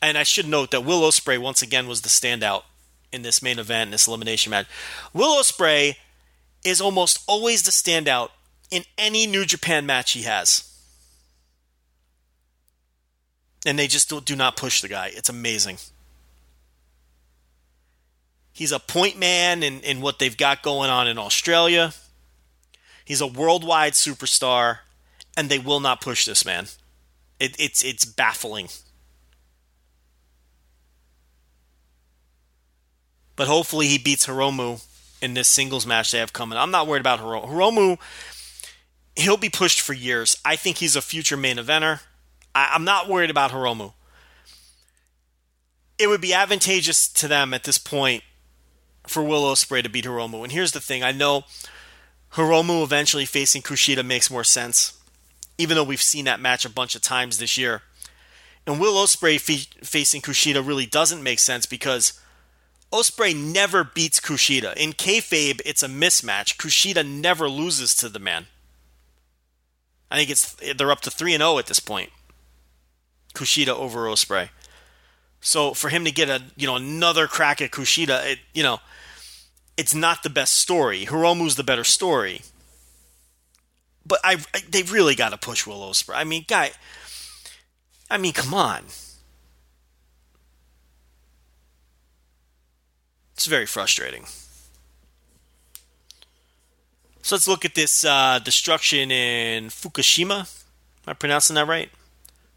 And 0.00 0.16
I 0.16 0.22
should 0.22 0.48
note 0.48 0.70
that 0.70 0.84
Will 0.84 1.02
Ospreay 1.02 1.38
once 1.38 1.60
again 1.60 1.86
was 1.86 2.00
the 2.00 2.08
standout 2.08 2.62
in 3.12 3.22
this 3.22 3.42
main 3.42 3.58
event, 3.58 3.90
this 3.90 4.06
elimination 4.06 4.50
match. 4.50 4.66
Will 5.12 5.38
Ospreay 5.38 5.96
is 6.64 6.80
almost 6.80 7.22
always 7.26 7.64
the 7.64 7.70
standout 7.70 8.30
in 8.70 8.84
any 8.96 9.26
New 9.26 9.44
Japan 9.44 9.84
match 9.84 10.12
he 10.12 10.22
has 10.22 10.69
and 13.66 13.78
they 13.78 13.86
just 13.86 14.12
do, 14.24 14.36
not 14.36 14.56
push 14.56 14.80
the 14.80 14.88
guy. 14.88 15.10
It's 15.12 15.28
amazing. 15.28 15.78
He's 18.52 18.72
a 18.72 18.78
point 18.78 19.18
man 19.18 19.62
in, 19.62 19.80
in 19.80 20.00
what 20.00 20.18
they've 20.18 20.36
got 20.36 20.62
going 20.62 20.90
on 20.90 21.08
in 21.08 21.18
Australia. 21.18 21.92
He's 23.04 23.20
a 23.20 23.26
worldwide 23.26 23.94
superstar, 23.94 24.78
and 25.36 25.48
they 25.48 25.58
will 25.58 25.80
not 25.80 26.00
push 26.00 26.26
this 26.26 26.44
man. 26.44 26.66
It, 27.38 27.56
it's 27.58 27.82
it's 27.82 28.04
baffling. 28.04 28.68
But 33.34 33.48
hopefully 33.48 33.86
he 33.86 33.96
beats 33.96 34.26
Hiromu 34.26 34.84
in 35.22 35.32
this 35.32 35.48
singles 35.48 35.86
match 35.86 36.12
they 36.12 36.18
have 36.18 36.32
coming. 36.32 36.58
I'm 36.58 36.70
not 36.70 36.86
worried 36.86 37.00
about 37.00 37.20
Hiromu. 37.20 37.48
Hiromu, 37.48 37.98
he'll 39.16 39.38
be 39.38 39.48
pushed 39.48 39.80
for 39.80 39.94
years. 39.94 40.36
I 40.44 40.56
think 40.56 40.78
he's 40.78 40.96
a 40.96 41.00
future 41.00 41.38
main 41.38 41.56
eventer. 41.56 42.00
I, 42.54 42.74
am 42.74 42.84
not 42.84 43.08
worried 43.08 43.30
about 43.30 43.50
Hiromu. 43.50 43.92
It 45.98 46.08
would 46.08 46.20
be 46.20 46.34
advantageous 46.34 47.08
to 47.12 47.28
them 47.28 47.52
at 47.52 47.64
this 47.64 47.78
point 47.78 48.22
for 49.06 49.22
Will 49.22 49.42
Ospreay 49.42 49.82
to 49.82 49.88
beat 49.88 50.04
Hiromu. 50.04 50.42
And 50.42 50.52
here's 50.52 50.72
the 50.72 50.80
thing: 50.80 51.02
I 51.02 51.12
know 51.12 51.44
Hiromu 52.32 52.82
eventually 52.82 53.24
facing 53.24 53.62
Kushida 53.62 54.04
makes 54.04 54.30
more 54.30 54.44
sense, 54.44 54.98
even 55.58 55.76
though 55.76 55.84
we've 55.84 56.02
seen 56.02 56.24
that 56.26 56.40
match 56.40 56.64
a 56.64 56.70
bunch 56.70 56.94
of 56.94 57.02
times 57.02 57.38
this 57.38 57.58
year. 57.58 57.82
And 58.66 58.78
Will 58.78 58.94
Ospreay 58.94 59.40
fe- 59.40 59.84
facing 59.84 60.22
Kushida 60.22 60.66
really 60.66 60.86
doesn't 60.86 61.22
make 61.22 61.38
sense 61.38 61.66
because 61.66 62.20
Ospreay 62.92 63.34
never 63.34 63.84
beats 63.84 64.20
Kushida. 64.20 64.76
In 64.76 64.92
kayfabe, 64.92 65.60
it's 65.64 65.82
a 65.82 65.88
mismatch. 65.88 66.56
Kushida 66.56 67.08
never 67.08 67.48
loses 67.48 67.94
to 67.96 68.08
the 68.08 68.18
man. 68.18 68.46
I 70.10 70.16
think 70.16 70.30
it's 70.30 70.54
they're 70.76 70.90
up 70.90 71.00
to 71.02 71.10
three 71.10 71.34
and 71.34 71.40
zero 71.40 71.52
oh 71.52 71.58
at 71.58 71.66
this 71.66 71.80
point. 71.80 72.10
Kushida 73.34 73.68
over 73.68 74.06
Ospreay. 74.06 74.50
So 75.40 75.72
for 75.74 75.88
him 75.88 76.04
to 76.04 76.10
get 76.10 76.28
a 76.28 76.42
you 76.56 76.66
know 76.66 76.76
another 76.76 77.26
crack 77.26 77.60
at 77.60 77.70
Kushida, 77.70 78.32
it 78.32 78.38
you 78.52 78.62
know, 78.62 78.80
it's 79.76 79.94
not 79.94 80.22
the 80.22 80.30
best 80.30 80.54
story. 80.54 81.06
Hiromu's 81.06 81.56
the 81.56 81.64
better 81.64 81.84
story. 81.84 82.42
But 84.04 84.20
I, 84.24 84.36
I 84.54 84.60
they 84.68 84.82
really 84.82 85.14
got 85.14 85.30
to 85.30 85.38
push 85.38 85.66
Will 85.66 85.80
Ospreay. 85.80 86.16
I 86.16 86.24
mean, 86.24 86.44
guy. 86.46 86.72
I 88.10 88.18
mean, 88.18 88.32
come 88.32 88.52
on. 88.52 88.84
It's 93.34 93.46
very 93.46 93.66
frustrating. 93.66 94.26
So 97.22 97.36
let's 97.36 97.48
look 97.48 97.64
at 97.64 97.74
this 97.74 98.04
uh, 98.04 98.38
destruction 98.40 99.10
in 99.10 99.68
Fukushima. 99.68 100.40
Am 100.40 100.46
I 101.06 101.12
pronouncing 101.14 101.54
that 101.54 101.66
right? 101.66 101.90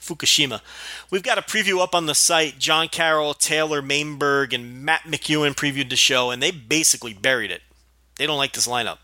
Fukushima. 0.04 0.62
We've 1.10 1.24
got 1.24 1.38
a 1.38 1.42
preview 1.42 1.82
up 1.82 1.96
on 1.96 2.06
the 2.06 2.16
site. 2.16 2.60
John 2.60 2.90
Carroll, 2.90 3.34
Taylor 3.34 3.82
Maimbourg, 3.82 4.54
and 4.54 4.84
Matt 4.84 5.04
McEwen 5.04 5.56
previewed 5.56 5.90
the 5.90 5.96
show, 5.96 6.30
and 6.30 6.44
they 6.44 6.52
basically 6.52 7.14
buried 7.14 7.52
it. 7.52 7.62
They 8.18 8.28
don't 8.28 8.38
like 8.38 8.54
this 8.54 8.68
lineup. 8.68 8.98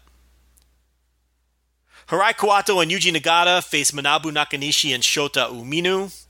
Hirai 2.10 2.34
Kawato 2.34 2.82
and 2.82 2.92
Yuji 2.92 3.14
Nagata 3.14 3.64
face 3.64 3.92
Manabu 3.92 4.32
Nakanishi 4.32 4.94
and 4.94 5.04
Shota 5.04 5.50
Umino. 5.50 6.26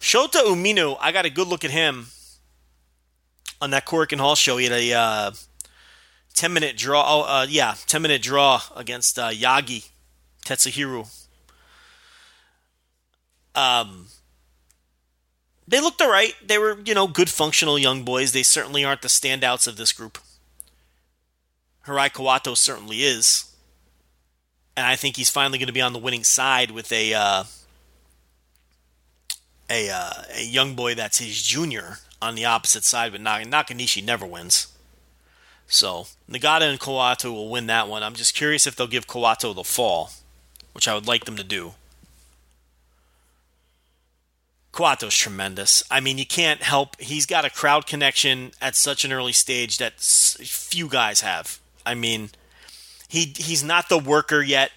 Shota 0.00 0.42
Umino, 0.42 0.98
I 1.00 1.12
got 1.12 1.24
a 1.24 1.30
good 1.30 1.46
look 1.46 1.64
at 1.64 1.70
him 1.70 2.08
on 3.60 3.70
that 3.70 3.86
Korakuen 3.86 4.18
Hall 4.18 4.34
show. 4.34 4.56
He 4.58 4.64
had 4.64 4.72
a 4.72 4.92
uh, 4.92 5.30
10 6.34 6.52
minute 6.52 6.76
draw. 6.76 7.04
Oh, 7.06 7.22
uh, 7.22 7.46
yeah, 7.48 7.76
10 7.86 8.02
minute 8.02 8.20
draw 8.20 8.60
against 8.76 9.18
uh, 9.18 9.30
Yagi 9.30 9.88
Tetsuhiro 10.44 11.21
um, 13.54 14.06
they 15.66 15.80
looked 15.80 16.00
all 16.00 16.10
right. 16.10 16.34
They 16.44 16.58
were, 16.58 16.78
you 16.84 16.94
know, 16.94 17.06
good 17.06 17.30
functional 17.30 17.78
young 17.78 18.04
boys. 18.04 18.32
They 18.32 18.42
certainly 18.42 18.84
aren't 18.84 19.02
the 19.02 19.08
standouts 19.08 19.66
of 19.66 19.76
this 19.76 19.92
group. 19.92 20.18
Hirai 21.86 22.10
Kawato 22.10 22.56
certainly 22.56 23.02
is. 23.02 23.54
And 24.76 24.86
I 24.86 24.96
think 24.96 25.16
he's 25.16 25.30
finally 25.30 25.58
going 25.58 25.66
to 25.66 25.72
be 25.72 25.80
on 25.80 25.92
the 25.92 25.98
winning 25.98 26.24
side 26.24 26.70
with 26.70 26.90
a 26.92 27.12
uh, 27.12 27.44
a, 29.68 29.90
uh, 29.90 30.10
a 30.34 30.44
young 30.44 30.74
boy 30.74 30.94
that's 30.94 31.18
his 31.18 31.42
junior 31.42 31.98
on 32.20 32.34
the 32.34 32.44
opposite 32.44 32.84
side, 32.84 33.12
but 33.12 33.20
Nakanishi 33.20 34.04
never 34.04 34.26
wins. 34.26 34.68
So 35.66 36.06
Nagata 36.30 36.70
and 36.70 36.78
Kawato 36.78 37.32
will 37.32 37.48
win 37.50 37.66
that 37.66 37.88
one. 37.88 38.02
I'm 38.02 38.14
just 38.14 38.34
curious 38.34 38.66
if 38.66 38.76
they'll 38.76 38.86
give 38.86 39.06
Kawato 39.06 39.54
the 39.54 39.64
fall, 39.64 40.10
which 40.72 40.86
I 40.86 40.94
would 40.94 41.06
like 41.06 41.24
them 41.24 41.36
to 41.36 41.44
do. 41.44 41.74
Kawato's 44.72 45.14
tremendous. 45.14 45.82
I 45.90 46.00
mean, 46.00 46.16
you 46.16 46.26
can't 46.26 46.62
help. 46.62 46.98
He's 47.00 47.26
got 47.26 47.44
a 47.44 47.50
crowd 47.50 47.86
connection 47.86 48.52
at 48.60 48.74
such 48.74 49.04
an 49.04 49.12
early 49.12 49.32
stage 49.32 49.78
that 49.78 50.00
few 50.00 50.88
guys 50.88 51.20
have. 51.20 51.60
I 51.84 51.94
mean, 51.94 52.30
he 53.08 53.34
he's 53.36 53.62
not 53.62 53.88
the 53.88 53.98
worker 53.98 54.40
yet 54.40 54.70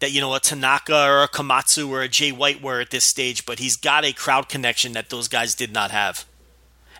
that 0.00 0.10
you 0.10 0.20
know 0.20 0.34
a 0.34 0.40
Tanaka 0.40 1.06
or 1.06 1.22
a 1.22 1.28
Komatsu 1.28 1.88
or 1.90 2.02
a 2.02 2.08
Jay 2.08 2.32
White 2.32 2.62
were 2.62 2.80
at 2.80 2.90
this 2.90 3.04
stage, 3.04 3.44
but 3.44 3.58
he's 3.58 3.76
got 3.76 4.04
a 4.04 4.12
crowd 4.12 4.48
connection 4.48 4.92
that 4.92 5.10
those 5.10 5.28
guys 5.28 5.54
did 5.54 5.72
not 5.72 5.90
have. 5.90 6.24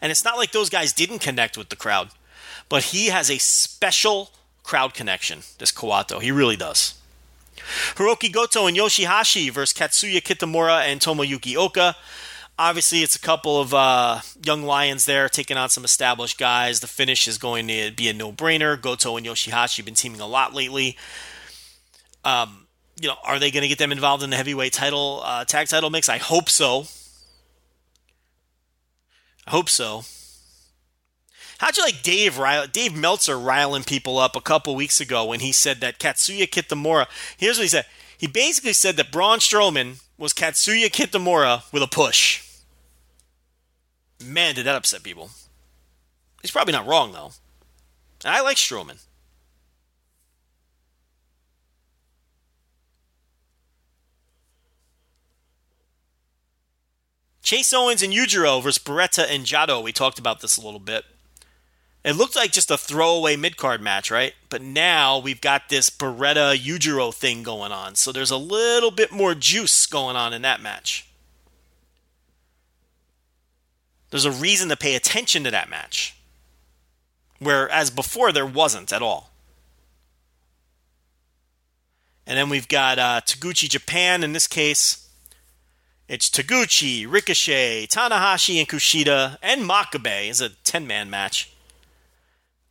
And 0.03 0.13
it's 0.13 0.25
not 0.25 0.37
like 0.37 0.53
those 0.53 0.69
guys 0.69 0.93
didn't 0.93 1.21
connect 1.21 1.57
with 1.57 1.71
the 1.71 1.77
crowd, 1.77 2.11
but 2.69 2.85
he 2.85 3.07
has 3.07 3.31
a 3.31 3.39
special 3.39 4.31
crowd 4.63 4.93
connection. 4.93 5.41
This 5.59 5.73
Kawato, 5.73 6.21
he 6.21 6.31
really 6.31 6.57
does. 6.57 6.95
Hiroki 7.97 8.33
Goto 8.33 8.67
and 8.67 8.77
Yoshihashi 8.77 9.51
versus 9.51 9.77
Katsuya 9.77 10.21
Kitamura 10.23 10.83
and 10.83 11.01
Tomoyuki 11.01 11.57
Oka. 11.57 11.97
Obviously, 12.59 13.03
it's 13.03 13.17
a 13.17 13.21
couple 13.21 13.61
of 13.61 13.75
uh, 13.75 14.21
young 14.43 14.63
lions 14.63 15.05
there 15.05 15.29
taking 15.29 15.59
on 15.59 15.69
some 15.69 15.85
established 15.85 16.39
guys. 16.39 16.81
The 16.81 16.87
finish 16.87 17.29
is 17.29 17.37
going 17.37 17.69
to 17.69 17.91
be 17.91 18.09
a 18.09 18.15
no-brainer. 18.15 18.81
Goto 18.81 19.17
and 19.17 19.27
Yoshihashi 19.27 19.77
have 19.77 19.85
been 19.85 19.95
teaming 19.95 20.21
a 20.23 20.27
lot 20.27 20.55
lately. 20.55 20.97
Um, 22.25 22.67
you 23.01 23.09
know, 23.09 23.17
are 23.25 23.39
they 23.39 23.51
going 23.51 23.63
to 23.63 23.69
get 23.69 23.79
them 23.79 23.93
involved 23.93 24.23
in 24.23 24.31
the 24.31 24.37
heavyweight 24.37 24.73
title 24.73 25.21
uh, 25.23 25.45
tag 25.45 25.69
title 25.69 25.91
mix? 25.91 26.09
I 26.09 26.17
hope 26.17 26.49
so. 26.49 26.87
I 29.47 29.51
hope 29.51 29.69
so. 29.69 30.05
How'd 31.59 31.77
you 31.77 31.85
like 31.85 32.03
Dave 32.03 32.39
Dave 32.73 32.95
Meltzer 32.95 33.39
riling 33.39 33.85
people 33.85 34.19
up 34.19 34.37
a 34.37 34.41
couple 34.41 34.75
weeks 34.75 35.01
ago 35.01 35.25
when 35.25 35.41
he 35.41 35.53
said 35.53 35.81
that 35.81 35.99
Katsuya 35.99 36.49
Kitamura? 36.49 37.07
Here's 37.37 37.57
what 37.57 37.63
he 37.63 37.69
said. 37.69 37.87
He 38.19 38.27
basically 38.27 38.73
said 38.73 38.97
that 38.97 39.13
Braun 39.13 39.39
Strowman 39.39 40.03
was 40.19 40.33
Katsuya 40.33 40.87
Kitamura 40.87 41.71
with 41.73 41.83
a 41.83 41.87
push. 41.87 42.43
Man, 44.25 44.55
did 44.55 44.67
that 44.67 44.75
upset 44.75 45.03
people. 45.03 45.31
He's 46.43 46.51
probably 46.51 46.73
not 46.73 46.87
wrong 46.87 47.13
though. 47.13 47.33
I 48.25 48.41
like 48.43 48.57
Strowman. 48.57 49.03
Chase 57.43 57.73
Owens 57.73 58.03
and 58.03 58.13
Yujiro 58.13 58.61
versus 58.61 58.83
Beretta 58.83 59.25
and 59.31 59.47
Jado. 59.47 59.81
We 59.81 59.93
talked 59.93 60.19
about 60.19 60.41
this 60.41 60.57
a 60.57 60.61
little 60.61 60.81
bit. 60.81 61.05
It 62.07 62.15
looked 62.15 62.37
like 62.37 62.53
just 62.53 62.71
a 62.71 62.79
throwaway 62.79 63.35
mid 63.35 63.57
card 63.57 63.81
match, 63.81 64.13
right? 64.13 64.33
But 64.49 64.63
now 64.63 65.19
we've 65.19 65.41
got 65.41 65.69
this 65.69 65.91
Beretta 65.91 66.57
Yujiro 66.57 67.13
thing 67.13 67.43
going 67.43 67.73
on. 67.73 67.97
So 67.97 68.13
there's 68.13 68.31
a 68.31 68.37
little 68.37 68.93
bit 68.93 69.11
more 69.11 69.35
juice 69.35 69.87
going 69.87 70.15
on 70.15 70.33
in 70.33 70.43
that 70.43 70.61
match. 70.61 71.09
There's 74.11 74.25
a 74.25 74.31
reason 74.31 74.69
to 74.69 74.77
pay 74.77 74.95
attention 74.95 75.43
to 75.43 75.51
that 75.51 75.69
match. 75.69 76.15
Whereas 77.41 77.91
before 77.91 78.31
there 78.31 78.47
wasn't 78.47 78.93
at 78.93 79.03
all. 79.03 79.33
And 82.25 82.39
then 82.39 82.49
we've 82.49 82.69
got 82.69 83.01
uh, 83.01 83.21
Taguchi 83.27 83.69
Japan 83.69 84.23
in 84.23 84.33
this 84.33 84.47
case 84.47 85.03
it's 86.09 86.31
Taguchi, 86.31 87.05
Ricochet, 87.05 87.89
Tanahashi, 87.89 88.61
and 88.61 88.69
Kushida, 88.69 89.39
and 89.43 89.69
Makabe 89.69 90.31
is 90.31 90.41
a 90.41 90.51
10 90.51 90.87
man 90.87 91.11
match 91.11 91.51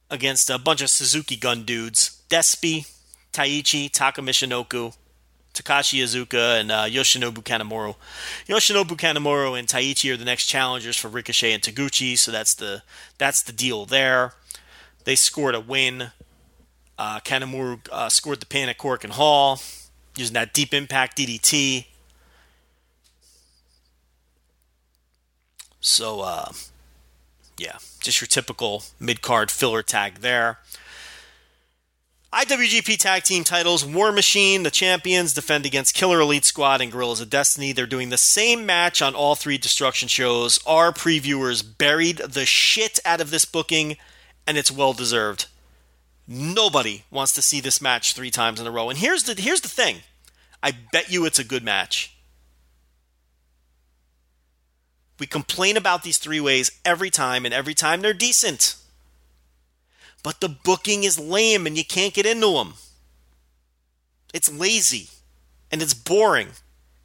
against 0.09 0.49
a 0.49 0.57
bunch 0.57 0.81
of 0.81 0.89
Suzuki 0.89 1.35
gun 1.35 1.63
dudes. 1.63 2.21
Despi, 2.29 2.89
Taichi, 3.33 3.91
Taka 3.91 4.21
Michinoku, 4.21 4.95
Takashi 5.53 5.99
Iizuka, 6.01 6.59
and 6.59 6.71
uh, 6.71 6.83
Yoshinobu 6.85 7.43
Kanemaru. 7.43 7.95
Yoshinobu 8.47 8.97
Kanemaru 8.97 9.57
and 9.57 9.67
Taichi 9.67 10.13
are 10.13 10.17
the 10.17 10.25
next 10.25 10.45
challengers 10.45 10.97
for 10.97 11.07
Ricochet 11.07 11.53
and 11.53 11.63
Taguchi, 11.63 12.17
so 12.17 12.31
that's 12.31 12.53
the 12.53 12.83
that's 13.17 13.41
the 13.41 13.53
deal 13.53 13.85
there. 13.85 14.33
They 15.05 15.15
scored 15.15 15.55
a 15.55 15.59
win. 15.59 16.11
Uh, 16.97 17.19
uh, 17.91 18.07
scored 18.07 18.39
the 18.39 18.45
pin 18.45 18.69
at 18.69 18.77
Korakuen 18.77 19.09
Hall 19.09 19.59
using 20.15 20.33
that 20.33 20.53
deep 20.53 20.73
impact 20.73 21.17
DDT. 21.17 21.87
So, 25.81 26.21
uh, 26.21 26.51
yeah, 27.57 27.77
just 27.99 28.21
your 28.21 28.27
typical 28.27 28.83
mid 28.99 29.21
card 29.21 29.51
filler 29.51 29.83
tag 29.83 30.15
there. 30.15 30.59
IWGP 32.35 32.97
Tag 32.97 33.23
Team 33.23 33.45
titles 33.45 33.85
War 33.85 34.11
Machine, 34.11 34.63
the 34.63 34.69
champions, 34.69 35.33
defend 35.33 35.65
against 35.65 35.95
Killer 35.95 36.19
Elite 36.19 36.43
Squad 36.43 36.81
and 36.81 36.91
Guerrillas 36.91 37.21
of 37.21 37.29
Destiny. 37.29 37.71
They're 37.71 37.87
doing 37.87 38.09
the 38.09 38.17
same 38.17 38.65
match 38.65 39.01
on 39.01 39.15
all 39.15 39.35
three 39.35 39.57
Destruction 39.57 40.09
shows. 40.09 40.59
Our 40.67 40.91
previewers 40.91 41.63
buried 41.77 42.17
the 42.17 42.45
shit 42.45 42.99
out 43.05 43.21
of 43.21 43.31
this 43.31 43.45
booking, 43.45 43.95
and 44.45 44.57
it's 44.57 44.69
well 44.69 44.91
deserved. 44.91 45.45
Nobody 46.27 47.05
wants 47.09 47.31
to 47.35 47.41
see 47.41 47.61
this 47.61 47.81
match 47.81 48.13
three 48.13 48.31
times 48.31 48.59
in 48.59 48.67
a 48.67 48.71
row. 48.71 48.89
And 48.89 48.99
here's 48.99 49.23
the 49.23 49.39
here's 49.39 49.61
the 49.61 49.69
thing. 49.69 49.99
I 50.61 50.73
bet 50.91 51.09
you 51.09 51.25
it's 51.25 51.39
a 51.39 51.45
good 51.45 51.63
match. 51.63 52.14
We 55.19 55.25
complain 55.25 55.77
about 55.77 56.03
these 56.03 56.17
three 56.17 56.41
ways 56.41 56.71
every 56.83 57.09
time, 57.09 57.45
and 57.45 57.53
every 57.53 57.73
time 57.73 58.01
they're 58.01 58.13
decent. 58.13 58.75
But 60.23 60.41
the 60.41 60.49
booking 60.49 61.03
is 61.03 61.19
lame 61.19 61.67
and 61.67 61.77
you 61.77 61.85
can't 61.85 62.13
get 62.13 62.25
into 62.25 62.53
them. 62.53 62.73
It's 64.33 64.51
lazy 64.51 65.09
and 65.71 65.81
it's 65.81 65.93
boring, 65.93 66.49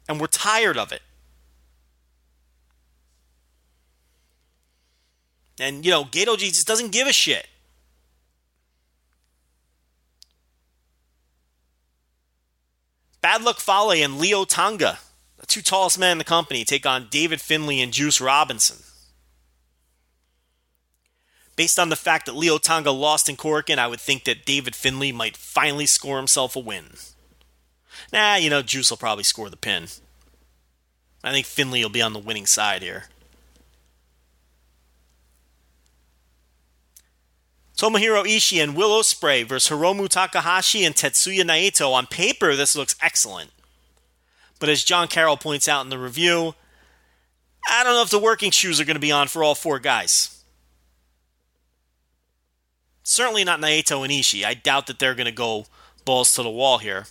and 0.09 0.19
we're 0.19 0.27
tired 0.27 0.77
of 0.77 0.91
it. 0.91 1.01
And, 5.59 5.85
you 5.85 5.91
know, 5.91 6.03
Gedo 6.03 6.37
just 6.37 6.65
doesn't 6.65 6.91
give 6.91 7.07
a 7.07 7.13
shit. 7.13 7.47
Bad 13.21 13.43
Luck 13.43 13.59
Fale 13.59 13.91
and 13.91 14.17
Leo 14.17 14.45
Tonga 14.45 14.97
two 15.51 15.61
tallest 15.61 15.99
men 15.99 16.13
in 16.13 16.17
the 16.17 16.23
company 16.23 16.63
take 16.63 16.85
on 16.85 17.07
David 17.09 17.41
Finlay 17.41 17.81
and 17.81 17.91
Juice 17.91 18.21
Robinson. 18.21 18.77
Based 21.57 21.77
on 21.77 21.89
the 21.89 21.95
fact 21.95 22.25
that 22.25 22.35
Leo 22.35 22.57
Tonga 22.57 22.91
lost 22.91 23.27
in 23.27 23.35
Korakuen, 23.35 23.77
I 23.77 23.87
would 23.87 23.99
think 23.99 24.23
that 24.23 24.45
David 24.45 24.75
Finlay 24.75 25.11
might 25.11 25.35
finally 25.35 25.85
score 25.85 26.17
himself 26.17 26.55
a 26.55 26.59
win. 26.59 26.85
Nah, 28.13 28.35
you 28.35 28.49
know, 28.49 28.61
Juice 28.61 28.89
will 28.89 28.97
probably 28.97 29.25
score 29.25 29.49
the 29.49 29.57
pin. 29.57 29.87
I 31.23 31.31
think 31.31 31.45
Finlay 31.45 31.83
will 31.83 31.89
be 31.89 32.01
on 32.01 32.13
the 32.13 32.19
winning 32.19 32.45
side 32.45 32.81
here. 32.81 33.05
Tomohiro 37.77 38.23
Ishii 38.25 38.63
and 38.63 38.75
Will 38.75 38.91
Ospreay 38.91 39.45
versus 39.45 39.75
Hiromu 39.75 40.07
Takahashi 40.07 40.85
and 40.85 40.95
Tetsuya 40.95 41.41
Naito. 41.41 41.91
On 41.93 42.05
paper, 42.07 42.55
this 42.55 42.75
looks 42.75 42.95
excellent. 43.01 43.51
But 44.61 44.69
as 44.69 44.83
John 44.83 45.07
Carroll 45.07 45.37
points 45.37 45.67
out 45.67 45.81
in 45.81 45.89
the 45.89 45.97
review, 45.97 46.53
I 47.67 47.83
don't 47.83 47.95
know 47.95 48.03
if 48.03 48.11
the 48.11 48.19
working 48.19 48.51
shoes 48.51 48.79
are 48.79 48.85
going 48.85 48.95
to 48.95 49.01
be 49.01 49.11
on 49.11 49.27
for 49.27 49.43
all 49.43 49.55
four 49.55 49.79
guys. 49.79 50.43
Certainly 53.01 53.43
not 53.43 53.59
Naito 53.59 54.03
and 54.03 54.13
Ishii. 54.13 54.45
I 54.45 54.53
doubt 54.53 54.85
that 54.85 54.99
they're 54.99 55.15
going 55.15 55.25
to 55.25 55.31
go 55.31 55.65
balls 56.05 56.33
to 56.35 56.43
the 56.43 56.49
wall 56.49 56.77
here. 56.77 57.07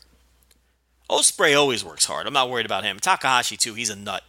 Ospreay 1.11 1.59
always 1.59 1.85
works 1.85 2.05
hard. 2.05 2.29
I'm 2.29 2.33
not 2.33 2.49
worried 2.49 2.67
about 2.67 2.85
him. 2.85 3.01
Takahashi, 3.01 3.57
too. 3.57 3.75
He's 3.75 3.91
a 3.91 3.97
nut. 3.97 4.23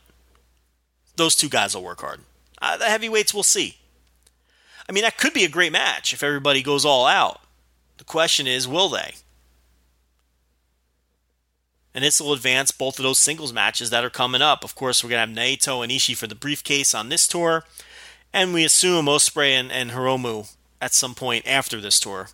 Those 1.16 1.36
two 1.36 1.48
guys 1.48 1.76
will 1.76 1.84
work 1.84 2.02
hard. 2.02 2.22
Uh, 2.60 2.78
the 2.78 2.86
heavyweights, 2.86 3.36
we'll 3.36 3.44
see. 3.44 3.78
I 4.90 4.94
mean, 4.94 5.04
that 5.04 5.20
could 5.20 5.34
be 5.34 5.46
a 5.46 5.50
great 5.50 5.72
match 5.72 6.12
if 6.12 6.24
everybody 6.24 6.64
goes 6.64 6.86
all 6.86 7.06
out. 7.06 7.42
The 7.98 8.04
question 8.04 8.48
is, 8.48 8.68
will 8.68 8.90
they? 8.90 9.14
And 11.94 12.04
this 12.04 12.22
will 12.22 12.34
advance 12.34 12.72
both 12.72 13.00
of 13.00 13.04
those 13.04 13.18
singles 13.18 13.52
matches 13.52 13.90
that 13.90 14.06
are 14.06 14.10
coming 14.10 14.42
up. 14.42 14.64
Of 14.64 14.76
course, 14.76 15.04
we're 15.04 15.10
going 15.10 15.36
to 15.36 15.42
have 15.42 15.50
Naito 15.60 15.84
and 15.84 15.92
Ishii 15.92 16.16
for 16.16 16.28
the 16.28 16.36
briefcase 16.36 16.96
on 16.96 17.10
this 17.10 17.28
tour, 17.28 17.66
and 18.34 18.54
we 18.54 18.64
assume 18.64 19.06
Ospreay 19.08 19.52
and, 19.52 19.72
and 19.72 19.92
Hiromu 19.92 20.54
at 20.80 20.94
some 20.94 21.14
point 21.14 21.46
after 21.46 21.82
this 21.82 22.00
tour, 22.00 22.30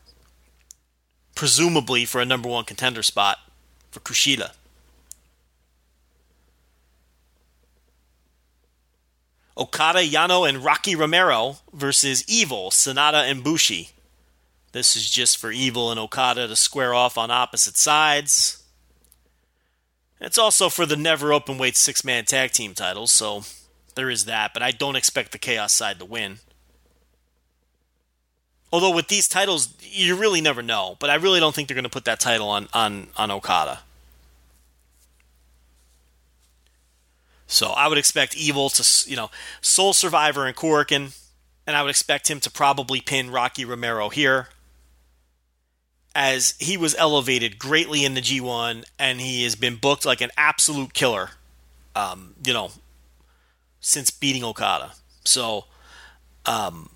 presumably 1.36 2.06
for 2.06 2.22
a 2.22 2.26
number 2.26 2.48
one 2.48 2.66
contender 2.66 3.02
spot 3.02 3.40
for 3.90 4.00
Kushida. 4.00 4.52
Okada, 9.58 10.00
Yano, 10.00 10.48
and 10.48 10.64
Rocky 10.64 10.96
Romero 10.96 11.58
versus 11.74 12.24
Evil, 12.28 12.70
Sanada, 12.70 13.30
and 13.30 13.44
Bushi. 13.44 13.90
This 14.72 14.96
is 14.96 15.10
just 15.10 15.38
for 15.38 15.52
Evil 15.52 15.90
and 15.90 16.00
Okada 16.00 16.48
to 16.48 16.56
square 16.56 16.94
off 16.94 17.18
on 17.18 17.32
opposite 17.32 17.76
sides. 17.76 18.64
It's 20.20 20.38
also 20.38 20.70
for 20.70 20.86
the 20.86 20.96
never 20.96 21.32
open 21.32 21.58
weight 21.58 21.76
six 21.76 22.04
man 22.04 22.26
tag 22.26 22.52
team 22.52 22.74
titles, 22.74 23.12
so 23.12 23.44
There 23.98 24.10
is 24.12 24.26
that, 24.26 24.54
but 24.54 24.62
I 24.62 24.70
don't 24.70 24.96
expect 24.96 25.32
the 25.32 25.40
Chaos 25.40 25.74
side 25.74 25.98
to 25.98 26.06
win. 26.06 26.38
Although 28.72 28.94
with 28.94 29.08
these 29.08 29.28
titles, 29.28 29.74
you 29.82 30.16
really 30.16 30.40
never 30.40 30.62
know. 30.62 30.98
But 31.00 31.10
I 31.10 31.16
really 31.16 31.40
don't 31.40 31.56
think 31.56 31.68
they're 31.68 31.76
going 31.76 31.84
to 31.84 31.90
put 31.90 32.06
that 32.06 32.20
title 32.20 32.48
on 32.48 32.68
on 32.74 33.08
on 33.18 33.32
Okada. 33.32 33.80
So 37.48 37.70
I 37.70 37.88
would 37.88 37.98
expect 37.98 38.36
Evil 38.36 38.70
to, 38.70 39.10
you 39.10 39.16
know, 39.16 39.32
sole 39.62 39.94
survivor 39.94 40.46
and 40.46 40.56
Korakuen, 40.56 41.18
and 41.66 41.76
I 41.76 41.82
would 41.82 41.90
expect 41.90 42.30
him 42.30 42.40
to 42.42 42.52
probably 42.52 43.02
pin 43.02 43.32
Rocky 43.32 43.66
Romero 43.66 44.10
here, 44.10 44.50
as 46.20 46.56
he 46.58 46.78
was 46.78 46.96
elevated 46.96 47.60
greatly 47.60 48.04
in 48.04 48.16
the 48.16 48.22
G1, 48.22 48.84
and 48.98 49.22
he 49.22 49.44
has 49.44 49.56
been 49.56 49.76
booked 49.76 50.04
like 50.04 50.20
an 50.20 50.32
absolute 50.36 50.96
killer, 50.96 51.30
um, 51.96 52.34
you 52.44 52.54
know, 52.54 52.72
since 53.82 54.10
beating 54.10 54.44
Okada. 54.44 54.94
So, 55.26 55.66
um, 56.48 56.90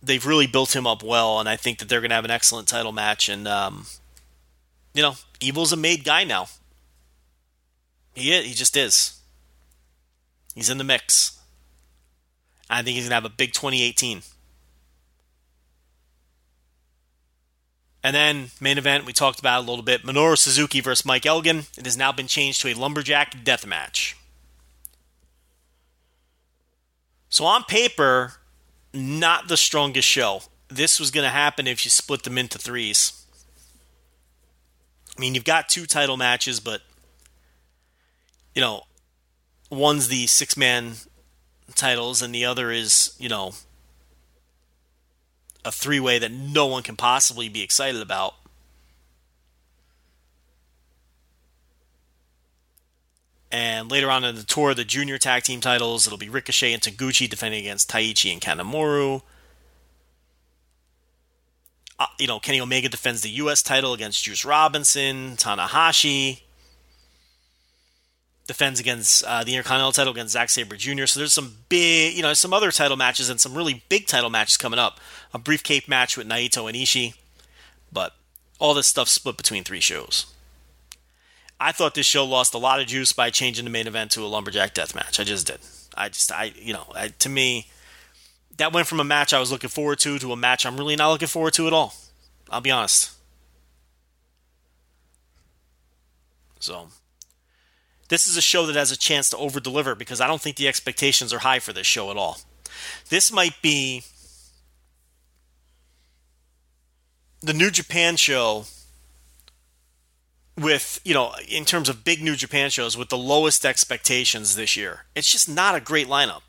they've 0.00 0.24
really 0.24 0.46
built 0.46 0.76
him 0.76 0.86
up 0.86 1.02
well, 1.02 1.40
and 1.40 1.48
I 1.48 1.56
think 1.56 1.80
that 1.80 1.88
they're 1.88 2.00
going 2.00 2.10
to 2.10 2.14
have 2.14 2.24
an 2.24 2.30
excellent 2.30 2.68
title 2.68 2.92
match. 2.92 3.28
And 3.28 3.48
um, 3.48 3.86
you 4.94 5.02
know, 5.02 5.16
Evil's 5.40 5.72
a 5.72 5.76
made 5.76 6.04
guy 6.04 6.22
now. 6.22 6.46
He 8.14 8.30
he 8.42 8.54
just 8.54 8.76
is. 8.76 9.20
He's 10.54 10.70
in 10.70 10.78
the 10.78 10.84
mix. 10.84 11.40
I 12.70 12.82
think 12.82 12.94
he's 12.94 13.06
going 13.06 13.10
to 13.10 13.14
have 13.16 13.24
a 13.24 13.28
big 13.28 13.52
2018. 13.54 14.22
And 18.08 18.14
then 18.14 18.50
main 18.58 18.78
event 18.78 19.04
we 19.04 19.12
talked 19.12 19.38
about 19.38 19.58
a 19.58 19.68
little 19.68 19.84
bit: 19.84 20.02
Minoru 20.02 20.38
Suzuki 20.38 20.80
versus 20.80 21.04
Mike 21.04 21.26
Elgin. 21.26 21.66
It 21.76 21.84
has 21.84 21.98
now 21.98 22.10
been 22.10 22.26
changed 22.26 22.62
to 22.62 22.68
a 22.68 22.72
lumberjack 22.72 23.44
death 23.44 23.66
match. 23.66 24.16
So 27.28 27.44
on 27.44 27.64
paper, 27.64 28.36
not 28.94 29.48
the 29.48 29.58
strongest 29.58 30.08
show. 30.08 30.40
This 30.68 30.98
was 30.98 31.10
going 31.10 31.24
to 31.24 31.30
happen 31.30 31.66
if 31.66 31.84
you 31.84 31.90
split 31.90 32.22
them 32.22 32.38
into 32.38 32.56
threes. 32.56 33.26
I 35.14 35.20
mean, 35.20 35.34
you've 35.34 35.44
got 35.44 35.68
two 35.68 35.84
title 35.84 36.16
matches, 36.16 36.60
but 36.60 36.80
you 38.54 38.62
know, 38.62 38.84
one's 39.68 40.08
the 40.08 40.26
six 40.28 40.56
man 40.56 40.94
titles, 41.74 42.22
and 42.22 42.34
the 42.34 42.46
other 42.46 42.70
is 42.70 43.14
you 43.18 43.28
know 43.28 43.52
a 45.64 45.72
three 45.72 46.00
way 46.00 46.18
that 46.18 46.32
no 46.32 46.66
one 46.66 46.82
can 46.82 46.96
possibly 46.96 47.48
be 47.48 47.62
excited 47.62 48.00
about. 48.00 48.34
And 53.50 53.90
later 53.90 54.10
on 54.10 54.24
in 54.24 54.34
the 54.34 54.42
tour, 54.42 54.74
the 54.74 54.84
junior 54.84 55.16
tag 55.16 55.42
team 55.42 55.60
titles, 55.60 56.06
it'll 56.06 56.18
be 56.18 56.28
Ricochet 56.28 56.72
and 56.72 56.82
Taguchi 56.82 57.28
defending 57.28 57.60
against 57.60 57.90
Taichi 57.90 58.32
and 58.32 58.42
Kanemaru. 58.42 59.22
Uh, 61.98 62.06
you 62.18 62.26
know, 62.26 62.38
Kenny 62.38 62.60
Omega 62.60 62.88
defends 62.88 63.22
the 63.22 63.30
U.S. 63.30 63.62
title 63.62 63.92
against 63.92 64.22
Juice 64.22 64.44
Robinson. 64.44 65.36
Tanahashi 65.36 66.42
defends 68.46 68.80
against 68.80 69.24
uh, 69.24 69.44
the 69.44 69.52
Intercontinental 69.52 69.92
title 69.92 70.12
against 70.12 70.32
Zack 70.32 70.48
Sabre 70.48 70.76
Jr. 70.76 71.06
So 71.06 71.20
there's 71.20 71.32
some 71.32 71.56
big, 71.68 72.14
you 72.14 72.22
know, 72.22 72.34
some 72.34 72.52
other 72.52 72.70
title 72.70 72.96
matches 72.96 73.28
and 73.28 73.40
some 73.40 73.54
really 73.54 73.84
big 73.88 74.06
title 74.06 74.30
matches 74.30 74.56
coming 74.56 74.78
up. 74.78 75.00
A 75.34 75.38
briefcase 75.38 75.86
match 75.88 76.16
with 76.16 76.28
Naito 76.28 76.66
and 76.68 76.76
Ishii, 76.76 77.14
but 77.92 78.14
all 78.58 78.74
this 78.74 78.86
stuff 78.86 79.08
split 79.08 79.36
between 79.36 79.64
three 79.64 79.80
shows. 79.80 80.26
I 81.60 81.72
thought 81.72 81.94
this 81.94 82.06
show 82.06 82.24
lost 82.24 82.54
a 82.54 82.58
lot 82.58 82.80
of 82.80 82.86
juice 82.86 83.12
by 83.12 83.30
changing 83.30 83.64
the 83.64 83.70
main 83.70 83.86
event 83.86 84.12
to 84.12 84.22
a 84.22 84.26
lumberjack 84.26 84.74
death 84.74 84.94
match. 84.94 85.18
I 85.18 85.24
just 85.24 85.46
did. 85.46 85.58
I 85.96 86.08
just, 86.08 86.30
I, 86.30 86.52
you 86.56 86.72
know, 86.72 86.86
I, 86.94 87.08
to 87.08 87.28
me, 87.28 87.68
that 88.56 88.72
went 88.72 88.86
from 88.86 89.00
a 89.00 89.04
match 89.04 89.32
I 89.32 89.40
was 89.40 89.50
looking 89.50 89.70
forward 89.70 89.98
to 90.00 90.18
to 90.18 90.32
a 90.32 90.36
match 90.36 90.64
I'm 90.64 90.76
really 90.76 90.96
not 90.96 91.10
looking 91.10 91.28
forward 91.28 91.54
to 91.54 91.66
at 91.66 91.72
all. 91.72 91.94
I'll 92.50 92.60
be 92.60 92.70
honest. 92.70 93.12
So, 96.60 96.88
this 98.08 98.26
is 98.26 98.36
a 98.36 98.42
show 98.42 98.66
that 98.66 98.76
has 98.76 98.90
a 98.90 98.96
chance 98.96 99.30
to 99.30 99.36
over 99.36 99.60
deliver 99.60 99.94
because 99.94 100.20
I 100.20 100.26
don't 100.26 100.40
think 100.40 100.56
the 100.56 100.68
expectations 100.68 101.32
are 101.32 101.40
high 101.40 101.58
for 101.58 101.72
this 101.72 101.86
show 101.86 102.10
at 102.10 102.16
all. 102.16 102.38
This 103.10 103.32
might 103.32 103.60
be 103.62 104.02
the 107.40 107.52
New 107.52 107.70
Japan 107.70 108.16
show 108.16 108.64
with 110.56 111.00
you 111.04 111.14
know 111.14 111.32
in 111.48 111.64
terms 111.64 111.88
of 111.88 112.04
big 112.04 112.20
New 112.22 112.34
Japan 112.34 112.70
shows 112.70 112.96
with 112.96 113.08
the 113.08 113.18
lowest 113.18 113.64
expectations 113.64 114.56
this 114.56 114.76
year. 114.76 115.04
It's 115.14 115.30
just 115.30 115.48
not 115.48 115.74
a 115.74 115.80
great 115.80 116.08
lineup. 116.08 116.42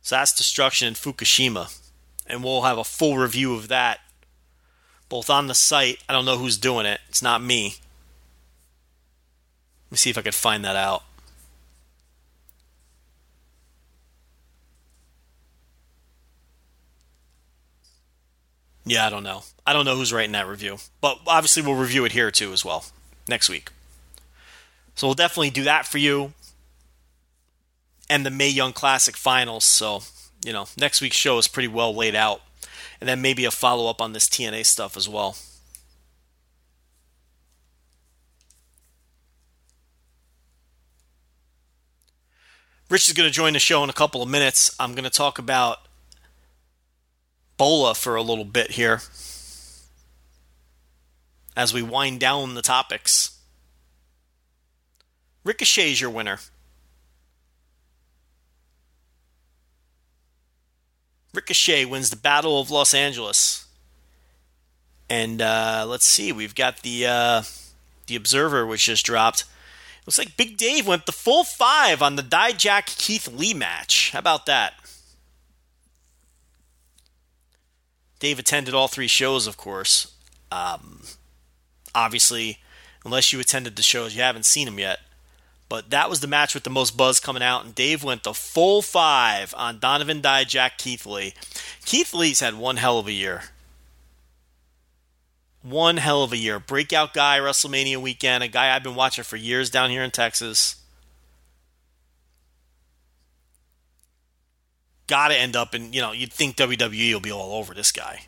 So 0.00 0.16
that's 0.16 0.34
destruction 0.34 0.88
in 0.88 0.94
Fukushima, 0.94 1.78
and 2.26 2.42
we'll 2.42 2.62
have 2.62 2.78
a 2.78 2.84
full 2.84 3.18
review 3.18 3.54
of 3.54 3.68
that 3.68 4.00
both 5.08 5.30
on 5.30 5.46
the 5.46 5.54
site. 5.54 6.02
I 6.08 6.12
don't 6.12 6.24
know 6.24 6.38
who's 6.38 6.58
doing 6.58 6.86
it. 6.86 7.00
It's 7.08 7.22
not 7.22 7.42
me. 7.42 7.76
Let 9.86 9.92
me 9.92 9.96
see 9.96 10.10
if 10.10 10.18
I 10.18 10.22
can 10.22 10.32
find 10.32 10.64
that 10.64 10.76
out. 10.76 11.02
Yeah, 18.88 19.06
I 19.06 19.10
don't 19.10 19.22
know. 19.22 19.42
I 19.66 19.74
don't 19.74 19.84
know 19.84 19.96
who's 19.96 20.14
writing 20.14 20.32
that 20.32 20.48
review. 20.48 20.78
But 21.02 21.18
obviously, 21.26 21.62
we'll 21.62 21.74
review 21.74 22.04
it 22.06 22.12
here 22.12 22.30
too 22.30 22.52
as 22.52 22.64
well 22.64 22.86
next 23.28 23.50
week. 23.50 23.70
So 24.94 25.06
we'll 25.06 25.14
definitely 25.14 25.50
do 25.50 25.64
that 25.64 25.86
for 25.86 25.98
you. 25.98 26.32
And 28.08 28.24
the 28.24 28.30
Mae 28.30 28.48
Young 28.48 28.72
Classic 28.72 29.14
finals. 29.14 29.64
So, 29.64 30.02
you 30.44 30.54
know, 30.54 30.66
next 30.78 31.02
week's 31.02 31.16
show 31.16 31.36
is 31.36 31.48
pretty 31.48 31.68
well 31.68 31.94
laid 31.94 32.14
out. 32.14 32.40
And 32.98 33.06
then 33.06 33.20
maybe 33.20 33.44
a 33.44 33.50
follow 33.50 33.90
up 33.90 34.00
on 34.00 34.14
this 34.14 34.26
TNA 34.26 34.64
stuff 34.64 34.96
as 34.96 35.08
well. 35.08 35.36
Rich 42.88 43.08
is 43.08 43.14
going 43.14 43.28
to 43.28 43.32
join 43.32 43.52
the 43.52 43.58
show 43.58 43.84
in 43.84 43.90
a 43.90 43.92
couple 43.92 44.22
of 44.22 44.30
minutes. 44.30 44.74
I'm 44.80 44.92
going 44.92 45.04
to 45.04 45.10
talk 45.10 45.38
about 45.38 45.87
Bola 47.58 47.94
for 47.94 48.16
a 48.16 48.22
little 48.22 48.44
bit 48.44 48.72
here 48.72 49.02
as 51.56 51.74
we 51.74 51.82
wind 51.82 52.20
down 52.20 52.54
the 52.54 52.62
topics. 52.62 53.38
Ricochet's 55.44 56.00
your 56.00 56.08
winner. 56.08 56.38
Ricochet 61.34 61.84
wins 61.84 62.10
the 62.10 62.16
Battle 62.16 62.60
of 62.60 62.70
Los 62.70 62.94
Angeles. 62.94 63.66
And 65.10 65.42
uh, 65.42 65.84
let's 65.86 66.06
see, 66.06 66.32
we've 66.32 66.54
got 66.54 66.82
the 66.82 67.06
uh, 67.06 67.42
the 68.06 68.16
Observer, 68.16 68.66
which 68.66 68.84
just 68.84 69.04
dropped. 69.04 69.44
Looks 70.06 70.18
like 70.18 70.36
Big 70.36 70.56
Dave 70.56 70.86
went 70.86 71.06
the 71.06 71.12
full 71.12 71.44
five 71.44 72.02
on 72.02 72.16
the 72.16 72.22
Dijak 72.22 72.96
Keith 72.96 73.28
Lee 73.28 73.54
match. 73.54 74.10
How 74.12 74.20
about 74.20 74.46
that? 74.46 74.74
Dave 78.18 78.38
attended 78.38 78.74
all 78.74 78.88
three 78.88 79.06
shows, 79.06 79.46
of 79.46 79.56
course. 79.56 80.12
Um, 80.50 81.02
obviously, 81.94 82.58
unless 83.04 83.32
you 83.32 83.40
attended 83.40 83.76
the 83.76 83.82
shows, 83.82 84.14
you 84.14 84.22
haven't 84.22 84.44
seen 84.44 84.66
them 84.66 84.78
yet. 84.78 85.00
But 85.68 85.90
that 85.90 86.08
was 86.08 86.20
the 86.20 86.26
match 86.26 86.54
with 86.54 86.64
the 86.64 86.70
most 86.70 86.96
buzz 86.96 87.20
coming 87.20 87.42
out, 87.42 87.64
and 87.64 87.74
Dave 87.74 88.02
went 88.02 88.22
the 88.22 88.32
full 88.32 88.80
five 88.80 89.54
on 89.56 89.78
Donovan 89.78 90.22
Dijak 90.22 90.78
Keith 90.78 91.04
Lee. 91.04 91.34
Keith 91.84 92.14
Lee's 92.14 92.40
had 92.40 92.54
one 92.54 92.78
hell 92.78 92.98
of 92.98 93.06
a 93.06 93.12
year. 93.12 93.42
One 95.62 95.98
hell 95.98 96.22
of 96.22 96.32
a 96.32 96.38
year. 96.38 96.58
Breakout 96.58 97.12
guy, 97.12 97.38
WrestleMania 97.38 97.98
weekend, 97.98 98.42
a 98.42 98.48
guy 98.48 98.74
I've 98.74 98.82
been 98.82 98.94
watching 98.94 99.24
for 99.24 99.36
years 99.36 99.68
down 99.68 99.90
here 99.90 100.02
in 100.02 100.10
Texas. 100.10 100.76
Got 105.08 105.28
to 105.28 105.36
end 105.36 105.56
up 105.56 105.74
in, 105.74 105.92
you 105.92 106.00
know, 106.00 106.12
you'd 106.12 106.32
think 106.32 106.56
WWE 106.56 107.12
will 107.12 107.20
be 107.20 107.32
all 107.32 107.52
over 107.52 107.74
this 107.74 107.90
guy. 107.90 108.20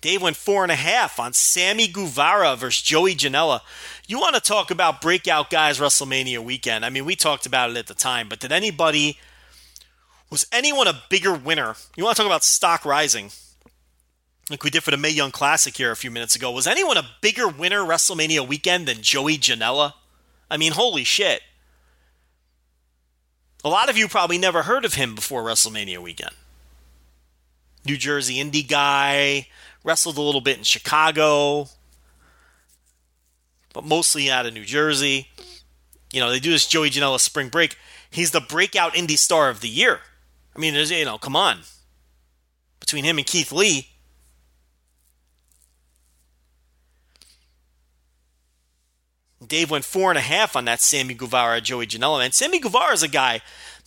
Dave 0.00 0.22
went 0.22 0.36
four 0.36 0.62
and 0.62 0.70
a 0.70 0.76
half 0.76 1.18
on 1.18 1.32
Sammy 1.32 1.88
Guevara 1.88 2.54
versus 2.54 2.80
Joey 2.80 3.14
Janela. 3.14 3.60
You 4.06 4.20
want 4.20 4.36
to 4.36 4.40
talk 4.40 4.70
about 4.70 5.02
breakout 5.02 5.50
guys 5.50 5.80
WrestleMania 5.80 6.38
weekend? 6.38 6.84
I 6.84 6.90
mean, 6.90 7.04
we 7.04 7.16
talked 7.16 7.44
about 7.44 7.70
it 7.70 7.76
at 7.76 7.88
the 7.88 7.94
time, 7.94 8.28
but 8.28 8.38
did 8.38 8.52
anybody, 8.52 9.18
was 10.30 10.46
anyone 10.52 10.86
a 10.86 11.02
bigger 11.10 11.34
winner? 11.34 11.74
You 11.96 12.04
want 12.04 12.16
to 12.16 12.22
talk 12.22 12.30
about 12.30 12.44
stock 12.44 12.84
rising? 12.84 13.30
Like 14.48 14.62
we 14.62 14.70
did 14.70 14.84
for 14.84 14.92
the 14.92 14.96
Mae 14.96 15.10
Young 15.10 15.32
Classic 15.32 15.76
here 15.76 15.90
a 15.90 15.96
few 15.96 16.12
minutes 16.12 16.36
ago. 16.36 16.52
Was 16.52 16.68
anyone 16.68 16.96
a 16.96 17.08
bigger 17.20 17.48
winner 17.48 17.80
WrestleMania 17.80 18.46
weekend 18.46 18.86
than 18.86 19.02
Joey 19.02 19.38
Janela? 19.38 19.94
I 20.48 20.56
mean, 20.56 20.72
holy 20.72 21.02
shit. 21.02 21.42
A 23.64 23.68
lot 23.68 23.88
of 23.88 23.96
you 23.96 24.08
probably 24.08 24.38
never 24.38 24.62
heard 24.62 24.84
of 24.84 24.94
him 24.94 25.14
before 25.14 25.42
WrestleMania 25.42 25.98
weekend. 25.98 26.34
New 27.84 27.96
Jersey 27.96 28.36
indie 28.36 28.66
guy, 28.66 29.48
wrestled 29.84 30.18
a 30.18 30.22
little 30.22 30.40
bit 30.40 30.58
in 30.58 30.64
Chicago, 30.64 31.68
but 33.72 33.84
mostly 33.84 34.30
out 34.30 34.46
of 34.46 34.54
New 34.54 34.64
Jersey. 34.64 35.28
You 36.12 36.20
know, 36.20 36.30
they 36.30 36.40
do 36.40 36.50
this 36.50 36.66
Joey 36.66 36.90
Janela 36.90 37.20
spring 37.20 37.48
break. 37.48 37.76
He's 38.10 38.30
the 38.30 38.40
breakout 38.40 38.94
indie 38.94 39.18
star 39.18 39.48
of 39.50 39.60
the 39.60 39.68
year. 39.68 40.00
I 40.54 40.58
mean, 40.58 40.74
you 40.74 41.04
know, 41.04 41.18
come 41.18 41.36
on. 41.36 41.60
Between 42.80 43.04
him 43.04 43.18
and 43.18 43.26
Keith 43.26 43.52
Lee, 43.52 43.88
Dave 49.46 49.70
went 49.70 49.84
four 49.84 50.10
and 50.10 50.18
a 50.18 50.22
half 50.22 50.56
on 50.56 50.64
that 50.64 50.80
Sammy 50.80 51.14
Guevara 51.14 51.60
Joey 51.60 51.86
Janela 51.86 52.18
man. 52.18 52.32
Sammy 52.32 52.58
Guevara 52.58 52.92
is 52.92 53.02
a 53.02 53.08
guy 53.08 53.40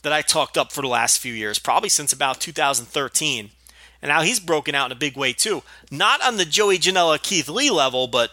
that 0.03 0.13
I 0.13 0.21
talked 0.21 0.57
up 0.57 0.71
for 0.71 0.81
the 0.81 0.87
last 0.87 1.19
few 1.19 1.33
years, 1.33 1.59
probably 1.59 1.89
since 1.89 2.13
about 2.13 2.39
2013. 2.39 3.51
And 4.01 4.09
now 4.09 4.21
he's 4.21 4.39
broken 4.39 4.75
out 4.75 4.85
in 4.87 4.91
a 4.91 4.99
big 4.99 5.17
way 5.17 5.33
too. 5.33 5.63
Not 5.91 6.21
on 6.25 6.37
the 6.37 6.45
Joey 6.45 6.77
Janela 6.77 7.21
Keith 7.21 7.49
Lee 7.49 7.69
level, 7.69 8.07
but 8.07 8.31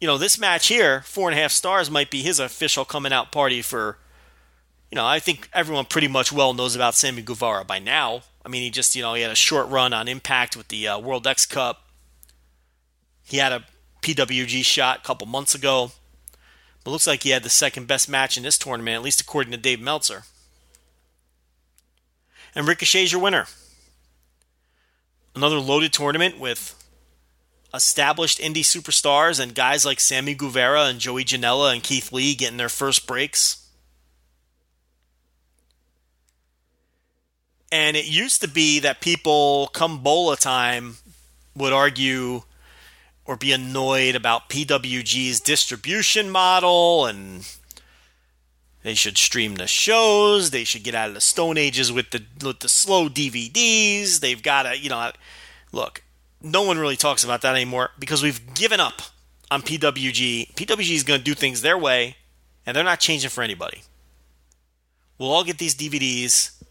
you 0.00 0.06
know, 0.06 0.18
this 0.18 0.38
match 0.38 0.68
here, 0.68 1.00
four 1.02 1.28
and 1.30 1.38
a 1.38 1.40
half 1.40 1.52
stars 1.52 1.90
might 1.90 2.10
be 2.10 2.20
his 2.22 2.38
official 2.38 2.84
coming 2.84 3.12
out 3.12 3.32
party 3.32 3.62
for 3.62 3.98
you 4.90 4.96
know, 4.96 5.06
I 5.06 5.18
think 5.18 5.48
everyone 5.52 5.86
pretty 5.86 6.08
much 6.08 6.32
well 6.32 6.54
knows 6.54 6.76
about 6.76 6.94
Sammy 6.94 7.22
Guevara 7.22 7.64
by 7.64 7.78
now. 7.78 8.22
I 8.44 8.48
mean, 8.48 8.62
he 8.62 8.70
just, 8.70 8.94
you 8.94 9.02
know, 9.02 9.14
he 9.14 9.22
had 9.22 9.32
a 9.32 9.36
short 9.36 9.68
run 9.68 9.92
on 9.92 10.06
Impact 10.06 10.56
with 10.56 10.68
the 10.68 10.86
uh, 10.86 10.98
World 10.98 11.26
X 11.26 11.44
Cup. 11.44 11.82
He 13.24 13.38
had 13.38 13.52
a 13.52 13.64
PWG 14.06 14.64
shot 14.64 14.98
a 14.98 15.02
couple 15.02 15.26
months 15.26 15.54
ago. 15.54 15.90
But 16.84 16.92
looks 16.92 17.06
like 17.06 17.24
he 17.24 17.30
had 17.30 17.42
the 17.42 17.50
second 17.50 17.88
best 17.88 18.08
match 18.08 18.36
in 18.36 18.44
this 18.44 18.56
tournament, 18.56 18.94
at 18.94 19.02
least 19.02 19.20
according 19.20 19.50
to 19.50 19.58
Dave 19.58 19.80
Meltzer. 19.80 20.22
And 22.54 22.68
Ricochet's 22.68 23.10
your 23.10 23.20
winner. 23.20 23.46
Another 25.34 25.58
loaded 25.58 25.92
tournament 25.92 26.38
with 26.38 26.74
established 27.74 28.38
indie 28.38 28.60
superstars 28.60 29.40
and 29.40 29.54
guys 29.54 29.84
like 29.84 29.98
Sammy 29.98 30.34
Guevara 30.34 30.84
and 30.84 31.00
Joey 31.00 31.24
Janela 31.24 31.72
and 31.72 31.82
Keith 31.82 32.12
Lee 32.12 32.36
getting 32.36 32.56
their 32.56 32.68
first 32.68 33.06
breaks. 33.06 33.68
And 37.72 37.96
it 37.96 38.06
used 38.06 38.40
to 38.42 38.48
be 38.48 38.78
that 38.78 39.00
people 39.00 39.68
come 39.74 40.02
Bola 40.02 40.36
time 40.36 40.98
would 41.56 41.72
argue 41.72 42.42
or 43.26 43.36
be 43.36 43.52
annoyed 43.52 44.14
about 44.14 44.48
PWG's 44.48 45.40
distribution 45.40 46.30
model 46.30 47.06
and 47.06 47.46
they 48.86 48.94
should 48.94 49.18
stream 49.18 49.56
the 49.56 49.66
shows. 49.66 50.50
They 50.50 50.62
should 50.62 50.84
get 50.84 50.94
out 50.94 51.08
of 51.08 51.14
the 51.14 51.20
Stone 51.20 51.58
Ages 51.58 51.90
with 51.90 52.10
the 52.10 52.22
with 52.44 52.60
the 52.60 52.68
slow 52.68 53.08
DVDs. 53.08 54.20
They've 54.20 54.40
got 54.40 54.62
to, 54.62 54.78
you 54.78 54.88
know, 54.88 55.10
look. 55.72 56.02
No 56.40 56.62
one 56.62 56.78
really 56.78 56.96
talks 56.96 57.24
about 57.24 57.42
that 57.42 57.56
anymore 57.56 57.90
because 57.98 58.22
we've 58.22 58.54
given 58.54 58.78
up 58.78 59.02
on 59.50 59.62
PWG. 59.62 60.54
PWG 60.54 60.94
is 60.94 61.02
going 61.02 61.18
to 61.18 61.24
do 61.24 61.34
things 61.34 61.62
their 61.62 61.76
way, 61.76 62.16
and 62.64 62.76
they're 62.76 62.84
not 62.84 63.00
changing 63.00 63.30
for 63.30 63.42
anybody. 63.42 63.82
We'll 65.18 65.32
all 65.32 65.42
get 65.42 65.58
these 65.58 65.74
DVDs 65.74 66.62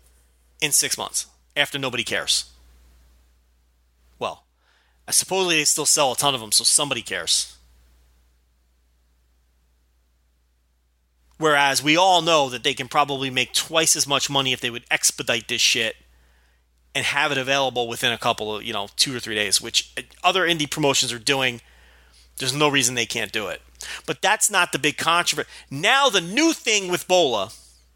in 0.62 0.72
six 0.72 0.98
months 0.98 1.26
after 1.58 1.78
nobody 1.78 2.06
cares. 2.06 2.46
I 5.08 5.12
supposedly 5.12 5.58
they 5.58 5.66
still 5.66 5.86
sell 5.86 6.12
a 6.12 6.16
ton 6.16 6.34
of 6.34 6.42
them, 6.42 6.52
so 6.52 6.64
somebody 6.64 7.02
cares. 7.02 7.56
Whereas 11.38 11.84
we 11.84 11.98
all 11.98 12.22
know 12.22 12.50
that 12.50 12.64
they 12.64 12.74
can 12.74 12.88
probably 12.88 13.30
make 13.30 13.54
twice 13.54 13.96
as 13.96 14.08
much 14.08 14.30
money 14.30 14.54
if 14.54 14.62
they 14.62 14.70
would 14.70 14.86
expedite 14.90 15.48
this 15.48 15.62
shit 15.62 15.98
and 16.96 17.06
have 17.06 17.32
it 17.32 17.38
available 17.38 17.88
within 17.90 18.14
a 18.14 18.18
couple 18.18 18.56
of, 18.56 18.64
you 18.64 18.72
know, 18.72 18.88
two 18.96 19.16
or 19.16 19.20
three 19.20 19.36
days, 19.36 19.62
which 19.62 19.94
other 20.24 20.48
indie 20.48 20.70
promotions 20.70 21.12
are 21.12 21.20
doing. 21.20 21.60
There's 22.38 22.56
no 22.56 22.70
reason 22.70 22.96
they 22.96 23.06
can't 23.06 23.34
do 23.34 23.48
it. 23.48 23.62
But 24.06 24.22
that's 24.22 24.50
not 24.50 24.72
the 24.72 24.80
big 24.80 24.98
controversy. 24.98 25.50
Now, 25.70 26.10
the 26.10 26.22
new 26.22 26.54
thing 26.54 26.90
with 26.90 27.08
Bola, 27.08 27.52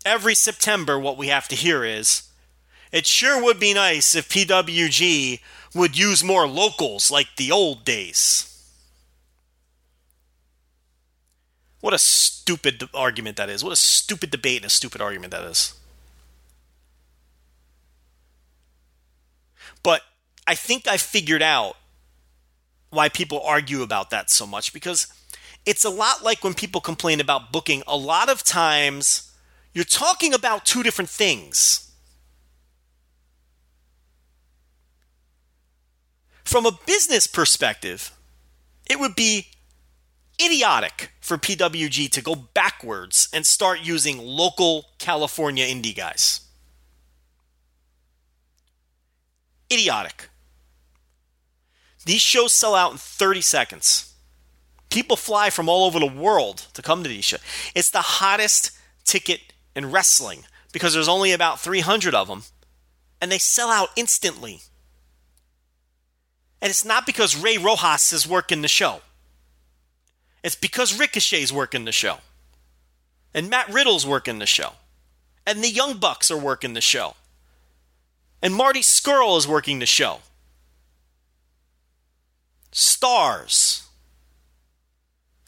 every 0.06 0.36
September, 0.36 1.00
what 1.00 1.18
we 1.18 1.28
have 1.28 1.48
to 1.48 1.56
hear 1.56 1.86
is 1.86 2.24
it 2.92 3.08
sure 3.08 3.42
would 3.42 3.60
be 3.60 3.74
nice 3.74 4.16
if 4.16 4.28
PWG 4.28 5.40
would 5.74 5.98
use 5.98 6.24
more 6.24 6.48
locals 6.48 7.12
like 7.12 7.28
the 7.38 7.52
old 7.52 7.86
days. 7.86 8.46
What 11.82 11.94
a 11.94 12.00
stupid 12.00 12.90
argument 12.94 13.38
that 13.38 13.50
is. 13.50 13.64
What 13.64 13.74
a 13.74 13.78
stupid 13.78 14.32
debate 14.32 14.58
and 14.58 14.66
a 14.66 14.70
stupid 14.70 15.02
argument 15.02 15.32
that 15.32 15.44
is. 15.44 15.74
But 19.82 20.02
I 20.46 20.56
think 20.56 20.88
I 20.88 20.98
figured 20.98 21.42
out 21.42 21.78
why 22.90 23.08
people 23.08 23.42
argue 23.42 23.82
about 23.82 24.10
that 24.10 24.30
so 24.30 24.48
much 24.48 24.74
because 24.74 25.08
it's 25.66 25.86
a 25.86 25.90
lot 25.90 26.24
like 26.24 26.44
when 26.44 26.54
people 26.54 26.82
complain 26.82 27.22
about 27.22 27.52
booking. 27.52 27.84
A 27.88 27.96
lot 27.96 28.30
of 28.30 28.44
times 28.44 29.32
you're 29.74 29.86
talking 29.86 30.34
about 30.34 30.66
two 30.66 30.84
different 30.84 31.10
things. 31.10 31.89
From 36.50 36.66
a 36.66 36.80
business 36.88 37.28
perspective, 37.28 38.12
it 38.90 39.00
would 39.00 39.14
be 39.14 39.50
idiotic 40.44 41.12
for 41.22 41.38
PWG 41.38 42.10
to 42.10 42.24
go 42.24 42.34
backwards 42.34 43.30
and 43.32 43.46
start 43.46 43.82
using 43.82 44.18
local 44.18 44.88
California 44.98 45.64
indie 45.64 45.96
guys. 45.96 46.42
Idiotic. 49.72 50.30
These 52.04 52.22
shows 52.22 52.52
sell 52.52 52.74
out 52.74 52.94
in 52.94 52.98
30 52.98 53.42
seconds. 53.42 54.12
People 54.90 55.18
fly 55.18 55.52
from 55.52 55.70
all 55.70 55.86
over 55.86 56.00
the 56.00 56.08
world 56.08 56.66
to 56.74 56.82
come 56.82 57.04
to 57.04 57.10
these 57.10 57.26
shows. 57.26 57.42
It's 57.76 57.92
the 57.92 58.02
hottest 58.02 58.72
ticket 59.04 59.54
in 59.76 59.92
wrestling 59.92 60.46
because 60.74 60.96
there's 60.96 61.08
only 61.08 61.32
about 61.32 61.60
300 61.60 62.16
of 62.16 62.28
them, 62.28 62.42
and 63.22 63.32
they 63.32 63.38
sell 63.38 63.70
out 63.70 63.90
instantly. 63.96 64.62
And 66.62 66.70
it's 66.70 66.86
not 66.86 67.06
because 67.06 67.36
Ray 67.36 67.58
Rosas 67.58 68.12
is 68.12 68.28
working 68.28 68.62
the 68.62 68.68
show. 68.68 69.02
It's 70.44 70.56
because 70.56 71.00
Ricochet's 71.00 71.52
working 71.52 71.86
the 71.86 71.92
show. 71.92 72.18
And 73.34 73.50
Matt 73.50 73.70
Riddle's 73.70 74.06
working 74.06 74.40
the 74.40 74.46
show. 74.46 74.74
And 75.46 75.64
the 75.64 75.70
Young 75.70 75.98
Bucks 75.98 76.30
are 76.32 76.38
working 76.38 76.74
the 76.74 76.82
show. 76.82 77.16
And 78.42 78.54
Marty 78.54 78.82
Scurll 78.82 79.38
is 79.38 79.48
working 79.48 79.80
the 79.80 79.86
show. 79.86 80.20
Stars. 82.72 83.90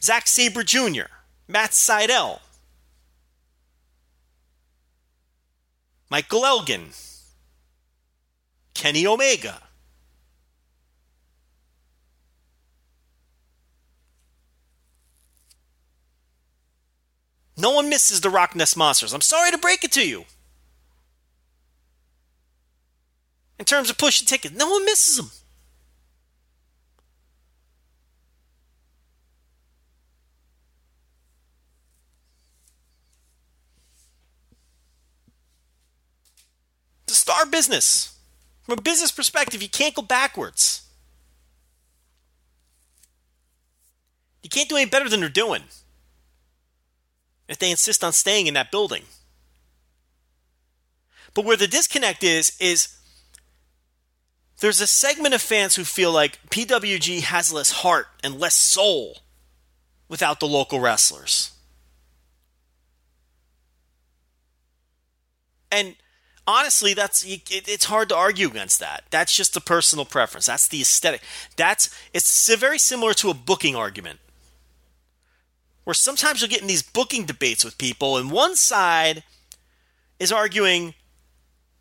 Zack 0.02 0.26
Sabre 0.26 0.64
Jr., 0.64 1.06
Matt 1.46 1.70
Sydal, 1.70 2.40
Michael 6.10 6.44
Elgin, 6.44 6.88
Kenny 8.74 9.06
Omega. 9.06 9.62
No 17.56 17.70
one 17.70 17.88
misses 17.88 18.20
the 18.20 18.28
RockNES 18.30 18.76
Monsters. 18.76 19.12
I'm 19.12 19.20
sorry 19.20 19.50
to 19.50 19.58
break 19.58 19.84
it 19.84 19.92
to 19.92 20.06
you. 20.06 20.24
In 23.58 23.64
terms 23.64 23.90
of 23.90 23.98
pushing 23.98 24.26
tickets, 24.26 24.54
no 24.56 24.70
one 24.70 24.84
misses 24.84 25.16
them. 25.18 25.30
A 37.08 37.12
star 37.12 37.44
business. 37.44 38.18
From 38.62 38.78
a 38.78 38.82
business 38.82 39.12
perspective, 39.12 39.62
you 39.62 39.68
can't 39.68 39.94
go 39.94 40.02
backwards. 40.02 40.88
You 44.42 44.48
can't 44.48 44.68
do 44.68 44.76
any 44.76 44.86
better 44.86 45.08
than 45.08 45.20
they're 45.20 45.28
doing 45.28 45.62
if 47.52 47.58
they 47.58 47.70
insist 47.70 48.02
on 48.02 48.12
staying 48.14 48.46
in 48.46 48.54
that 48.54 48.70
building. 48.70 49.02
But 51.34 51.44
where 51.44 51.56
the 51.56 51.68
disconnect 51.68 52.24
is, 52.24 52.56
is 52.58 52.96
there's 54.60 54.80
a 54.80 54.86
segment 54.86 55.34
of 55.34 55.42
fans 55.42 55.76
who 55.76 55.84
feel 55.84 56.12
like 56.12 56.40
PWG 56.48 57.20
has 57.22 57.52
less 57.52 57.70
heart 57.70 58.06
and 58.24 58.40
less 58.40 58.54
soul 58.54 59.18
without 60.08 60.40
the 60.40 60.46
local 60.46 60.80
wrestlers. 60.80 61.52
And 65.70 65.96
honestly, 66.46 66.94
that's 66.94 67.24
it's 67.26 67.84
hard 67.86 68.08
to 68.10 68.16
argue 68.16 68.48
against 68.48 68.80
that. 68.80 69.04
That's 69.10 69.36
just 69.36 69.56
a 69.56 69.60
personal 69.60 70.04
preference. 70.04 70.46
That's 70.46 70.68
the 70.68 70.80
aesthetic. 70.80 71.22
That's 71.56 71.94
it's 72.14 72.54
very 72.54 72.78
similar 72.78 73.12
to 73.14 73.30
a 73.30 73.34
booking 73.34 73.76
argument 73.76 74.20
where 75.84 75.94
sometimes 75.94 76.40
you'll 76.40 76.50
get 76.50 76.60
in 76.60 76.68
these 76.68 76.82
booking 76.82 77.24
debates 77.24 77.64
with 77.64 77.78
people, 77.78 78.16
and 78.16 78.30
one 78.30 78.56
side 78.56 79.24
is 80.18 80.32
arguing 80.32 80.94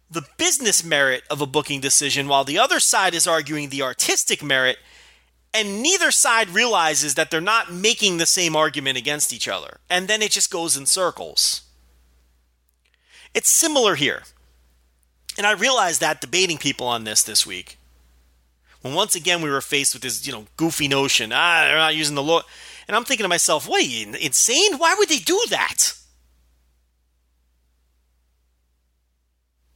the 0.10 0.26
business 0.38 0.84
merit 0.84 1.24
of 1.30 1.40
a 1.40 1.46
booking 1.46 1.80
decision 1.80 2.28
while 2.28 2.44
the 2.44 2.60
other 2.60 2.80
side 2.80 3.14
is 3.14 3.28
arguing 3.28 3.70
the 3.70 3.82
artistic 3.82 4.44
merit 4.44 4.78
and 5.54 5.82
neither 5.82 6.12
side 6.12 6.50
realizes 6.50 7.16
that 7.16 7.30
they're 7.30 7.42
not 7.42 7.74
making 7.74 8.18
the 8.18 8.26
same 8.26 8.56
argument 8.56 8.98
against 8.98 9.34
each 9.34 9.48
other. 9.48 9.80
And 9.90 10.08
then 10.08 10.22
it 10.22 10.32
just 10.32 10.52
goes 10.52 10.78
in 10.78 10.86
circles. 10.86 11.64
It's 13.34 13.50
similar 13.50 13.96
here. 13.96 14.24
And 15.38 15.48
i 15.48 15.52
realized 15.52 16.02
that 16.02 16.22
debating 16.22 16.58
people 16.58 16.88
on 16.88 17.04
this 17.04 17.24
this 17.24 17.46
week. 17.46 17.78
When 18.82 18.94
once 18.94 19.16
again 19.16 19.42
we 19.42 19.50
were 19.50 19.62
faced 19.62 19.94
with 19.94 20.04
this 20.04 20.26
you 20.26 20.34
know 20.34 20.46
goofy 20.58 20.88
notion 20.88 21.32
ah 21.34 21.66
they're 21.66 21.78
not 21.78 21.96
using 21.96 22.16
the 22.16 22.24
law 22.24 22.42
and 22.88 22.96
i'm 22.96 23.04
thinking 23.04 23.24
to 23.24 23.30
myself 23.30 23.68
what 23.68 23.82
are 23.82 23.86
you 23.86 24.14
insane 24.16 24.78
why 24.78 24.96
would 24.98 25.10
they 25.10 25.20
do 25.20 25.40
that 25.50 25.94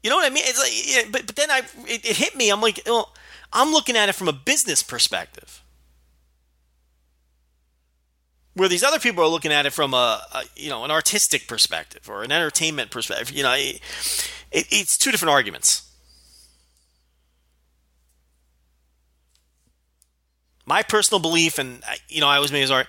You 0.06 0.12
know 0.12 0.18
what 0.18 0.32
I 0.32 0.36
mean? 0.36 0.44
It's 0.46 0.60
like, 0.60 0.96
yeah, 0.96 1.10
but 1.12 1.26
but 1.26 1.36
then 1.36 1.50
I 1.50 1.64
it, 1.88 2.06
it 2.06 2.16
hit 2.16 2.36
me. 2.36 2.52
I'm 2.52 2.62
like, 2.62 2.80
well, 2.86 3.12
I'm 3.52 3.72
looking 3.72 3.98
at 3.98 4.08
it 4.08 4.14
from 4.14 4.28
a 4.28 4.34
business 4.34 4.84
perspective, 4.84 5.64
where 8.54 8.70
these 8.70 8.84
other 8.84 9.00
people 9.00 9.24
are 9.24 9.28
looking 9.28 9.52
at 9.52 9.66
it 9.66 9.74
from 9.74 9.96
a, 9.96 10.22
a 10.32 10.44
you 10.56 10.70
know 10.70 10.84
an 10.84 10.92
artistic 10.92 11.48
perspective 11.48 12.08
or 12.08 12.22
an 12.22 12.32
entertainment 12.32 12.92
perspective. 12.92 13.32
You 13.32 13.42
know, 13.42 13.54
it, 13.54 13.82
it, 14.52 14.68
it's 14.70 14.96
two 14.96 15.10
different 15.10 15.32
arguments. 15.32 15.90
My 20.66 20.82
personal 20.84 21.20
belief, 21.20 21.58
and 21.60 21.84
you 22.10 22.22
know, 22.22 22.28
I 22.28 22.36
always 22.36 22.52
make 22.52 22.64
this 22.64 22.72
art, 22.72 22.88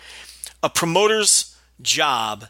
a 0.62 0.70
promoter's 0.70 1.56
job 1.82 2.46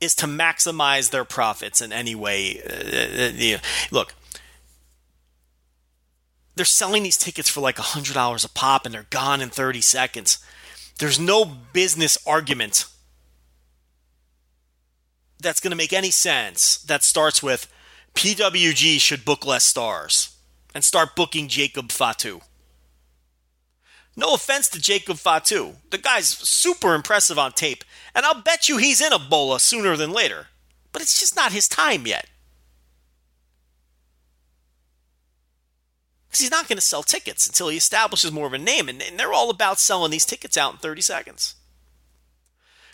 is 0.00 0.14
to 0.16 0.26
maximize 0.26 1.10
their 1.10 1.24
profits 1.24 1.80
in 1.80 1.92
any 1.92 2.14
way. 2.14 2.60
Uh, 2.62 3.56
uh 3.56 3.58
look, 3.90 4.14
they're 6.54 6.64
selling 6.64 7.02
these 7.02 7.16
tickets 7.16 7.48
for 7.48 7.60
like 7.60 7.76
$100 7.76 8.44
a 8.44 8.48
pop 8.50 8.86
and 8.86 8.94
they're 8.94 9.06
gone 9.10 9.40
in 9.40 9.50
30 9.50 9.80
seconds. 9.80 10.38
There's 10.98 11.18
no 11.18 11.44
business 11.44 12.16
argument 12.26 12.86
that's 15.40 15.60
going 15.60 15.72
to 15.72 15.76
make 15.76 15.92
any 15.92 16.10
sense 16.10 16.78
that 16.78 17.02
starts 17.02 17.42
with 17.42 17.70
PWG 18.14 19.00
should 19.00 19.24
book 19.24 19.44
less 19.44 19.64
stars 19.64 20.36
and 20.74 20.84
start 20.84 21.16
booking 21.16 21.48
Jacob 21.48 21.90
Fatu. 21.90 22.40
No 24.16 24.34
offense 24.34 24.68
to 24.68 24.80
Jacob 24.80 25.18
Fatu. 25.18 25.76
The 25.90 25.98
guy's 25.98 26.28
super 26.28 26.94
impressive 26.94 27.38
on 27.38 27.52
tape, 27.52 27.84
and 28.14 28.24
I'll 28.24 28.40
bet 28.40 28.68
you 28.68 28.76
he's 28.76 29.00
in 29.00 29.12
BOLA 29.28 29.58
sooner 29.60 29.96
than 29.96 30.12
later. 30.12 30.46
But 30.92 31.02
it's 31.02 31.18
just 31.18 31.34
not 31.34 31.52
his 31.52 31.66
time 31.66 32.06
yet. 32.06 32.26
Because 36.28 36.40
he's 36.40 36.50
not 36.50 36.68
going 36.68 36.76
to 36.76 36.82
sell 36.82 37.02
tickets 37.02 37.46
until 37.46 37.68
he 37.68 37.76
establishes 37.76 38.30
more 38.30 38.46
of 38.46 38.52
a 38.52 38.58
name, 38.58 38.88
and, 38.88 39.02
and 39.02 39.18
they're 39.18 39.32
all 39.32 39.50
about 39.50 39.80
selling 39.80 40.12
these 40.12 40.24
tickets 40.24 40.56
out 40.56 40.72
in 40.72 40.78
30 40.78 41.00
seconds. 41.00 41.56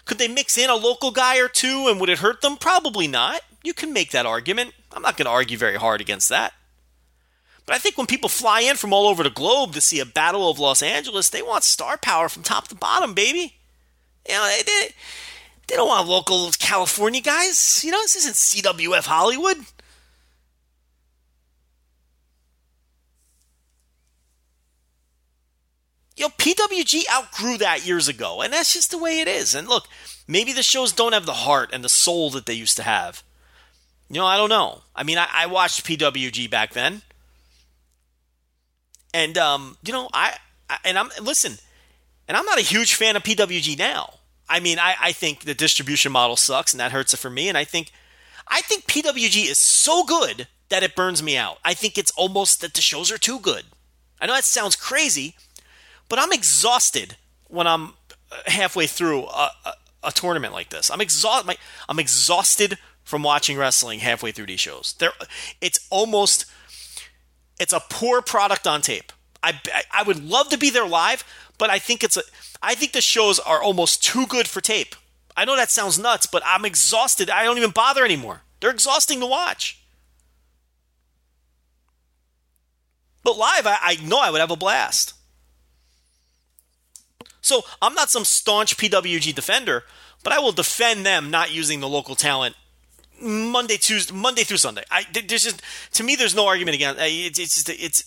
Could 0.06 0.18
they 0.18 0.28
mix 0.28 0.56
in 0.56 0.70
a 0.70 0.74
local 0.74 1.10
guy 1.10 1.38
or 1.38 1.48
two, 1.48 1.86
and 1.88 2.00
would 2.00 2.08
it 2.08 2.18
hurt 2.18 2.40
them? 2.40 2.56
Probably 2.56 3.06
not. 3.06 3.42
You 3.62 3.74
can 3.74 3.92
make 3.92 4.10
that 4.10 4.26
argument. 4.26 4.72
I'm 4.92 5.02
not 5.02 5.16
going 5.18 5.26
to 5.26 5.30
argue 5.30 5.58
very 5.58 5.76
hard 5.76 6.00
against 6.00 6.30
that. 6.30 6.54
But 7.70 7.76
I 7.76 7.78
think 7.78 7.96
when 7.96 8.08
people 8.08 8.28
fly 8.28 8.62
in 8.62 8.74
from 8.74 8.92
all 8.92 9.06
over 9.06 9.22
the 9.22 9.30
globe 9.30 9.74
to 9.74 9.80
see 9.80 10.00
a 10.00 10.04
Battle 10.04 10.50
of 10.50 10.58
Los 10.58 10.82
Angeles, 10.82 11.30
they 11.30 11.40
want 11.40 11.62
star 11.62 11.96
power 11.96 12.28
from 12.28 12.42
top 12.42 12.66
to 12.66 12.74
bottom, 12.74 13.14
baby. 13.14 13.60
You 14.28 14.34
know, 14.34 14.44
they, 14.44 14.62
they, 14.64 14.88
they 15.68 15.76
don't 15.76 15.86
want 15.86 16.08
local 16.08 16.50
California 16.58 17.20
guys. 17.20 17.84
You 17.84 17.92
know, 17.92 18.02
this 18.02 18.16
isn't 18.16 18.34
CWF 18.64 19.06
Hollywood. 19.06 19.58
You 26.16 26.24
know, 26.24 26.30
PWG 26.38 27.04
outgrew 27.08 27.56
that 27.58 27.86
years 27.86 28.08
ago, 28.08 28.42
and 28.42 28.52
that's 28.52 28.74
just 28.74 28.90
the 28.90 28.98
way 28.98 29.20
it 29.20 29.28
is. 29.28 29.54
And 29.54 29.68
look, 29.68 29.86
maybe 30.26 30.52
the 30.52 30.64
shows 30.64 30.90
don't 30.90 31.12
have 31.12 31.24
the 31.24 31.34
heart 31.34 31.70
and 31.72 31.84
the 31.84 31.88
soul 31.88 32.30
that 32.30 32.46
they 32.46 32.54
used 32.54 32.76
to 32.78 32.82
have. 32.82 33.22
You 34.08 34.16
know, 34.16 34.26
I 34.26 34.36
don't 34.36 34.48
know. 34.48 34.80
I 34.96 35.04
mean, 35.04 35.18
I, 35.18 35.28
I 35.32 35.46
watched 35.46 35.86
PWG 35.86 36.50
back 36.50 36.72
then. 36.72 37.02
And 39.12 39.36
um, 39.38 39.76
you 39.84 39.92
know, 39.92 40.08
I, 40.12 40.36
I 40.68 40.78
and 40.84 40.98
I'm 40.98 41.10
listen, 41.22 41.58
and 42.28 42.36
I'm 42.36 42.44
not 42.44 42.58
a 42.58 42.62
huge 42.62 42.94
fan 42.94 43.16
of 43.16 43.22
PWG 43.22 43.78
now. 43.78 44.14
I 44.48 44.58
mean, 44.58 44.78
I, 44.80 44.96
I 45.00 45.12
think 45.12 45.44
the 45.44 45.54
distribution 45.54 46.10
model 46.10 46.36
sucks, 46.36 46.72
and 46.72 46.80
that 46.80 46.90
hurts 46.90 47.14
it 47.14 47.18
for 47.18 47.30
me. 47.30 47.48
And 47.48 47.56
I 47.56 47.62
think, 47.62 47.92
I 48.48 48.60
think 48.62 48.84
PWG 48.86 49.48
is 49.48 49.58
so 49.58 50.02
good 50.02 50.48
that 50.70 50.82
it 50.82 50.96
burns 50.96 51.22
me 51.22 51.36
out. 51.36 51.58
I 51.64 51.72
think 51.72 51.96
it's 51.96 52.10
almost 52.12 52.60
that 52.60 52.74
the 52.74 52.80
shows 52.80 53.12
are 53.12 53.18
too 53.18 53.38
good. 53.38 53.62
I 54.20 54.26
know 54.26 54.34
that 54.34 54.44
sounds 54.44 54.74
crazy, 54.74 55.36
but 56.08 56.18
I'm 56.18 56.32
exhausted 56.32 57.16
when 57.46 57.68
I'm 57.68 57.94
uh, 58.32 58.36
halfway 58.46 58.88
through 58.88 59.26
a, 59.26 59.50
a, 59.64 59.72
a 60.04 60.12
tournament 60.12 60.52
like 60.52 60.70
this. 60.70 60.90
I'm 60.90 61.00
exhausted. 61.00 61.56
I'm 61.88 62.00
exhausted 62.00 62.76
from 63.04 63.22
watching 63.22 63.56
wrestling 63.56 64.00
halfway 64.00 64.32
through 64.32 64.46
these 64.46 64.60
shows. 64.60 64.94
There, 64.98 65.12
it's 65.60 65.86
almost 65.90 66.46
it's 67.60 67.74
a 67.74 67.80
poor 67.88 68.22
product 68.22 68.66
on 68.66 68.80
tape. 68.82 69.12
I, 69.42 69.60
I 69.92 70.02
would 70.02 70.24
love 70.24 70.48
to 70.48 70.58
be 70.58 70.70
there 70.70 70.86
live, 70.86 71.22
but 71.58 71.70
I 71.70 71.78
think 71.78 72.02
it's 72.02 72.16
a 72.16 72.22
I 72.62 72.74
think 72.74 72.92
the 72.92 73.00
shows 73.00 73.38
are 73.38 73.62
almost 73.62 74.02
too 74.02 74.26
good 74.26 74.48
for 74.48 74.60
tape. 74.60 74.94
I 75.36 75.44
know 75.44 75.56
that 75.56 75.70
sounds 75.70 75.98
nuts, 75.98 76.26
but 76.26 76.42
I'm 76.44 76.64
exhausted. 76.64 77.30
I 77.30 77.44
don't 77.44 77.56
even 77.56 77.70
bother 77.70 78.04
anymore. 78.04 78.42
They're 78.60 78.70
exhausting 78.70 79.20
to 79.20 79.26
watch. 79.26 79.82
But 83.22 83.38
live, 83.38 83.66
I, 83.66 83.78
I 83.80 83.96
know 84.02 84.20
I 84.20 84.30
would 84.30 84.40
have 84.40 84.50
a 84.50 84.56
blast. 84.56 85.14
So 87.40 87.62
I'm 87.80 87.94
not 87.94 88.10
some 88.10 88.24
staunch 88.24 88.76
PWG 88.76 89.34
defender, 89.34 89.84
but 90.22 90.32
I 90.32 90.38
will 90.38 90.52
defend 90.52 91.06
them 91.06 91.30
not 91.30 91.50
using 91.50 91.80
the 91.80 91.88
local 91.88 92.14
talent 92.14 92.56
Monday, 93.20 93.76
Tuesday, 93.76 94.14
Monday 94.14 94.42
through 94.44 94.56
Sunday. 94.56 94.82
I 94.90 95.04
there's 95.12 95.42
just 95.42 95.62
to 95.92 96.02
me 96.02 96.16
there's 96.16 96.34
no 96.34 96.46
argument 96.46 96.74
again. 96.74 96.96
it's 96.98 97.38
it's 97.38 97.54
just, 97.54 97.68
it's 97.68 98.04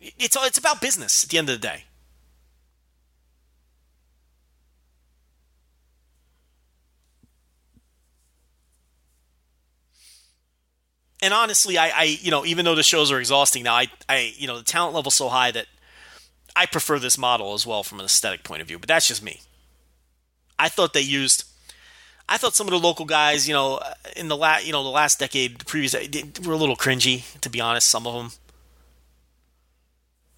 it's 0.00 0.36
it's 0.36 0.58
about 0.58 0.80
business 0.80 1.24
at 1.24 1.30
the 1.30 1.38
end 1.38 1.48
of 1.48 1.60
the 1.60 1.66
day. 1.66 1.84
And 11.22 11.32
honestly, 11.32 11.78
I, 11.78 11.88
I 11.90 12.02
you 12.20 12.32
know 12.32 12.44
even 12.44 12.64
though 12.64 12.74
the 12.74 12.82
shows 12.82 13.12
are 13.12 13.20
exhausting 13.20 13.62
now, 13.62 13.74
I 13.74 13.86
I 14.08 14.34
you 14.36 14.48
know 14.48 14.58
the 14.58 14.64
talent 14.64 14.94
level's 14.94 15.14
so 15.14 15.28
high 15.28 15.52
that 15.52 15.66
I 16.56 16.66
prefer 16.66 16.98
this 16.98 17.16
model 17.16 17.54
as 17.54 17.64
well 17.64 17.82
from 17.84 18.00
an 18.00 18.06
aesthetic 18.06 18.42
point 18.42 18.60
of 18.60 18.68
view. 18.68 18.78
But 18.78 18.88
that's 18.88 19.06
just 19.06 19.22
me. 19.22 19.40
I 20.58 20.68
thought 20.68 20.92
they 20.92 21.00
used 21.00 21.44
I 22.28 22.38
thought 22.38 22.54
some 22.54 22.66
of 22.66 22.70
the 22.70 22.78
local 22.78 23.04
guys, 23.04 23.46
you 23.46 23.54
know, 23.54 23.80
in 24.16 24.28
the 24.28 24.36
last, 24.36 24.66
you 24.66 24.72
know, 24.72 24.82
the 24.82 24.88
last 24.88 25.18
decade, 25.18 25.58
the 25.58 25.64
previous, 25.64 25.94
were 25.94 26.54
a 26.54 26.56
little 26.56 26.76
cringy, 26.76 27.38
to 27.40 27.50
be 27.50 27.60
honest. 27.60 27.88
Some 27.88 28.06
of 28.06 28.14
them, 28.14 28.30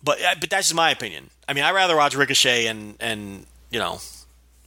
but 0.02 0.20
uh, 0.23 0.35
but 0.40 0.51
that's 0.51 0.69
just 0.69 0.74
my 0.74 0.90
opinion. 0.90 1.31
I 1.48 1.52
mean, 1.52 1.65
I 1.65 1.73
rather 1.73 1.97
watch 1.97 2.15
Ricochet 2.15 2.66
and 2.66 2.97
and 3.01 3.47
you 3.70 3.78
know, 3.78 3.98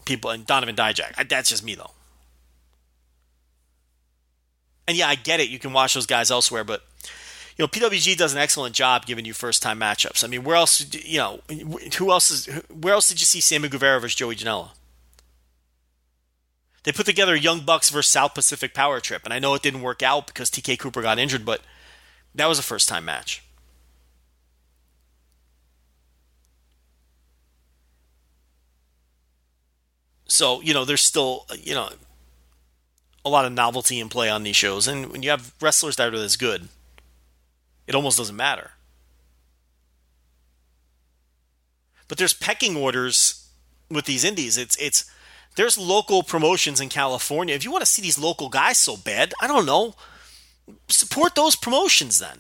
people 0.06 0.32
and 0.32 0.46
Donovan 0.46 0.76
Dijak. 0.76 1.28
That's 1.28 1.50
just 1.50 1.64
me 1.64 1.76
though. 1.76 1.92
And 4.88 4.98
yeah, 4.98 5.10
I 5.10 5.16
get 5.16 5.40
it. 5.40 5.50
You 5.50 5.60
can 5.60 5.74
watch 5.74 5.96
those 5.96 6.06
guys 6.06 6.32
elsewhere, 6.32 6.64
but 6.64 6.82
you 7.58 7.64
know, 7.64 7.68
PWG 7.68 8.16
does 8.16 8.34
an 8.34 8.40
excellent 8.40 8.76
job 8.76 9.06
giving 9.06 9.26
you 9.26 9.34
first 9.34 9.62
time 9.62 9.80
matchups. 9.80 10.24
I 10.24 10.28
mean, 10.28 10.44
where 10.44 10.56
else? 10.56 10.86
You 10.94 11.18
know, 11.18 11.40
who 11.98 12.12
else 12.12 12.32
is? 12.32 12.46
Where 12.70 12.94
else 12.94 13.10
did 13.10 13.20
you 13.20 13.26
see 13.26 13.42
Sammy 13.42 13.68
Guevara 13.68 14.00
versus 14.00 14.16
Joey 14.16 14.36
Janela? 14.36 14.70
They 16.88 16.94
put 16.94 17.06
together 17.06 17.36
Young 17.36 17.66
Bucks 17.66 17.90
versus 17.90 18.10
South 18.10 18.34
Pacific 18.34 18.74
Power 18.74 19.02
Trip, 19.02 19.26
and 19.26 19.34
I 19.34 19.40
know 19.40 19.54
it 19.56 19.62
didn't 19.62 19.82
work 19.82 20.02
out 20.02 20.26
because 20.26 20.50
TK 20.50 20.80
Cooper 20.80 21.02
got 21.02 21.20
injured, 21.20 21.44
but 21.44 21.60
that 22.34 22.46
was 22.48 22.60
a 22.60 22.64
first 22.64 22.88
time 22.88 23.04
match. 23.04 23.44
So, 30.30 30.62
you 30.62 30.74
know, 30.74 30.86
there's 30.86 31.02
still, 31.02 31.46
you 31.60 31.76
know, 31.76 31.90
a 33.26 33.30
lot 33.30 33.44
of 33.44 33.52
novelty 33.52 34.00
in 34.00 34.08
play 34.08 34.30
on 34.30 34.44
these 34.44 34.56
shows. 34.56 34.88
And 34.88 35.12
when 35.12 35.24
you 35.24 35.30
have 35.30 35.52
wrestlers 35.60 35.98
that 35.98 36.14
are 36.14 36.18
this 36.18 36.38
good, 36.38 36.70
it 37.86 37.96
almost 37.96 38.18
doesn't 38.18 38.34
matter. 38.34 38.72
But 42.08 42.18
there's 42.18 42.34
pecking 42.34 42.78
orders 42.78 43.50
with 43.92 44.06
these 44.06 44.24
indies. 44.24 44.58
It's 44.58 44.78
it's 44.78 45.12
there's 45.58 45.78
local 45.78 46.22
promotions 46.22 46.80
in 46.80 46.88
California. 46.88 47.56
If 47.56 47.64
you 47.64 47.72
want 47.72 47.82
to 47.82 47.88
see 47.88 48.02
these 48.02 48.20
local 48.20 48.48
guys 48.48 48.78
so 48.78 48.96
bad, 48.96 49.34
I 49.42 49.48
don't 49.48 49.66
know, 49.66 49.96
support 50.88 51.34
those 51.34 51.56
promotions 51.56 52.20
then. 52.20 52.38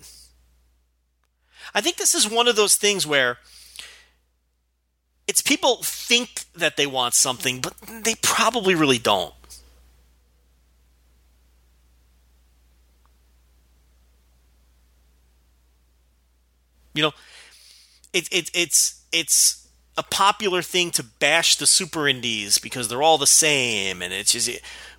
I 1.73 1.81
think 1.81 1.98
this 1.98 2.14
is 2.14 2.30
one 2.30 2.48
of 2.48 2.56
those 2.56 2.76
things 2.76 3.07
where 3.07 3.39
it's 5.27 5.41
people 5.41 5.80
think 5.81 6.44
that 6.56 6.77
they 6.77 6.85
want 6.85 7.15
something, 7.15 7.60
but 7.60 7.73
they 8.03 8.14
probably 8.22 8.76
really 8.76 8.99
don't. 8.99 9.34
You 16.94 17.02
know, 17.02 17.11
it, 18.14 18.27
it, 18.31 18.52
it's 18.53 19.02
it's 19.11 19.66
a 19.98 20.03
popular 20.03 20.61
thing 20.61 20.91
to 20.91 21.03
bash 21.03 21.56
the 21.56 21.65
super 21.65 22.07
indies 22.07 22.60
because 22.60 22.88
they're 22.88 23.02
all 23.02 23.18
the 23.18 23.28
same, 23.28 24.02
and 24.02 24.14
it's 24.14 24.32
just. 24.32 24.49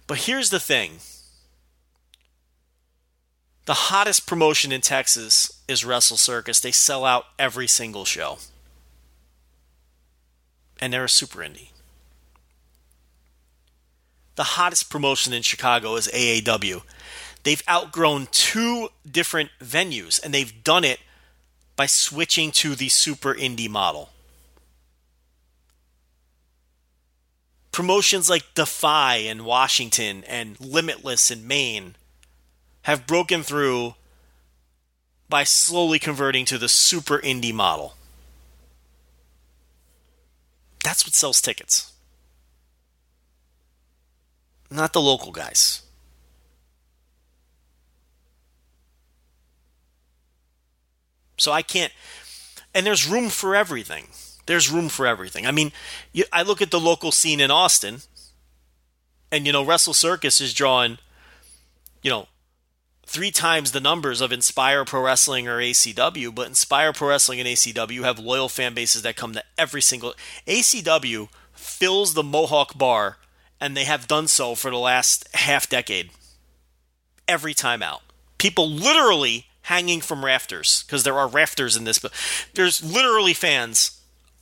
But 0.07 0.19
here's 0.19 0.51
the 0.51 0.61
thing: 0.61 0.99
the 3.67 3.75
hottest 3.75 4.27
promotion 4.27 4.73
in 4.73 4.81
Texas 4.81 5.63
is 5.69 5.85
Wrestle 5.85 6.17
Circus. 6.17 6.61
They 6.61 6.73
sell 6.73 7.05
out 7.05 7.27
every 7.39 7.67
single 7.67 8.05
show, 8.05 8.39
and 10.81 10.93
they're 10.93 11.05
a 11.05 11.09
super 11.09 11.41
indie. 11.41 11.69
The 14.35 14.45
hottest 14.45 14.89
promotion 14.89 15.33
in 15.33 15.43
Chicago 15.43 15.97
is 15.97 16.09
AAW. 16.09 16.83
They've 17.43 17.63
outgrown 17.69 18.29
two 18.31 18.89
different 19.09 19.51
venues, 19.61 20.23
and 20.23 20.33
they've 20.35 20.63
done 20.65 20.85
it 20.85 21.01
by 21.77 21.87
switching 21.87 22.51
to 22.53 22.75
the 22.75 22.89
super 22.89 23.35
indie 23.35 23.69
model. 23.69 24.11
Promotions 27.79 28.29
like 28.29 28.55
Defy 28.57 29.19
in 29.19 29.45
Washington 29.45 30.25
and 30.27 30.59
Limitless 30.59 31.31
in 31.31 31.47
Maine 31.47 31.95
have 32.83 33.07
broken 33.07 33.45
through 33.45 33.95
by 35.29 35.45
slowly 35.45 36.01
converting 36.01 36.45
to 36.47 36.59
the 36.59 36.69
super 36.69 37.21
indie 37.21 37.55
model. 37.55 37.95
That's 40.83 41.07
what 41.07 41.15
sells 41.15 41.41
tickets. 41.41 41.93
Not 44.73 44.93
the 44.93 45.01
local 45.01 45.31
guys. 45.31 45.83
So 51.37 51.53
I 51.53 51.63
can't. 51.63 51.93
And 52.75 52.85
there's 52.85 53.09
room 53.09 53.29
for 53.29 53.55
everything. 53.55 54.09
There's 54.49 54.71
room 54.71 54.89
for 54.89 55.07
everything. 55.07 55.47
I 55.47 55.51
mean, 55.51 55.73
you, 56.11 56.25
I 56.33 56.41
look 56.41 56.63
at 56.63 56.71
the 56.71 56.81
local 56.81 57.13
scene 57.13 57.39
in 57.39 57.51
Austin, 57.51 57.99
and 59.31 59.45
you 59.45 59.53
know, 59.53 59.63
Wrestle 59.63 59.93
Circus 59.93 60.41
is 60.41 60.55
drawing, 60.55 60.97
you 62.03 62.11
know, 62.11 62.29
three 63.05 63.31
times 63.31 63.73
the 63.73 63.79
numbers 63.79 64.23
of 64.23 64.33
Inspire 64.33 64.87
Pro 64.87 65.03
Wrestling 65.03 65.47
or 65.47 65.59
ACW, 65.59 66.35
but 66.35 66.47
Inspire 66.47 66.95
Pro 66.95 67.11
Wrestling 67.11 67.41
and 67.41 67.47
ACW 67.47 68.05
have 68.05 68.19
loyal 68.19 68.49
fan 68.49 68.73
bases 68.73 69.03
that 69.03 69.17
come 69.17 69.35
to 69.35 69.45
every 69.59 69.83
single. 69.83 70.15
ACW 70.47 71.29
fills 71.53 72.15
the 72.15 72.23
Mohawk 72.23 72.79
Bar, 72.79 73.19
and 73.61 73.77
they 73.77 73.85
have 73.85 74.09
done 74.09 74.29
so 74.29 74.55
for 74.55 74.71
the 74.71 74.79
last 74.79 75.29
half 75.35 75.69
decade. 75.69 76.09
Every 77.29 77.53
time 77.53 77.83
out. 77.83 78.01
People 78.39 78.71
literally 78.71 79.45
hanging 79.65 80.01
from 80.01 80.25
rafters 80.25 80.85
because 80.87 81.03
there 81.03 81.19
are 81.19 81.29
rafters 81.29 81.77
in 81.77 81.85
this, 81.85 81.99
but 81.99 82.15
there's 82.55 82.83
literally 82.83 83.35
fans 83.35 83.98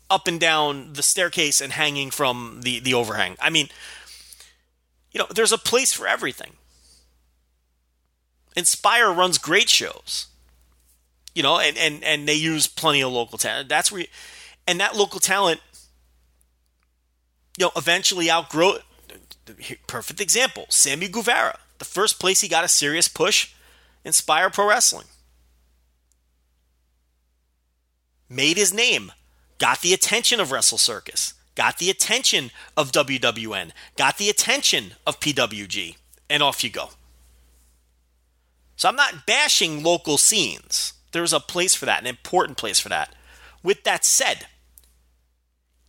up 0.09 0.28
and 0.28 0.39
down 0.39 0.93
the 0.93 1.03
staircase 1.03 1.61
and 1.61 1.73
hanging 1.73 2.11
from 2.11 2.61
the, 2.62 2.78
the 2.78 2.95
overhang. 2.95 3.37
I 3.41 3.51
mean, 3.51 3.69
you 5.12 5.19
know, 5.19 5.27
there's 5.35 5.53
a 5.53 5.59
place 5.59 5.93
for 5.93 6.07
everything. 6.07 6.55
Inspire 8.57 9.12
runs 9.12 9.39
great 9.39 9.69
shows, 9.69 10.28
you 11.35 11.43
know, 11.43 11.59
and, 11.59 11.77
and, 11.77 12.03
and 12.03 12.28
they 12.28 12.35
use 12.35 12.66
plenty 12.66 13.03
of 13.03 13.12
local 13.12 13.39
talent. 13.39 13.69
That's 13.69 13.93
where, 13.93 14.03
you, 14.03 14.07
and 14.66 14.81
that 14.81 14.97
local 14.97 15.20
talent, 15.20 15.61
you 17.59 17.66
know, 17.66 17.73
eventually 17.77 18.31
outgrow. 18.31 18.78
Perfect 19.87 20.20
example: 20.20 20.66
Sammy 20.70 21.09
Guevara. 21.09 21.59
The 21.78 21.85
first 21.85 22.19
place 22.19 22.41
he 22.41 22.49
got 22.49 22.65
a 22.65 22.69
serious 22.69 23.07
push, 23.07 23.53
Inspire 24.05 24.51
Pro 24.51 24.69
Wrestling 24.69 25.07
made 28.28 28.57
his 28.57 28.73
name, 28.74 29.12
got 29.59 29.81
the 29.81 29.93
attention 29.93 30.41
of 30.41 30.51
Wrestle 30.53 30.78
Circus, 30.78 31.35
got 31.55 31.78
the 31.78 31.91
attention 31.91 32.51
of 32.77 32.93
WWN, 32.93 33.70
got 33.97 34.19
the 34.19 34.28
attention 34.28 34.95
of 35.07 35.20
PWG, 35.20 35.97
and 36.28 36.43
off 36.43 36.62
you 36.62 36.70
go. 36.70 36.91
So 38.77 38.89
I'm 38.89 38.97
not 38.97 39.27
bashing 39.27 39.83
local 39.83 40.19
scenes. 40.19 40.93
There's 41.12 41.33
a 41.33 41.41
place 41.41 41.74
for 41.74 41.87
that, 41.87 42.01
an 42.01 42.07
important 42.07 42.59
place 42.59 42.78
for 42.78 42.91
that. 42.91 43.15
With 43.62 43.85
that 43.85 44.05
said, 44.05 44.47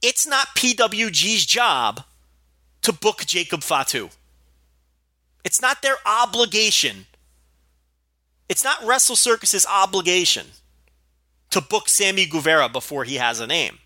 it's 0.02 0.26
not 0.26 0.56
PWG's 0.56 1.45
job 1.45 2.03
to 2.81 2.94
book 2.94 3.26
Jacob 3.26 3.61
Fatu. 3.61 4.10
It's 5.44 5.61
not 5.61 5.81
their 5.81 5.98
obligation. 6.06 7.07
It's 8.48 8.64
not 8.64 8.84
Wrestle 8.85 9.15
Circus's 9.15 9.65
obligation 9.65 10.48
to 11.52 11.61
book 11.61 11.90
Sammy 11.90 12.26
Guevara 12.26 12.69
before 12.69 13.03
he 13.03 13.15
has 13.15 13.40
a 13.40 13.48
name. 13.48 13.80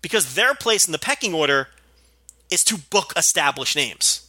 Because 0.00 0.34
their 0.34 0.54
place 0.54 0.86
in 0.86 0.92
the 0.92 0.98
pecking 0.98 1.32
order 1.32 1.68
is 2.50 2.64
to 2.64 2.76
book 2.76 3.12
established 3.16 3.76
names 3.76 4.28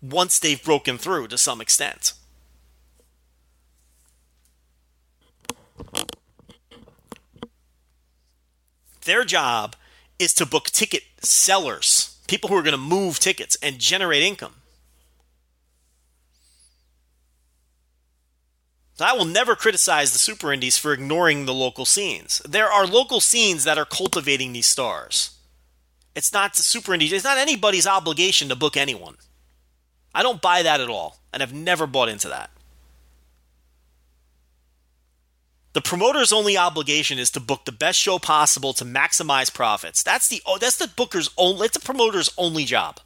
once 0.00 0.38
they've 0.38 0.62
broken 0.62 0.98
through 0.98 1.28
to 1.28 1.38
some 1.38 1.60
extent. 1.60 2.14
Their 9.04 9.24
job 9.24 9.76
is 10.18 10.32
to 10.34 10.46
book 10.46 10.66
ticket 10.66 11.02
sellers, 11.20 12.18
people 12.28 12.48
who 12.48 12.56
are 12.56 12.62
going 12.62 12.72
to 12.72 12.78
move 12.78 13.18
tickets 13.18 13.56
and 13.62 13.78
generate 13.78 14.22
income. 14.22 14.54
I 19.00 19.14
will 19.14 19.24
never 19.24 19.56
criticize 19.56 20.12
the 20.12 20.18
super 20.18 20.52
indies 20.52 20.78
for 20.78 20.92
ignoring 20.92 21.46
the 21.46 21.54
local 21.54 21.84
scenes. 21.84 22.40
There 22.48 22.70
are 22.70 22.86
local 22.86 23.20
scenes 23.20 23.64
that 23.64 23.78
are 23.78 23.84
cultivating 23.84 24.52
these 24.52 24.66
stars. 24.66 25.36
It's 26.14 26.32
not 26.32 26.54
the 26.54 26.62
super 26.62 26.92
indies, 26.92 27.12
it's 27.12 27.24
not 27.24 27.38
anybody's 27.38 27.86
obligation 27.86 28.48
to 28.48 28.56
book 28.56 28.76
anyone. 28.76 29.16
I 30.14 30.22
don't 30.22 30.42
buy 30.42 30.62
that 30.62 30.80
at 30.80 30.90
all, 30.90 31.20
and 31.32 31.42
I've 31.42 31.54
never 31.54 31.86
bought 31.86 32.10
into 32.10 32.28
that. 32.28 32.50
The 35.72 35.80
promoter's 35.80 36.34
only 36.34 36.58
obligation 36.58 37.18
is 37.18 37.30
to 37.30 37.40
book 37.40 37.64
the 37.64 37.72
best 37.72 37.98
show 37.98 38.18
possible 38.18 38.74
to 38.74 38.84
maximize 38.84 39.52
profits. 39.52 40.02
That's 40.02 40.28
the 40.28 40.42
that's 40.60 40.76
the 40.76 40.88
booker's 40.88 41.30
only 41.38 41.64
it's 41.64 41.78
the 41.78 41.84
promoter's 41.84 42.30
only 42.36 42.64
job. 42.64 43.00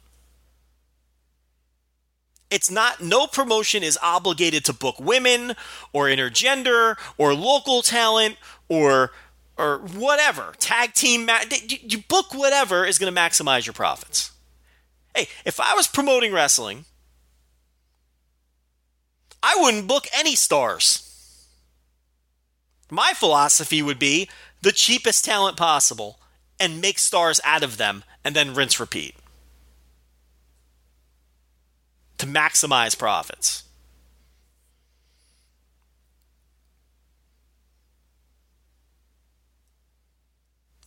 It's 2.49 2.71
not, 2.71 3.01
no 3.01 3.27
promotion 3.27 3.83
is 3.83 3.99
obligated 4.01 4.63
to 4.65 4.73
book 4.73 4.99
women 4.99 5.55
or 5.91 6.05
intergender 6.05 6.95
or 7.17 7.33
local 7.33 7.81
talent 7.81 8.37
or 8.69 9.11
or 9.57 9.79
whatever. 9.79 10.53
Tag 10.59 10.93
team, 10.93 11.25
ma- 11.25 11.39
you 11.81 11.97
book 12.07 12.33
whatever 12.33 12.85
is 12.85 12.99
going 12.99 13.13
to 13.13 13.19
maximize 13.19 13.65
your 13.65 13.73
profits. 13.73 14.31
Hey, 15.15 15.27
if 15.45 15.59
I 15.59 15.73
was 15.73 15.87
promoting 15.87 16.31
wrestling, 16.31 16.85
I 19.41 19.55
wouldn't 19.59 19.87
book 19.87 20.05
any 20.13 20.35
stars. 20.35 21.03
My 22.91 23.13
philosophy 23.15 23.81
would 23.81 23.97
be 23.97 24.29
the 24.61 24.71
cheapest 24.71 25.25
talent 25.25 25.57
possible 25.57 26.19
and 26.59 26.79
make 26.79 26.99
stars 26.99 27.41
out 27.43 27.63
of 27.63 27.77
them 27.77 28.03
and 28.23 28.35
then 28.35 28.53
rinse 28.53 28.79
repeat 28.79 29.15
to 32.17 32.25
maximize 32.25 32.97
profits. 32.97 33.63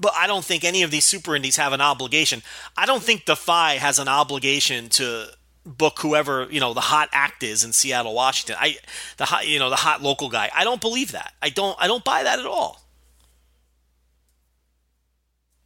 But 0.01 0.15
I 0.17 0.27
don't 0.27 0.45
think 0.45 0.65
any 0.65 0.83
of 0.83 0.91
these 0.91 1.05
super 1.05 1.37
indies 1.37 1.57
have 1.57 1.75
an 1.75 1.83
obligation. 1.83 2.43
I 2.77 2.87
don't 2.87 3.03
think 3.03 3.27
Defy 3.27 3.75
has 3.75 3.99
an 3.99 4.09
obligation 4.09 4.89
to 4.91 5.27
book 5.67 5.99
whoever 5.99 6.49
you 6.51 6.59
know 6.59 6.73
the 6.73 6.81
hot 6.81 7.11
act 7.13 7.43
is 7.43 7.63
in 7.63 7.73
Seattle, 7.75 8.15
Washington. 8.15 8.57
I 8.59 8.79
the 9.19 9.27
hot 9.27 9.47
you 9.47 9.59
know 9.59 9.69
the 9.69 9.77
hot 9.77 10.03
local 10.03 10.31
guy. 10.31 10.51
I 10.55 10.65
don't 10.65 10.81
believe 10.81 11.13
that. 11.13 11.35
I 11.43 11.51
don't 11.51 11.77
I 11.79 11.87
don't 11.87 12.03
buy 12.03 12.23
that 12.23 12.39
at 12.39 12.47
all. 12.47 12.81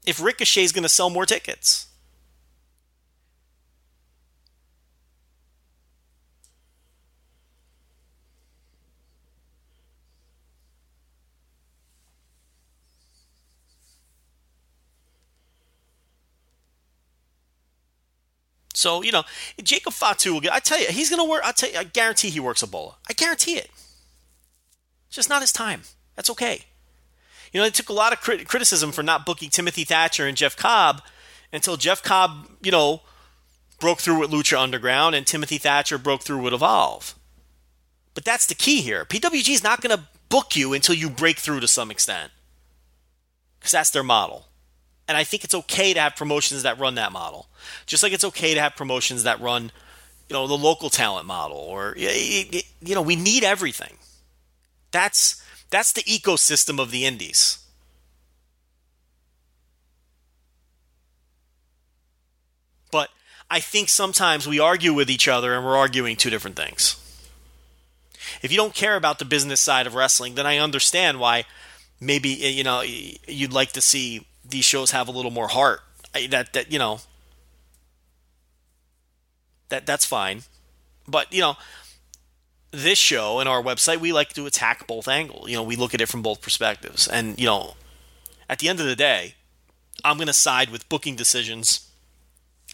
If 0.05 0.21
Ricochet 0.21 0.65
is 0.65 0.73
going 0.73 0.83
to 0.83 0.89
sell 0.89 1.09
more 1.09 1.25
tickets, 1.25 1.87
So 18.85 19.03
you 19.03 19.13
know, 19.13 19.23
Jacob 19.63 19.95
Fatu 19.95 20.35
will 20.35 20.43
get. 20.43 20.53
I 20.53 20.59
tell 20.59 20.79
you, 20.79 20.89
he's 20.89 21.09
going 21.09 21.25
to 21.25 21.29
work. 21.29 21.41
I 21.43 21.53
tell 21.53 21.71
you, 21.71 21.79
I 21.79 21.85
guarantee 21.85 22.29
he 22.29 22.39
works 22.39 22.63
BOLA. 22.63 22.97
I 23.09 23.15
guarantee 23.15 23.57
it. 23.57 23.71
It's 25.07 25.17
just 25.17 25.31
not 25.31 25.41
his 25.41 25.53
time. 25.53 25.85
That's 26.17 26.29
okay. 26.29 26.67
You 27.51 27.61
know, 27.61 27.65
they 27.65 27.71
took 27.71 27.89
a 27.89 27.95
lot 27.95 28.13
of 28.13 28.21
crit- 28.21 28.47
criticism 28.47 28.93
for 28.93 29.03
not 29.03 29.25
booking 29.25 29.49
Timothy 29.49 29.85
Thatcher 29.85 30.27
and 30.27 30.37
Jeff 30.37 30.55
Cobb 30.55 31.01
until 31.51 31.79
Jeff 31.79 32.03
Cobb, 32.03 32.47
you 32.63 32.71
know, 32.71 33.01
broke 33.81 34.01
through 34.01 34.21
with 34.21 34.31
Lucha 34.31 34.59
Underground 34.59 35.15
and 35.15 35.27
Timothy 35.27 35.57
Thatcher 35.57 35.97
broke 35.97 36.21
through 36.21 36.43
with 36.43 36.53
Evolve. 36.53 37.15
But 38.13 38.27
that's 38.27 38.45
the 38.45 38.55
key 38.55 38.83
here. 38.83 39.07
PWG 39.07 39.49
is 39.49 39.65
not 39.65 39.81
going 39.81 39.97
to 39.97 40.05
book 40.29 40.57
you 40.57 40.75
until 40.75 40.95
you 40.95 41.09
break 41.09 41.39
through 41.39 41.61
to 41.61 41.69
some 41.69 41.91
extent. 41.91 42.33
Because 43.59 43.73
that's 43.73 43.91
their 43.91 44.03
model. 44.03 44.49
And 45.07 45.17
I 45.17 45.25
think 45.25 45.45
it's 45.45 45.55
okay 45.55 45.93
to 45.93 46.01
have 46.01 46.17
promotions 46.17 46.63
that 46.63 46.79
run 46.79 46.95
that 46.95 47.13
model. 47.13 47.47
Just 47.87 48.03
like 48.03 48.13
it's 48.13 48.25
okay 48.25 48.55
to 48.55 48.61
have 48.61 48.75
promotions 48.75 49.25
that 49.25 49.41
run, 49.41 49.71
you 50.29 50.35
know, 50.35 50.47
the 50.47 50.57
local 50.57 50.91
talent 50.91 51.27
model 51.27 51.59
or 51.59 51.95
you 51.97 52.63
know, 52.83 53.03
we 53.03 53.17
need 53.17 53.45
everything. 53.45 53.99
That's 54.91 55.43
that's 55.71 55.93
the 55.93 56.03
ecosystem 56.03 56.81
of 56.81 56.91
the 56.91 57.05
indies. 57.05 57.59
But 62.91 63.11
I 63.51 63.61
think 63.61 63.89
sometimes 63.89 64.47
we 64.47 64.61
argue 64.61 64.95
with 64.95 65.11
each 65.11 65.29
other 65.29 65.55
and 65.55 65.65
we're 65.65 65.77
arguing 65.77 66.17
two 66.17 66.31
different 66.31 66.57
things. 66.57 66.97
If 68.41 68.51
you 68.51 68.57
don't 68.57 68.75
care 68.75 68.97
about 68.97 69.19
the 69.19 69.25
business 69.25 69.61
side 69.61 69.87
of 69.87 69.95
wrestling, 69.95 70.35
then 70.35 70.47
I 70.47 70.59
understand 70.59 71.19
why 71.19 71.45
maybe 72.01 72.31
you 72.31 72.65
know 72.65 72.83
you'd 72.83 73.53
like 73.53 73.73
to 73.73 73.81
see 73.81 74.27
these 74.45 74.65
shows 74.65 74.91
have 74.91 75.09
a 75.09 75.13
little 75.13 75.31
more 75.31 75.49
heart. 75.49 75.81
That 76.31 76.53
that 76.53 76.71
you 76.71 76.79
know 76.79 77.01
that 79.69 79.87
that's 79.87 80.05
fine. 80.05 80.43
But 81.07 81.33
you 81.33 81.41
know, 81.41 81.57
this 82.71 82.99
show 82.99 83.41
and 83.41 83.49
our 83.49 83.63
website, 83.63 83.99
we 83.99 84.13
like 84.13 84.33
to 84.35 84.47
attack 84.47 84.87
both 84.87 85.09
angles. 85.09 85.49
You 85.49 85.57
know, 85.57 85.63
we 85.63 85.77
look 85.77 85.95
at 85.95 86.01
it 86.01 86.09
from 86.09 86.23
both 86.23 86.41
perspectives, 86.41 87.09
and 87.09 87.39
you 87.39 87.47
know, 87.47 87.75
at 88.49 88.59
the 88.59 88.69
end 88.69 88.81
of 88.81 88.87
the 88.87 88.97
day, 88.97 89.35
I'm 90.05 90.17
going 90.17 90.29
to 90.29 90.33
side 90.33 90.71
with 90.71 90.89
booking 90.89 91.17
decisions 91.17 91.91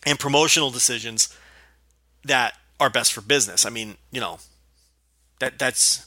and 0.04 0.18
promotional 0.18 0.70
decisions 0.70 1.34
that 2.24 2.54
are 2.78 2.90
best 2.90 3.12
for 3.12 3.20
business. 3.20 3.66
I 3.66 3.70
mean, 3.70 3.96
you 4.10 4.20
know, 4.20 4.38
that 5.38 5.58
that's 5.58 6.06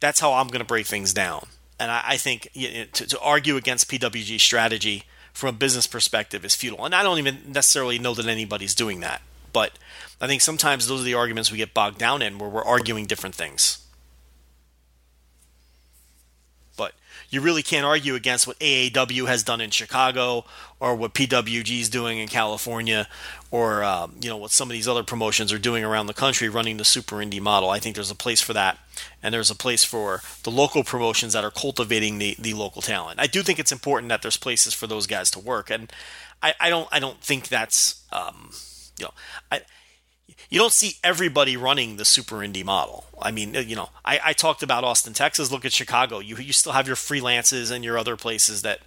that's 0.00 0.20
how 0.20 0.34
I'm 0.34 0.48
going 0.48 0.60
to 0.60 0.66
break 0.66 0.86
things 0.86 1.12
down. 1.12 1.46
And 1.78 1.90
I, 1.90 2.02
I 2.04 2.16
think 2.16 2.48
you 2.54 2.72
know, 2.72 2.84
to, 2.92 3.06
to 3.06 3.20
argue 3.20 3.56
against 3.56 3.90
PWG 3.90 4.40
strategy 4.40 5.04
from 5.32 5.50
a 5.50 5.58
business 5.58 5.86
perspective 5.86 6.44
is 6.44 6.54
futile. 6.54 6.84
And 6.84 6.94
I 6.94 7.02
don't 7.02 7.18
even 7.18 7.38
necessarily 7.46 7.98
know 7.98 8.14
that 8.14 8.26
anybody's 8.26 8.74
doing 8.74 9.00
that. 9.00 9.20
But 9.52 9.72
I 10.20 10.26
think 10.26 10.42
sometimes 10.42 10.86
those 10.86 11.00
are 11.00 11.04
the 11.04 11.14
arguments 11.14 11.50
we 11.50 11.58
get 11.58 11.74
bogged 11.74 11.98
down 11.98 12.22
in 12.22 12.38
where 12.38 12.48
we're 12.48 12.64
arguing 12.64 13.06
different 13.06 13.34
things. 13.34 13.86
But 16.76 16.92
you 17.30 17.40
really 17.40 17.62
can't 17.62 17.84
argue 17.84 18.14
against 18.14 18.46
what 18.46 18.58
AAW 18.58 19.26
has 19.26 19.42
done 19.42 19.60
in 19.60 19.70
Chicago 19.70 20.44
or 20.80 20.94
what 20.94 21.14
PWG 21.14 21.80
is 21.80 21.88
doing 21.88 22.18
in 22.18 22.28
California 22.28 23.08
or 23.50 23.84
um, 23.84 24.16
you 24.20 24.28
know 24.28 24.36
what 24.36 24.50
some 24.50 24.68
of 24.68 24.72
these 24.72 24.88
other 24.88 25.02
promotions 25.02 25.52
are 25.52 25.58
doing 25.58 25.84
around 25.84 26.06
the 26.06 26.14
country 26.14 26.48
running 26.48 26.76
the 26.76 26.84
super 26.84 27.16
indie 27.16 27.40
model. 27.40 27.70
I 27.70 27.78
think 27.78 27.94
there's 27.94 28.10
a 28.10 28.16
place 28.16 28.40
for 28.40 28.52
that, 28.52 28.78
and 29.22 29.32
there's 29.32 29.50
a 29.50 29.54
place 29.54 29.84
for 29.84 30.22
the 30.42 30.50
local 30.50 30.84
promotions 30.84 31.32
that 31.32 31.44
are 31.44 31.50
cultivating 31.50 32.18
the, 32.18 32.36
the 32.38 32.54
local 32.54 32.82
talent. 32.82 33.20
I 33.20 33.26
do 33.26 33.42
think 33.42 33.58
it's 33.58 33.72
important 33.72 34.08
that 34.10 34.22
there's 34.22 34.36
places 34.36 34.74
for 34.74 34.86
those 34.86 35.06
guys 35.06 35.30
to 35.32 35.38
work, 35.38 35.70
and 35.70 35.92
I, 36.42 36.54
I 36.60 36.70
don't 36.70 36.88
I 36.92 36.98
don't 36.98 37.20
think 37.20 37.48
that's 37.48 38.02
um, 38.12 38.50
you 38.98 39.04
know 39.04 39.12
I 39.50 39.60
you 40.50 40.58
don't 40.58 40.72
see 40.72 40.96
everybody 41.02 41.56
running 41.56 41.96
the 41.96 42.04
super 42.04 42.36
indie 42.36 42.64
model. 42.64 43.04
I 43.20 43.30
mean, 43.30 43.54
you 43.54 43.74
know, 43.76 43.90
I, 44.04 44.20
I, 44.24 44.32
talked 44.32 44.62
about 44.62 44.84
Austin, 44.84 45.12
Texas. 45.12 45.50
Look 45.50 45.64
at 45.64 45.72
Chicago. 45.72 46.18
You 46.18 46.36
you 46.36 46.52
still 46.52 46.72
have 46.72 46.86
your 46.86 46.96
freelances 46.96 47.70
and 47.70 47.84
your 47.84 47.98
other 47.98 48.16
places 48.16 48.62
that, 48.62 48.80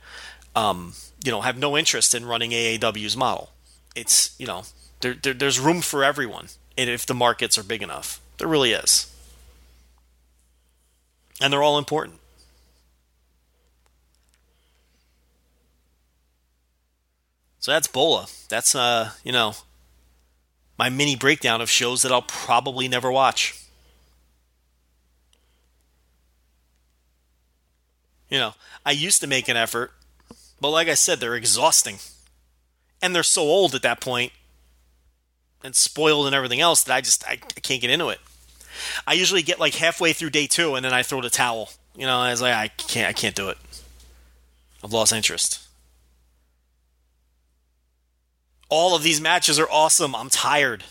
um, 0.55 0.93
you 1.23 1.31
know, 1.31 1.41
have 1.41 1.57
no 1.57 1.77
interest 1.77 2.15
in 2.15 2.25
running 2.25 2.51
AAW's 2.51 3.17
model. 3.17 3.51
It's 3.95 4.35
you 4.39 4.47
know, 4.47 4.63
there, 5.01 5.13
there 5.15 5.33
there's 5.33 5.59
room 5.59 5.81
for 5.81 6.03
everyone, 6.03 6.47
and 6.77 6.89
if 6.89 7.05
the 7.05 7.13
markets 7.13 7.57
are 7.57 7.63
big 7.63 7.81
enough, 7.81 8.21
there 8.37 8.47
really 8.47 8.71
is, 8.71 9.13
and 11.41 11.51
they're 11.51 11.63
all 11.63 11.77
important. 11.77 12.19
So 17.59 17.71
that's 17.71 17.87
Bola. 17.87 18.27
That's 18.47 18.73
uh, 18.73 19.11
you 19.23 19.31
know, 19.31 19.53
my 20.79 20.89
mini 20.89 21.13
breakdown 21.17 21.59
of 21.59 21.69
shows 21.69 22.03
that 22.03 22.11
I'll 22.11 22.21
probably 22.21 22.87
never 22.87 23.11
watch. 23.11 23.61
You 28.29 28.37
know, 28.37 28.53
I 28.85 28.91
used 28.91 29.19
to 29.19 29.27
make 29.27 29.49
an 29.49 29.57
effort, 29.57 29.91
but 30.61 30.69
like 30.69 30.87
I 30.87 30.93
said, 30.93 31.19
they're 31.19 31.35
exhausting. 31.35 31.97
And 33.01 33.13
they're 33.13 33.23
so 33.23 33.41
old 33.41 33.75
at 33.75 33.81
that 33.81 33.99
point 33.99 34.31
and 35.63 35.75
spoiled 35.75 36.27
and 36.27 36.35
everything 36.35 36.61
else 36.61 36.83
that 36.83 36.93
I 36.95 37.01
just 37.01 37.27
I, 37.27 37.33
I 37.33 37.59
can't 37.59 37.81
get 37.81 37.89
into 37.89 38.07
it. 38.07 38.19
I 39.05 39.13
usually 39.13 39.41
get 39.41 39.59
like 39.59 39.75
halfway 39.75 40.13
through 40.13 40.29
day 40.29 40.47
two 40.47 40.75
and 40.75 40.85
then 40.85 40.93
I 40.93 41.03
throw 41.03 41.21
the 41.21 41.29
towel. 41.29 41.71
You 41.95 42.05
know, 42.05 42.17
I 42.17 42.31
was 42.31 42.41
like, 42.41 42.53
I 42.53 42.69
can't 42.69 43.09
I 43.09 43.13
can't 43.13 43.35
do 43.35 43.49
it. 43.49 43.57
I've 44.81 44.93
lost 44.93 45.11
interest. 45.11 45.59
All 48.69 48.95
of 48.95 49.03
these 49.03 49.19
matches 49.19 49.59
are 49.59 49.69
awesome. 49.69 50.15
I'm 50.15 50.29
tired. 50.29 50.83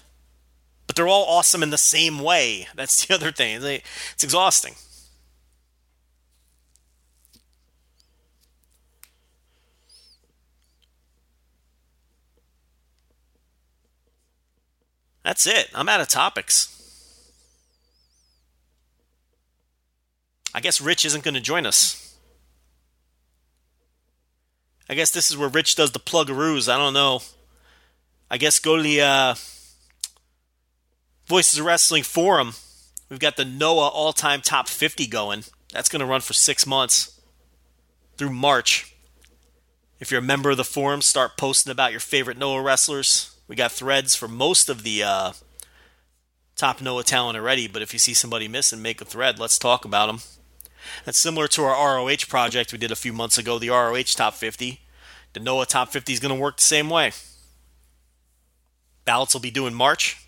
But 0.87 0.97
they're 0.97 1.09
all 1.09 1.27
awesome 1.27 1.63
in 1.63 1.71
the 1.71 1.79
same 1.79 2.19
way. 2.19 2.67
That's 2.75 3.07
the 3.07 3.15
other 3.17 3.31
thing. 3.31 3.63
It's 3.63 4.25
exhausting. 4.25 4.75
That's 15.23 15.47
it. 15.47 15.69
I'm 15.75 15.91
out 15.91 16.01
of 16.01 16.09
topics. 16.09 16.75
I 20.55 20.61
guess 20.61 20.81
Rich 20.81 21.05
isn't 21.05 21.23
going 21.23 21.35
to 21.35 21.41
join 21.41 21.67
us. 21.67 22.17
I 24.89 24.95
guess 24.95 25.11
this 25.11 25.31
is 25.31 25.37
where 25.37 25.51
Rich 25.51 25.77
does 25.77 25.93
the 25.93 25.99
plug-a-roos. 25.99 26.69
I 26.69 26.79
don't 26.79 26.95
know. 26.95 27.21
I 28.31 28.37
guess 28.37 28.59
go 28.59 28.77
to 28.77 28.83
the 28.83 29.01
uh, 29.01 29.35
Voices 31.27 31.59
of 31.59 31.67
Wrestling 31.67 32.03
forum. 32.03 32.53
We've 33.09 33.19
got 33.19 33.37
the 33.37 33.45
Noah 33.45 33.89
all 33.89 34.13
time 34.13 34.43
top 34.43 34.69
50 34.69 35.07
going. 35.07 35.45
That's 35.73 35.89
going 35.89 36.01
to 36.01 36.07
run 36.07 36.21
for 36.21 36.35
six 36.35 36.67
months 36.67 37.21
through 38.17 38.31
March. 38.31 38.95
If 40.01 40.11
you're 40.11 40.21
a 40.21 40.25
member 40.25 40.51
of 40.51 40.57
the 40.57 40.65
forum, 40.65 41.03
start 41.03 41.37
posting 41.37 41.71
about 41.71 41.91
your 41.91 42.01
favorite 42.01 42.39
Noah 42.39 42.63
wrestlers. 42.63 43.37
We 43.49 43.57
got 43.57 43.73
threads 43.73 44.15
for 44.15 44.29
most 44.29 44.69
of 44.69 44.83
the 44.83 45.03
uh, 45.03 45.33
top 46.55 46.83
Noah 46.83 47.03
talent 47.03 47.39
already, 47.39 47.67
but 47.67 47.83
if 47.83 47.93
you 47.93 47.99
see 47.99 48.15
somebody 48.15 48.47
missing, 48.47 48.83
make 48.83 49.01
a 49.01 49.07
thread. 49.07 49.39
Let's 49.39 49.59
talk 49.59 49.85
about 49.85 50.07
them. 50.07 50.21
That's 51.05 51.19
similar 51.19 51.49
to 51.49 51.65
our 51.65 51.97
ROH 51.97 52.29
project 52.29 52.73
we 52.73 52.79
did 52.79 52.93
a 52.93 52.97
few 52.97 53.13
months 53.13 53.39
ago, 53.39 53.59
the 53.59 53.71
ROH 53.71 54.15
Top 54.15 54.35
50. 54.35 54.81
The 55.33 55.41
Noah 55.41 55.67
Top 55.67 55.89
50 55.89 56.13
is 56.13 56.21
going 56.21 56.35
to 56.35 56.41
work 56.41 56.59
the 56.59 56.63
same 56.63 56.91
way. 56.91 57.13
Ballots 59.09 59.33
will 59.33 59.41
be 59.41 59.51
due 59.51 59.67
in 59.67 59.73
March, 59.73 60.19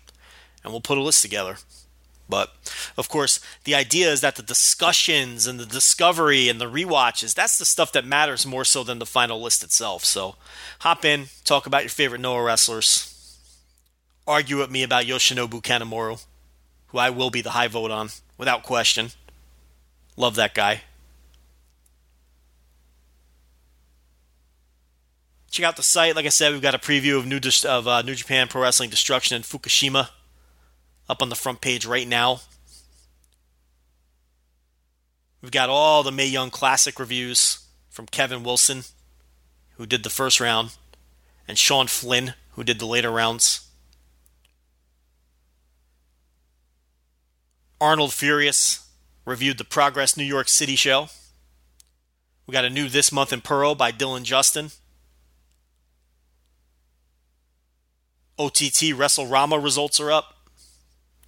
and 0.63 0.73
we'll 0.73 0.81
put 0.81 0.97
a 0.97 1.03
list 1.03 1.21
together. 1.21 1.57
But 2.27 2.51
of 2.97 3.09
course, 3.09 3.39
the 3.63 3.75
idea 3.75 4.11
is 4.11 4.21
that 4.21 4.37
the 4.37 4.41
discussions 4.41 5.45
and 5.45 5.59
the 5.59 5.67
discovery 5.67 6.49
and 6.49 6.59
the 6.59 6.67
re-watches, 6.67 7.35
that's 7.35 7.59
the 7.59 7.65
stuff 7.65 7.91
that 7.91 8.05
matters 8.07 8.43
more 8.43 8.65
so 8.65 8.83
than 8.83 8.97
the 8.97 9.05
final 9.05 9.39
list 9.39 9.63
itself. 9.63 10.03
So 10.03 10.35
hop 10.79 11.05
in, 11.05 11.25
talk 11.43 11.67
about 11.67 11.83
your 11.83 11.91
favorite 11.91 12.21
Noah 12.21 12.41
wrestlers, 12.41 13.37
argue 14.25 14.57
with 14.57 14.71
me 14.71 14.81
about 14.81 15.05
Yoshinobu 15.05 15.61
Kanemaru, 15.61 16.25
who 16.87 16.97
I 16.97 17.11
will 17.11 17.29
be 17.29 17.41
the 17.41 17.51
high 17.51 17.67
vote 17.67 17.91
on, 17.91 18.09
without 18.35 18.63
question. 18.63 19.11
Love 20.17 20.33
that 20.37 20.55
guy. 20.55 20.81
Check 25.51 25.65
out 25.65 25.75
the 25.75 25.83
site. 25.83 26.15
Like 26.15 26.25
I 26.25 26.29
said, 26.29 26.53
we've 26.53 26.61
got 26.61 26.75
a 26.75 26.79
preview 26.79 27.17
of 27.17 27.25
New 27.25 27.39
of 27.69 27.85
uh, 27.85 28.01
New 28.03 28.15
Japan 28.15 28.47
Pro 28.47 28.61
Wrestling 28.61 28.89
Destruction 28.89 29.35
in 29.35 29.41
Fukushima 29.41 30.09
up 31.09 31.21
on 31.21 31.27
the 31.27 31.35
front 31.35 31.59
page 31.59 31.85
right 31.85 32.07
now. 32.07 32.39
We've 35.41 35.51
got 35.51 35.67
all 35.67 36.03
the 36.03 36.11
Mae 36.11 36.27
Young 36.27 36.51
Classic 36.51 36.97
reviews 36.97 37.65
from 37.89 38.05
Kevin 38.05 38.43
Wilson, 38.43 38.83
who 39.75 39.85
did 39.85 40.03
the 40.03 40.09
first 40.09 40.39
round, 40.39 40.71
and 41.49 41.57
Sean 41.57 41.87
Flynn, 41.87 42.35
who 42.51 42.63
did 42.63 42.79
the 42.79 42.85
later 42.85 43.11
rounds. 43.11 43.67
Arnold 47.81 48.13
Furious 48.13 48.87
reviewed 49.25 49.57
the 49.57 49.65
Progress 49.65 50.15
New 50.15 50.23
York 50.23 50.47
City 50.47 50.77
show. 50.77 51.09
We 52.47 52.53
got 52.53 52.63
a 52.63 52.69
new 52.69 52.87
This 52.87 53.11
Month 53.11 53.33
in 53.33 53.41
Pearl 53.41 53.75
by 53.75 53.91
Dylan 53.91 54.23
Justin. 54.23 54.71
OTT 58.41 58.97
WrestleRama 58.97 59.63
results 59.63 59.99
are 59.99 60.11
up. 60.11 60.35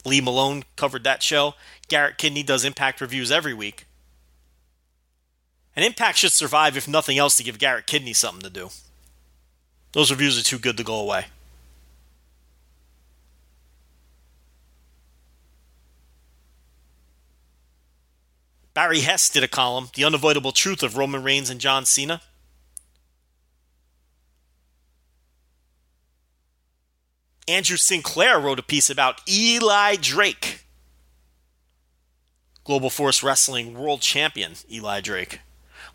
Lee 0.03 0.19
Malone 0.19 0.63
covered 0.75 1.03
that 1.03 1.21
show. 1.21 1.53
Garrett 1.87 2.17
Kidney 2.17 2.41
does 2.41 2.65
Impact 2.65 2.99
reviews 3.01 3.31
every 3.31 3.53
week. 3.53 3.85
And 5.75 5.85
Impact 5.85 6.17
should 6.17 6.31
survive, 6.31 6.75
if 6.75 6.87
nothing 6.87 7.19
else, 7.19 7.35
to 7.37 7.43
give 7.43 7.59
Garrett 7.59 7.85
Kidney 7.85 8.13
something 8.13 8.41
to 8.41 8.49
do. 8.49 8.69
Those 9.91 10.09
reviews 10.09 10.39
are 10.39 10.43
too 10.43 10.57
good 10.57 10.75
to 10.77 10.83
go 10.83 10.95
away. 10.95 11.25
Barry 18.73 19.01
Hess 19.01 19.29
did 19.29 19.43
a 19.43 19.47
column, 19.47 19.89
The 19.95 20.03
Unavoidable 20.03 20.51
Truth 20.51 20.81
of 20.81 20.97
Roman 20.97 21.21
Reigns 21.21 21.51
and 21.51 21.61
John 21.61 21.85
Cena. 21.85 22.21
Andrew 27.47 27.77
Sinclair 27.77 28.39
wrote 28.39 28.59
a 28.59 28.63
piece 28.63 28.89
about 28.89 29.21
Eli 29.29 29.95
Drake, 29.99 30.65
Global 32.63 32.89
Force 32.89 33.21
Wrestling 33.21 33.77
World 33.77 34.01
Champion 34.01 34.53
Eli 34.71 35.01
Drake. 35.01 35.39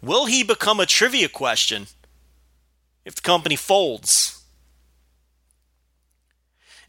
Will 0.02 0.26
he 0.26 0.42
become 0.42 0.78
a 0.78 0.86
trivia 0.86 1.28
question 1.28 1.86
if 3.04 3.14
the 3.14 3.22
company 3.22 3.56
folds? 3.56 4.42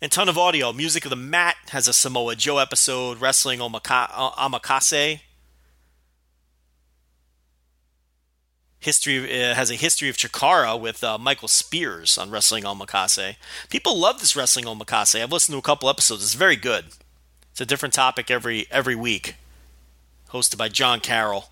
And 0.01 0.11
ton 0.11 0.29
of 0.29 0.37
audio. 0.37 0.71
Music 0.71 1.03
of 1.05 1.09
the 1.09 1.17
Mat 1.17 1.55
has 1.69 1.87
a 1.87 1.93
Samoa 1.93 2.35
Joe 2.35 2.57
episode, 2.57 3.19
Wrestling 3.19 3.59
Omaka- 3.59 4.09
uh, 4.13 4.31
History 8.79 9.43
uh, 9.43 9.55
has 9.55 9.69
a 9.69 9.75
history 9.75 10.07
of 10.07 10.15
Chikara 10.15 10.79
with 10.79 11.03
uh, 11.03 11.17
Michael 11.17 11.49
Spears 11.49 12.17
on 12.17 12.31
Wrestling 12.31 12.63
Omakase. 12.63 13.35
People 13.69 13.97
love 13.97 14.19
this 14.19 14.37
Wrestling 14.37 14.65
Omakase. 14.65 15.21
I've 15.21 15.33
listened 15.33 15.53
to 15.53 15.59
a 15.59 15.61
couple 15.63 15.89
episodes. 15.89 16.23
It's 16.23 16.33
very 16.33 16.55
good. 16.55 16.85
It's 17.51 17.59
a 17.59 17.65
different 17.65 17.93
topic 17.93 18.31
every 18.31 18.67
every 18.71 18.95
week. 18.95 19.35
Hosted 20.29 20.57
by 20.57 20.69
John 20.69 21.01
Carroll. 21.01 21.49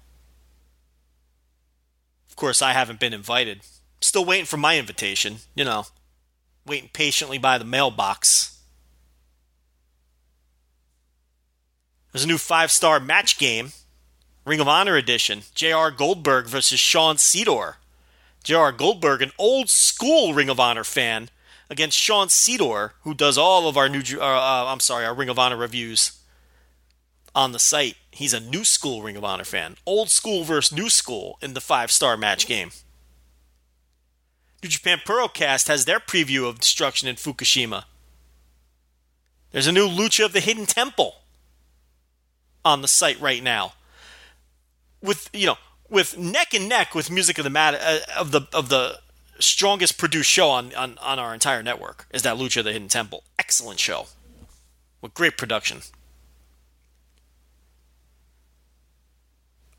Of 2.30 2.38
course, 2.38 2.62
I 2.62 2.72
haven't 2.72 3.00
been 3.00 3.14
invited. 3.14 3.62
Still 4.00 4.24
waiting 4.24 4.46
for 4.46 4.58
my 4.58 4.78
invitation. 4.78 5.38
You 5.54 5.66
know, 5.66 5.88
waiting 6.66 6.90
patiently 6.94 7.38
by 7.38 7.58
the 7.58 7.66
mailbox. 7.66 8.58
There's 12.14 12.24
a 12.24 12.28
new 12.28 12.38
five 12.38 12.72
star 12.72 13.02
match 13.02 13.38
game 13.38 13.74
Ring 14.48 14.62
of 14.62 14.68
Honor 14.70 14.96
edition. 14.96 15.42
J.R. 15.54 15.92
Goldberg 15.92 16.46
versus 16.46 16.80
Sean 16.80 17.18
Sidor. 17.18 17.76
J.R. 18.46 18.72
Goldberg, 18.72 19.22
an 19.22 19.34
old 19.38 19.70
school 19.70 20.34
Ring 20.34 20.48
of 20.48 20.58
Honor 20.58 20.86
fan, 20.86 21.30
against 21.70 21.98
Sean 21.98 22.30
Sidor, 22.30 22.92
who 23.02 23.14
does 23.14 23.38
all 23.38 23.68
of 23.68 23.76
our 23.76 23.90
new, 23.90 24.02
uh, 24.14 24.24
uh, 24.24 24.66
I'm 24.70 24.80
sorry, 24.80 25.06
our 25.06 25.14
Ring 25.14 25.28
of 25.28 25.38
Honor 25.38 25.58
reviews 25.58 26.18
on 27.36 27.52
the 27.52 27.60
site. 27.60 27.98
He's 28.10 28.34
a 28.34 28.40
new 28.40 28.64
school 28.64 29.04
Ring 29.04 29.18
of 29.18 29.26
Honor 29.26 29.44
fan. 29.44 29.76
Old 29.86 30.10
school 30.10 30.46
versus 30.46 30.72
new 30.72 30.90
school 30.90 31.38
in 31.42 31.54
the 31.54 31.60
five 31.60 31.92
star 31.92 32.16
match 32.16 32.48
game. 32.48 32.72
New 34.64 34.70
Japan 34.70 35.02
Purocast 35.06 35.68
has 35.68 35.84
their 35.84 36.00
preview 36.00 36.48
of 36.48 36.62
Destruction 36.62 37.10
in 37.10 37.18
Fukushima. 37.18 37.84
There's 39.52 39.68
a 39.68 39.74
new 39.74 39.90
Lucha 39.90 40.24
of 40.24 40.32
the 40.32 40.40
Hidden 40.40 40.68
Temple 40.68 41.16
on 42.64 42.82
the 42.82 42.88
site 42.88 43.20
right 43.20 43.44
now 43.44 43.74
with 45.02 45.30
you 45.34 45.46
know 45.46 45.58
with 45.90 46.18
neck 46.18 46.54
and 46.54 46.68
neck 46.68 46.94
with 46.94 47.10
music 47.10 47.38
of 47.38 47.44
the 47.44 47.50
mat 47.50 47.76
uh, 47.76 48.00
of 48.20 48.32
the 48.32 48.48
of 48.54 48.70
the 48.70 49.00
strongest 49.40 49.98
produced 49.98 50.30
show 50.30 50.50
on, 50.50 50.74
on 50.74 50.98
on 51.00 51.20
our 51.20 51.34
entire 51.34 51.64
network 51.64 52.08
is 52.12 52.24
that 52.24 52.38
Lucha 52.38 52.64
the 52.64 52.74
Hidden 52.74 52.88
Temple. 52.90 53.24
Excellent 53.38 53.80
show 53.80 54.08
with 55.02 55.14
great 55.14 55.38
production. 55.38 55.82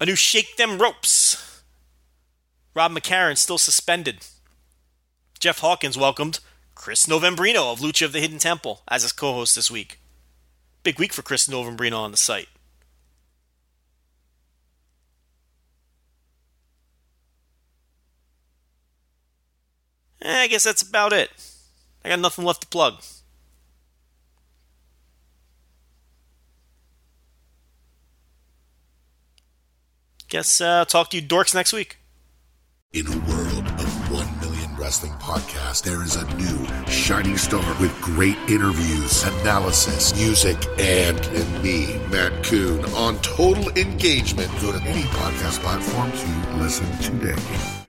A 0.01 0.07
new 0.07 0.15
Shake 0.15 0.57
Them 0.57 0.78
Ropes. 0.78 1.62
Rob 2.74 2.93
McCarran 2.93 3.36
still 3.36 3.59
suspended. 3.59 4.24
Jeff 5.40 5.59
Hawkins 5.59 5.99
welcomed 5.99 6.39
Chris 6.77 7.07
Novembrino 7.07 7.73
of 7.73 7.81
Lucha 7.81 8.05
of 8.05 8.12
the 8.12 8.20
Hidden 8.20 8.39
Temple 8.39 8.82
as 8.86 9.03
his 9.03 9.12
co-host 9.12 9.57
this 9.57 9.70
week. 9.70 9.99
Big 10.85 11.01
week 11.01 11.12
for 11.12 11.23
Chris 11.23 11.49
Novembrino 11.49 11.99
on 11.99 12.12
the 12.12 12.16
site. 12.16 12.49
Eh, 20.23 20.43
I 20.43 20.47
guess 20.49 20.65
that's 20.65 20.82
about 20.82 21.12
it. 21.12 21.31
I 22.05 22.09
got 22.09 22.20
nothing 22.20 22.45
left 22.45 22.62
to 22.62 22.66
plug. 22.69 23.03
Guess 30.28 30.61
uh, 30.61 30.85
talk 30.85 31.11
to 31.11 31.16
you 31.19 31.27
dorks 31.27 31.55
next 31.55 31.73
week. 31.73 31.99
In 32.93 33.07
a 33.07 33.19
world 33.28 33.66
of 33.66 34.11
1 34.12 34.40
million 34.40 34.77
wrestling 34.77 35.12
podcasts, 35.12 35.82
there 35.82 36.03
is 36.03 36.16
a 36.16 36.24
new 36.36 36.66
shining 36.86 37.36
star 37.36 37.65
with 37.81 37.95
great 38.01 38.36
interviews, 38.49 39.23
analysis, 39.24 40.15
music, 40.16 40.57
and, 40.78 41.19
and 41.19 41.62
me, 41.62 41.99
Matt 42.11 42.45
Coon, 42.45 42.85
on 42.95 43.19
total 43.20 43.69
engagement. 43.70 44.51
Go 44.61 44.73
to 44.73 44.82
any 44.82 45.03
podcast 45.03 45.61
platform 45.61 46.11
to 46.12 46.62
listen 46.62 46.90
today. 46.99 47.78